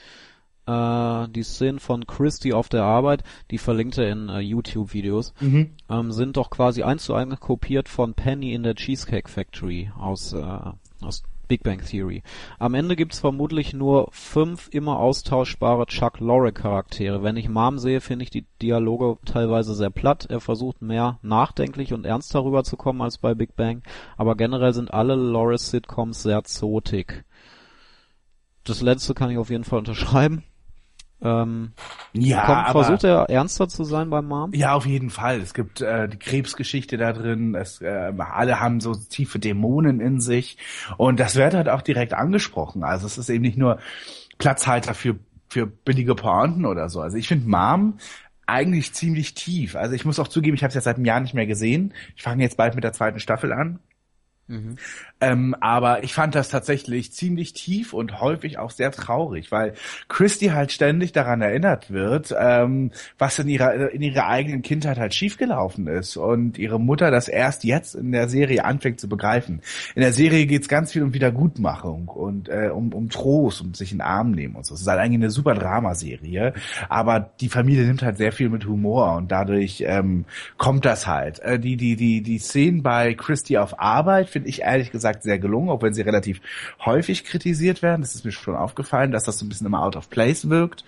äh, 0.66 1.28
die 1.28 1.42
Szenen 1.42 1.78
von 1.78 2.06
Christy 2.06 2.52
auf 2.52 2.68
der 2.68 2.84
Arbeit, 2.84 3.24
die 3.50 3.58
verlinkt 3.58 3.98
er 3.98 4.10
in 4.10 4.28
äh, 4.28 4.40
YouTube-Videos, 4.40 5.34
mhm. 5.40 5.70
ähm, 5.88 6.12
sind 6.12 6.36
doch 6.36 6.50
quasi 6.50 6.82
eins 6.82 7.04
zu 7.04 7.14
eins 7.14 7.40
kopiert 7.40 7.88
von 7.88 8.14
Penny 8.14 8.52
in 8.52 8.62
der 8.62 8.74
Cheesecake 8.74 9.28
Factory 9.28 9.90
aus, 9.98 10.32
äh, 10.32 10.58
aus 11.02 11.22
Big 11.52 11.64
Bang 11.64 11.84
Theory. 11.84 12.22
Am 12.58 12.72
Ende 12.72 12.96
gibt's 12.96 13.20
vermutlich 13.20 13.74
nur 13.74 14.08
fünf 14.10 14.68
immer 14.72 14.98
austauschbare 14.98 15.84
Chuck 15.84 16.18
Lorre 16.18 16.52
Charaktere. 16.52 17.22
Wenn 17.22 17.36
ich 17.36 17.50
Mom 17.50 17.78
sehe, 17.78 18.00
finde 18.00 18.22
ich 18.22 18.30
die 18.30 18.46
Dialoge 18.62 19.18
teilweise 19.26 19.74
sehr 19.74 19.90
platt. 19.90 20.26
Er 20.30 20.40
versucht 20.40 20.80
mehr 20.80 21.18
nachdenklich 21.20 21.92
und 21.92 22.06
ernst 22.06 22.34
darüber 22.34 22.64
zu 22.64 22.78
kommen 22.78 23.02
als 23.02 23.18
bei 23.18 23.34
Big 23.34 23.54
Bang, 23.54 23.82
aber 24.16 24.34
generell 24.34 24.72
sind 24.72 24.94
alle 24.94 25.14
Lorre 25.14 25.58
Sitcoms 25.58 26.22
sehr 26.22 26.42
zotig. 26.44 27.24
Das 28.64 28.80
letzte 28.80 29.12
kann 29.12 29.30
ich 29.30 29.38
auf 29.38 29.50
jeden 29.50 29.64
Fall 29.64 29.80
unterschreiben. 29.80 30.44
Ähm, 31.24 31.72
ja, 32.12 32.44
kommt, 32.44 32.58
aber, 32.58 32.84
versucht 32.84 33.04
er 33.04 33.28
ernster 33.28 33.68
zu 33.68 33.84
sein 33.84 34.10
beim 34.10 34.26
Mom? 34.26 34.52
Ja, 34.54 34.74
auf 34.74 34.86
jeden 34.86 35.10
Fall. 35.10 35.40
Es 35.40 35.54
gibt 35.54 35.80
äh, 35.80 36.08
die 36.08 36.18
Krebsgeschichte 36.18 36.96
da 36.96 37.12
drin. 37.12 37.54
Es, 37.54 37.80
äh, 37.80 38.12
alle 38.18 38.60
haben 38.60 38.80
so 38.80 38.94
tiefe 38.94 39.38
Dämonen 39.38 40.00
in 40.00 40.20
sich 40.20 40.58
und 40.96 41.20
das 41.20 41.36
wird 41.36 41.54
halt 41.54 41.68
auch 41.68 41.82
direkt 41.82 42.14
angesprochen. 42.14 42.84
Also 42.84 43.06
es 43.06 43.18
ist 43.18 43.28
eben 43.30 43.42
nicht 43.42 43.58
nur 43.58 43.78
Platzhalter 44.38 44.94
für 44.94 45.16
für 45.48 45.66
billige 45.66 46.14
Pointen 46.14 46.64
oder 46.64 46.88
so. 46.88 47.00
Also 47.00 47.18
ich 47.18 47.28
finde 47.28 47.48
Mom 47.48 47.98
eigentlich 48.46 48.92
ziemlich 48.94 49.34
tief. 49.34 49.76
Also 49.76 49.94
ich 49.94 50.04
muss 50.04 50.18
auch 50.18 50.28
zugeben, 50.28 50.54
ich 50.54 50.62
habe 50.62 50.68
es 50.68 50.74
jetzt 50.74 50.84
seit 50.84 50.96
einem 50.96 51.04
Jahr 51.04 51.20
nicht 51.20 51.34
mehr 51.34 51.46
gesehen. 51.46 51.92
Ich 52.16 52.22
fange 52.22 52.42
jetzt 52.42 52.56
bald 52.56 52.74
mit 52.74 52.84
der 52.84 52.92
zweiten 52.92 53.20
Staffel 53.20 53.52
an. 53.52 53.78
Mhm. 54.52 54.76
Ähm, 55.22 55.56
aber 55.60 56.04
ich 56.04 56.12
fand 56.12 56.34
das 56.34 56.50
tatsächlich 56.50 57.12
ziemlich 57.12 57.54
tief 57.54 57.94
und 57.94 58.20
häufig 58.20 58.58
auch 58.58 58.70
sehr 58.70 58.90
traurig, 58.90 59.50
weil 59.50 59.72
Christy 60.08 60.48
halt 60.48 60.72
ständig 60.72 61.12
daran 61.12 61.40
erinnert 61.40 61.90
wird, 61.90 62.34
ähm, 62.38 62.90
was 63.18 63.38
in 63.38 63.48
ihrer 63.48 63.90
in 63.90 64.02
ihrer 64.02 64.26
eigenen 64.26 64.60
Kindheit 64.60 64.98
halt 64.98 65.14
schiefgelaufen 65.14 65.86
ist 65.86 66.18
und 66.18 66.58
ihre 66.58 66.78
Mutter 66.78 67.10
das 67.10 67.28
erst 67.28 67.64
jetzt 67.64 67.94
in 67.94 68.12
der 68.12 68.28
Serie 68.28 68.64
anfängt 68.64 69.00
zu 69.00 69.08
begreifen. 69.08 69.62
In 69.94 70.02
der 70.02 70.12
Serie 70.12 70.46
geht's 70.46 70.68
ganz 70.68 70.92
viel 70.92 71.02
um 71.02 71.14
Wiedergutmachung 71.14 72.08
und 72.08 72.50
äh, 72.50 72.68
um, 72.68 72.92
um 72.92 73.08
Trost, 73.08 73.62
um 73.62 73.72
sich 73.72 73.92
in 73.92 73.98
den 73.98 74.06
Arm 74.06 74.32
nehmen 74.32 74.56
und 74.56 74.66
so. 74.66 74.74
Es 74.74 74.82
ist 74.82 74.86
halt 74.86 75.00
eigentlich 75.00 75.20
eine 75.20 75.30
super 75.30 75.54
Dramaserie, 75.54 76.52
aber 76.90 77.30
die 77.40 77.48
Familie 77.48 77.86
nimmt 77.86 78.02
halt 78.02 78.18
sehr 78.18 78.32
viel 78.32 78.50
mit 78.50 78.66
Humor 78.66 79.16
und 79.16 79.32
dadurch 79.32 79.82
ähm, 79.86 80.26
kommt 80.58 80.84
das 80.84 81.06
halt. 81.06 81.38
Äh, 81.40 81.58
die 81.58 81.78
die 81.78 81.96
die 81.96 82.22
die 82.22 82.38
Szenen 82.38 82.82
bei 82.82 83.14
Christy 83.14 83.56
auf 83.56 83.80
Arbeit 83.80 84.28
finde 84.28 84.41
finde 84.42 84.50
ich 84.50 84.62
ehrlich 84.62 84.90
gesagt 84.90 85.22
sehr 85.22 85.38
gelungen, 85.38 85.68
auch 85.68 85.82
wenn 85.82 85.94
sie 85.94 86.02
relativ 86.02 86.40
häufig 86.84 87.24
kritisiert 87.24 87.80
werden. 87.80 88.00
Das 88.00 88.16
ist 88.16 88.24
mir 88.24 88.32
schon 88.32 88.56
aufgefallen, 88.56 89.12
dass 89.12 89.22
das 89.22 89.38
so 89.38 89.46
ein 89.46 89.48
bisschen 89.48 89.68
immer 89.68 89.84
out 89.84 89.94
of 89.94 90.10
place 90.10 90.48
wirkt. 90.48 90.84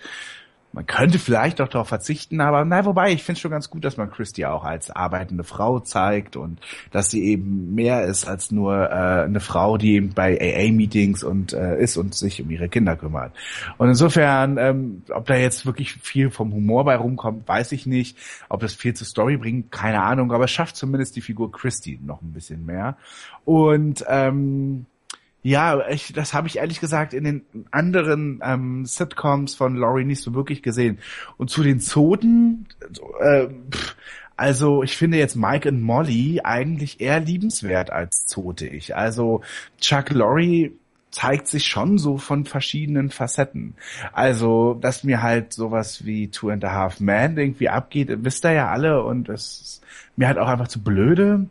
Man 0.75 0.85
könnte 0.85 1.19
vielleicht 1.19 1.61
auch 1.61 1.69
darauf 1.69 1.87
verzichten, 1.87 2.41
aber 2.41 2.65
na, 2.65 2.83
wobei, 2.83 3.13
ich 3.13 3.23
finde 3.23 3.37
es 3.37 3.39
schon 3.39 3.51
ganz 3.51 3.69
gut, 3.69 3.85
dass 3.85 3.95
man 3.95 4.11
Christy 4.11 4.43
auch 4.43 4.65
als 4.65 4.91
arbeitende 4.91 5.45
Frau 5.45 5.79
zeigt 5.79 6.35
und 6.35 6.59
dass 6.91 7.09
sie 7.09 7.23
eben 7.23 7.73
mehr 7.75 8.03
ist 8.03 8.27
als 8.27 8.51
nur 8.51 8.75
äh, 8.89 9.23
eine 9.23 9.39
Frau, 9.39 9.77
die 9.77 9.93
eben 9.93 10.09
bei 10.13 10.37
AA-Meetings 10.37 11.23
und 11.23 11.53
äh, 11.53 11.81
ist 11.81 11.95
und 11.95 12.13
sich 12.13 12.41
um 12.41 12.49
ihre 12.49 12.67
Kinder 12.67 12.97
kümmert. 12.97 13.31
Und 13.77 13.87
insofern, 13.87 14.57
ähm, 14.57 15.03
ob 15.11 15.25
da 15.27 15.35
jetzt 15.37 15.65
wirklich 15.65 15.93
viel 15.93 16.29
vom 16.29 16.51
Humor 16.51 16.83
bei 16.83 16.97
rumkommt, 16.97 17.47
weiß 17.47 17.71
ich 17.71 17.85
nicht. 17.85 18.17
Ob 18.49 18.59
das 18.59 18.73
viel 18.73 18.93
zur 18.93 19.07
Story 19.07 19.37
bringt, 19.37 19.71
keine 19.71 20.03
Ahnung, 20.03 20.33
aber 20.33 20.43
es 20.43 20.51
schafft 20.51 20.75
zumindest 20.75 21.15
die 21.15 21.21
Figur 21.21 21.53
Christy 21.53 22.01
noch 22.03 22.21
ein 22.21 22.33
bisschen 22.33 22.65
mehr. 22.65 22.97
Und 23.45 24.03
ähm, 24.09 24.87
ja, 25.45 25.87
ich, 25.89 26.11
das 26.11 26.33
habe 26.33 26.47
ich 26.47 26.57
ehrlich 26.57 26.79
gesagt 26.79 27.13
in 27.13 27.23
den 27.23 27.45
anderen 27.69 28.41
ähm, 28.43 28.83
Sitcoms 28.87 29.53
von 29.53 29.75
Laurie 29.75 30.03
nicht 30.03 30.23
so 30.23 30.33
wirklich 30.33 30.63
gesehen. 30.63 30.97
Und 31.37 31.51
zu 31.51 31.61
den 31.61 31.79
Zoten, 31.79 32.65
äh, 33.19 33.45
pff, 33.69 33.95
also 34.35 34.81
ich 34.81 34.97
finde 34.97 35.19
jetzt 35.19 35.35
Mike 35.35 35.69
und 35.69 35.83
Molly 35.83 36.41
eigentlich 36.43 36.99
eher 36.99 37.19
liebenswert 37.19 37.91
als 37.91 38.25
zotig. 38.25 38.95
Also 38.95 39.41
Chuck 39.79 40.09
Lorre 40.09 40.71
zeigt 41.11 41.47
sich 41.47 41.67
schon 41.67 41.99
so 41.99 42.17
von 42.17 42.45
verschiedenen 42.45 43.11
Facetten. 43.11 43.75
Also, 44.13 44.73
dass 44.73 45.03
mir 45.03 45.21
halt 45.21 45.53
sowas 45.53 46.05
wie 46.05 46.29
Two 46.29 46.49
and 46.49 46.65
a 46.65 46.71
Half 46.71 46.99
Man 46.99 47.37
irgendwie 47.37 47.69
abgeht, 47.69 48.09
wisst 48.23 48.45
ihr 48.45 48.53
ja 48.53 48.71
alle 48.71 49.03
und 49.03 49.29
es 49.29 49.61
ist 49.61 49.83
mir 50.15 50.27
halt 50.27 50.39
auch 50.39 50.47
einfach 50.47 50.69
zu 50.69 50.81
blöde. 50.81 51.45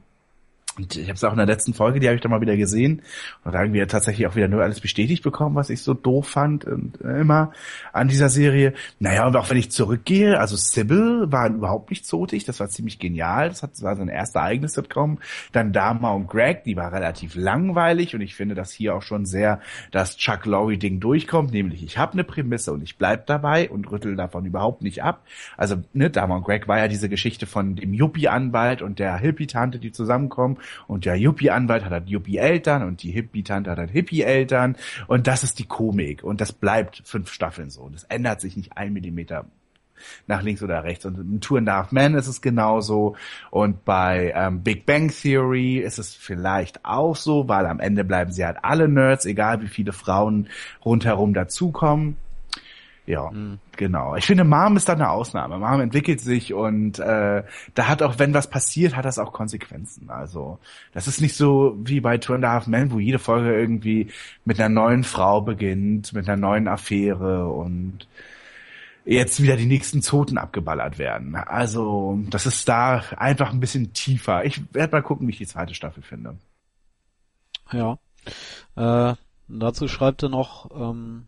Und 0.76 0.96
ich 0.96 1.04
habe 1.04 1.14
es 1.14 1.22
auch 1.22 1.30
in 1.30 1.36
der 1.36 1.46
letzten 1.46 1.72
Folge, 1.72 2.00
die 2.00 2.08
habe 2.08 2.16
ich 2.16 2.20
dann 2.20 2.32
mal 2.32 2.40
wieder 2.40 2.56
gesehen 2.56 3.02
und 3.44 3.52
da 3.52 3.62
irgendwie 3.62 3.84
tatsächlich 3.86 4.26
auch 4.26 4.34
wieder 4.34 4.48
nur 4.48 4.62
alles 4.62 4.80
bestätigt 4.80 5.22
bekommen, 5.22 5.54
was 5.54 5.70
ich 5.70 5.82
so 5.82 5.94
doof 5.94 6.28
fand 6.28 6.64
und 6.64 7.00
äh, 7.00 7.20
immer 7.20 7.52
an 7.92 8.08
dieser 8.08 8.28
Serie. 8.28 8.74
Naja, 8.98 9.26
und 9.26 9.36
auch 9.36 9.48
wenn 9.50 9.56
ich 9.56 9.70
zurückgehe, 9.70 10.38
also 10.40 10.56
Sybil 10.56 11.26
war 11.30 11.48
überhaupt 11.48 11.90
nicht 11.90 12.04
zotig, 12.06 12.44
das 12.44 12.58
war 12.58 12.68
ziemlich 12.68 12.98
genial, 12.98 13.48
das, 13.48 13.62
hat, 13.62 13.72
das 13.72 13.82
war 13.82 13.94
sein 13.94 14.08
erster 14.08 14.42
eigenes 14.42 14.72
Sitcom. 14.72 15.18
Dann 15.52 15.72
Dama 15.72 16.10
und 16.10 16.26
Greg, 16.26 16.64
die 16.64 16.76
war 16.76 16.92
relativ 16.92 17.36
langweilig 17.36 18.14
und 18.14 18.20
ich 18.20 18.34
finde, 18.34 18.56
dass 18.56 18.72
hier 18.72 18.96
auch 18.96 19.02
schon 19.02 19.26
sehr 19.26 19.60
das 19.92 20.16
Chuck 20.16 20.44
Lorre-Ding 20.44 20.98
durchkommt, 20.98 21.52
nämlich 21.52 21.84
ich 21.84 21.98
habe 21.98 22.14
eine 22.14 22.24
Prämisse 22.24 22.72
und 22.72 22.82
ich 22.82 22.98
bleib 22.98 23.26
dabei 23.26 23.70
und 23.70 23.90
rüttel 23.90 24.16
davon 24.16 24.44
überhaupt 24.44 24.82
nicht 24.82 25.04
ab. 25.04 25.22
Also 25.56 25.76
ne, 25.92 26.10
Dama 26.10 26.36
und 26.36 26.44
Greg 26.44 26.66
war 26.66 26.78
ja 26.78 26.88
diese 26.88 27.08
Geschichte 27.08 27.46
von 27.46 27.76
dem 27.76 27.94
Yuppie-Anwalt 27.94 28.82
und 28.82 28.98
der 28.98 29.16
Hippie-Tante, 29.18 29.78
die 29.78 29.92
zusammenkommen 29.92 30.58
und 30.86 31.04
der 31.04 31.16
Yuppie-Anwalt 31.16 31.84
hat 31.84 31.92
halt 31.92 32.08
Yuppie-Eltern 32.08 32.82
und 32.82 33.02
die 33.02 33.10
Hippie-Tante 33.10 33.70
hat 33.70 33.78
halt 33.78 33.90
Hippie-Eltern 33.90 34.76
und 35.06 35.26
das 35.26 35.42
ist 35.42 35.58
die 35.58 35.66
Komik 35.66 36.24
und 36.24 36.40
das 36.40 36.52
bleibt 36.52 37.02
fünf 37.04 37.32
Staffeln 37.32 37.70
so. 37.70 37.88
Das 37.88 38.04
ändert 38.04 38.40
sich 38.40 38.56
nicht 38.56 38.76
ein 38.76 38.92
Millimeter 38.92 39.46
nach 40.26 40.42
links 40.42 40.62
oder 40.62 40.84
rechts. 40.84 41.04
Und 41.04 41.18
in 41.18 41.40
Two 41.40 41.56
and 41.56 41.68
a 41.68 41.76
Half 41.76 41.92
Men 41.92 42.14
ist 42.14 42.26
es 42.26 42.40
genauso. 42.40 43.16
Und 43.50 43.84
bei 43.84 44.32
ähm, 44.34 44.62
Big 44.62 44.86
Bang 44.86 45.08
Theory 45.10 45.78
ist 45.78 45.98
es 45.98 46.14
vielleicht 46.14 46.84
auch 46.84 47.16
so, 47.16 47.48
weil 47.48 47.66
am 47.66 47.80
Ende 47.80 48.04
bleiben 48.04 48.32
sie 48.32 48.44
halt 48.44 48.58
alle 48.62 48.88
Nerds, 48.88 49.26
egal 49.26 49.62
wie 49.62 49.68
viele 49.68 49.92
Frauen 49.92 50.48
rundherum 50.84 51.34
dazukommen. 51.34 52.16
Ja, 53.06 53.30
mhm. 53.30 53.58
genau. 53.76 54.16
Ich 54.16 54.24
finde, 54.24 54.44
Mom 54.44 54.76
ist 54.76 54.88
da 54.88 54.94
eine 54.94 55.10
Ausnahme. 55.10 55.58
Mom 55.58 55.80
entwickelt 55.80 56.20
sich 56.20 56.54
und 56.54 56.98
äh, 56.98 57.42
da 57.74 57.88
hat 57.88 58.02
auch, 58.02 58.18
wenn 58.18 58.32
was 58.32 58.48
passiert, 58.48 58.96
hat 58.96 59.04
das 59.04 59.18
auch 59.18 59.32
Konsequenzen. 59.32 60.08
Also 60.08 60.58
das 60.92 61.06
ist 61.06 61.20
nicht 61.20 61.36
so 61.36 61.76
wie 61.84 62.00
bei 62.00 62.16
Two 62.16 62.34
and 62.34 62.44
a 62.44 62.52
Half 62.52 62.66
Men, 62.66 62.92
wo 62.92 62.98
jede 62.98 63.18
Folge 63.18 63.54
irgendwie 63.54 64.08
mit 64.46 64.58
einer 64.58 64.70
neuen 64.70 65.04
Frau 65.04 65.42
beginnt, 65.42 66.14
mit 66.14 66.28
einer 66.28 66.40
neuen 66.40 66.66
Affäre 66.66 67.46
und 67.48 68.08
jetzt 69.04 69.42
wieder 69.42 69.56
die 69.56 69.66
nächsten 69.66 70.00
Zoten 70.00 70.38
abgeballert 70.38 70.98
werden. 70.98 71.34
Also 71.34 72.18
das 72.30 72.46
ist 72.46 72.66
da 72.68 73.02
einfach 73.16 73.52
ein 73.52 73.60
bisschen 73.60 73.92
tiefer. 73.92 74.46
Ich 74.46 74.62
werde 74.72 74.96
mal 74.96 75.02
gucken, 75.02 75.26
wie 75.26 75.32
ich 75.32 75.38
die 75.38 75.46
zweite 75.46 75.74
Staffel 75.74 76.02
finde. 76.02 76.38
Ja. 77.70 77.98
Äh, 78.76 79.14
dazu 79.48 79.88
schreibt 79.88 80.22
er 80.22 80.30
noch, 80.30 80.70
ähm, 80.74 81.26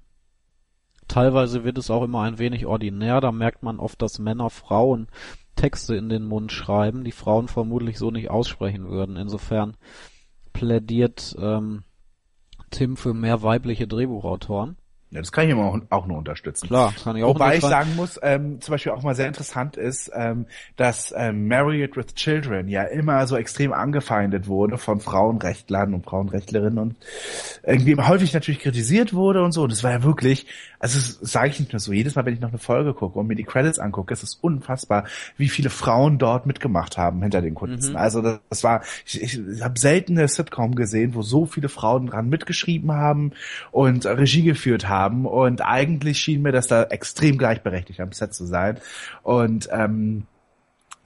Teilweise 1.08 1.64
wird 1.64 1.78
es 1.78 1.90
auch 1.90 2.02
immer 2.02 2.22
ein 2.22 2.38
wenig 2.38 2.66
ordinär, 2.66 3.20
da 3.20 3.32
merkt 3.32 3.62
man 3.62 3.78
oft, 3.78 4.02
dass 4.02 4.18
Männer 4.18 4.50
Frauen 4.50 5.08
Texte 5.54 5.96
in 5.96 6.08
den 6.08 6.24
Mund 6.24 6.52
schreiben, 6.52 7.02
die 7.02 7.12
Frauen 7.12 7.48
vermutlich 7.48 7.98
so 7.98 8.10
nicht 8.10 8.30
aussprechen 8.30 8.88
würden. 8.88 9.16
Insofern 9.16 9.76
plädiert 10.52 11.34
ähm, 11.40 11.84
Tim 12.70 12.96
für 12.96 13.14
mehr 13.14 13.42
weibliche 13.42 13.86
Drehbuchautoren. 13.86 14.76
Ja, 15.10 15.20
das 15.20 15.30
kann 15.30 15.44
ich 15.44 15.52
immer 15.52 15.66
auch, 15.66 15.78
auch 15.90 16.06
nur 16.06 16.18
unterstützen. 16.18 16.66
Klar, 16.66 16.92
kann 17.04 17.16
ich 17.16 17.22
auch 17.22 17.28
Wobei 17.28 17.56
ich 17.56 17.62
sagen 17.62 17.94
muss, 17.94 18.18
ähm, 18.24 18.60
zum 18.60 18.72
Beispiel 18.72 18.90
auch 18.90 19.04
mal 19.04 19.14
sehr 19.14 19.28
interessant 19.28 19.76
ist, 19.76 20.10
ähm, 20.12 20.46
dass 20.74 21.14
ähm, 21.16 21.46
Married 21.46 21.96
with 21.96 22.14
Children 22.16 22.66
ja 22.68 22.82
immer 22.82 23.24
so 23.28 23.36
extrem 23.36 23.72
angefeindet 23.72 24.48
wurde 24.48 24.78
von 24.78 24.98
Frauenrechtlern 24.98 25.94
und 25.94 26.06
Frauenrechtlerinnen 26.06 26.78
und 26.78 26.96
irgendwie 27.62 27.94
häufig 27.96 28.34
natürlich 28.34 28.58
kritisiert 28.58 29.14
wurde 29.14 29.44
und 29.44 29.52
so. 29.52 29.62
Und 29.62 29.72
es 29.72 29.84
war 29.84 29.92
ja 29.92 30.02
wirklich, 30.02 30.46
also 30.80 30.98
sage 31.20 31.50
ich 31.50 31.60
nicht 31.60 31.72
nur 31.72 31.78
so, 31.78 31.92
jedes 31.92 32.16
Mal, 32.16 32.26
wenn 32.26 32.34
ich 32.34 32.40
noch 32.40 32.48
eine 32.48 32.58
Folge 32.58 32.92
gucke 32.92 33.16
und 33.16 33.28
mir 33.28 33.36
die 33.36 33.44
Credits 33.44 33.78
angucke, 33.78 34.12
ist 34.12 34.24
es 34.24 34.34
unfassbar, 34.34 35.04
wie 35.36 35.48
viele 35.48 35.70
Frauen 35.70 36.18
dort 36.18 36.46
mitgemacht 36.46 36.98
haben 36.98 37.22
hinter 37.22 37.42
den 37.42 37.54
Kulissen. 37.54 37.92
Mhm. 37.92 37.96
Also 37.96 38.22
das, 38.22 38.40
das, 38.50 38.64
war, 38.64 38.82
ich, 39.04 39.22
ich 39.22 39.62
habe 39.62 39.78
selten 39.78 40.18
eine 40.18 40.26
Sitcom 40.26 40.74
gesehen, 40.74 41.14
wo 41.14 41.22
so 41.22 41.46
viele 41.46 41.68
Frauen 41.68 42.08
dran 42.08 42.28
mitgeschrieben 42.28 42.90
haben 42.90 43.30
und 43.70 44.04
Regie 44.04 44.42
geführt 44.42 44.88
haben 44.88 44.95
haben 44.98 45.26
und 45.26 45.60
eigentlich 45.64 46.18
schien 46.18 46.42
mir 46.42 46.52
das 46.52 46.66
da 46.68 46.84
extrem 46.84 47.38
gleichberechtigt 47.38 48.00
am 48.00 48.12
Set 48.12 48.34
zu 48.34 48.46
sein 48.46 48.78
und 49.22 49.68
ähm, 49.72 50.26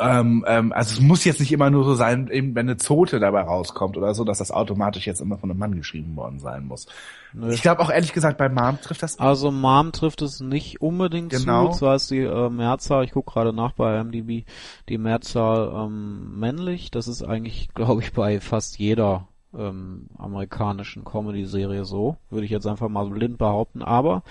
ähm, 0.00 0.44
ähm, 0.48 0.72
also 0.72 0.94
es 0.94 1.00
muss 1.00 1.24
jetzt 1.24 1.40
nicht 1.40 1.52
immer 1.52 1.68
nur 1.68 1.84
so 1.84 1.94
sein, 1.94 2.28
eben 2.28 2.54
wenn 2.54 2.68
eine 2.68 2.78
Zote 2.78 3.20
dabei 3.20 3.42
rauskommt 3.42 3.98
oder 3.98 4.14
so, 4.14 4.24
dass 4.24 4.38
das 4.38 4.50
automatisch 4.50 5.06
jetzt 5.06 5.20
immer 5.20 5.36
von 5.36 5.50
einem 5.50 5.58
Mann 5.58 5.76
geschrieben 5.76 6.16
worden 6.16 6.38
sein 6.38 6.64
muss. 6.64 6.86
Nö. 7.34 7.52
Ich 7.52 7.60
glaube 7.60 7.82
auch 7.82 7.90
ehrlich 7.90 8.14
gesagt 8.14 8.38
bei 8.38 8.48
Mom 8.48 8.80
trifft 8.80 9.02
das. 9.02 9.18
Also 9.20 9.50
Mom 9.50 9.92
trifft 9.92 10.22
es 10.22 10.40
nicht 10.40 10.80
unbedingt 10.80 11.30
genau. 11.30 11.72
zu. 11.72 11.80
Zwar 11.80 11.96
ist 11.96 12.10
die 12.10 12.20
äh, 12.20 12.48
Mehrzahl, 12.48 13.04
ich 13.04 13.12
gucke 13.12 13.30
gerade 13.30 13.52
nach 13.52 13.72
bei 13.72 14.02
MDB, 14.02 14.44
die 14.88 14.98
Mehrzahl 14.98 15.70
ähm, 15.74 16.38
männlich. 16.38 16.90
Das 16.90 17.06
ist 17.06 17.22
eigentlich, 17.22 17.68
glaube 17.74 18.00
ich, 18.02 18.14
bei 18.14 18.40
fast 18.40 18.78
jeder 18.78 19.28
ähm, 19.56 20.08
amerikanischen 20.16 21.04
Comedy-Serie 21.04 21.84
so, 21.84 22.16
würde 22.30 22.44
ich 22.44 22.50
jetzt 22.50 22.66
einfach 22.66 22.88
mal 22.88 23.08
blind 23.08 23.38
behaupten, 23.38 23.82
aber 23.82 24.22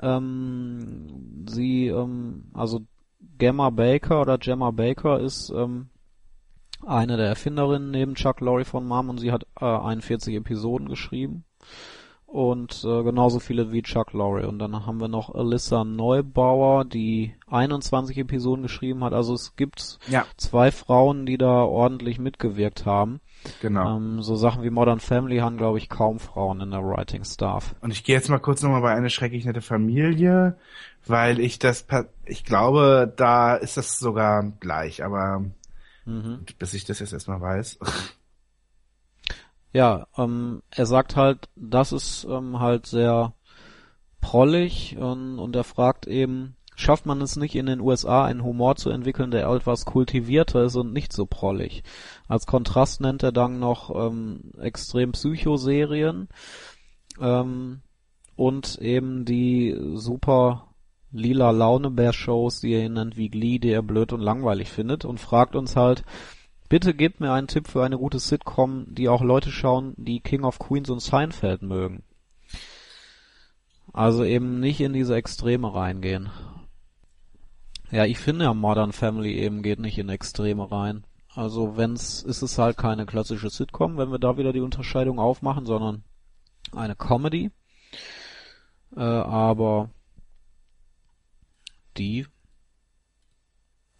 ähm, 0.00 1.44
sie, 1.48 1.88
ähm, 1.88 2.44
also 2.54 2.80
Gemma 3.38 3.70
Baker 3.70 4.20
oder 4.20 4.38
Gemma 4.38 4.70
Baker 4.70 5.20
ist 5.20 5.50
ähm, 5.50 5.88
eine 6.84 7.16
der 7.16 7.26
Erfinderinnen 7.26 7.90
neben 7.90 8.14
Chuck 8.14 8.40
Lorre 8.40 8.64
von 8.64 8.86
Mom 8.86 9.08
und 9.08 9.18
sie 9.18 9.32
hat 9.32 9.46
äh, 9.60 9.64
41 9.64 10.34
Episoden 10.34 10.88
geschrieben 10.88 11.44
und 12.32 12.82
äh, 12.84 13.02
genauso 13.02 13.40
viele 13.40 13.72
wie 13.72 13.82
Chuck 13.82 14.14
Lorre. 14.14 14.48
Und 14.48 14.58
dann 14.58 14.86
haben 14.86 15.00
wir 15.00 15.08
noch 15.08 15.34
Alyssa 15.34 15.84
Neubauer, 15.84 16.86
die 16.86 17.34
21 17.48 18.16
Episoden 18.16 18.62
geschrieben 18.62 19.04
hat. 19.04 19.12
Also 19.12 19.34
es 19.34 19.54
gibt 19.54 19.98
ja. 20.08 20.24
zwei 20.38 20.70
Frauen, 20.70 21.26
die 21.26 21.36
da 21.36 21.62
ordentlich 21.62 22.18
mitgewirkt 22.18 22.86
haben. 22.86 23.20
Genau. 23.60 23.96
Ähm, 23.96 24.22
so 24.22 24.36
Sachen 24.36 24.62
wie 24.62 24.70
Modern 24.70 25.00
Family 25.00 25.38
haben, 25.38 25.56
glaube 25.56 25.78
ich, 25.78 25.88
kaum 25.88 26.18
Frauen 26.18 26.60
in 26.60 26.70
der 26.70 26.82
Writing 26.82 27.24
Staff. 27.24 27.74
Und 27.80 27.90
ich 27.90 28.04
gehe 28.04 28.14
jetzt 28.14 28.28
mal 28.28 28.38
kurz 28.38 28.62
nochmal 28.62 28.82
bei 28.82 28.94
eine 28.94 29.10
schrecklich 29.10 29.44
nette 29.44 29.62
Familie, 29.62 30.56
weil 31.06 31.40
ich 31.40 31.58
das, 31.58 31.86
ich 32.24 32.44
glaube, 32.44 33.12
da 33.16 33.56
ist 33.56 33.76
das 33.76 33.98
sogar 33.98 34.44
gleich, 34.60 35.04
aber 35.04 35.44
mhm. 36.04 36.44
bis 36.58 36.74
ich 36.74 36.84
das 36.84 37.00
jetzt 37.00 37.12
erstmal 37.12 37.40
weiß. 37.40 37.78
Ja, 39.74 40.06
ähm, 40.18 40.62
er 40.70 40.84
sagt 40.84 41.16
halt, 41.16 41.48
das 41.56 41.92
ist 41.92 42.24
ähm, 42.24 42.60
halt 42.60 42.84
sehr 42.84 43.32
prollig 44.20 44.98
und, 44.98 45.38
und 45.38 45.56
er 45.56 45.64
fragt 45.64 46.06
eben, 46.06 46.56
schafft 46.82 47.06
man 47.06 47.20
es 47.22 47.36
nicht 47.36 47.54
in 47.54 47.66
den 47.66 47.80
USA 47.80 48.24
einen 48.24 48.44
Humor 48.44 48.76
zu 48.76 48.90
entwickeln, 48.90 49.30
der 49.30 49.48
etwas 49.48 49.84
kultivierter 49.84 50.64
ist 50.64 50.76
und 50.76 50.92
nicht 50.92 51.12
so 51.12 51.26
prollig. 51.26 51.82
Als 52.28 52.46
Kontrast 52.46 53.00
nennt 53.00 53.22
er 53.22 53.32
dann 53.32 53.58
noch 53.58 53.94
ähm, 53.94 54.52
extrem 54.60 55.12
Psychoserien 55.12 56.28
ähm, 57.20 57.80
und 58.36 58.78
eben 58.78 59.24
die 59.24 59.76
super 59.94 60.68
lila 61.12 61.50
Launebär-Shows, 61.50 62.60
die 62.60 62.72
er 62.72 62.88
nennt 62.88 63.16
wie 63.16 63.28
Glee, 63.28 63.58
die 63.58 63.70
er 63.70 63.82
blöd 63.82 64.12
und 64.12 64.20
langweilig 64.20 64.70
findet 64.70 65.04
und 65.04 65.20
fragt 65.20 65.54
uns 65.54 65.76
halt, 65.76 66.04
bitte 66.68 66.94
gebt 66.94 67.20
mir 67.20 67.32
einen 67.32 67.48
Tipp 67.48 67.68
für 67.68 67.84
eine 67.84 67.98
gute 67.98 68.18
Sitcom, 68.18 68.86
die 68.88 69.08
auch 69.08 69.22
Leute 69.22 69.50
schauen, 69.50 69.94
die 69.96 70.20
King 70.20 70.44
of 70.44 70.58
Queens 70.58 70.90
und 70.90 71.00
Seinfeld 71.00 71.62
mögen. 71.62 72.02
Also 73.92 74.24
eben 74.24 74.58
nicht 74.58 74.80
in 74.80 74.94
diese 74.94 75.14
Extreme 75.14 75.74
reingehen. 75.74 76.30
Ja, 77.92 78.06
ich 78.06 78.18
finde 78.18 78.46
ja 78.46 78.54
Modern 78.54 78.92
Family 78.92 79.34
eben 79.34 79.62
geht 79.62 79.78
nicht 79.78 79.98
in 79.98 80.08
Extreme 80.08 80.72
rein. 80.72 81.04
Also 81.34 81.76
wenn's, 81.76 82.22
ist 82.22 82.40
es 82.42 82.58
halt 82.58 82.78
keine 82.78 83.04
klassische 83.06 83.50
Sitcom, 83.50 83.98
wenn 83.98 84.10
wir 84.10 84.18
da 84.18 84.38
wieder 84.38 84.52
die 84.54 84.60
Unterscheidung 84.60 85.18
aufmachen, 85.18 85.66
sondern 85.66 86.02
eine 86.74 86.96
Comedy. 86.96 87.50
Äh, 88.96 89.00
aber 89.00 89.90
die 91.98 92.26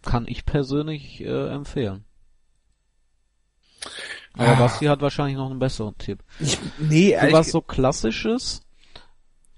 kann 0.01 0.27
ich 0.27 0.45
persönlich 0.45 1.21
äh, 1.21 1.49
empfehlen. 1.49 2.03
Aber 4.33 4.47
Ah. 4.47 4.55
Basti 4.55 4.85
hat 4.85 5.01
wahrscheinlich 5.01 5.37
noch 5.37 5.51
einen 5.51 5.59
besseren 5.59 5.95
Tipp. 5.99 6.23
Ich, 6.39 6.57
nee, 6.79 7.15
Für 7.17 7.31
was 7.31 7.51
so 7.51 7.61
klassisches, 7.61 8.63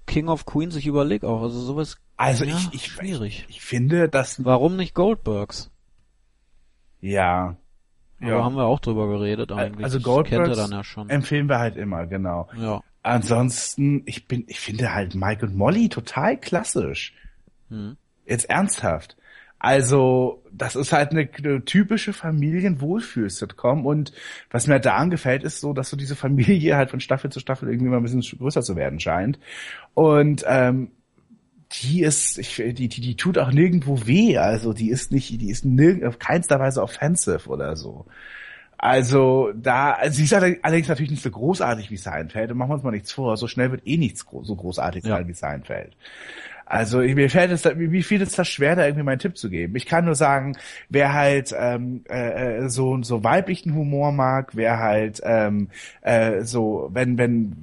King 0.06 0.28
of 0.28 0.44
Queens, 0.44 0.76
ich 0.76 0.86
überlege 0.86 1.26
auch, 1.26 1.40
also 1.42 1.58
sowas 1.58 1.96
also 2.16 2.44
ja, 2.44 2.56
ich, 2.56 2.74
ich, 2.74 2.86
schwierig. 2.86 3.44
ich 3.48 3.60
finde, 3.60 4.08
dass, 4.08 4.44
Warum 4.44 4.76
nicht 4.76 4.94
Goldbergs? 4.94 5.70
ja. 8.20 8.32
Aber 8.34 8.44
haben 8.44 8.56
wir 8.56 8.64
auch 8.64 8.80
drüber 8.80 9.08
geredet 9.08 9.52
eigentlich. 9.52 9.84
Also 9.84 10.00
Goldbergs 10.00 10.56
dann 10.56 10.70
ja 10.70 10.82
schon. 10.84 11.10
empfehlen 11.10 11.48
wir 11.48 11.58
halt 11.58 11.76
immer, 11.76 12.06
genau. 12.06 12.48
Ja. 12.58 12.82
Ansonsten, 13.02 14.02
ich 14.06 14.26
bin, 14.26 14.44
ich 14.48 14.58
finde 14.58 14.94
halt 14.94 15.14
Mike 15.14 15.46
und 15.46 15.54
Molly 15.54 15.88
total 15.88 16.38
klassisch. 16.38 17.14
Hm. 17.68 17.96
Jetzt 18.24 18.48
ernsthaft. 18.48 19.16
Also, 19.58 20.42
das 20.52 20.76
ist 20.76 20.92
halt 20.92 21.12
eine, 21.12 21.28
eine 21.38 21.64
typische 21.64 22.12
Familienwohlfühl-Sitcom 22.12 23.86
und 23.86 24.12
was 24.50 24.66
mir 24.66 24.74
halt 24.74 24.84
daran 24.84 25.10
gefällt, 25.10 25.44
ist 25.44 25.60
so, 25.60 25.72
dass 25.72 25.88
so 25.88 25.96
diese 25.96 26.16
Familie 26.16 26.76
halt 26.76 26.90
von 26.90 27.00
Staffel 27.00 27.30
zu 27.30 27.40
Staffel 27.40 27.68
irgendwie 27.68 27.90
mal 27.90 27.98
ein 27.98 28.02
bisschen 28.02 28.38
größer 28.38 28.62
zu 28.62 28.76
werden 28.76 29.00
scheint. 29.00 29.38
Und 29.94 30.44
ähm, 30.46 30.90
die 31.72 32.02
ist, 32.02 32.38
ich, 32.38 32.56
die, 32.56 32.88
die, 32.88 33.00
die 33.00 33.16
tut 33.16 33.38
auch 33.38 33.50
nirgendwo 33.50 34.06
weh. 34.06 34.38
Also 34.38 34.72
die 34.72 34.90
ist 34.90 35.10
nicht, 35.12 35.30
die 35.40 35.50
ist 35.50 35.64
nirgend, 35.64 36.04
auf 36.04 36.18
keinster 36.18 36.60
Weise 36.60 36.82
offensive 36.82 37.48
oder 37.48 37.76
so. 37.76 38.06
Also 38.78 39.52
da, 39.54 39.92
also 39.92 40.16
sie 40.18 40.24
ist 40.24 40.34
alle- 40.34 40.58
allerdings 40.62 40.88
natürlich 40.88 41.10
nicht 41.10 41.22
so 41.22 41.30
großartig 41.30 41.90
wie 41.90 41.96
Seinfeld. 41.96 42.50
Und 42.52 42.58
machen 42.58 42.70
wir 42.70 42.74
uns 42.74 42.82
mal 42.84 42.90
nichts 42.90 43.10
vor, 43.12 43.36
so 43.36 43.48
schnell 43.48 43.70
wird 43.70 43.86
eh 43.86 43.96
nichts 43.96 44.24
so 44.42 44.54
großartig 44.54 45.04
Ja. 45.04 45.16
sein 45.16 45.28
wie 45.28 45.32
Seinfeld. 45.32 45.96
Also 46.66 47.00
ich- 47.00 47.14
mir 47.14 47.30
fällt 47.30 47.50
es, 47.52 47.64
wie 47.64 48.02
viel 48.02 48.20
ist 48.20 48.38
das 48.38 48.48
schwer, 48.48 48.76
da 48.76 48.84
irgendwie 48.84 49.04
meinen 49.04 49.18
Tipp 49.18 49.36
zu 49.36 49.48
geben. 49.50 49.76
Ich 49.76 49.86
kann 49.86 50.04
nur 50.04 50.14
sagen, 50.16 50.56
wer 50.88 51.12
halt 51.14 51.54
ähm, 51.58 52.02
äh, 52.08 52.64
äh, 52.64 52.68
so 52.68 53.00
so 53.02 53.24
weiblichen 53.24 53.74
Humor 53.74 54.12
mag, 54.12 54.50
wer 54.54 54.78
halt 54.78 55.20
ähm, 55.24 55.68
äh, 56.02 56.42
so 56.42 56.90
wenn 56.92 57.18
wenn 57.18 57.56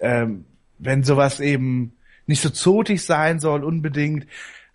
ähm, 0.00 0.44
wenn 0.78 1.02
sowas 1.02 1.40
eben 1.40 1.92
nicht 2.26 2.42
so 2.42 2.50
zotig 2.50 3.04
sein 3.04 3.40
soll 3.40 3.64
unbedingt, 3.64 4.26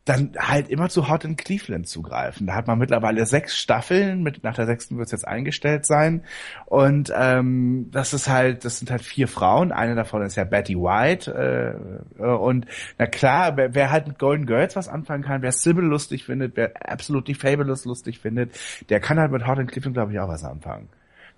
dann 0.07 0.31
halt 0.39 0.69
immer 0.69 0.87
zu 0.87 1.09
Hot 1.09 1.25
in 1.25 1.35
Cleveland 1.35 1.87
zugreifen. 1.87 2.47
Da 2.47 2.55
hat 2.55 2.67
man 2.67 2.79
mittlerweile 2.79 3.25
sechs 3.25 3.57
Staffeln, 3.57 4.23
mit 4.23 4.41
nach 4.41 4.55
der 4.55 4.65
sechsten 4.65 4.97
wird 4.97 5.07
es 5.07 5.11
jetzt 5.11 5.27
eingestellt 5.27 5.85
sein. 5.85 6.23
Und 6.65 7.11
ähm, 7.13 7.89
das 7.91 8.13
ist 8.13 8.29
halt, 8.29 8.63
das 8.63 8.79
sind 8.79 8.89
halt 8.89 9.01
vier 9.01 9.27
Frauen. 9.27 9.73
Eine 9.73 9.95
davon 9.95 10.21
ist 10.21 10.37
ja 10.37 10.45
Betty 10.45 10.75
White. 10.75 11.77
Äh, 12.19 12.23
und 12.23 12.67
na 12.97 13.05
klar, 13.05 13.57
wer, 13.57 13.75
wer 13.75 13.91
halt 13.91 14.07
mit 14.07 14.17
Golden 14.17 14.45
Girls 14.45 14.77
was 14.77 14.87
anfangen 14.87 15.23
kann, 15.23 15.41
wer 15.41 15.51
Sybil 15.51 15.83
lustig 15.83 16.23
findet, 16.23 16.55
wer 16.55 16.71
absolutely 16.89 17.33
Fabulous 17.33 17.83
lustig 17.83 18.19
findet, 18.19 18.57
der 18.89 19.01
kann 19.01 19.19
halt 19.19 19.31
mit 19.31 19.45
Hot 19.45 19.59
in 19.59 19.67
Cleveland, 19.67 19.95
glaube 19.95 20.13
ich, 20.13 20.19
auch 20.19 20.29
was 20.29 20.45
anfangen. 20.45 20.87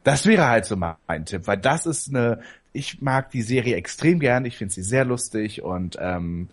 Das 0.03 0.26
wäre 0.27 0.48
halt 0.48 0.65
so 0.65 0.77
mein 0.77 1.26
Tipp, 1.26 1.48
weil 1.48 1.57
das 1.57 1.86
ist 1.86 2.10
eine, 2.10 2.40
ich 2.74 3.02
mag 3.02 3.32
die 3.32 3.41
Serie 3.41 3.76
extrem 3.76 4.20
gern, 4.20 4.46
ich 4.46 4.58
finde 4.58 4.74
sie 4.74 4.84
sehr 4.84 5.06
lustig 5.06 5.62
und 5.62 5.98
ähm, 6.00 6.50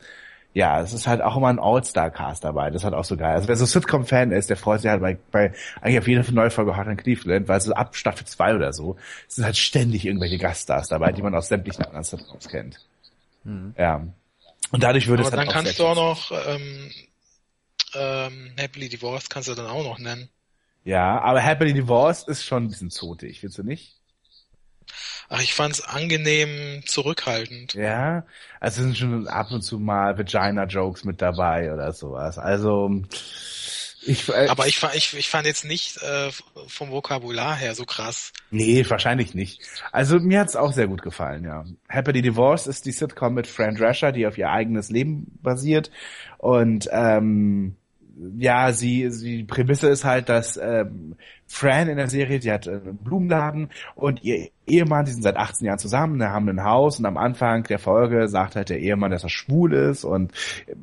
ja, 0.55 0.81
es 0.81 0.95
ist 0.95 1.07
halt 1.07 1.21
auch 1.21 1.37
immer 1.37 1.49
ein 1.49 1.59
All-Star-Cast 1.59 2.43
dabei, 2.43 2.71
das 2.71 2.81
ist 2.81 2.85
halt 2.85 2.95
auch 2.95 3.05
so 3.05 3.17
geil. 3.17 3.35
Also 3.35 3.47
wer 3.49 3.57
so 3.57 3.67
Sitcom-Fan 3.67 4.33
ist, 4.33 4.49
der 4.49 4.57
freut 4.57 4.81
sich 4.81 4.91
halt 4.91 5.03
bei, 5.03 5.19
bei 5.31 5.53
eigentlich 5.83 5.99
auf 5.99 6.09
jede 6.09 6.33
neue 6.33 6.51
Folge 6.51 6.77
Hot 6.77 6.87
in 6.87 6.97
Cleveland, 6.97 7.47
weil 7.49 7.61
so 7.61 7.75
ab 7.75 7.95
Staffel 7.95 8.27
2 8.27 8.55
oder 8.55 8.73
so 8.73 8.97
sind 9.29 9.45
halt 9.45 9.59
ständig 9.59 10.07
irgendwelche 10.07 10.39
Gaststars 10.39 10.89
dabei, 10.89 11.13
die 11.13 11.21
man 11.21 11.35
aus 11.35 11.49
sämtlichen 11.49 11.85
anderen 11.85 12.05
Sitcoms 12.05 12.49
kennt. 12.49 12.79
Ja. 13.77 14.07
Und 14.73 14.83
dadurch 14.83 15.07
würde 15.09 15.23
Aber 15.23 15.29
es 15.29 15.37
halt 15.37 15.43
dann 15.43 15.49
auch 15.49 15.53
kannst 15.53 15.77
sehr 15.77 15.87
du 15.87 15.91
auch 15.91 15.97
noch 15.97 16.33
ähm, 16.49 16.91
ähm, 17.95 18.51
Happily 18.59 18.89
Divorced 18.89 19.31
kannst 19.31 19.49
du 19.49 19.55
dann 19.55 19.67
auch 19.67 19.85
noch 19.85 19.99
nennen. 19.99 20.29
Ja, 20.85 21.21
aber 21.21 21.41
Happily 21.41 21.73
Divorced 21.73 22.29
ist 22.29 22.45
schon 22.45 22.65
ein 22.65 22.69
bisschen 22.69 22.91
zotig, 22.91 23.41
findest 23.41 23.59
du 23.59 23.63
nicht? 23.63 23.97
Ach, 25.29 25.43
ich 25.43 25.55
fand's 25.55 25.81
angenehm 25.81 26.83
zurückhaltend. 26.87 27.75
Ja, 27.75 28.25
also 28.61 28.83
sind 28.83 28.97
schon 28.97 29.27
ab 29.29 29.51
und 29.51 29.63
zu 29.63 29.79
mal 29.79 30.17
Vagina-Jokes 30.19 31.05
mit 31.05 31.21
dabei 31.21 31.73
oder 31.73 31.93
sowas. 31.93 32.39
Also 32.39 33.03
ich, 34.07 34.29
äh, 34.29 34.47
Aber 34.49 34.67
ich, 34.67 34.81
ich, 34.95 35.17
ich 35.17 35.29
fand 35.29 35.47
jetzt 35.47 35.65
nicht 35.65 36.01
äh, 36.01 36.31
vom 36.69 36.91
Vokabular 36.91 37.57
her 37.57 37.75
so 37.75 37.85
krass. 37.85 38.33
nee, 38.51 38.85
wahrscheinlich 38.89 39.35
nicht. 39.35 39.61
Also 39.91 40.21
mir 40.21 40.41
hat's 40.41 40.55
auch 40.55 40.73
sehr 40.73 40.87
gut 40.87 41.03
gefallen, 41.03 41.45
ja. 41.45 41.65
Happily 41.89 42.23
Divorced 42.23 42.69
ist 42.69 42.87
die 42.87 42.93
Sitcom 42.93 43.35
mit 43.35 43.49
Fran 43.49 43.75
Drescher, 43.75 44.13
die 44.13 44.27
auf 44.27 44.39
ihr 44.39 44.51
eigenes 44.51 44.91
Leben 44.91 45.39
basiert 45.43 45.91
und 46.39 46.89
ähm, 46.93 47.77
ja, 48.39 48.73
sie, 48.73 49.11
sie, 49.11 49.39
die 49.39 49.45
Prämisse 49.45 49.89
ist 49.89 50.05
halt, 50.05 50.29
dass 50.29 50.57
ähm, 50.57 51.17
Fran 51.47 51.89
in 51.89 51.97
der 51.97 52.09
Serie, 52.09 52.39
die 52.39 52.51
hat 52.51 52.67
äh, 52.67 52.73
einen 52.73 52.97
Blumenladen 52.97 53.71
und 53.95 54.23
ihr 54.25 54.49
Ehemann, 54.67 55.05
die 55.05 55.13
sind 55.13 55.23
seit 55.23 55.37
18 55.37 55.67
Jahren 55.67 55.79
zusammen, 55.79 56.19
die 56.19 56.25
haben 56.25 56.49
ein 56.49 56.65
Haus 56.65 56.99
und 56.99 57.07
am 57.07 57.17
Anfang 57.17 57.63
der 57.65 57.79
Folge 57.79 58.27
sagt 58.27 58.57
halt 58.57 58.69
der 58.69 58.81
Ehemann, 58.81 59.13
dass 59.13 59.23
er 59.23 59.29
schwul 59.29 59.73
ist 59.73 60.05
und 60.05 60.33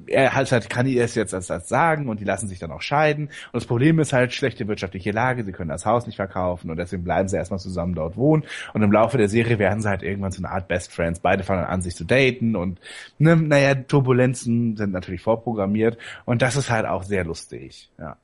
er 0.08 0.34
halt, 0.34 0.52
halt 0.52 0.70
kann 0.70 0.88
ihr 0.88 1.04
es 1.04 1.16
jetzt 1.16 1.34
als, 1.34 1.52
als 1.52 1.68
sagen 1.68 2.08
und 2.08 2.22
die 2.22 2.24
lassen 2.24 2.48
sich 2.48 2.60
dann 2.60 2.72
auch 2.72 2.82
scheiden. 2.82 3.26
Und 3.26 3.56
das 3.56 3.66
Problem 3.66 4.00
ist 4.00 4.14
halt 4.14 4.34
schlechte 4.34 4.68
wirtschaftliche 4.68 5.12
Lage, 5.12 5.44
sie 5.44 5.52
können 5.52 5.70
das 5.70 5.86
Haus 5.86 6.06
nicht 6.06 6.16
verkaufen 6.16 6.72
und 6.72 6.78
deswegen 6.78 7.04
bleiben 7.04 7.28
sie 7.28 7.36
erstmal 7.36 7.60
zusammen 7.60 7.94
dort 7.94 8.16
wohnen 8.16 8.44
und 8.74 8.82
im 8.82 8.92
Laufe 8.92 9.18
der 9.18 9.28
Serie 9.28 9.60
werden 9.60 9.82
sie 9.82 9.90
halt 9.90 10.02
irgendwann 10.02 10.32
so 10.32 10.42
eine 10.42 10.52
Art 10.52 10.70
Best 10.70 10.94
Friends. 10.94 11.20
Beide 11.20 11.44
fangen 11.44 11.66
an, 11.66 11.82
sich 11.82 11.96
zu 11.96 12.06
daten 12.06 12.56
und 12.56 12.80
ne, 13.20 13.36
naja, 13.36 13.76
Turbulenzen 13.76 14.78
sind 14.78 14.94
natürlich 14.94 15.22
vorprogrammiert 15.22 15.98
und 16.24 16.42
das 16.42 16.56
ist 16.56 16.70
halt 16.70 16.86
auch 16.86 17.04
sehr 17.04 17.26
lustig, 17.26 17.92
ja. 18.00 18.16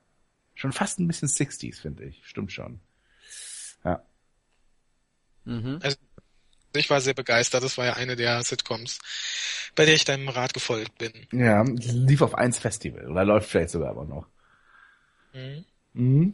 Schon 0.59 0.73
fast 0.73 0.99
ein 0.99 1.07
bisschen 1.07 1.29
60s, 1.29 1.79
finde 1.79 2.03
ich. 2.03 2.19
Stimmt 2.25 2.51
schon. 2.51 2.81
Ja. 3.85 4.03
Mhm. 5.45 5.79
Ich 6.75 6.89
war 6.89 6.99
sehr 6.99 7.13
begeistert. 7.13 7.63
Das 7.63 7.77
war 7.77 7.85
ja 7.85 7.93
eine 7.93 8.17
der 8.17 8.43
Sitcoms, 8.43 8.99
bei 9.73 9.85
der 9.85 9.93
ich 9.93 10.03
deinem 10.03 10.27
Rat 10.27 10.53
gefolgt 10.53 10.97
bin. 10.97 11.13
Ja, 11.31 11.63
lief 11.63 12.21
auf 12.21 12.35
eins 12.35 12.59
Festival 12.59 13.09
oder 13.09 13.23
läuft 13.23 13.49
vielleicht 13.49 13.69
sogar 13.69 13.91
aber 13.91 14.03
noch. 14.03 14.27
Mhm. 15.33 15.65
Mhm. 15.93 16.33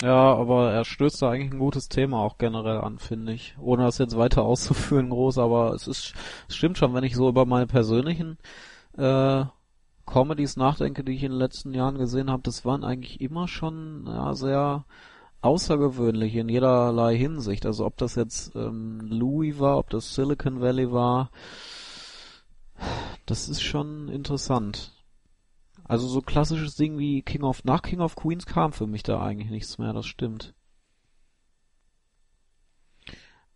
Ja, 0.00 0.32
aber 0.32 0.70
er 0.72 0.84
stößt 0.84 1.20
da 1.22 1.30
eigentlich 1.32 1.52
ein 1.52 1.58
gutes 1.58 1.88
Thema 1.88 2.20
auch 2.20 2.38
generell 2.38 2.78
an, 2.78 3.00
finde 3.00 3.32
ich. 3.32 3.56
Ohne 3.58 3.82
das 3.82 3.98
jetzt 3.98 4.16
weiter 4.16 4.42
auszuführen 4.44 5.10
groß, 5.10 5.38
aber 5.38 5.74
es 5.74 5.88
ist, 5.88 6.14
es 6.48 6.56
stimmt 6.56 6.78
schon, 6.78 6.94
wenn 6.94 7.02
ich 7.02 7.16
so 7.16 7.28
über 7.28 7.44
meine 7.44 7.66
persönlichen 7.66 8.38
äh, 8.96 9.44
Comedies 10.10 10.56
nachdenke, 10.56 11.04
die 11.04 11.12
ich 11.12 11.22
in 11.22 11.32
den 11.32 11.38
letzten 11.38 11.72
Jahren 11.72 11.96
gesehen 11.96 12.30
habe, 12.30 12.42
das 12.42 12.64
waren 12.64 12.84
eigentlich 12.84 13.20
immer 13.20 13.46
schon 13.46 14.04
ja, 14.06 14.34
sehr 14.34 14.84
außergewöhnlich 15.40 16.34
in 16.34 16.48
jederlei 16.48 17.16
Hinsicht. 17.16 17.64
Also 17.64 17.86
ob 17.86 17.96
das 17.96 18.16
jetzt 18.16 18.54
ähm, 18.56 19.00
Louis 19.00 19.58
war, 19.58 19.78
ob 19.78 19.88
das 19.90 20.14
Silicon 20.14 20.60
Valley 20.60 20.90
war, 20.92 21.30
das 23.26 23.48
ist 23.48 23.62
schon 23.62 24.08
interessant. 24.08 24.92
Also 25.84 26.06
so 26.06 26.20
klassisches 26.20 26.76
Ding 26.76 26.98
wie 26.98 27.22
King 27.22 27.42
of 27.42 27.64
nach 27.64 27.82
King 27.82 28.00
of 28.00 28.16
Queens 28.16 28.46
kam 28.46 28.72
für 28.72 28.86
mich 28.86 29.02
da 29.02 29.20
eigentlich 29.20 29.50
nichts 29.50 29.78
mehr, 29.78 29.92
das 29.92 30.06
stimmt. 30.06 30.54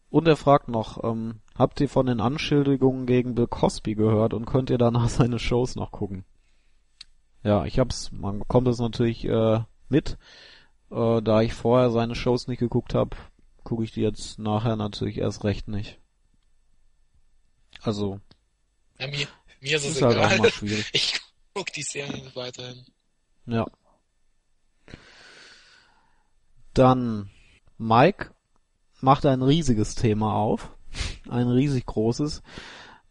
Und 0.09 0.29
er 0.29 0.37
fragt 0.37 0.69
noch, 0.69 1.03
ähm, 1.03 1.41
habt 1.57 1.81
ihr 1.81 1.89
von 1.89 2.07
den 2.07 2.21
Anschuldigungen 2.21 3.07
gegen 3.07 3.35
Bill 3.35 3.49
Cosby 3.49 3.97
gehört 3.97 4.33
und 4.33 4.47
könnt 4.47 4.71
ihr 4.71 4.79
danach 4.79 5.09
seine 5.11 5.41
Shows 5.41 5.75
noch 5.75 5.91
gucken? 5.91 6.25
Ja, 7.45 7.65
ich 7.67 7.79
hab's, 7.79 8.11
man 8.11 8.41
bekommt 8.41 8.67
es 8.69 8.79
natürlich 8.79 9.25
äh, 9.27 9.61
mit. 9.89 10.19
Äh, 10.91 11.23
da 11.23 11.43
ich 11.43 11.53
vorher 11.55 11.91
seine 11.91 12.15
Shows 12.15 12.49
nicht 12.49 12.59
geguckt 12.59 12.95
habe, 12.95 13.17
gucke 13.63 13.85
ich 13.85 13.93
die 13.93 14.01
jetzt 14.01 14.39
nachher 14.39 14.77
natürlich 14.77 15.19
erst 15.19 15.45
recht 15.45 15.69
nicht. 15.69 16.01
Also, 17.83 18.19
Ja, 18.99 19.07
mir, 19.09 19.27
mir 19.61 19.77
ist 19.77 19.85
es 19.85 19.97
ist 19.97 20.03
halt 20.03 20.17
auch 20.19 20.25
egal. 20.27 20.39
mal 20.39 20.51
schwierig. 20.51 20.91
Ich 20.95 21.21
guck 21.53 21.73
die 21.73 21.83
Serien 21.83 22.31
weiterhin. 22.35 22.85
Ja. 23.47 23.67
Dann 26.73 27.31
Mike 27.79 28.31
macht 29.01 29.27
ein 29.27 29.43
riesiges 29.43 29.95
Thema 29.95 30.35
auf, 30.35 30.71
ein 31.29 31.49
riesig 31.49 31.87
großes. 31.87 32.43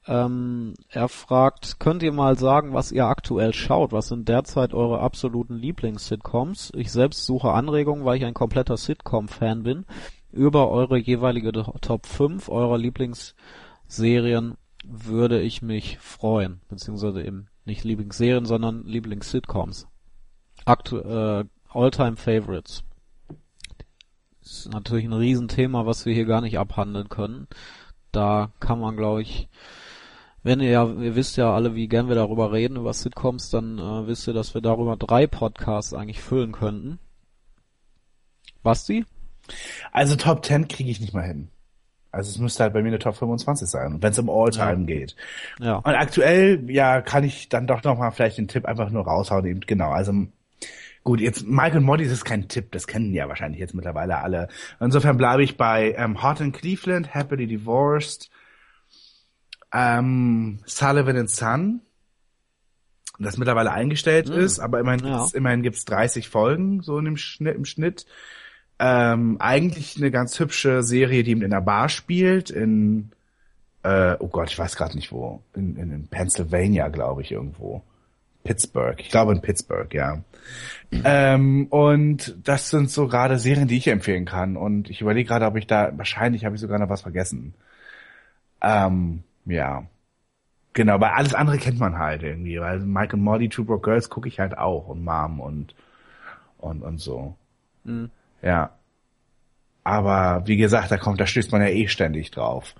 Ähm, 0.05 0.73
er 0.89 1.07
fragt, 1.07 1.79
könnt 1.79 2.03
ihr 2.03 2.11
mal 2.11 2.37
sagen, 2.37 2.73
was 2.73 2.91
ihr 2.91 3.05
aktuell 3.05 3.53
schaut? 3.53 3.93
Was 3.93 4.07
sind 4.07 4.27
derzeit 4.27 4.73
eure 4.73 4.99
absoluten 4.99 5.55
Lieblings-Sitcoms? 5.55 6.71
Ich 6.75 6.91
selbst 6.91 7.25
suche 7.25 7.51
Anregungen, 7.51 8.03
weil 8.03 8.17
ich 8.17 8.25
ein 8.25 8.33
kompletter 8.33 8.75
Sitcom-Fan 8.75 9.63
bin. 9.63 9.85
Über 10.31 10.69
eure 10.69 10.97
jeweilige 10.97 11.51
Top 11.51 12.05
5 12.05 12.49
eurer 12.49 12.77
Lieblingsserien 12.77 14.57
würde 14.85 15.41
ich 15.41 15.61
mich 15.61 15.99
freuen. 15.99 16.59
Beziehungsweise 16.67 17.23
eben 17.23 17.47
nicht 17.65 17.85
Lieblingsserien, 17.85 18.45
sondern 18.45 18.85
Lieblings-Sitcoms. 18.85 19.87
Aktu 20.65 20.97
äh, 20.97 21.45
Alltime 21.69 22.17
Favorites. 22.17 22.83
Ist 24.41 24.69
natürlich 24.71 25.05
ein 25.05 25.13
Riesenthema, 25.13 25.85
was 25.85 26.05
wir 26.05 26.13
hier 26.13 26.25
gar 26.25 26.41
nicht 26.41 26.59
abhandeln 26.59 27.07
können. 27.07 27.47
Da 28.11 28.51
kann 28.59 28.79
man, 28.79 28.97
glaube 28.97 29.21
ich, 29.21 29.47
wenn 30.43 30.59
ihr 30.59 30.69
ja, 30.69 30.85
ihr 30.85 31.15
wisst 31.15 31.37
ja 31.37 31.53
alle, 31.53 31.73
wie 31.75 31.87
gern 31.87 32.09
wir 32.09 32.15
darüber 32.15 32.51
reden, 32.51 32.77
über 32.77 32.93
Sitcoms, 32.93 33.49
dann 33.49 33.79
äh, 33.79 34.07
wisst 34.07 34.27
ihr, 34.27 34.33
dass 34.33 34.53
wir 34.53 34.61
darüber 34.61 34.97
drei 34.97 35.25
Podcasts 35.25 35.93
eigentlich 35.93 36.21
füllen 36.21 36.51
könnten. 36.51 36.99
Basti? 38.61 39.05
Also 39.91 40.15
Top 40.15 40.45
10 40.45 40.67
kriege 40.67 40.89
ich 40.89 40.99
nicht 40.99 41.13
mal 41.13 41.23
hin. 41.23 41.49
Also 42.11 42.29
es 42.29 42.37
müsste 42.37 42.63
halt 42.63 42.73
bei 42.73 42.81
mir 42.81 42.89
eine 42.89 42.99
Top 42.99 43.15
25 43.15 43.67
sein, 43.67 43.97
wenn 43.99 44.11
es 44.11 44.19
um 44.19 44.29
All-Time 44.29 44.81
ja. 44.81 44.85
geht. 44.85 45.15
Ja. 45.59 45.75
Und 45.77 45.95
aktuell, 45.95 46.69
ja, 46.69 47.01
kann 47.01 47.23
ich 47.23 47.49
dann 47.49 47.65
doch 47.65 47.83
nochmal 47.83 48.11
vielleicht 48.11 48.37
den 48.37 48.47
Tipp 48.47 48.65
einfach 48.65 48.91
nur 48.91 49.03
raushauen. 49.03 49.45
Eben, 49.45 49.61
genau, 49.61 49.89
also 49.89 50.13
gut, 51.03 51.21
jetzt 51.21 51.47
Mike 51.47 51.77
und 51.77 51.83
Molly 51.83 52.03
ist 52.03 52.23
kein 52.23 52.47
Tipp, 52.47 52.71
das 52.71 52.85
kennen 52.85 53.13
ja 53.13 53.27
wahrscheinlich 53.27 53.59
jetzt 53.59 53.73
mittlerweile 53.73 54.19
alle. 54.19 54.47
Insofern 54.79 55.17
bleibe 55.17 55.43
ich 55.43 55.57
bei 55.57 55.95
ähm, 55.97 56.21
Hot 56.21 56.39
in 56.39 56.51
Cleveland, 56.51 57.15
Happily 57.15 57.47
Divorced, 57.47 58.29
ähm, 59.73 60.59
Sullivan 60.65 61.17
and 61.17 61.29
Son, 61.29 61.81
das 63.19 63.37
mittlerweile 63.37 63.71
eingestellt 63.71 64.29
mhm. 64.29 64.35
ist, 64.35 64.59
aber 64.59 64.79
immerhin, 64.79 65.05
ja. 65.05 65.17
gibt's, 65.17 65.33
immerhin 65.33 65.63
gibt's 65.63 65.85
30 65.85 66.29
Folgen 66.29 66.81
so 66.81 66.97
in 66.97 67.05
dem 67.05 67.17
Schnitt, 67.17 67.55
im 67.55 67.65
Schnitt. 67.65 68.05
Ähm, 68.79 69.37
eigentlich 69.39 69.97
eine 69.97 70.11
ganz 70.11 70.39
hübsche 70.39 70.83
Serie, 70.83 71.23
die 71.23 71.31
in 71.31 71.49
der 71.49 71.61
Bar 71.61 71.89
spielt, 71.89 72.49
in 72.49 73.11
äh, 73.83 74.15
oh 74.19 74.27
Gott, 74.27 74.49
ich 74.49 74.57
weiß 74.57 74.75
gerade 74.75 74.95
nicht 74.95 75.11
wo, 75.11 75.41
in, 75.53 75.75
in, 75.75 75.91
in 75.91 76.07
Pennsylvania, 76.07 76.87
glaube 76.87 77.21
ich, 77.21 77.31
irgendwo. 77.31 77.83
Pittsburgh, 78.43 78.99
ich 78.99 79.09
glaube 79.09 79.31
in 79.31 79.41
Pittsburgh, 79.41 79.93
ja. 79.93 80.21
Ähm, 80.91 81.67
und 81.67 82.35
das 82.43 82.69
sind 82.69 82.91
so 82.91 83.07
gerade 83.07 83.39
Serien, 83.39 83.67
die 83.67 83.77
ich 83.77 83.87
empfehlen 83.87 84.25
kann. 84.25 84.57
Und 84.57 84.89
ich 84.89 85.01
überlege 85.01 85.27
gerade, 85.27 85.45
ob 85.45 85.55
ich 85.55 85.65
da, 85.65 85.91
wahrscheinlich 85.95 86.43
habe 86.43 86.55
ich 86.55 86.61
sogar 86.61 86.77
noch 86.77 86.89
was 86.89 87.01
vergessen. 87.01 87.53
Ähm, 88.61 89.23
ja. 89.45 89.85
Genau, 90.73 90.99
weil 90.99 91.11
alles 91.11 91.35
andere 91.35 91.57
kennt 91.57 91.79
man 91.79 91.99
halt 91.99 92.23
irgendwie, 92.23 92.59
weil 92.59 92.79
Mike 92.79 93.15
und 93.15 93.21
Molly, 93.21 93.47
Two 93.49 93.63
Broke 93.63 93.89
Girls 93.89 94.09
gucke 94.09 94.27
ich 94.27 94.39
halt 94.39 94.57
auch 94.57 94.87
und 94.87 95.03
Mom 95.03 95.39
und 95.39 95.75
und 96.57 96.81
und 96.81 96.99
so. 96.99 97.35
Mhm. 97.83 98.09
Ja. 98.41 98.71
Aber 99.83 100.47
wie 100.47 100.57
gesagt, 100.57 100.91
da 100.91 100.97
kommt, 100.97 101.19
da 101.19 101.27
stößt 101.27 101.51
man 101.51 101.61
ja 101.61 101.67
eh 101.67 101.87
ständig 101.87 102.31
drauf. 102.31 102.73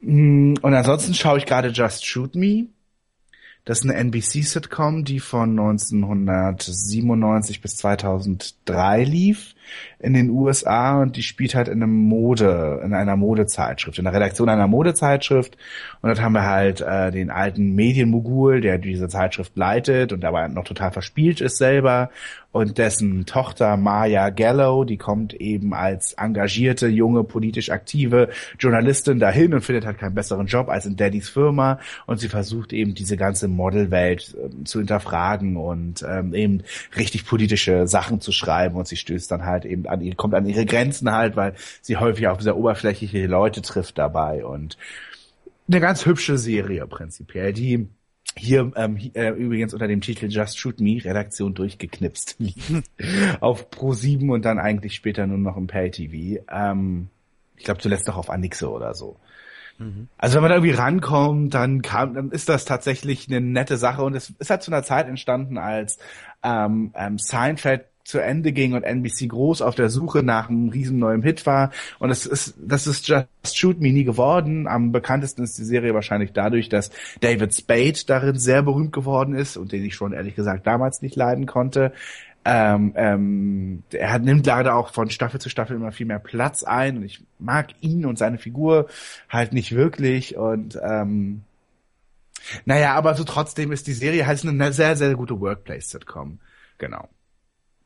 Mm, 0.00 0.54
und 0.62 0.74
ansonsten 0.74 1.14
schaue 1.14 1.38
ich 1.38 1.46
gerade 1.46 1.68
Just 1.68 2.06
Shoot 2.06 2.34
Me. 2.34 2.66
Das 3.64 3.80
ist 3.80 3.84
eine 3.84 3.94
NBC-Sitcom, 3.96 5.04
die 5.04 5.20
von 5.20 5.50
1997 5.50 7.60
bis 7.60 7.76
2003 7.76 9.04
lief 9.04 9.54
in 9.98 10.14
den 10.14 10.30
USA 10.30 11.02
und 11.02 11.16
die 11.16 11.22
spielt 11.22 11.54
halt 11.54 11.68
in 11.68 11.82
einem 11.82 11.94
Mode, 11.94 12.80
in 12.84 12.94
einer 12.94 13.16
Modezeitschrift, 13.16 13.98
in 13.98 14.04
der 14.04 14.14
Redaktion 14.14 14.48
einer 14.48 14.68
Modezeitschrift. 14.68 15.56
Und 16.00 16.08
dort 16.08 16.22
haben 16.22 16.32
wir 16.32 16.44
halt 16.44 16.80
äh, 16.80 17.10
den 17.10 17.30
alten 17.30 17.74
Medienmogul, 17.74 18.60
der 18.60 18.78
diese 18.78 19.08
Zeitschrift 19.08 19.56
leitet 19.56 20.12
und 20.12 20.20
dabei 20.20 20.46
noch 20.48 20.64
total 20.64 20.92
verspielt 20.92 21.40
ist 21.40 21.58
selber. 21.58 22.10
Und 22.50 22.78
dessen 22.78 23.26
Tochter 23.26 23.76
Maya 23.76 24.30
Gallo, 24.30 24.84
die 24.84 24.96
kommt 24.96 25.34
eben 25.34 25.74
als 25.74 26.14
engagierte, 26.14 26.88
junge, 26.88 27.22
politisch 27.22 27.70
aktive 27.70 28.30
Journalistin 28.58 29.18
dahin 29.18 29.52
und 29.52 29.60
findet 29.60 29.84
halt 29.84 29.98
keinen 29.98 30.14
besseren 30.14 30.46
Job 30.46 30.70
als 30.70 30.86
in 30.86 30.96
Daddys 30.96 31.28
Firma. 31.28 31.78
Und 32.06 32.20
sie 32.20 32.28
versucht 32.28 32.72
eben 32.72 32.94
diese 32.94 33.18
ganze 33.18 33.48
Modelwelt 33.48 34.34
äh, 34.34 34.64
zu 34.64 34.78
hinterfragen 34.78 35.56
und 35.56 36.04
ähm, 36.08 36.32
eben 36.32 36.62
richtig 36.96 37.26
politische 37.26 37.86
Sachen 37.86 38.22
zu 38.22 38.32
schreiben. 38.32 38.76
Und 38.76 38.88
sie 38.88 38.96
stößt 38.96 39.30
dann 39.30 39.44
halt 39.44 39.57
eben 39.64 39.86
an, 39.86 40.16
kommt 40.16 40.34
an 40.34 40.46
ihre 40.46 40.66
Grenzen 40.66 41.12
halt, 41.12 41.36
weil 41.36 41.54
sie 41.80 41.96
häufig 41.96 42.28
auf 42.28 42.40
sehr 42.40 42.56
oberflächliche 42.56 43.26
Leute 43.26 43.62
trifft 43.62 43.98
dabei 43.98 44.44
und 44.44 44.76
eine 45.68 45.80
ganz 45.80 46.06
hübsche 46.06 46.38
Serie 46.38 46.86
prinzipiell, 46.86 47.52
die 47.52 47.88
hier 48.36 48.72
ähm, 48.76 48.96
äh, 49.14 49.30
übrigens 49.30 49.72
unter 49.72 49.88
dem 49.88 50.00
Titel 50.00 50.26
Just 50.26 50.58
Shoot 50.58 50.80
Me, 50.80 51.02
Redaktion 51.04 51.54
durchgeknipst 51.54 52.38
auf 53.40 53.70
Pro 53.70 53.92
7 53.92 54.30
und 54.30 54.44
dann 54.44 54.58
eigentlich 54.58 54.94
später 54.94 55.26
nur 55.26 55.38
noch 55.38 55.56
im 55.56 55.66
Pay 55.66 55.90
TV. 55.90 56.42
Ähm, 56.50 57.08
ich 57.56 57.64
glaube 57.64 57.80
zuletzt 57.80 58.06
noch 58.06 58.16
auf 58.16 58.30
Anixe 58.30 58.70
oder 58.70 58.94
so. 58.94 59.16
Mhm. 59.78 60.08
Also 60.18 60.36
wenn 60.36 60.42
man 60.42 60.50
da 60.50 60.56
irgendwie 60.56 60.74
rankommt, 60.74 61.54
dann 61.54 61.82
kam, 61.82 62.14
dann 62.14 62.30
ist 62.30 62.48
das 62.48 62.64
tatsächlich 62.64 63.28
eine 63.28 63.40
nette 63.40 63.76
Sache 63.76 64.02
und 64.02 64.14
es 64.14 64.30
ist 64.38 64.50
halt 64.50 64.62
zu 64.62 64.70
einer 64.70 64.82
Zeit 64.82 65.08
entstanden, 65.08 65.58
als 65.58 65.98
ähm, 66.42 66.92
ähm, 66.94 67.18
Seinfeld 67.18 67.86
zu 68.08 68.20
Ende 68.20 68.52
ging 68.52 68.72
und 68.72 68.84
NBC 68.84 69.28
groß 69.28 69.60
auf 69.60 69.74
der 69.74 69.90
Suche 69.90 70.22
nach 70.22 70.48
einem 70.48 70.70
riesen 70.70 70.98
neuen 70.98 71.22
Hit 71.22 71.44
war. 71.44 71.70
Und 71.98 72.08
das 72.08 72.24
ist, 72.24 72.54
das 72.58 72.86
ist 72.86 73.06
Just 73.06 73.28
Shoot 73.56 73.80
Me 73.80 73.92
nie 73.92 74.04
geworden. 74.04 74.66
Am 74.66 74.92
bekanntesten 74.92 75.42
ist 75.42 75.58
die 75.58 75.64
Serie 75.64 75.92
wahrscheinlich 75.92 76.32
dadurch, 76.32 76.70
dass 76.70 76.90
David 77.20 77.54
Spade 77.54 77.98
darin 78.06 78.38
sehr 78.38 78.62
berühmt 78.62 78.94
geworden 78.94 79.34
ist 79.34 79.58
und 79.58 79.72
den 79.72 79.84
ich 79.84 79.94
schon 79.94 80.14
ehrlich 80.14 80.34
gesagt 80.34 80.66
damals 80.66 81.02
nicht 81.02 81.16
leiden 81.16 81.44
konnte. 81.44 81.92
Ähm, 82.46 82.94
ähm, 82.96 83.82
er 83.90 84.10
hat, 84.10 84.22
nimmt 84.22 84.46
leider 84.46 84.74
auch 84.74 84.90
von 84.90 85.10
Staffel 85.10 85.38
zu 85.38 85.50
Staffel 85.50 85.76
immer 85.76 85.92
viel 85.92 86.06
mehr 86.06 86.18
Platz 86.18 86.62
ein 86.62 86.96
und 86.96 87.02
ich 87.02 87.22
mag 87.38 87.74
ihn 87.82 88.06
und 88.06 88.16
seine 88.16 88.38
Figur 88.38 88.86
halt 89.28 89.52
nicht 89.52 89.72
wirklich 89.74 90.34
und 90.34 90.78
ähm, 90.82 91.42
naja, 92.64 92.94
aber 92.94 93.14
so 93.14 93.24
trotzdem 93.24 93.70
ist 93.70 93.86
die 93.86 93.92
Serie 93.92 94.26
halt 94.26 94.42
eine 94.46 94.72
sehr, 94.72 94.96
sehr 94.96 95.14
gute 95.14 95.38
Workplace-Sitcom. 95.38 96.38
Genau. 96.78 97.08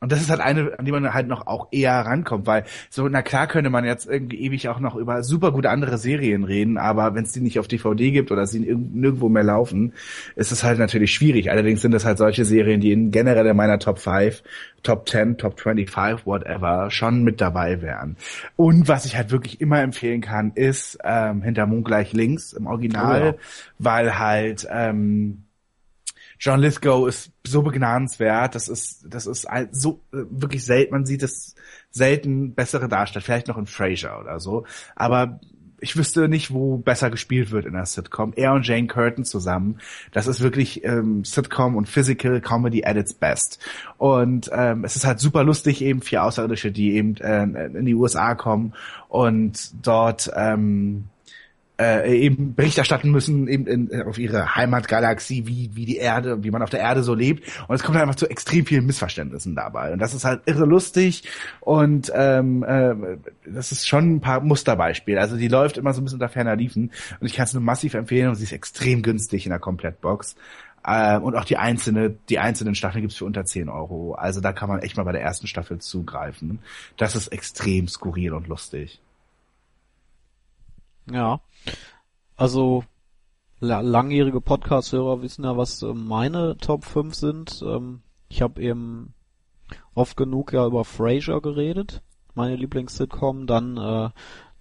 Und 0.02 0.10
das 0.10 0.20
ist 0.20 0.30
halt 0.30 0.40
eine, 0.40 0.76
an 0.76 0.84
die 0.84 0.90
man 0.90 1.14
halt 1.14 1.28
noch 1.28 1.46
auch 1.46 1.68
eher 1.70 1.92
rankommt, 1.92 2.44
weil 2.44 2.64
so, 2.90 3.08
na 3.08 3.22
klar 3.22 3.46
könnte 3.46 3.70
man 3.70 3.84
jetzt 3.84 4.08
irgendwie 4.08 4.40
ewig 4.40 4.68
auch 4.68 4.80
noch 4.80 4.96
über 4.96 5.22
super 5.22 5.52
gute 5.52 5.70
andere 5.70 5.96
Serien 5.96 6.42
reden, 6.42 6.76
aber 6.76 7.14
wenn 7.14 7.22
es 7.22 7.30
die 7.30 7.40
nicht 7.40 7.60
auf 7.60 7.68
DVD 7.68 8.10
gibt 8.10 8.32
oder 8.32 8.48
sie 8.48 8.58
nirgendwo 8.58 9.28
mehr 9.28 9.44
laufen, 9.44 9.92
ist 10.34 10.50
es 10.50 10.64
halt 10.64 10.80
natürlich 10.80 11.12
schwierig. 11.12 11.52
Allerdings 11.52 11.82
sind 11.82 11.92
das 11.92 12.04
halt 12.04 12.18
solche 12.18 12.44
Serien, 12.44 12.80
die 12.80 12.90
in 12.90 13.12
generell 13.12 13.46
in 13.46 13.56
meiner 13.56 13.78
Top 13.78 14.00
5, 14.00 14.42
Top 14.82 15.08
10, 15.08 15.38
Top 15.38 15.60
25, 15.60 16.26
whatever, 16.26 16.90
schon 16.90 17.22
mit 17.22 17.40
dabei 17.40 17.80
wären. 17.80 18.16
Und 18.56 18.88
was 18.88 19.04
ich 19.04 19.16
halt 19.16 19.30
wirklich 19.30 19.60
immer 19.60 19.82
empfehlen 19.82 20.20
kann, 20.20 20.50
ist 20.56 20.98
ähm, 21.04 21.42
Hinter 21.42 21.66
Mond 21.66 21.84
gleich 21.84 22.12
links 22.12 22.52
im 22.52 22.66
Original, 22.66 23.22
oh 23.22 23.26
ja. 23.26 23.34
weil 23.78 24.18
halt 24.18 24.66
ähm, 24.68 25.44
John 26.42 26.58
Lithgow 26.58 27.06
ist 27.06 27.30
so 27.46 27.62
begnadenswert. 27.62 28.56
Das 28.56 28.66
ist, 28.66 29.06
das 29.08 29.26
ist 29.26 29.46
so 29.70 30.02
äh, 30.12 30.24
wirklich 30.28 30.64
selten. 30.64 30.90
Man 30.92 31.06
sieht 31.06 31.22
es 31.22 31.54
selten 31.92 32.54
bessere 32.54 32.88
Darsteller. 32.88 33.22
Vielleicht 33.22 33.46
noch 33.46 33.58
in 33.58 33.66
Frasier 33.66 34.18
oder 34.20 34.40
so. 34.40 34.66
Aber 34.96 35.38
ich 35.78 35.96
wüsste 35.96 36.28
nicht, 36.28 36.52
wo 36.52 36.78
besser 36.78 37.10
gespielt 37.10 37.52
wird 37.52 37.64
in 37.64 37.74
der 37.74 37.86
Sitcom. 37.86 38.32
Er 38.34 38.54
und 38.54 38.66
Jane 38.66 38.88
Curtin 38.88 39.24
zusammen. 39.24 39.78
Das 40.10 40.26
ist 40.26 40.40
wirklich 40.40 40.84
ähm, 40.84 41.24
Sitcom 41.24 41.76
und 41.76 41.88
Physical 41.88 42.40
Comedy 42.40 42.84
at 42.84 42.96
its 42.96 43.14
best. 43.14 43.60
Und 43.96 44.50
ähm, 44.52 44.82
es 44.82 44.96
ist 44.96 45.06
halt 45.06 45.20
super 45.20 45.44
lustig, 45.44 45.80
eben 45.80 46.02
vier 46.02 46.24
Außerirdische, 46.24 46.72
die 46.72 46.96
eben 46.96 47.16
äh, 47.18 47.44
in 47.66 47.86
die 47.86 47.94
USA 47.94 48.34
kommen 48.34 48.74
und 49.08 49.72
dort 49.86 50.28
ähm, 50.34 51.04
äh, 51.82 52.14
eben 52.14 52.54
Bericht 52.54 52.78
erstatten 52.78 53.10
müssen 53.10 53.48
eben 53.48 53.66
in, 53.66 54.02
auf 54.02 54.18
ihre 54.18 54.54
Heimatgalaxie, 54.54 55.46
wie 55.46 55.70
wie 55.74 55.84
die 55.84 55.96
Erde, 55.96 56.44
wie 56.44 56.50
man 56.50 56.62
auf 56.62 56.70
der 56.70 56.80
Erde 56.80 57.02
so 57.02 57.14
lebt. 57.14 57.48
Und 57.66 57.74
es 57.74 57.82
kommt 57.82 57.98
einfach 57.98 58.14
zu 58.14 58.28
extrem 58.28 58.64
vielen 58.64 58.86
Missverständnissen 58.86 59.54
dabei. 59.54 59.92
Und 59.92 59.98
das 59.98 60.14
ist 60.14 60.24
halt 60.24 60.42
irre 60.46 60.64
lustig 60.64 61.24
und 61.60 62.12
ähm, 62.14 62.62
äh, 62.62 62.94
das 63.44 63.72
ist 63.72 63.88
schon 63.88 64.16
ein 64.16 64.20
paar 64.20 64.40
Musterbeispiele. 64.40 65.20
Also 65.20 65.36
die 65.36 65.48
läuft 65.48 65.76
immer 65.76 65.92
so 65.92 66.00
ein 66.00 66.04
bisschen 66.04 66.20
unter 66.20 66.28
ferner 66.28 66.56
Liefen 66.56 66.92
und 67.20 67.26
ich 67.26 67.34
kann 67.34 67.44
es 67.44 67.54
nur 67.54 67.62
massiv 67.62 67.94
empfehlen 67.94 68.28
und 68.28 68.36
sie 68.36 68.44
ist 68.44 68.52
extrem 68.52 69.02
günstig 69.02 69.46
in 69.46 69.50
der 69.50 69.58
Komplettbox. 69.58 70.36
Äh, 70.84 71.18
und 71.18 71.36
auch 71.36 71.44
die 71.44 71.56
einzelne, 71.56 72.14
die 72.28 72.38
einzelnen 72.38 72.74
Staffeln 72.74 73.02
gibt's 73.02 73.16
für 73.16 73.24
unter 73.24 73.44
10 73.44 73.68
Euro. 73.68 74.14
Also 74.14 74.40
da 74.40 74.52
kann 74.52 74.68
man 74.68 74.80
echt 74.80 74.96
mal 74.96 75.04
bei 75.04 75.12
der 75.12 75.22
ersten 75.22 75.46
Staffel 75.46 75.78
zugreifen. 75.78 76.58
Das 76.96 77.16
ist 77.16 77.28
extrem 77.28 77.88
skurril 77.88 78.32
und 78.32 78.48
lustig. 78.48 79.00
Ja. 81.10 81.40
Also 82.36 82.84
langjährige 83.60 84.40
Podcast-Hörer 84.40 85.22
wissen 85.22 85.44
ja, 85.44 85.56
was 85.56 85.82
äh, 85.82 85.92
meine 85.94 86.56
Top 86.56 86.84
5 86.84 87.14
sind. 87.14 87.62
Ähm, 87.64 88.02
ich 88.28 88.42
habe 88.42 88.60
eben 88.60 89.14
oft 89.94 90.16
genug 90.16 90.52
ja 90.52 90.66
über 90.66 90.84
Frasier 90.84 91.40
geredet, 91.40 92.02
meine 92.34 92.56
Lieblings-Sitcom. 92.56 93.46
Dann 93.46 93.76
äh, 93.76 94.10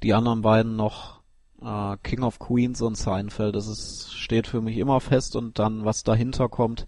die 0.04 0.14
anderen 0.14 0.42
beiden 0.42 0.76
noch 0.76 1.22
äh, 1.62 1.98
King 2.04 2.24
of 2.24 2.40
Queens 2.40 2.82
und 2.82 2.96
Seinfeld. 2.96 3.56
Das 3.56 3.68
ist, 3.68 4.14
steht 4.14 4.48
für 4.48 4.62
mich 4.62 4.78
immer 4.78 5.00
fest 5.00 5.36
und 5.36 5.58
dann 5.58 5.86
was 5.86 6.04
dahinter 6.04 6.50
kommt. 6.50 6.86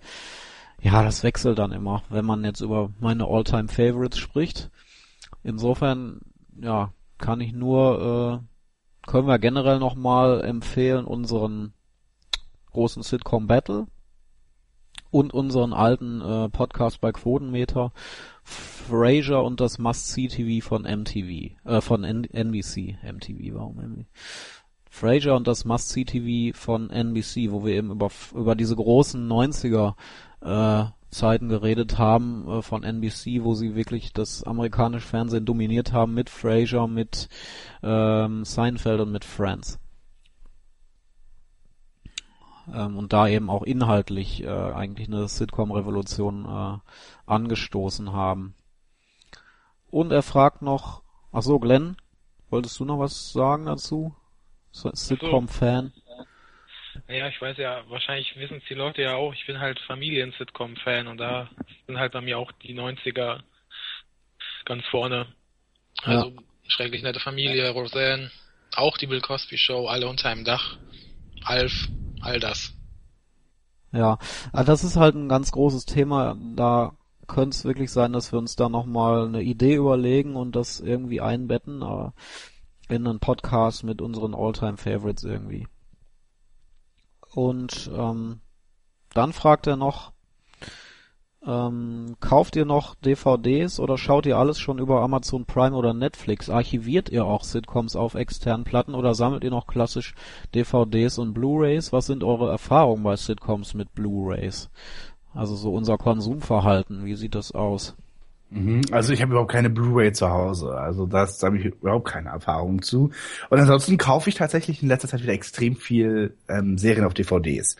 Ja, 0.82 1.02
das 1.02 1.24
wechselt 1.24 1.60
dann 1.60 1.72
immer, 1.72 2.04
wenn 2.10 2.26
man 2.26 2.44
jetzt 2.44 2.60
über 2.60 2.90
meine 3.00 3.26
All-Time 3.26 3.70
Favorites 3.70 4.20
spricht. 4.20 4.70
Insofern, 5.42 6.22
ja, 6.62 6.92
kann 7.18 7.40
ich 7.40 7.54
nur 7.54 8.42
äh, 8.42 8.53
können 9.06 9.28
wir 9.28 9.40
generell 9.40 9.80
nochmal 9.80 10.44
empfehlen 10.44 11.06
unseren 11.06 11.74
großen 12.72 13.04
Sitcom 13.04 13.48
Battle. 13.48 13.88
und 15.12 15.32
unseren 15.32 15.74
alten 15.74 16.22
äh, 16.22 16.50
Podcast 16.50 17.00
bei 17.00 17.12
Quotenmeter, 17.12 17.92
Frasier 18.44 19.44
und 19.44 19.60
das 19.60 19.78
Must-See-TV 19.78 20.68
von 20.68 20.84
MTV, 20.84 21.54
äh, 21.66 21.82
von 21.82 22.04
N 22.04 22.24
NBC, 22.24 22.98
MTV, 23.04 23.54
warum 23.54 23.76
MTV? 23.76 24.08
Frasier 24.90 25.36
und 25.36 25.48
das 25.48 25.66
Must-See-TV 25.66 26.58
von 26.58 26.90
NBC, 26.90 27.52
wo 27.52 27.64
wir 27.64 27.76
eben 27.76 27.92
über, 27.92 28.10
über 28.34 28.56
diese 28.56 28.76
großen 28.76 29.28
90er 29.28 29.96
äh, 30.42 30.86
Zeiten 31.14 31.49
geredet 31.49 31.98
haben 31.98 32.48
äh, 32.48 32.61
von 32.61 32.84
NBC, 32.84 33.44
wo 33.44 33.53
sie 33.53 33.76
wirklich 33.76 34.14
das 34.14 34.44
amerikanische 34.44 35.07
Fernsehen 35.07 35.45
dominiert 35.45 35.94
haben 35.94 36.14
mit 36.14 36.30
Frasier, 36.30 36.88
mit 36.88 37.30
ähm, 37.81 38.44
Seinfeld 38.45 38.99
und 38.99 39.11
mit 39.11 39.26
Friends. 39.26 39.80
Ähm, 42.73 42.98
und 42.98 43.14
da 43.14 43.27
eben 43.27 43.49
auch 43.49 43.64
inhaltlich 43.64 44.44
äh, 44.44 44.48
eigentlich 44.48 45.07
eine 45.07 45.27
Sitcom-Revolution 45.27 46.45
äh, 46.45 46.77
angestoßen 47.26 48.14
haben. 48.14 48.56
Und 49.90 50.11
er 50.11 50.23
fragt 50.23 50.61
noch, 50.61 51.03
ach 51.31 51.44
so, 51.44 51.60
Glenn, 51.60 51.98
wolltest 52.49 52.80
du 52.80 52.85
noch 52.85 52.99
was 52.99 53.31
sagen 53.31 53.65
dazu? 53.65 54.15
Sitcom-Fan? 54.72 55.94
Naja, 57.07 57.28
ich 57.28 57.41
weiß 57.41 57.57
ja, 57.57 57.84
wahrscheinlich 57.90 58.36
wissen 58.36 58.57
es 58.57 58.64
die 58.70 58.74
Leute 58.74 59.02
ja 59.02 59.15
auch, 59.15 59.34
ich 59.34 59.45
bin 59.45 59.60
halt 59.60 59.80
Familien-Sitcom-Fan 59.82 61.07
und 61.07 61.18
da 61.18 61.49
sind 61.88 61.98
halt 61.98 62.14
bei 62.14 62.22
mir 62.22 62.38
auch 62.38 62.52
die 62.52 62.74
90er 62.74 63.41
ganz 64.65 64.86
vorne. 64.88 65.28
Also 66.03 66.30
ja. 66.30 66.41
schrecklich 66.68 67.03
nette 67.03 67.20
Familie, 67.20 67.70
Roseanne, 67.70 68.32
auch 68.76 68.98
die 68.98 69.07
Bill 69.07 69.22
Cosby 69.22 69.57
Show, 69.57 69.88
alle 69.88 70.07
unter 70.07 70.30
einem 70.30 70.45
Dach, 70.45 70.78
Alf, 71.44 71.90
all 72.22 72.40
das. 72.40 72.74
Ja, 73.91 74.18
also 74.52 74.72
das 74.72 74.84
ist 74.84 74.95
halt 74.95 75.15
ein 75.15 75.30
ganz 75.30 75.52
großes 75.52 75.86
Thema. 75.86 76.36
Da 76.56 76.98
könnte 77.28 77.56
es 77.56 77.65
wirklich 77.65 77.91
sein, 77.91 78.14
dass 78.14 78.32
wir 78.32 78.40
uns 78.40 78.56
da 78.56 78.70
nochmal 78.70 79.28
eine 79.28 79.41
Idee 79.41 79.76
überlegen 79.76 80.36
und 80.36 80.56
das 80.56 80.80
irgendwie 80.80 81.22
einbetten 81.22 81.84
aber 81.84 82.14
in 82.90 83.07
einen 83.07 83.20
Podcast 83.20 83.84
mit 83.84 84.02
unseren 84.02 84.36
Alltime 84.36 84.78
Favorites 84.78 85.24
irgendwie. 85.24 85.68
Und 87.34 87.89
ähm, 87.95 88.41
dann 89.14 89.34
fragt 89.34 89.68
er 89.68 89.76
noch, 89.76 90.11
ähm, 91.45 92.15
kauft 92.19 92.55
ihr 92.55 92.65
noch 92.65 92.95
DVDs 92.95 93.80
oder 93.80 93.97
schaut 93.97 94.26
ihr 94.26 94.38
alles 94.38 94.60
schon 94.60 94.80
über 94.80 95.01
Amazon 95.01 95.45
Prime 95.45 95.76
oder 95.76 95.93
Netflix? 95.93 96.49
Archiviert 96.49 97.10
ihr 97.10 97.26
auch 97.26 97.43
Sitcoms 97.43 97.95
auf 97.95 98.15
externen 98.15 98.64
Platten 98.64 98.95
oder 98.95 99.14
sammelt 99.14 99.43
ihr 99.43 99.51
noch 99.51 99.68
klassisch 99.68 100.15
DVDs 100.55 101.18
und 101.18 101.34
Blu-rays? 101.34 101.91
Was 101.91 102.05
sind 102.05 102.23
eure 102.23 102.49
Erfahrungen 102.49 103.03
bei 103.03 103.15
Sitcoms 103.15 103.73
mit 103.73 103.93
Blu-rays? 103.93 104.69
Also 105.34 105.55
so 105.55 105.73
unser 105.73 105.97
Konsumverhalten, 105.97 107.05
wie 107.05 107.15
sieht 107.15 107.35
das 107.35 107.51
aus? 107.51 107.95
Mhm. 108.54 108.82
Also 108.92 109.14
ich 109.14 109.22
habe 109.22 109.32
überhaupt 109.32 109.52
keine 109.52 109.70
Blu-ray 109.70 110.14
zu 110.14 110.30
Hause. 110.30 110.76
Also 110.78 111.06
das 111.06 111.40
da 111.40 111.48
habe 111.48 111.58
ich 111.58 111.66
überhaupt 111.66 112.08
keine 112.08 112.30
Erfahrung 112.30 112.82
zu. 112.82 113.12
Und 113.50 113.60
ansonsten 113.60 113.98
kaufe 113.98 114.30
ich 114.30 114.36
tatsächlich 114.36 114.82
in 114.82 114.88
letzter 114.88 115.08
Zeit 115.08 115.24
wieder 115.24 115.34
extrem 115.34 115.76
viel 115.76 116.36
ähm, 116.48 116.78
Serien 116.78 117.06
auf 117.06 117.14
DVDs. 117.14 117.78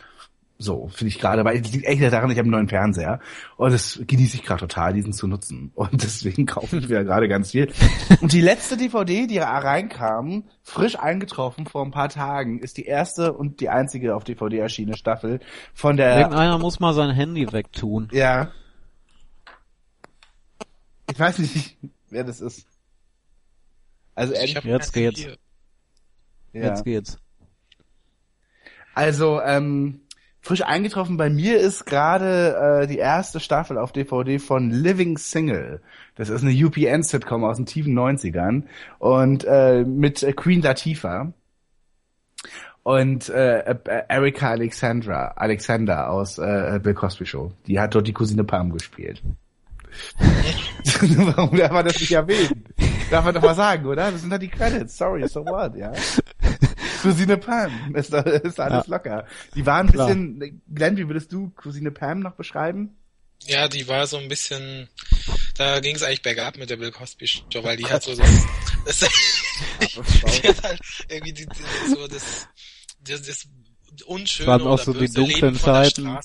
So, 0.60 0.88
finde 0.94 1.10
ich 1.10 1.20
gerade, 1.20 1.44
weil 1.44 1.60
es 1.60 1.74
liegt 1.74 1.86
echt 1.86 2.02
daran, 2.02 2.32
ich 2.32 2.38
habe 2.38 2.45
einen 2.45 2.52
neuen 2.52 2.70
Fernseher 2.70 3.20
und 3.58 3.74
das 3.74 4.00
genieße 4.06 4.38
ich 4.38 4.44
gerade 4.44 4.62
total, 4.62 4.94
diesen 4.94 5.12
zu 5.12 5.28
nutzen. 5.28 5.72
Und 5.76 5.91
deswegen 6.04 6.45
kaufe 6.45 6.78
ich 6.78 6.88
wieder 6.88 7.04
gerade 7.04 7.28
ganz 7.28 7.52
viel. 7.52 7.72
Und 8.22 8.32
die 8.32 8.40
letzte 8.40 8.78
DVD, 8.78 9.28
die 9.28 9.40
reinkam, 9.40 10.44
frisch 10.62 10.98
eingetroffen 10.98 11.66
vor 11.66 11.84
ein 11.84 11.91
paar 11.91 12.08
Tagen, 12.08 12.60
ist 12.60 12.78
die 12.78 12.86
erste 12.86 13.34
und 13.34 13.60
die 13.60 13.70
einzige 13.70 14.16
auf 14.16 14.24
DVD 14.24 14.60
erschienene 14.60 14.95
Staffel 14.95 15.40
von 15.74 15.98
der... 15.98 16.18
Irgendeiner 16.18 16.58
muss 16.60 16.80
mal 16.80 16.94
sein 16.94 17.10
Handy 17.10 17.52
wegtun. 17.52 18.08
Ja, 18.14 18.52
ich 21.09 21.19
weiß 21.19 21.39
nicht, 21.39 21.77
wer 22.09 22.23
das 22.23 22.41
ist. 22.41 22.67
Also 24.15 24.34
ehrlich, 24.34 24.63
jetzt 24.63 24.93
geht's. 24.93 25.21
Ja. 25.21 25.35
Jetzt 26.53 26.84
geht's. 26.84 27.17
Also, 28.93 29.41
ähm, 29.41 30.01
frisch 30.43 30.61
eingetroffen 30.61 31.17
bei 31.17 31.30
mir 31.30 31.57
ist 31.59 31.85
gerade 31.85 32.84
äh, 32.84 32.88
die 32.88 32.97
erste 32.97 33.39
Staffel 33.39 33.77
auf 33.77 33.91
DVD 33.91 34.38
von 34.39 34.69
Living 34.69 35.17
Single. 35.17 35.81
Das 36.15 36.30
ist 36.30 36.43
eine 36.43 36.53
UPN-Sitcom 36.53 37.43
aus 37.43 37.57
den 37.57 37.65
tiefen 37.65 37.97
90ern 37.97 38.63
und 38.99 39.45
äh, 39.45 39.84
mit 39.84 40.25
Queen 40.35 40.61
Latifah 40.61 41.34
und 42.84 43.30
äh, 43.30 43.59
äh, 43.61 44.03
Erika 44.09 44.49
Alexandra, 44.49 45.34
Alexander 45.38 46.09
aus 46.09 46.38
äh, 46.38 46.80
Bill 46.84 46.93
Cosby 46.93 47.25
Show. 47.25 47.53
Die 47.65 47.80
hat 47.80 47.95
dort 47.95 48.07
die 48.07 48.13
Cousine 48.13 48.43
Pam 48.43 48.71
gespielt. 48.71 49.23
Warum 51.36 51.57
darf 51.57 51.72
man 51.72 51.86
das 51.86 51.99
nicht 51.99 52.11
erwähnen? 52.11 52.65
Darf 53.10 53.26
man 53.26 53.34
doch 53.34 53.41
mal 53.41 53.56
sagen, 53.56 53.86
oder? 53.86 54.11
Das 54.11 54.22
sind 54.22 54.32
halt 54.32 54.41
die 54.41 54.49
Credits. 54.49 54.98
Sorry, 54.98 55.28
so 55.28 55.45
what, 55.45 55.76
ja? 55.76 55.91
Cousine 57.02 57.38
Pam. 57.38 57.95
Ist, 57.95 58.14
ist 58.14 58.60
alles 58.60 58.88
ja. 58.88 58.91
locker. 58.95 59.28
Die 59.56 59.65
war 59.65 59.80
ein 59.80 59.88
bisschen, 59.88 60.40
Klar. 60.40 60.52
Glenn, 60.74 60.98
wie 60.98 61.07
würdest 61.07 61.32
du 61.32 61.49
Cousine 61.56 61.91
Pam 61.91 62.20
noch 62.20 62.34
beschreiben? 62.34 62.98
Ja, 63.45 63.68
die 63.68 63.88
war 63.88 64.07
so 64.07 64.18
ein 64.18 64.30
bisschen, 64.30 64.88
da 65.57 65.82
ging 65.82 65.95
es 65.95 66.03
eigentlich 66.03 66.22
bergab 66.22 66.57
mit 66.57 66.70
der 66.70 66.78
Bill 66.78 66.91
Cosby 66.91 67.28
Show, 67.28 67.44
weil 67.64 67.76
die 67.76 67.86
hat 67.86 68.03
so 68.03 68.15
das, 68.15 68.30
das 68.86 68.99
die 70.41 70.48
hat 70.48 70.64
halt 70.64 70.80
irgendwie 71.10 71.34
die, 71.34 71.45
die, 71.45 71.90
so 71.94 72.07
das, 72.07 72.48
das, 73.03 73.22
das 73.22 73.48
unschöne 74.06 74.48
Waren 74.48 74.61
auch 74.61 74.80
so 74.80 74.94
die 74.94 75.11
dunklen 75.11 75.56
Zeiten. 75.60 76.18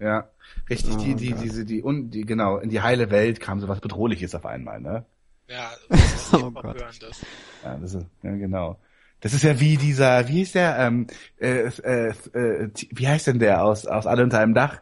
Ja. 0.00 0.30
Richtig, 0.70 0.94
oh, 0.94 0.98
die, 0.98 1.14
die, 1.14 1.30
Gott. 1.30 1.42
diese, 1.42 1.64
die, 1.64 1.82
und, 1.82 2.10
die, 2.10 2.22
genau, 2.22 2.58
in 2.58 2.70
die 2.70 2.80
heile 2.80 3.10
Welt 3.10 3.40
kam 3.40 3.60
so 3.60 3.68
was 3.68 3.80
Bedrohliches 3.80 4.34
auf 4.34 4.44
einmal, 4.44 4.80
ne? 4.80 5.04
Ja, 5.48 5.70
das 5.88 6.14
ist 6.14 6.34
oh 6.34 6.50
Gott. 6.50 6.80
das. 6.80 7.20
Ja, 7.64 7.76
das 7.76 7.94
ist, 7.94 8.06
ja, 8.22 8.30
genau. 8.32 8.78
Das 9.20 9.32
ist 9.32 9.42
ja 9.42 9.58
wie 9.58 9.76
dieser, 9.76 10.28
wie 10.28 10.34
hieß 10.34 10.52
der, 10.52 10.78
ähm, 10.78 11.06
äh, 11.40 11.68
äh, 11.68 12.08
äh, 12.08 12.70
wie 12.90 13.08
heißt 13.08 13.26
denn 13.26 13.38
der 13.38 13.64
aus, 13.64 13.86
aus 13.86 14.06
Alle 14.06 14.22
unter 14.22 14.38
einem 14.38 14.54
Dach? 14.54 14.80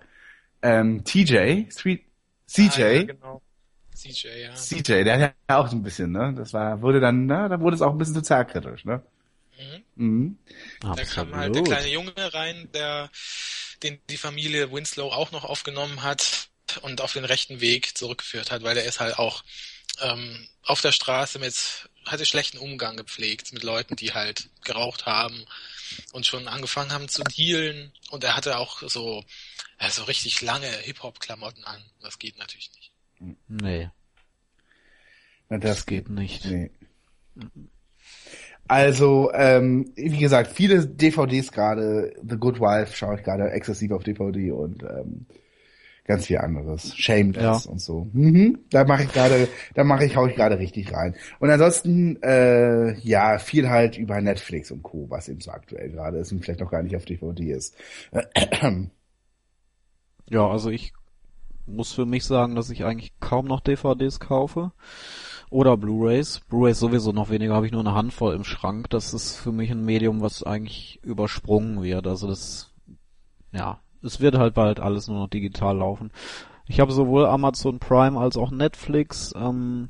Ähm, 0.60 1.04
TJ, 1.04 1.70
Street, 1.70 2.04
CJ. 2.46 2.82
Ah, 2.82 2.88
ja, 2.88 3.02
genau. 3.04 3.42
CJ, 3.94 4.26
ja. 4.42 4.54
CJ, 4.54 5.04
der 5.04 5.20
hat 5.20 5.34
ja 5.48 5.58
auch 5.58 5.68
so 5.68 5.76
ein 5.76 5.82
bisschen, 5.82 6.12
ne? 6.12 6.34
Das 6.36 6.52
war, 6.52 6.82
wurde 6.82 7.00
dann, 7.00 7.26
ne, 7.26 7.48
da 7.48 7.60
wurde 7.60 7.76
es 7.76 7.82
auch 7.82 7.92
ein 7.92 7.98
bisschen 7.98 8.14
sozialkritisch, 8.14 8.84
ne? 8.84 9.02
Mhm. 9.96 10.04
mhm. 10.04 10.38
Da 10.80 10.94
kam 11.04 11.34
halt 11.34 11.54
der 11.54 11.62
kleine 11.62 11.88
Junge 11.88 12.12
rein, 12.16 12.68
der 12.74 13.08
den 13.82 14.00
die 14.08 14.16
Familie 14.16 14.72
Winslow 14.72 15.10
auch 15.10 15.32
noch 15.32 15.44
aufgenommen 15.44 16.02
hat 16.02 16.48
und 16.82 17.00
auf 17.00 17.12
den 17.12 17.24
rechten 17.24 17.60
Weg 17.60 17.96
zurückgeführt 17.96 18.50
hat, 18.50 18.62
weil 18.62 18.76
er 18.76 18.84
ist 18.84 19.00
halt 19.00 19.18
auch 19.18 19.44
ähm, 20.00 20.48
auf 20.62 20.80
der 20.80 20.92
Straße 20.92 21.38
mit, 21.38 21.88
hatte 22.04 22.26
schlechten 22.26 22.58
Umgang 22.58 22.96
gepflegt 22.96 23.52
mit 23.52 23.62
Leuten, 23.62 23.96
die 23.96 24.12
halt 24.12 24.48
geraucht 24.64 25.06
haben 25.06 25.44
und 26.12 26.26
schon 26.26 26.48
angefangen 26.48 26.92
haben 26.92 27.08
zu 27.08 27.22
dealen 27.22 27.92
und 28.10 28.24
er 28.24 28.36
hatte 28.36 28.58
auch 28.58 28.82
so, 28.88 29.24
ja, 29.80 29.90
so 29.90 30.04
richtig 30.04 30.42
lange 30.42 30.68
Hip-Hop-Klamotten 30.68 31.64
an. 31.64 31.82
Das 32.00 32.18
geht 32.18 32.38
natürlich 32.38 32.70
nicht. 32.72 32.92
Nee. 33.48 33.90
das, 35.48 35.60
das 35.60 35.86
geht 35.86 36.08
nicht. 36.08 36.44
Nee. 36.44 36.70
Also, 38.68 39.30
ähm, 39.32 39.92
wie 39.94 40.18
gesagt, 40.18 40.50
viele 40.50 40.86
DVDs 40.86 41.52
gerade, 41.52 42.14
The 42.28 42.36
Good 42.36 42.60
Wife 42.60 42.96
schaue 42.96 43.16
ich 43.16 43.22
gerade 43.22 43.50
exzessiv 43.50 43.92
auf 43.92 44.02
DVD 44.02 44.50
und 44.52 44.82
ähm, 44.82 45.26
ganz 46.04 46.26
viel 46.26 46.38
anderes. 46.38 46.96
Shameless 46.96 47.64
ja. 47.64 47.70
und 47.70 47.80
so. 47.80 48.08
Mhm, 48.12 48.58
da 48.70 48.84
mache 48.84 49.04
ich 49.04 49.12
gerade, 49.12 49.48
da 49.74 49.84
mache 49.84 50.04
ich, 50.04 50.16
hau 50.16 50.26
ich 50.26 50.36
gerade 50.36 50.58
richtig 50.58 50.92
rein. 50.92 51.14
Und 51.38 51.50
ansonsten, 51.50 52.20
äh, 52.22 52.98
ja, 53.00 53.38
viel 53.38 53.68
halt 53.68 53.98
über 53.98 54.20
Netflix 54.20 54.70
und 54.70 54.82
Co., 54.82 55.06
was 55.08 55.28
eben 55.28 55.40
so 55.40 55.50
aktuell 55.50 55.90
gerade 55.90 56.18
ist 56.18 56.32
und 56.32 56.42
vielleicht 56.42 56.60
noch 56.60 56.70
gar 56.70 56.82
nicht 56.82 56.96
auf 56.96 57.04
DVD 57.04 57.52
ist. 57.52 57.76
Ja, 60.28 60.48
also 60.48 60.70
ich 60.70 60.92
muss 61.66 61.92
für 61.92 62.06
mich 62.06 62.24
sagen, 62.24 62.54
dass 62.54 62.70
ich 62.70 62.84
eigentlich 62.84 63.18
kaum 63.20 63.46
noch 63.46 63.60
DVDs 63.60 64.20
kaufe. 64.20 64.72
Oder 65.56 65.78
Blu-rays. 65.78 66.40
Blu-rays 66.50 66.78
sowieso 66.78 67.12
noch 67.12 67.30
weniger, 67.30 67.54
habe 67.54 67.64
ich 67.64 67.72
nur 67.72 67.80
eine 67.80 67.94
Handvoll 67.94 68.34
im 68.34 68.44
Schrank. 68.44 68.90
Das 68.90 69.14
ist 69.14 69.38
für 69.38 69.52
mich 69.52 69.70
ein 69.70 69.86
Medium, 69.86 70.20
was 70.20 70.42
eigentlich 70.42 71.00
übersprungen 71.02 71.82
wird. 71.82 72.06
Also 72.06 72.26
das, 72.26 72.74
ja, 73.52 73.80
es 74.02 74.20
wird 74.20 74.36
halt 74.36 74.52
bald 74.52 74.80
alles 74.80 75.08
nur 75.08 75.18
noch 75.18 75.30
digital 75.30 75.78
laufen. 75.78 76.10
Ich 76.66 76.78
habe 76.78 76.92
sowohl 76.92 77.24
Amazon 77.24 77.78
Prime 77.78 78.20
als 78.20 78.36
auch 78.36 78.50
Netflix. 78.50 79.32
Ähm, 79.34 79.88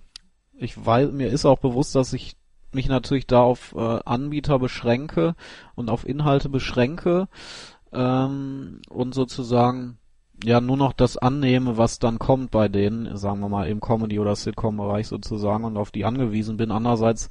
ich 0.56 0.86
weiß, 0.86 1.10
mir 1.10 1.30
ist 1.30 1.44
auch 1.44 1.59
bewusst, 1.59 1.97
dass 1.97 2.12
ich 2.12 2.36
mich 2.70 2.86
natürlich 2.86 3.26
da 3.26 3.43
auf 3.43 3.74
äh, 3.76 3.98
Anbieter 4.05 4.60
beschränke 4.60 5.34
und 5.74 5.90
auf 5.90 6.06
Inhalte 6.06 6.48
beschränke 6.48 7.26
ähm, 7.93 8.82
und 8.88 9.14
sozusagen 9.14 9.98
ja 10.45 10.61
nur 10.61 10.77
noch 10.77 10.93
das 10.93 11.17
annehme, 11.17 11.77
was 11.79 11.99
dann 11.99 12.19
kommt 12.19 12.51
bei 12.51 12.69
denen, 12.69 13.17
sagen 13.17 13.41
wir 13.41 13.49
mal 13.49 13.69
im 13.69 13.81
Comedy- 13.81 14.19
oder 14.19 14.37
Sitcom-Bereich 14.37 15.09
sozusagen 15.09 15.65
und 15.65 15.77
auf 15.77 15.91
die 15.91 16.05
angewiesen 16.05 16.57
bin. 16.57 16.71
Andererseits 16.71 17.29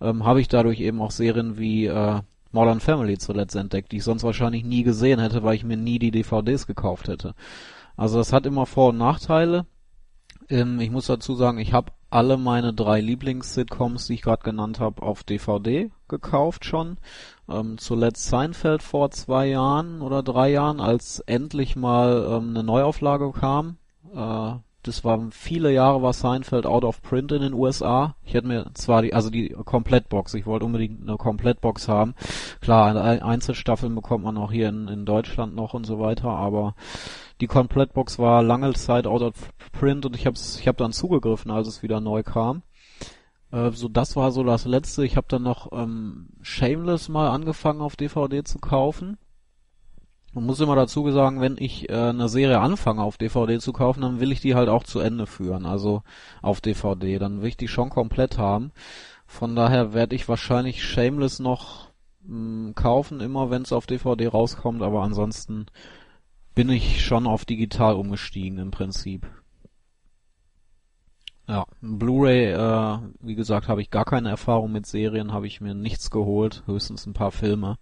ähm, 0.00 0.24
habe 0.24 0.40
ich 0.40 0.48
dadurch 0.48 0.80
eben 0.80 1.00
auch 1.00 1.10
Serien 1.10 1.58
wie 1.58 1.86
äh, 1.86 2.20
Modern 2.50 2.80
Family 2.80 3.18
zuletzt 3.18 3.56
entdeckt, 3.56 3.92
die 3.92 3.98
ich 3.98 4.04
sonst 4.04 4.24
wahrscheinlich 4.24 4.64
nie 4.64 4.82
gesehen 4.82 5.20
hätte, 5.20 5.42
weil 5.42 5.54
ich 5.54 5.64
mir 5.64 5.76
nie 5.76 5.98
die 5.98 6.10
DVDs 6.10 6.66
gekauft 6.66 7.08
hätte. 7.08 7.34
Also 7.96 8.18
das 8.18 8.32
hat 8.32 8.46
immer 8.46 8.66
Vor- 8.66 8.90
und 8.90 8.98
Nachteile. 8.98 9.66
Ähm, 10.48 10.80
ich 10.80 10.90
muss 10.90 11.06
dazu 11.06 11.34
sagen, 11.34 11.58
ich 11.58 11.72
habe 11.72 11.92
alle 12.10 12.38
meine 12.38 12.72
drei 12.72 13.00
Lieblings-Sitcoms, 13.00 14.06
die 14.06 14.14
ich 14.14 14.22
gerade 14.22 14.42
genannt 14.42 14.80
habe, 14.80 15.02
auf 15.02 15.24
DVD 15.24 15.90
gekauft 16.08 16.64
schon. 16.64 16.96
Ähm, 17.48 17.78
zuletzt 17.78 18.26
Seinfeld 18.26 18.82
vor 18.82 19.10
zwei 19.10 19.46
Jahren 19.46 20.02
oder 20.02 20.22
drei 20.22 20.50
Jahren, 20.50 20.80
als 20.80 21.20
endlich 21.20 21.76
mal 21.76 22.26
ähm, 22.30 22.50
eine 22.50 22.62
Neuauflage 22.62 23.32
kam. 23.32 23.78
Äh, 24.14 24.54
das 24.82 25.04
war 25.04 25.20
viele 25.30 25.72
Jahre 25.72 26.02
war 26.02 26.12
Seinfeld 26.12 26.64
out 26.64 26.84
of 26.84 27.02
print 27.02 27.32
in 27.32 27.42
den 27.42 27.52
USA. 27.52 28.14
Ich 28.24 28.34
hätte 28.34 28.46
mir 28.46 28.70
zwar 28.74 29.02
die, 29.02 29.12
also 29.12 29.28
die 29.28 29.50
Komplettbox, 29.50 30.34
ich 30.34 30.46
wollte 30.46 30.64
unbedingt 30.64 31.02
eine 31.02 31.16
Komplettbox 31.16 31.88
haben. 31.88 32.14
Klar, 32.60 32.96
Einzelstaffeln 32.96 33.94
bekommt 33.94 34.24
man 34.24 34.36
auch 34.38 34.52
hier 34.52 34.68
in, 34.68 34.88
in 34.88 35.04
Deutschland 35.04 35.54
noch 35.54 35.74
und 35.74 35.84
so 35.84 35.98
weiter, 35.98 36.28
aber 36.28 36.74
die 37.40 37.48
Komplettbox 37.48 38.18
war 38.18 38.42
lange 38.42 38.72
Zeit 38.74 39.06
out 39.06 39.22
of 39.22 39.34
print 39.72 40.06
und 40.06 40.16
ich 40.16 40.26
habe 40.26 40.36
ich 40.36 40.66
hab 40.68 40.76
dann 40.76 40.92
zugegriffen, 40.92 41.50
als 41.50 41.68
es 41.68 41.82
wieder 41.82 42.00
neu 42.00 42.22
kam. 42.22 42.62
Äh, 43.52 43.70
so 43.72 43.88
das 43.88 44.16
war 44.16 44.32
so 44.32 44.42
das 44.44 44.64
letzte. 44.64 45.04
Ich 45.04 45.16
habe 45.16 45.26
dann 45.28 45.42
noch 45.42 45.72
ähm, 45.72 46.28
Shameless 46.42 47.08
mal 47.08 47.30
angefangen 47.30 47.80
auf 47.80 47.96
DVD 47.96 48.44
zu 48.44 48.58
kaufen. 48.58 49.18
Man 50.34 50.44
muss 50.44 50.60
immer 50.60 50.76
dazu 50.76 51.10
sagen, 51.10 51.40
wenn 51.40 51.56
ich 51.58 51.88
äh, 51.88 51.94
eine 51.94 52.28
Serie 52.28 52.60
anfange 52.60 53.02
auf 53.02 53.16
DVD 53.16 53.58
zu 53.58 53.72
kaufen, 53.72 54.02
dann 54.02 54.20
will 54.20 54.30
ich 54.30 54.40
die 54.40 54.54
halt 54.54 54.68
auch 54.68 54.84
zu 54.84 55.00
Ende 55.00 55.26
führen, 55.26 55.64
also 55.66 56.02
auf 56.42 56.60
DVD. 56.60 57.18
Dann 57.18 57.40
will 57.40 57.48
ich 57.48 57.56
die 57.56 57.68
schon 57.68 57.88
komplett 57.90 58.38
haben. 58.38 58.72
Von 59.26 59.56
daher 59.56 59.94
werde 59.94 60.14
ich 60.14 60.28
wahrscheinlich 60.28 60.84
Shameless 60.84 61.38
noch 61.38 61.90
mh, 62.24 62.72
kaufen, 62.74 63.20
immer 63.20 63.50
wenn 63.50 63.62
es 63.62 63.72
auf 63.72 63.86
DVD 63.86 64.28
rauskommt, 64.28 64.82
aber 64.82 65.02
ansonsten 65.02 65.66
bin 66.54 66.68
ich 66.70 67.04
schon 67.04 67.26
auf 67.26 67.44
digital 67.44 67.94
umgestiegen 67.94 68.58
im 68.58 68.70
Prinzip. 68.70 69.26
Ja, 71.48 71.64
Blu-ray, 71.80 72.52
äh, 72.52 72.98
wie 73.20 73.34
gesagt, 73.34 73.68
habe 73.68 73.80
ich 73.80 73.90
gar 73.90 74.04
keine 74.04 74.28
Erfahrung 74.28 74.70
mit 74.70 74.86
Serien, 74.86 75.32
habe 75.32 75.46
ich 75.46 75.62
mir 75.62 75.74
nichts 75.74 76.10
geholt, 76.10 76.62
höchstens 76.66 77.06
ein 77.06 77.14
paar 77.14 77.32
Filme. 77.32 77.78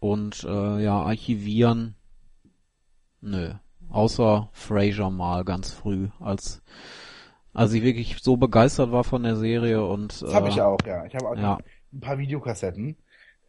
Und 0.00 0.44
äh, 0.44 0.82
ja, 0.84 1.00
archivieren, 1.00 1.96
nö. 3.22 3.54
Außer 3.88 4.50
Frasier 4.52 5.08
mal 5.08 5.44
ganz 5.44 5.72
früh, 5.72 6.08
als 6.20 6.62
als 7.54 7.72
ich 7.72 7.82
wirklich 7.82 8.18
so 8.20 8.36
begeistert 8.36 8.92
war 8.92 9.02
von 9.02 9.22
der 9.22 9.36
Serie 9.36 9.82
und 9.82 10.20
Das 10.20 10.34
habe 10.34 10.50
ich 10.50 10.60
auch, 10.60 10.78
ja. 10.84 11.06
Ich 11.06 11.14
habe 11.14 11.30
auch 11.30 11.36
ja. 11.36 11.58
ein 11.90 12.00
paar 12.00 12.18
Videokassetten 12.18 12.96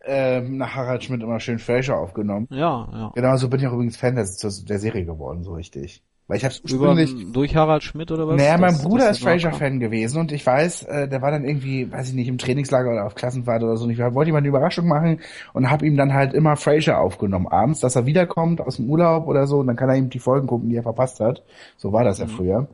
ähm, 0.05 0.57
nach 0.57 0.75
Harald 0.75 1.03
Schmidt 1.03 1.21
immer 1.21 1.41
schön 1.41 1.59
Frasier 1.59 1.97
aufgenommen. 1.97 2.47
Ja, 2.49 2.87
ja. 2.93 3.11
Genau, 3.15 3.35
so 3.35 3.49
bin 3.49 3.59
ich 3.59 3.67
auch 3.67 3.73
übrigens 3.73 3.97
Fan 3.97 4.15
der, 4.15 4.25
der 4.25 4.79
Serie 4.79 5.03
geworden, 5.03 5.43
so 5.43 5.55
richtig. 5.55 6.03
Weil 6.29 6.37
ich 6.37 6.43
hab's 6.45 6.59
Über, 6.59 6.89
ursprünglich... 6.89 7.31
durch 7.31 7.55
Harald 7.55 7.83
Schmidt 7.83 8.11
oder 8.11 8.27
was? 8.27 8.35
Naja, 8.35 8.57
mein 8.57 8.73
Das- 8.73 8.83
Bruder 8.83 9.07
das 9.07 9.17
ist 9.17 9.23
Frasier-Fan 9.23 9.79
gewesen 9.79 10.19
und 10.19 10.33
ich 10.33 10.45
weiß, 10.45 10.83
äh, 10.83 11.07
der 11.07 11.21
war 11.21 11.31
dann 11.31 11.45
irgendwie, 11.45 11.89
weiß 11.89 12.09
ich 12.09 12.15
nicht, 12.15 12.27
im 12.27 12.37
Trainingslager 12.37 12.91
oder 12.91 13.05
auf 13.05 13.15
Klassenfahrt 13.15 13.63
oder 13.63 13.77
so. 13.77 13.85
Und 13.85 13.91
ich 13.91 13.97
wollte 13.99 14.29
ihm 14.29 14.33
mal 14.33 14.39
eine 14.39 14.47
Überraschung 14.49 14.87
machen 14.87 15.21
und 15.53 15.69
habe 15.69 15.85
ihm 15.87 15.95
dann 15.95 16.13
halt 16.13 16.33
immer 16.33 16.57
Frasier 16.57 16.99
aufgenommen 16.99 17.47
abends, 17.47 17.79
dass 17.79 17.95
er 17.95 18.05
wiederkommt 18.05 18.59
aus 18.59 18.75
dem 18.75 18.89
Urlaub 18.89 19.25
oder 19.27 19.47
so 19.47 19.59
und 19.59 19.67
dann 19.67 19.77
kann 19.77 19.87
er 19.89 19.95
ihm 19.95 20.09
die 20.09 20.19
Folgen 20.19 20.47
gucken, 20.47 20.69
die 20.69 20.75
er 20.75 20.83
verpasst 20.83 21.21
hat. 21.21 21.43
So 21.77 21.93
war 21.93 22.03
das 22.03 22.19
ja 22.19 22.25
Mhm. 22.25 22.29
früher. 22.29 22.67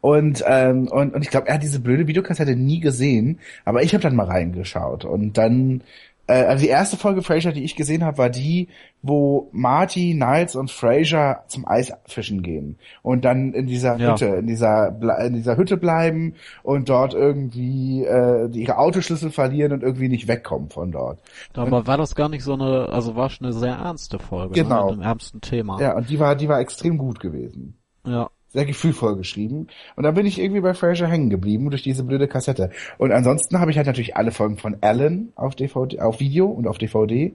Und, 0.00 0.42
ähm, 0.48 0.88
und, 0.88 1.14
und 1.14 1.22
ich 1.22 1.30
glaube, 1.30 1.46
er 1.46 1.54
hat 1.54 1.62
diese 1.62 1.78
blöde 1.78 2.08
Videokassette 2.08 2.56
nie 2.56 2.80
gesehen, 2.80 3.38
aber 3.64 3.84
ich 3.84 3.94
habe 3.94 4.02
dann 4.02 4.16
mal 4.16 4.26
reingeschaut 4.26 5.04
und 5.04 5.38
dann 5.38 5.82
äh, 6.26 6.32
also 6.44 6.62
die 6.62 6.68
erste 6.70 6.96
Folge 6.96 7.22
Frasier, 7.22 7.52
die 7.52 7.64
ich 7.64 7.76
gesehen 7.76 8.04
habe, 8.04 8.18
war 8.18 8.30
die, 8.30 8.68
wo 9.02 9.48
Marty, 9.52 10.14
Niles 10.14 10.54
und 10.56 10.70
Frasier 10.70 11.42
zum 11.48 11.66
Eisfischen 11.66 12.42
gehen 12.42 12.78
und 13.02 13.24
dann 13.24 13.52
in 13.52 13.66
dieser 13.66 13.96
Ja. 13.98 14.12
Hütte, 14.12 14.26
in 14.26 14.46
dieser 14.46 14.94
in 15.26 15.34
dieser 15.34 15.56
Hütte 15.56 15.76
bleiben 15.76 16.34
und 16.62 16.88
dort 16.88 17.14
irgendwie 17.14 18.04
äh, 18.04 18.48
ihre 18.52 18.78
Autoschlüssel 18.78 19.30
verlieren 19.30 19.72
und 19.72 19.82
irgendwie 19.82 20.08
nicht 20.08 20.28
wegkommen 20.28 20.70
von 20.70 20.92
dort. 20.92 21.18
Aber 21.54 21.86
war 21.86 21.96
das 21.98 22.14
gar 22.14 22.28
nicht 22.28 22.44
so 22.44 22.54
eine, 22.54 22.88
also 22.88 23.16
war 23.16 23.28
schon 23.30 23.46
eine 23.46 23.54
sehr 23.54 23.74
ernste 23.74 24.18
Folge, 24.18 24.54
Genau. 24.54 24.76
ne, 24.76 24.82
mit 24.84 24.92
einem 24.92 25.02
ernsten 25.02 25.40
Thema. 25.40 25.80
Ja, 25.80 25.96
und 25.96 26.08
die 26.08 26.20
war 26.20 26.36
die 26.36 26.48
war 26.48 26.60
extrem 26.60 26.98
gut 26.98 27.18
gewesen. 27.20 27.76
ja. 28.06 28.30
Sehr 28.52 28.64
gefühlvoll 28.66 29.16
geschrieben. 29.16 29.68
Und 29.96 30.04
dann 30.04 30.14
bin 30.14 30.26
ich 30.26 30.38
irgendwie 30.38 30.60
bei 30.60 30.74
Frasier 30.74 31.08
hängen 31.08 31.30
geblieben 31.30 31.70
durch 31.70 31.82
diese 31.82 32.04
blöde 32.04 32.28
Kassette. 32.28 32.70
Und 32.98 33.12
ansonsten 33.12 33.58
habe 33.60 33.70
ich 33.70 33.76
halt 33.76 33.86
natürlich 33.86 34.16
alle 34.16 34.30
Folgen 34.30 34.58
von 34.58 34.76
Alan 34.80 35.32
auf 35.34 35.54
DVD, 35.54 36.00
auf 36.00 36.20
Video 36.20 36.46
und 36.46 36.66
auf 36.66 36.78
DVD. 36.78 37.34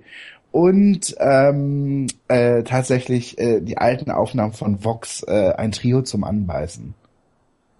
Und 0.51 1.15
ähm, 1.19 2.07
äh, 2.27 2.63
tatsächlich 2.63 3.37
äh, 3.37 3.61
die 3.61 3.77
alten 3.77 4.11
Aufnahmen 4.11 4.53
von 4.53 4.83
Vox, 4.83 5.23
äh, 5.23 5.53
ein 5.57 5.71
Trio 5.71 6.03
zum 6.03 6.23
Anbeißen. 6.23 6.93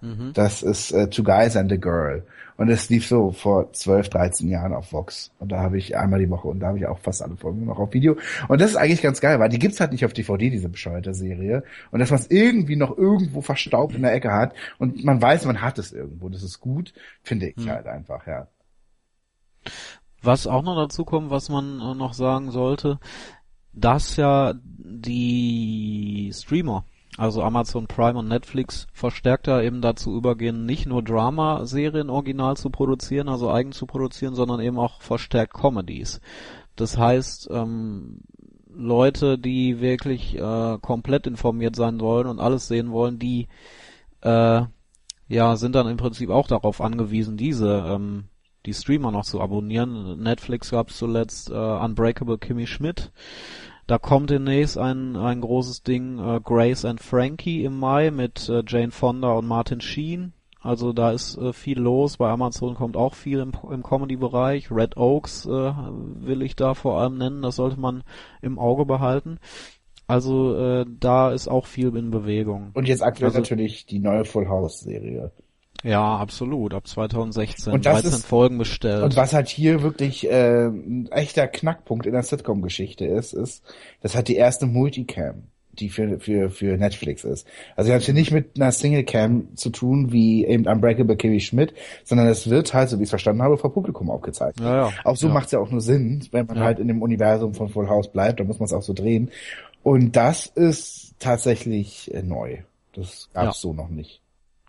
Mhm. 0.01 0.31
Das 0.33 0.63
ist 0.63 0.91
äh, 0.91 1.09
Two 1.09 1.23
Guys 1.23 1.55
and 1.55 1.71
a 1.71 1.75
Girl. 1.75 2.23
Und 2.57 2.69
es 2.69 2.89
lief 2.89 3.07
so 3.07 3.31
vor 3.31 3.71
12, 3.71 4.09
13 4.09 4.49
Jahren 4.49 4.73
auf 4.73 4.91
Vox. 4.91 5.31
Und 5.39 5.51
da 5.51 5.59
habe 5.61 5.77
ich 5.77 5.95
einmal 5.95 6.19
die 6.19 6.29
Woche 6.29 6.47
und 6.47 6.59
da 6.59 6.67
habe 6.67 6.79
ich 6.79 6.87
auch 6.87 6.97
fast 6.99 7.21
alle 7.21 7.37
Folgen 7.37 7.65
noch 7.65 7.77
auf 7.79 7.93
Video. 7.93 8.17
Und 8.47 8.59
das 8.59 8.71
ist 8.71 8.75
eigentlich 8.75 9.01
ganz 9.03 9.21
geil, 9.21 9.39
weil 9.39 9.49
die 9.49 9.59
gibt's 9.59 9.79
halt 9.79 9.91
nicht 9.91 10.03
auf 10.05 10.13
DVD, 10.13 10.49
diese 10.49 10.67
bescheuerte 10.69 11.13
Serie. 11.13 11.63
Und 11.91 11.99
dass 11.99 12.09
man 12.09 12.19
es 12.19 12.31
irgendwie 12.31 12.75
noch 12.75 12.97
irgendwo 12.97 13.41
verstaubt 13.41 13.93
in 13.95 14.01
der 14.01 14.13
Ecke 14.13 14.31
hat 14.33 14.53
und 14.79 15.03
man 15.05 15.21
weiß, 15.21 15.45
man 15.45 15.61
hat 15.61 15.77
es 15.77 15.91
irgendwo. 15.93 16.29
Das 16.29 16.41
ist 16.43 16.59
gut, 16.59 16.93
finde 17.21 17.47
ich 17.49 17.55
Hm. 17.57 17.69
halt 17.69 17.87
einfach, 17.87 18.25
ja. 18.25 18.47
Was 20.23 20.47
auch 20.47 20.63
noch 20.63 20.75
dazu 20.75 21.05
kommt, 21.05 21.29
was 21.29 21.49
man 21.49 21.79
äh, 21.79 21.93
noch 21.93 22.13
sagen 22.13 22.51
sollte, 22.51 22.99
dass 23.73 24.15
ja 24.15 24.55
die 24.63 26.31
Streamer, 26.33 26.85
also 27.17 27.41
Amazon 27.41 27.87
Prime 27.87 28.17
und 28.17 28.27
Netflix, 28.27 28.87
verstärkt 28.93 29.47
da 29.47 29.61
eben 29.61 29.81
dazu 29.81 30.15
übergehen, 30.15 30.65
nicht 30.65 30.85
nur 30.85 31.03
Drama-Serien 31.03 32.09
original 32.09 32.55
zu 32.55 32.69
produzieren, 32.69 33.27
also 33.27 33.49
eigen 33.51 33.71
zu 33.71 33.87
produzieren, 33.87 34.35
sondern 34.35 34.59
eben 34.59 34.77
auch 34.77 35.01
verstärkt 35.01 35.53
Comedies. 35.53 36.21
Das 36.75 36.97
heißt, 36.97 37.49
ähm, 37.51 38.19
Leute, 38.69 39.39
die 39.39 39.81
wirklich 39.81 40.37
äh, 40.37 40.77
komplett 40.79 41.25
informiert 41.25 41.75
sein 41.75 41.99
wollen 41.99 42.27
und 42.27 42.39
alles 42.39 42.67
sehen 42.67 42.91
wollen, 42.91 43.17
die 43.17 43.47
äh, 44.21 44.61
ja 45.27 45.55
sind 45.55 45.73
dann 45.75 45.87
im 45.87 45.97
Prinzip 45.97 46.29
auch 46.29 46.47
darauf 46.47 46.79
angewiesen, 46.79 47.35
diese 47.35 47.83
ähm, 47.87 48.25
die 48.67 48.73
Streamer 48.73 49.11
noch 49.11 49.25
zu 49.25 49.41
abonnieren. 49.41 50.21
Netflix 50.21 50.69
gab 50.71 50.89
es 50.89 50.97
zuletzt 50.97 51.49
äh, 51.49 51.53
Unbreakable 51.53 52.37
Kimmy 52.37 52.67
Schmidt. 52.67 53.11
Da 53.87 53.97
kommt 53.97 54.29
demnächst 54.29 54.77
ein, 54.77 55.15
ein 55.15 55.39
großes 55.41 55.81
Ding, 55.83 56.19
äh, 56.19 56.41
Grace 56.43 56.83
and 56.83 56.99
Frankie 57.01 57.63
im 57.63 57.79
Mai 57.79 58.11
mit 58.11 58.49
äh, 58.49 58.61
Jane 58.67 58.91
Fonda 58.91 59.31
und 59.31 59.47
Martin 59.47 59.79
Sheen. 59.79 60.33
Also 60.59 60.91
da 60.91 61.11
ist 61.11 61.37
äh, 61.37 61.53
viel 61.53 61.79
los. 61.79 62.17
Bei 62.17 62.29
Amazon 62.29 62.75
kommt 62.75 62.97
auch 62.97 63.13
viel 63.15 63.39
im, 63.39 63.53
im 63.71 63.83
Comedy-Bereich. 63.83 64.69
Red 64.71 64.97
Oaks 64.97 65.45
äh, 65.45 65.49
will 65.49 66.41
ich 66.41 66.57
da 66.57 66.73
vor 66.73 66.99
allem 66.99 67.17
nennen. 67.17 67.41
Das 67.41 67.55
sollte 67.55 67.79
man 67.79 68.03
im 68.41 68.59
Auge 68.59 68.85
behalten. 68.85 69.39
Also 70.07 70.55
äh, 70.57 70.85
da 70.99 71.31
ist 71.31 71.47
auch 71.47 71.65
viel 71.65 71.95
in 71.95 72.11
Bewegung. 72.11 72.71
Und 72.73 72.87
jetzt 72.89 73.03
aktuell 73.03 73.27
Also- 73.29 73.39
natürlich 73.39 73.85
die 73.85 73.99
neue 73.99 74.25
Full 74.25 74.49
House 74.49 74.81
Serie. 74.81 75.31
Ja, 75.87 76.17
absolut. 76.17 76.73
Ab 76.73 76.87
2016. 76.87 77.73
Und 77.73 77.85
das 77.85 78.01
13 78.01 78.09
ist- 78.19 78.25
Folgen 78.25 78.57
bestellt. 78.57 79.03
Und 79.03 79.15
was 79.15 79.33
halt 79.33 79.47
hier 79.47 79.81
wirklich 79.81 80.29
äh, 80.29 80.65
ein 80.67 81.07
echter 81.11 81.47
Knackpunkt 81.47 82.05
in 82.05 82.13
der 82.13 82.23
Sitcom-Geschichte 82.23 83.05
ist, 83.05 83.33
ist, 83.33 83.63
das 84.01 84.15
hat 84.15 84.27
die 84.27 84.35
erste 84.35 84.65
Multicam, 84.65 85.43
die 85.73 85.89
für, 85.89 86.19
für, 86.19 86.49
für 86.49 86.75
Netflix 86.77 87.23
ist. 87.23 87.47
Also 87.75 87.91
haben 87.91 87.99
es 87.99 88.05
hier 88.05 88.13
nicht 88.15 88.31
mit 88.31 88.55
einer 88.59 88.71
Singlecam 88.71 89.55
zu 89.55 89.69
tun, 89.69 90.11
wie 90.11 90.43
eben 90.45 90.65
Unbreakable 90.67 91.15
Kimmy 91.15 91.39
Schmidt, 91.39 91.73
sondern 92.03 92.27
es 92.27 92.49
wird 92.49 92.73
halt, 92.73 92.89
so 92.89 92.97
wie 92.97 93.03
ich 93.03 93.07
es 93.07 93.11
verstanden 93.11 93.43
habe, 93.43 93.57
vor 93.57 93.71
Publikum 93.73 94.09
aufgezeichnet. 94.09 94.65
Ja, 94.65 94.87
ja. 94.87 94.93
Auch 95.03 95.15
so 95.15 95.27
Ja. 95.27 95.33
macht 95.33 95.45
es 95.45 95.51
ja 95.51 95.59
auch 95.59 95.69
nur 95.69 95.81
Sinn, 95.81 96.27
wenn 96.31 96.47
man 96.47 96.57
Ja. 96.57 96.63
halt 96.63 96.79
in 96.79 96.87
dem 96.87 97.01
Universum 97.01 97.53
von 97.53 97.69
Full 97.69 97.87
House 97.87 98.11
bleibt, 98.11 98.39
dann 98.39 98.47
muss 98.47 98.59
man 98.59 98.65
es 98.65 98.73
auch 98.73 98.81
so 98.81 98.93
drehen. 98.93 99.29
Und 99.83 100.15
das 100.15 100.47
ist 100.47 101.13
tatsächlich 101.19 102.13
äh, 102.13 102.23
neu. 102.23 102.57
Das 102.93 103.29
gab 103.33 103.43
es 103.51 103.57
Ja. 103.57 103.61
so 103.61 103.73
noch 103.73 103.89
nicht. 103.89 104.21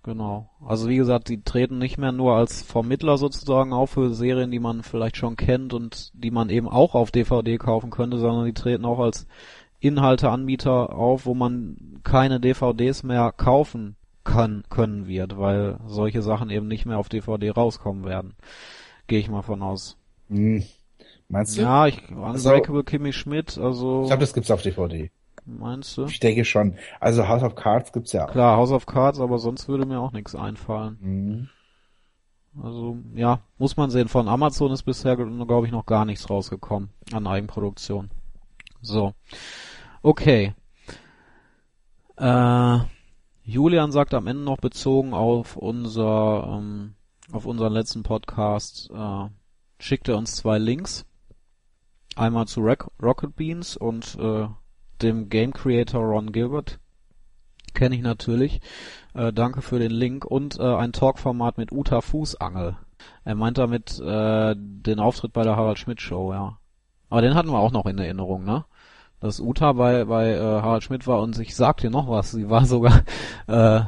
Genau. 0.09 0.49
Also 0.65 0.89
wie 0.89 0.97
gesagt, 0.97 1.29
die 1.29 1.43
treten 1.43 1.77
nicht 1.77 1.99
mehr 1.99 2.13
nur 2.13 2.35
als 2.35 2.63
Vermittler 2.63 3.19
sozusagen 3.19 3.75
auf 3.75 3.91
für 3.91 4.15
Serien, 4.15 4.51
die 4.51 4.59
man 4.59 4.83
vielleicht 4.83 5.19
schon 5.19 5.37
kennt 5.37 5.75
und 5.75 6.13
die 6.15 6.31
man 6.31 6.49
eben 6.49 6.67
auch 6.67 6.95
auf 6.95 7.11
DVD 7.11 7.59
kaufen 7.59 7.91
könnte, 7.91 8.17
sondern 8.17 8.47
die 8.47 8.55
treten 8.55 8.87
auch 8.87 9.01
als 9.01 9.27
Inhalteanbieter 9.81 10.95
auf, 10.97 11.27
wo 11.27 11.35
man 11.35 12.01
keine 12.05 12.41
DVDs 12.41 13.03
mehr 13.03 13.33
kaufen 13.33 13.97
kann, 14.25 14.65
können 14.71 15.09
wird, 15.09 15.37
weil 15.37 15.79
solche 15.87 16.23
Sachen 16.23 16.49
eben 16.49 16.69
nicht 16.69 16.87
mehr 16.87 16.97
auf 16.97 17.11
DVD 17.11 17.51
rauskommen 17.51 18.07
werden. 18.07 18.35
Gehe 19.09 19.19
ich 19.19 19.29
mal 19.29 19.43
von 19.43 19.61
aus. 19.61 19.99
Hm. 20.31 20.65
Meinst 21.29 21.59
du? 21.59 21.61
Ja, 21.61 21.87
ich, 21.87 22.11
Unbreakable 22.11 22.83
Kimmy 22.83 23.13
Schmidt, 23.13 23.59
also, 23.59 24.05
Ich 24.05 24.09
glaube, 24.09 24.23
das 24.23 24.33
gibt's 24.33 24.51
auf 24.51 24.63
DVD. 24.63 25.11
Meinst 25.49 25.97
du? 25.97 26.05
Ich 26.05 26.21
denke 26.21 26.45
schon. 26.45 26.77
Also 27.01 27.27
House 27.29 27.43
of 27.43 27.55
Cards 27.55 27.93
gibt's 27.93 28.13
ja 28.13 28.27
auch. 28.27 28.33
Klar, 28.33 28.57
House 28.57 28.73
of 28.73 28.87
Cards, 28.87 29.21
aber 29.21 29.39
sonst 29.39 29.69
würde 29.69 29.87
mir 29.87 30.01
auch 30.01 30.13
nichts 30.13 30.35
einfallen. 30.35 30.99
Mhm. 31.01 31.49
Also 32.63 32.99
ja, 33.15 33.41
muss 33.59 33.77
man 33.77 33.91
sehen. 33.91 34.09
Von 34.09 34.29
Amazon 34.29 34.73
ist 34.73 34.83
bisher, 34.83 35.17
glaube 35.17 35.67
ich, 35.67 35.73
noch 35.73 35.87
gar 35.87 36.05
nichts 36.05 36.29
rausgekommen 36.29 36.91
an 37.13 37.27
Eigenproduktion. 37.27 38.11
So. 38.81 39.15
Okay. 40.03 40.55
Äh, 42.17 42.79
Julian 43.45 43.93
sagt 43.93 44.15
am 44.15 44.27
Ende 44.27 44.43
noch 44.43 44.59
bezogen 44.59 45.15
auf 45.15 45.57
unser 45.57 46.59
ähm, 46.59 46.95
auf 47.33 47.47
unseren 47.47 47.73
letzten 47.73 48.03
Podcast 48.03 48.91
äh, 48.91 49.29
schickt 49.79 50.09
er 50.09 50.17
uns 50.17 50.37
zwei 50.37 50.59
Links. 50.59 51.05
Einmal 52.17 52.47
zu 52.47 52.61
Rock 52.61 52.91
Rocket 53.01 53.37
Beans 53.37 53.77
und 53.77 54.17
äh, 54.21 54.49
dem 55.03 55.29
Game 55.29 55.53
Creator 55.53 56.03
Ron 56.03 56.33
Gilbert. 56.33 56.79
Kenne 57.75 57.95
ich 57.95 58.03
natürlich. 58.03 58.61
Äh, 59.15 59.33
danke 59.33 59.63
für 59.63 59.79
den 59.79 59.91
Link 59.91 60.25
und 60.25 60.59
äh, 60.59 60.63
ein 60.63 60.93
Talkformat 60.93 61.59
mit 61.59 61.73
Uta 61.73 62.01
Fußangel. 62.01 62.77
Er 63.25 63.35
meint 63.35 63.59
damit 63.59 64.01
äh, 64.01 64.55
den 64.57 65.01
Auftritt 65.01 65.33
bei 65.33 65.43
der 65.43 65.57
Harald 65.57 65.79
Schmidt 65.79 66.01
Show, 66.01 66.33
ja. 66.33 66.59
Aber 67.11 67.23
den 67.23 67.35
hatten 67.35 67.51
wir 67.51 67.59
auch 67.59 67.73
noch 67.73 67.87
in 67.87 67.99
Erinnerung, 67.99 68.45
ne? 68.45 68.65
Dass 69.21 69.41
Uta 69.41 69.73
bei 69.73 70.05
bei 70.05 70.33
äh, 70.33 70.41
Harald 70.41 70.83
Schmidt 70.83 71.07
war 71.07 71.21
und 71.21 71.39
ich 71.39 71.57
sag 71.57 71.79
dir 71.79 71.91
noch 71.91 72.09
was, 72.09 72.31
sie 72.31 72.49
war 72.51 72.65
sogar 72.65 73.03
äh, 73.47 73.81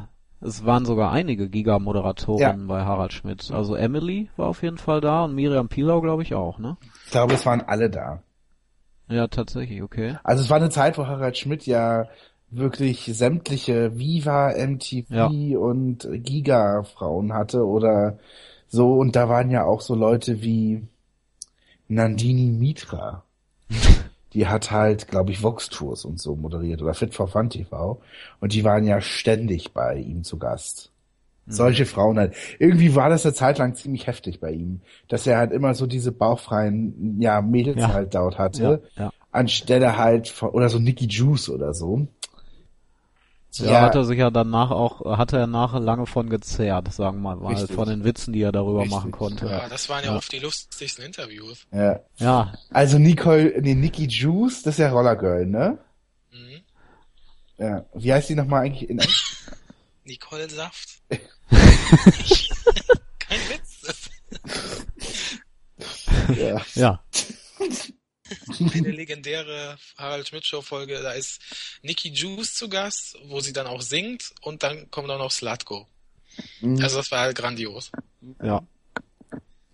es 0.42 0.64
waren 0.64 0.86
sogar 0.86 1.12
einige 1.12 1.50
Giga-Moderatoren 1.50 2.40
ja. 2.40 2.66
bei 2.66 2.84
Harald 2.84 3.12
Schmidt. 3.12 3.50
Also 3.52 3.74
Emily 3.74 4.30
war 4.36 4.48
auf 4.48 4.62
jeden 4.62 4.78
Fall 4.78 5.02
da 5.02 5.24
und 5.24 5.34
Miriam 5.34 5.68
Pilau, 5.68 6.00
glaube 6.00 6.22
ich, 6.22 6.34
auch, 6.34 6.58
ne? 6.58 6.78
Ich 7.04 7.10
glaube, 7.10 7.34
es 7.34 7.44
waren 7.44 7.60
alle 7.60 7.90
da. 7.90 8.22
Ja, 9.10 9.26
tatsächlich, 9.26 9.82
okay. 9.82 10.16
Also 10.22 10.44
es 10.44 10.50
war 10.50 10.58
eine 10.58 10.70
Zeit, 10.70 10.96
wo 10.96 11.06
Harald 11.06 11.36
Schmidt 11.36 11.66
ja 11.66 12.08
wirklich 12.50 13.10
sämtliche 13.12 13.98
Viva, 13.98 14.52
MTV 14.56 15.10
ja. 15.10 15.26
und 15.58 16.08
Giga-Frauen 16.10 17.32
hatte 17.32 17.66
oder 17.66 18.18
so 18.68 18.94
und 18.94 19.16
da 19.16 19.28
waren 19.28 19.50
ja 19.50 19.64
auch 19.64 19.80
so 19.80 19.94
Leute 19.94 20.42
wie 20.42 20.86
Nandini 21.88 22.50
Mitra. 22.50 23.24
die 24.32 24.46
hat 24.46 24.70
halt, 24.70 25.08
glaube 25.08 25.32
ich, 25.32 25.42
Vox 25.42 25.68
Tours 25.68 26.04
und 26.04 26.20
so 26.20 26.36
moderiert 26.36 26.80
oder 26.80 26.94
Fit 26.94 27.14
for 27.14 27.26
Fun 27.26 27.50
TV 27.50 28.00
und 28.40 28.52
die 28.52 28.62
waren 28.62 28.84
ja 28.84 29.00
ständig 29.00 29.72
bei 29.72 29.96
ihm 29.96 30.22
zu 30.22 30.38
Gast. 30.38 30.89
Mhm. 31.50 31.54
Solche 31.54 31.86
Frauen 31.86 32.18
halt. 32.18 32.34
Irgendwie 32.58 32.94
war 32.94 33.08
das 33.10 33.26
eine 33.26 33.34
Zeit 33.34 33.58
lang 33.58 33.74
ziemlich 33.74 34.06
heftig 34.06 34.40
bei 34.40 34.52
ihm, 34.52 34.80
dass 35.08 35.26
er 35.26 35.38
halt 35.38 35.52
immer 35.52 35.74
so 35.74 35.86
diese 35.86 36.12
bauchfreien, 36.12 37.20
ja, 37.20 37.42
Mädels 37.42 37.80
ja. 37.80 37.92
halt 37.92 38.14
dort 38.14 38.38
hatte, 38.38 38.82
ja, 38.94 39.04
ja. 39.04 39.12
anstelle 39.32 39.96
halt 39.96 40.28
von, 40.28 40.50
oder 40.50 40.68
so 40.68 40.78
Nicky 40.78 41.06
Juice 41.06 41.48
oder 41.48 41.74
so. 41.74 42.06
Ja, 43.54 43.72
ja, 43.72 43.80
hat 43.80 43.96
er 43.96 44.04
sich 44.04 44.18
ja 44.18 44.30
danach 44.30 44.70
auch, 44.70 45.18
hatte 45.18 45.36
er 45.36 45.48
nachher 45.48 45.80
lange 45.80 46.06
von 46.06 46.30
gezehrt, 46.30 46.92
sagen 46.92 47.20
wir 47.22 47.34
mal, 47.34 47.48
Richtig. 47.48 47.74
von 47.74 47.88
den 47.88 48.04
Witzen, 48.04 48.32
die 48.32 48.42
er 48.42 48.52
darüber 48.52 48.82
Richtig. 48.82 48.96
machen 48.96 49.10
konnte. 49.10 49.46
Ja, 49.46 49.68
das 49.68 49.88
waren 49.88 50.04
ja, 50.04 50.12
ja, 50.12 50.16
oft 50.16 50.30
die 50.30 50.38
lustigsten 50.38 51.04
Interviews. 51.04 51.66
Ja. 51.72 51.98
ja. 52.18 52.52
Also 52.70 53.00
Nicole, 53.00 53.60
nee, 53.60 53.74
Nikki 53.74 54.06
Juice, 54.06 54.62
das 54.62 54.74
ist 54.74 54.78
ja 54.78 54.92
Roller 54.92 55.16
Girl, 55.16 55.46
ne? 55.46 55.78
Mhm. 56.30 56.60
Ja. 57.58 57.84
Wie 57.92 58.12
heißt 58.12 58.28
die 58.28 58.36
nochmal 58.36 58.66
eigentlich 58.66 58.88
in 58.88 59.00
Nicole 60.04 60.48
Saft. 60.48 60.99
Kein 63.18 63.40
Witz. 63.48 64.10
ja. 66.36 66.64
Ja. 66.74 67.04
eine 68.60 68.90
legendäre 68.90 69.76
Harald 69.96 70.28
Schmidt 70.28 70.46
Show 70.46 70.62
Folge, 70.62 71.00
da 71.02 71.12
ist 71.12 71.40
Nikki 71.82 72.10
Juice 72.10 72.54
zu 72.54 72.68
Gast, 72.68 73.18
wo 73.24 73.40
sie 73.40 73.52
dann 73.52 73.66
auch 73.66 73.82
singt 73.82 74.32
und 74.42 74.62
dann 74.62 74.90
kommt 74.90 75.10
auch 75.10 75.18
noch 75.18 75.30
Slatko. 75.30 75.88
Mhm. 76.60 76.80
Also 76.82 76.98
das 76.98 77.10
war 77.10 77.20
halt 77.20 77.36
grandios. 77.36 77.90
Ja. 78.42 78.62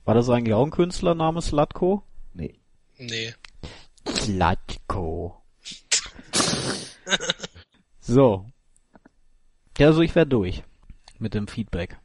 War 0.05 0.15
das 0.15 0.29
eigentlich 0.31 0.55
auch 0.55 0.65
ein 0.65 0.71
Künstlername, 0.71 1.43
Slatko? 1.43 2.03
Nee. 2.33 2.55
Nee. 2.97 3.35
Slatko. 4.09 5.43
so. 8.01 8.47
Ja, 9.79 9.89
also 9.89 10.01
ich 10.01 10.15
werde 10.15 10.31
durch 10.31 10.63
mit 11.21 11.35
dem 11.35 11.49
Feedback. 11.49 11.99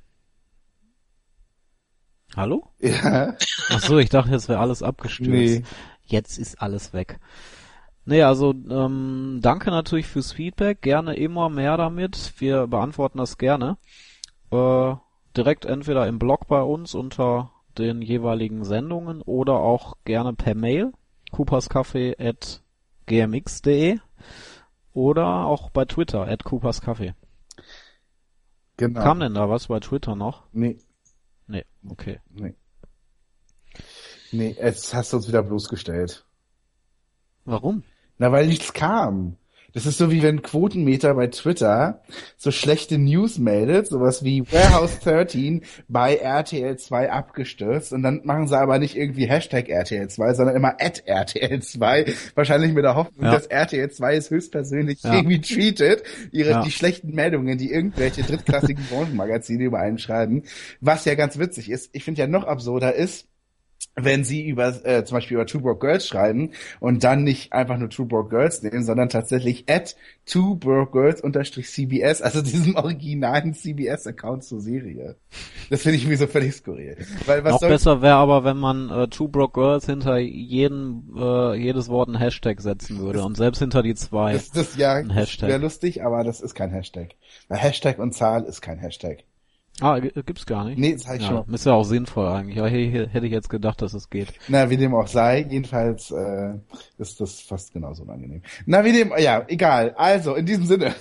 Hallo? 2.35 2.69
Ja. 2.79 3.35
Ach 3.69 3.79
so, 3.79 3.97
ich 3.97 4.09
dachte, 4.09 4.31
jetzt 4.31 4.47
wäre 4.47 4.59
alles 4.59 4.83
abgestürzt. 4.83 5.29
Nee 5.29 5.63
jetzt 6.11 6.37
ist 6.37 6.61
alles 6.61 6.93
weg. 6.93 7.19
Nee, 8.05 8.21
also 8.23 8.51
ähm, 8.51 9.39
danke 9.41 9.69
natürlich 9.69 10.07
fürs 10.07 10.33
Feedback. 10.33 10.81
Gerne 10.81 11.15
immer 11.15 11.49
mehr 11.49 11.77
damit. 11.77 12.33
Wir 12.37 12.67
beantworten 12.67 13.19
das 13.19 13.37
gerne. 13.37 13.77
Äh, 14.51 14.95
direkt 15.37 15.63
entweder 15.65 16.07
im 16.07 16.19
Blog 16.19 16.47
bei 16.47 16.61
uns 16.61 16.93
unter 16.95 17.51
den 17.77 18.01
jeweiligen 18.01 18.65
Sendungen 18.65 19.21
oder 19.21 19.59
auch 19.59 19.95
gerne 20.03 20.33
per 20.33 20.55
Mail 20.55 20.91
cooperscafé.gmx.de 21.31 23.99
oder 24.93 25.45
auch 25.45 25.69
bei 25.69 25.85
Twitter 25.85 26.27
at 26.27 26.43
cooperscafé. 26.43 27.13
Genau. 28.77 29.01
Kam 29.01 29.19
denn 29.19 29.33
da 29.33 29.49
was 29.49 29.67
bei 29.67 29.79
Twitter 29.79 30.15
noch? 30.15 30.47
Nee. 30.51 30.77
Nee, 31.47 31.65
okay. 31.87 32.19
Nee. 32.29 32.55
Nee, 34.31 34.55
jetzt 34.59 34.93
hast 34.93 35.11
du 35.13 35.17
uns 35.17 35.27
wieder 35.27 35.43
bloßgestellt. 35.43 36.25
Warum? 37.45 37.83
Na, 38.17 38.31
weil 38.31 38.47
nichts 38.47 38.73
kam. 38.73 39.37
Das 39.73 39.85
ist 39.85 39.97
so 39.97 40.11
wie 40.11 40.21
wenn 40.21 40.41
Quotenmeter 40.41 41.13
bei 41.13 41.27
Twitter 41.27 42.01
so 42.37 42.51
schlechte 42.51 42.97
News 42.97 43.37
meldet, 43.37 43.87
sowas 43.87 44.23
wie 44.23 44.43
Warehouse 44.51 44.99
13 44.99 45.63
bei 45.87 46.15
RTL 46.15 46.77
2 46.77 47.11
abgestürzt 47.11 47.93
und 47.93 48.03
dann 48.03 48.21
machen 48.23 48.47
sie 48.47 48.57
aber 48.57 48.79
nicht 48.79 48.97
irgendwie 48.97 49.27
Hashtag 49.27 49.69
RTL 49.69 50.09
2, 50.09 50.33
sondern 50.33 50.55
immer 50.55 50.75
at 50.79 51.03
RTL 51.05 51.61
2, 51.61 52.05
wahrscheinlich 52.35 52.73
mit 52.73 52.83
der 52.83 52.95
Hoffnung, 52.95 53.25
ja. 53.25 53.31
dass 53.31 53.47
RTL 53.47 53.89
2 53.89 54.15
es 54.15 54.29
höchstpersönlich 54.29 55.03
ja. 55.03 55.15
irgendwie 55.15 55.41
treatet, 55.41 56.03
ihre, 56.31 56.51
ja. 56.51 56.63
die 56.63 56.71
schlechten 56.71 57.11
Meldungen, 57.13 57.57
die 57.57 57.71
irgendwelche 57.71 58.23
drittklassigen 58.23 58.83
Branchenmagazine 58.89 59.63
über 59.63 59.79
einen 59.79 59.97
schreiben, 59.97 60.43
was 60.81 61.05
ja 61.05 61.15
ganz 61.15 61.37
witzig 61.37 61.69
ist. 61.69 61.89
Ich 61.93 62.03
finde 62.03 62.21
ja 62.21 62.27
noch 62.27 62.43
absurder 62.43 62.93
ist, 62.93 63.27
wenn 63.95 64.23
sie 64.23 64.47
über 64.47 64.85
äh, 64.85 65.03
zum 65.03 65.15
Beispiel 65.15 65.35
über 65.35 65.45
Two 65.45 65.59
Broke 65.59 65.85
Girls 65.85 66.07
schreiben 66.07 66.51
und 66.79 67.03
dann 67.03 67.23
nicht 67.23 67.51
einfach 67.51 67.77
nur 67.77 67.89
Two 67.89 68.05
Broke 68.05 68.29
Girls 68.29 68.61
nehmen, 68.63 68.83
sondern 68.83 69.09
tatsächlich 69.09 69.65
at 69.69 69.95
Two 70.25 70.55
Broke 70.55 70.91
Girls 70.91 71.21
unterstrich 71.21 71.69
CBS, 71.69 72.21
also 72.21 72.41
diesem 72.41 72.75
originalen 72.75 73.53
CBS-Account 73.53 74.43
zur 74.43 74.61
Serie. 74.61 75.17
Das 75.69 75.81
finde 75.83 75.97
ich 75.97 76.03
irgendwie 76.03 76.17
so 76.17 76.27
völlig 76.27 76.55
skurril. 76.55 76.97
Weil 77.25 77.43
was 77.43 77.61
Noch 77.61 77.67
besser 77.67 78.01
wäre 78.01 78.15
aber, 78.15 78.43
wenn 78.43 78.57
man 78.57 78.89
äh, 78.89 79.07
Two 79.07 79.27
Broke 79.27 79.59
Girls 79.59 79.85
hinter 79.85 80.17
jeden 80.17 81.13
äh, 81.17 81.55
jedes 81.55 81.89
Wort 81.89 82.09
ein 82.09 82.17
Hashtag 82.17 82.61
setzen 82.61 82.99
würde 82.99 83.23
und 83.23 83.35
selbst 83.35 83.59
hinter 83.59 83.83
die 83.83 83.95
zwei. 83.95 84.33
Das, 84.33 84.51
das 84.51 84.77
ja 84.77 84.93
ein 84.93 85.09
Hashtag. 85.09 85.49
wäre 85.49 85.59
lustig, 85.59 86.03
aber 86.03 86.23
das 86.23 86.39
ist 86.39 86.55
kein 86.55 86.71
Hashtag. 86.71 87.15
Weil 87.49 87.57
Hashtag 87.57 87.99
und 87.99 88.13
Zahl 88.13 88.43
ist 88.43 88.61
kein 88.61 88.79
Hashtag. 88.79 89.25
Ah, 89.81 89.99
gibt's 89.99 90.45
gar 90.45 90.65
nicht? 90.65 90.77
Nee, 90.77 90.93
das 90.93 91.07
heißt 91.07 91.23
ja, 91.23 91.27
schon. 91.27 91.53
Ist 91.53 91.65
ja 91.65 91.73
auch 91.73 91.83
sinnvoll 91.83 92.27
eigentlich. 92.27 92.55
Ja, 92.55 92.67
hätte 92.67 93.25
ich 93.25 93.31
jetzt 93.31 93.49
gedacht, 93.49 93.81
dass 93.81 93.93
es 93.93 94.11
geht. 94.11 94.31
Na, 94.47 94.69
wie 94.69 94.77
dem 94.77 94.93
auch 94.93 95.07
sei, 95.07 95.45
jedenfalls 95.49 96.11
äh, 96.11 96.53
ist 96.99 97.19
das 97.19 97.41
fast 97.41 97.73
genauso 97.73 98.03
unangenehm. 98.03 98.43
Na, 98.67 98.85
wie 98.85 98.93
dem, 98.93 99.11
ja, 99.17 99.43
egal. 99.47 99.95
Also, 99.97 100.35
in 100.35 100.45
diesem 100.45 100.67
Sinne 100.67 100.93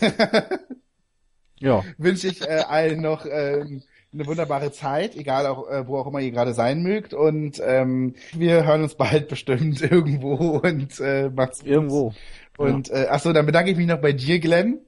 ja. 1.59 1.85
wünsche 1.99 2.29
ich 2.29 2.41
äh, 2.41 2.65
allen 2.67 3.03
noch 3.03 3.27
äh, 3.27 3.65
eine 4.13 4.27
wunderbare 4.27 4.73
Zeit, 4.73 5.15
egal 5.15 5.47
auch, 5.47 5.69
äh, 5.69 5.87
wo 5.87 5.99
auch 5.99 6.07
immer 6.07 6.21
ihr 6.21 6.31
gerade 6.31 6.55
sein 6.55 6.83
mögt. 6.83 7.13
Und 7.13 7.61
ähm, 7.63 8.15
wir 8.33 8.65
hören 8.65 8.83
uns 8.83 8.95
bald 8.95 9.29
bestimmt 9.29 9.83
irgendwo 9.91 10.59
und 10.59 10.99
äh, 11.01 11.29
macht's 11.29 11.61
gut. 11.61 11.69
Irgendwo. 11.69 12.15
Und 12.57 12.89
ja. 12.89 13.03
äh, 13.03 13.09
achso, 13.09 13.33
dann 13.33 13.47
bedanke 13.47 13.71
ich 13.71 13.77
mich 13.77 13.87
noch 13.87 14.01
bei 14.01 14.13
dir, 14.13 14.41
Glenn. 14.41 14.81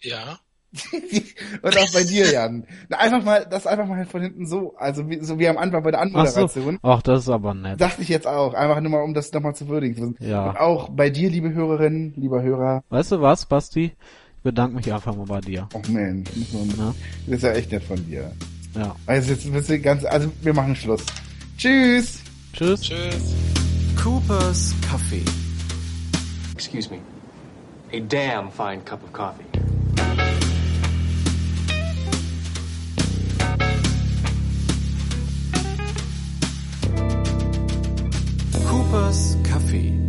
Ja. 0.00 0.40
und 1.62 1.78
auch 1.78 1.92
bei 1.92 2.02
dir, 2.04 2.32
Jan. 2.32 2.64
Einfach 2.90 3.22
mal, 3.22 3.46
das 3.48 3.66
einfach 3.66 3.86
mal 3.86 4.06
von 4.06 4.22
hinten 4.22 4.46
so, 4.46 4.74
also 4.76 5.08
wie, 5.08 5.22
so 5.22 5.38
wie 5.38 5.48
am 5.48 5.58
Anfang 5.58 5.82
bei 5.82 5.90
der 5.90 6.00
Anmoderation. 6.00 6.78
Ach, 6.82 6.88
so. 6.88 6.90
Ach 6.90 7.02
das 7.02 7.20
ist 7.20 7.28
aber 7.28 7.52
nett. 7.52 7.80
Dachte 7.80 8.02
ich 8.02 8.08
jetzt 8.08 8.26
auch, 8.26 8.54
einfach 8.54 8.80
nur 8.80 8.90
mal, 8.90 9.02
um 9.02 9.12
das 9.12 9.32
nochmal 9.32 9.54
zu 9.54 9.68
würdigen. 9.68 10.16
Ja. 10.20 10.50
Und 10.50 10.56
auch 10.56 10.88
bei 10.88 11.10
dir, 11.10 11.28
liebe 11.28 11.52
Hörerinnen, 11.52 12.14
lieber 12.16 12.42
Hörer. 12.42 12.84
Weißt 12.88 13.12
du 13.12 13.20
was, 13.20 13.44
Basti? 13.44 13.92
Ich 14.36 14.42
bedanke 14.42 14.76
mich 14.76 14.92
einfach 14.92 15.14
mal 15.14 15.26
bei 15.26 15.40
dir. 15.40 15.68
Oh 15.74 15.82
man, 15.90 16.24
das 17.26 17.36
ist 17.36 17.42
ja 17.42 17.52
echt 17.52 17.70
nett 17.70 17.84
von 17.84 18.04
dir. 18.06 18.32
Ja. 18.74 18.96
Also 19.06 19.32
jetzt 19.32 19.52
bist 19.52 19.68
du 19.68 19.78
ganz, 19.78 20.04
also 20.04 20.30
wir 20.40 20.54
machen 20.54 20.74
Schluss. 20.74 21.04
Tschüss. 21.58 22.20
Tschüss. 22.54 22.80
Tschüss. 22.80 23.34
Cooper's 24.02 24.74
Coffee. 24.90 25.24
Excuse 26.54 26.90
me. 26.90 26.98
A 27.92 28.00
damn 28.00 28.50
fine 28.50 28.80
cup 28.84 29.02
of 29.04 29.12
coffee. 29.12 29.44
Coopers 38.60 39.36
Café 39.42 40.01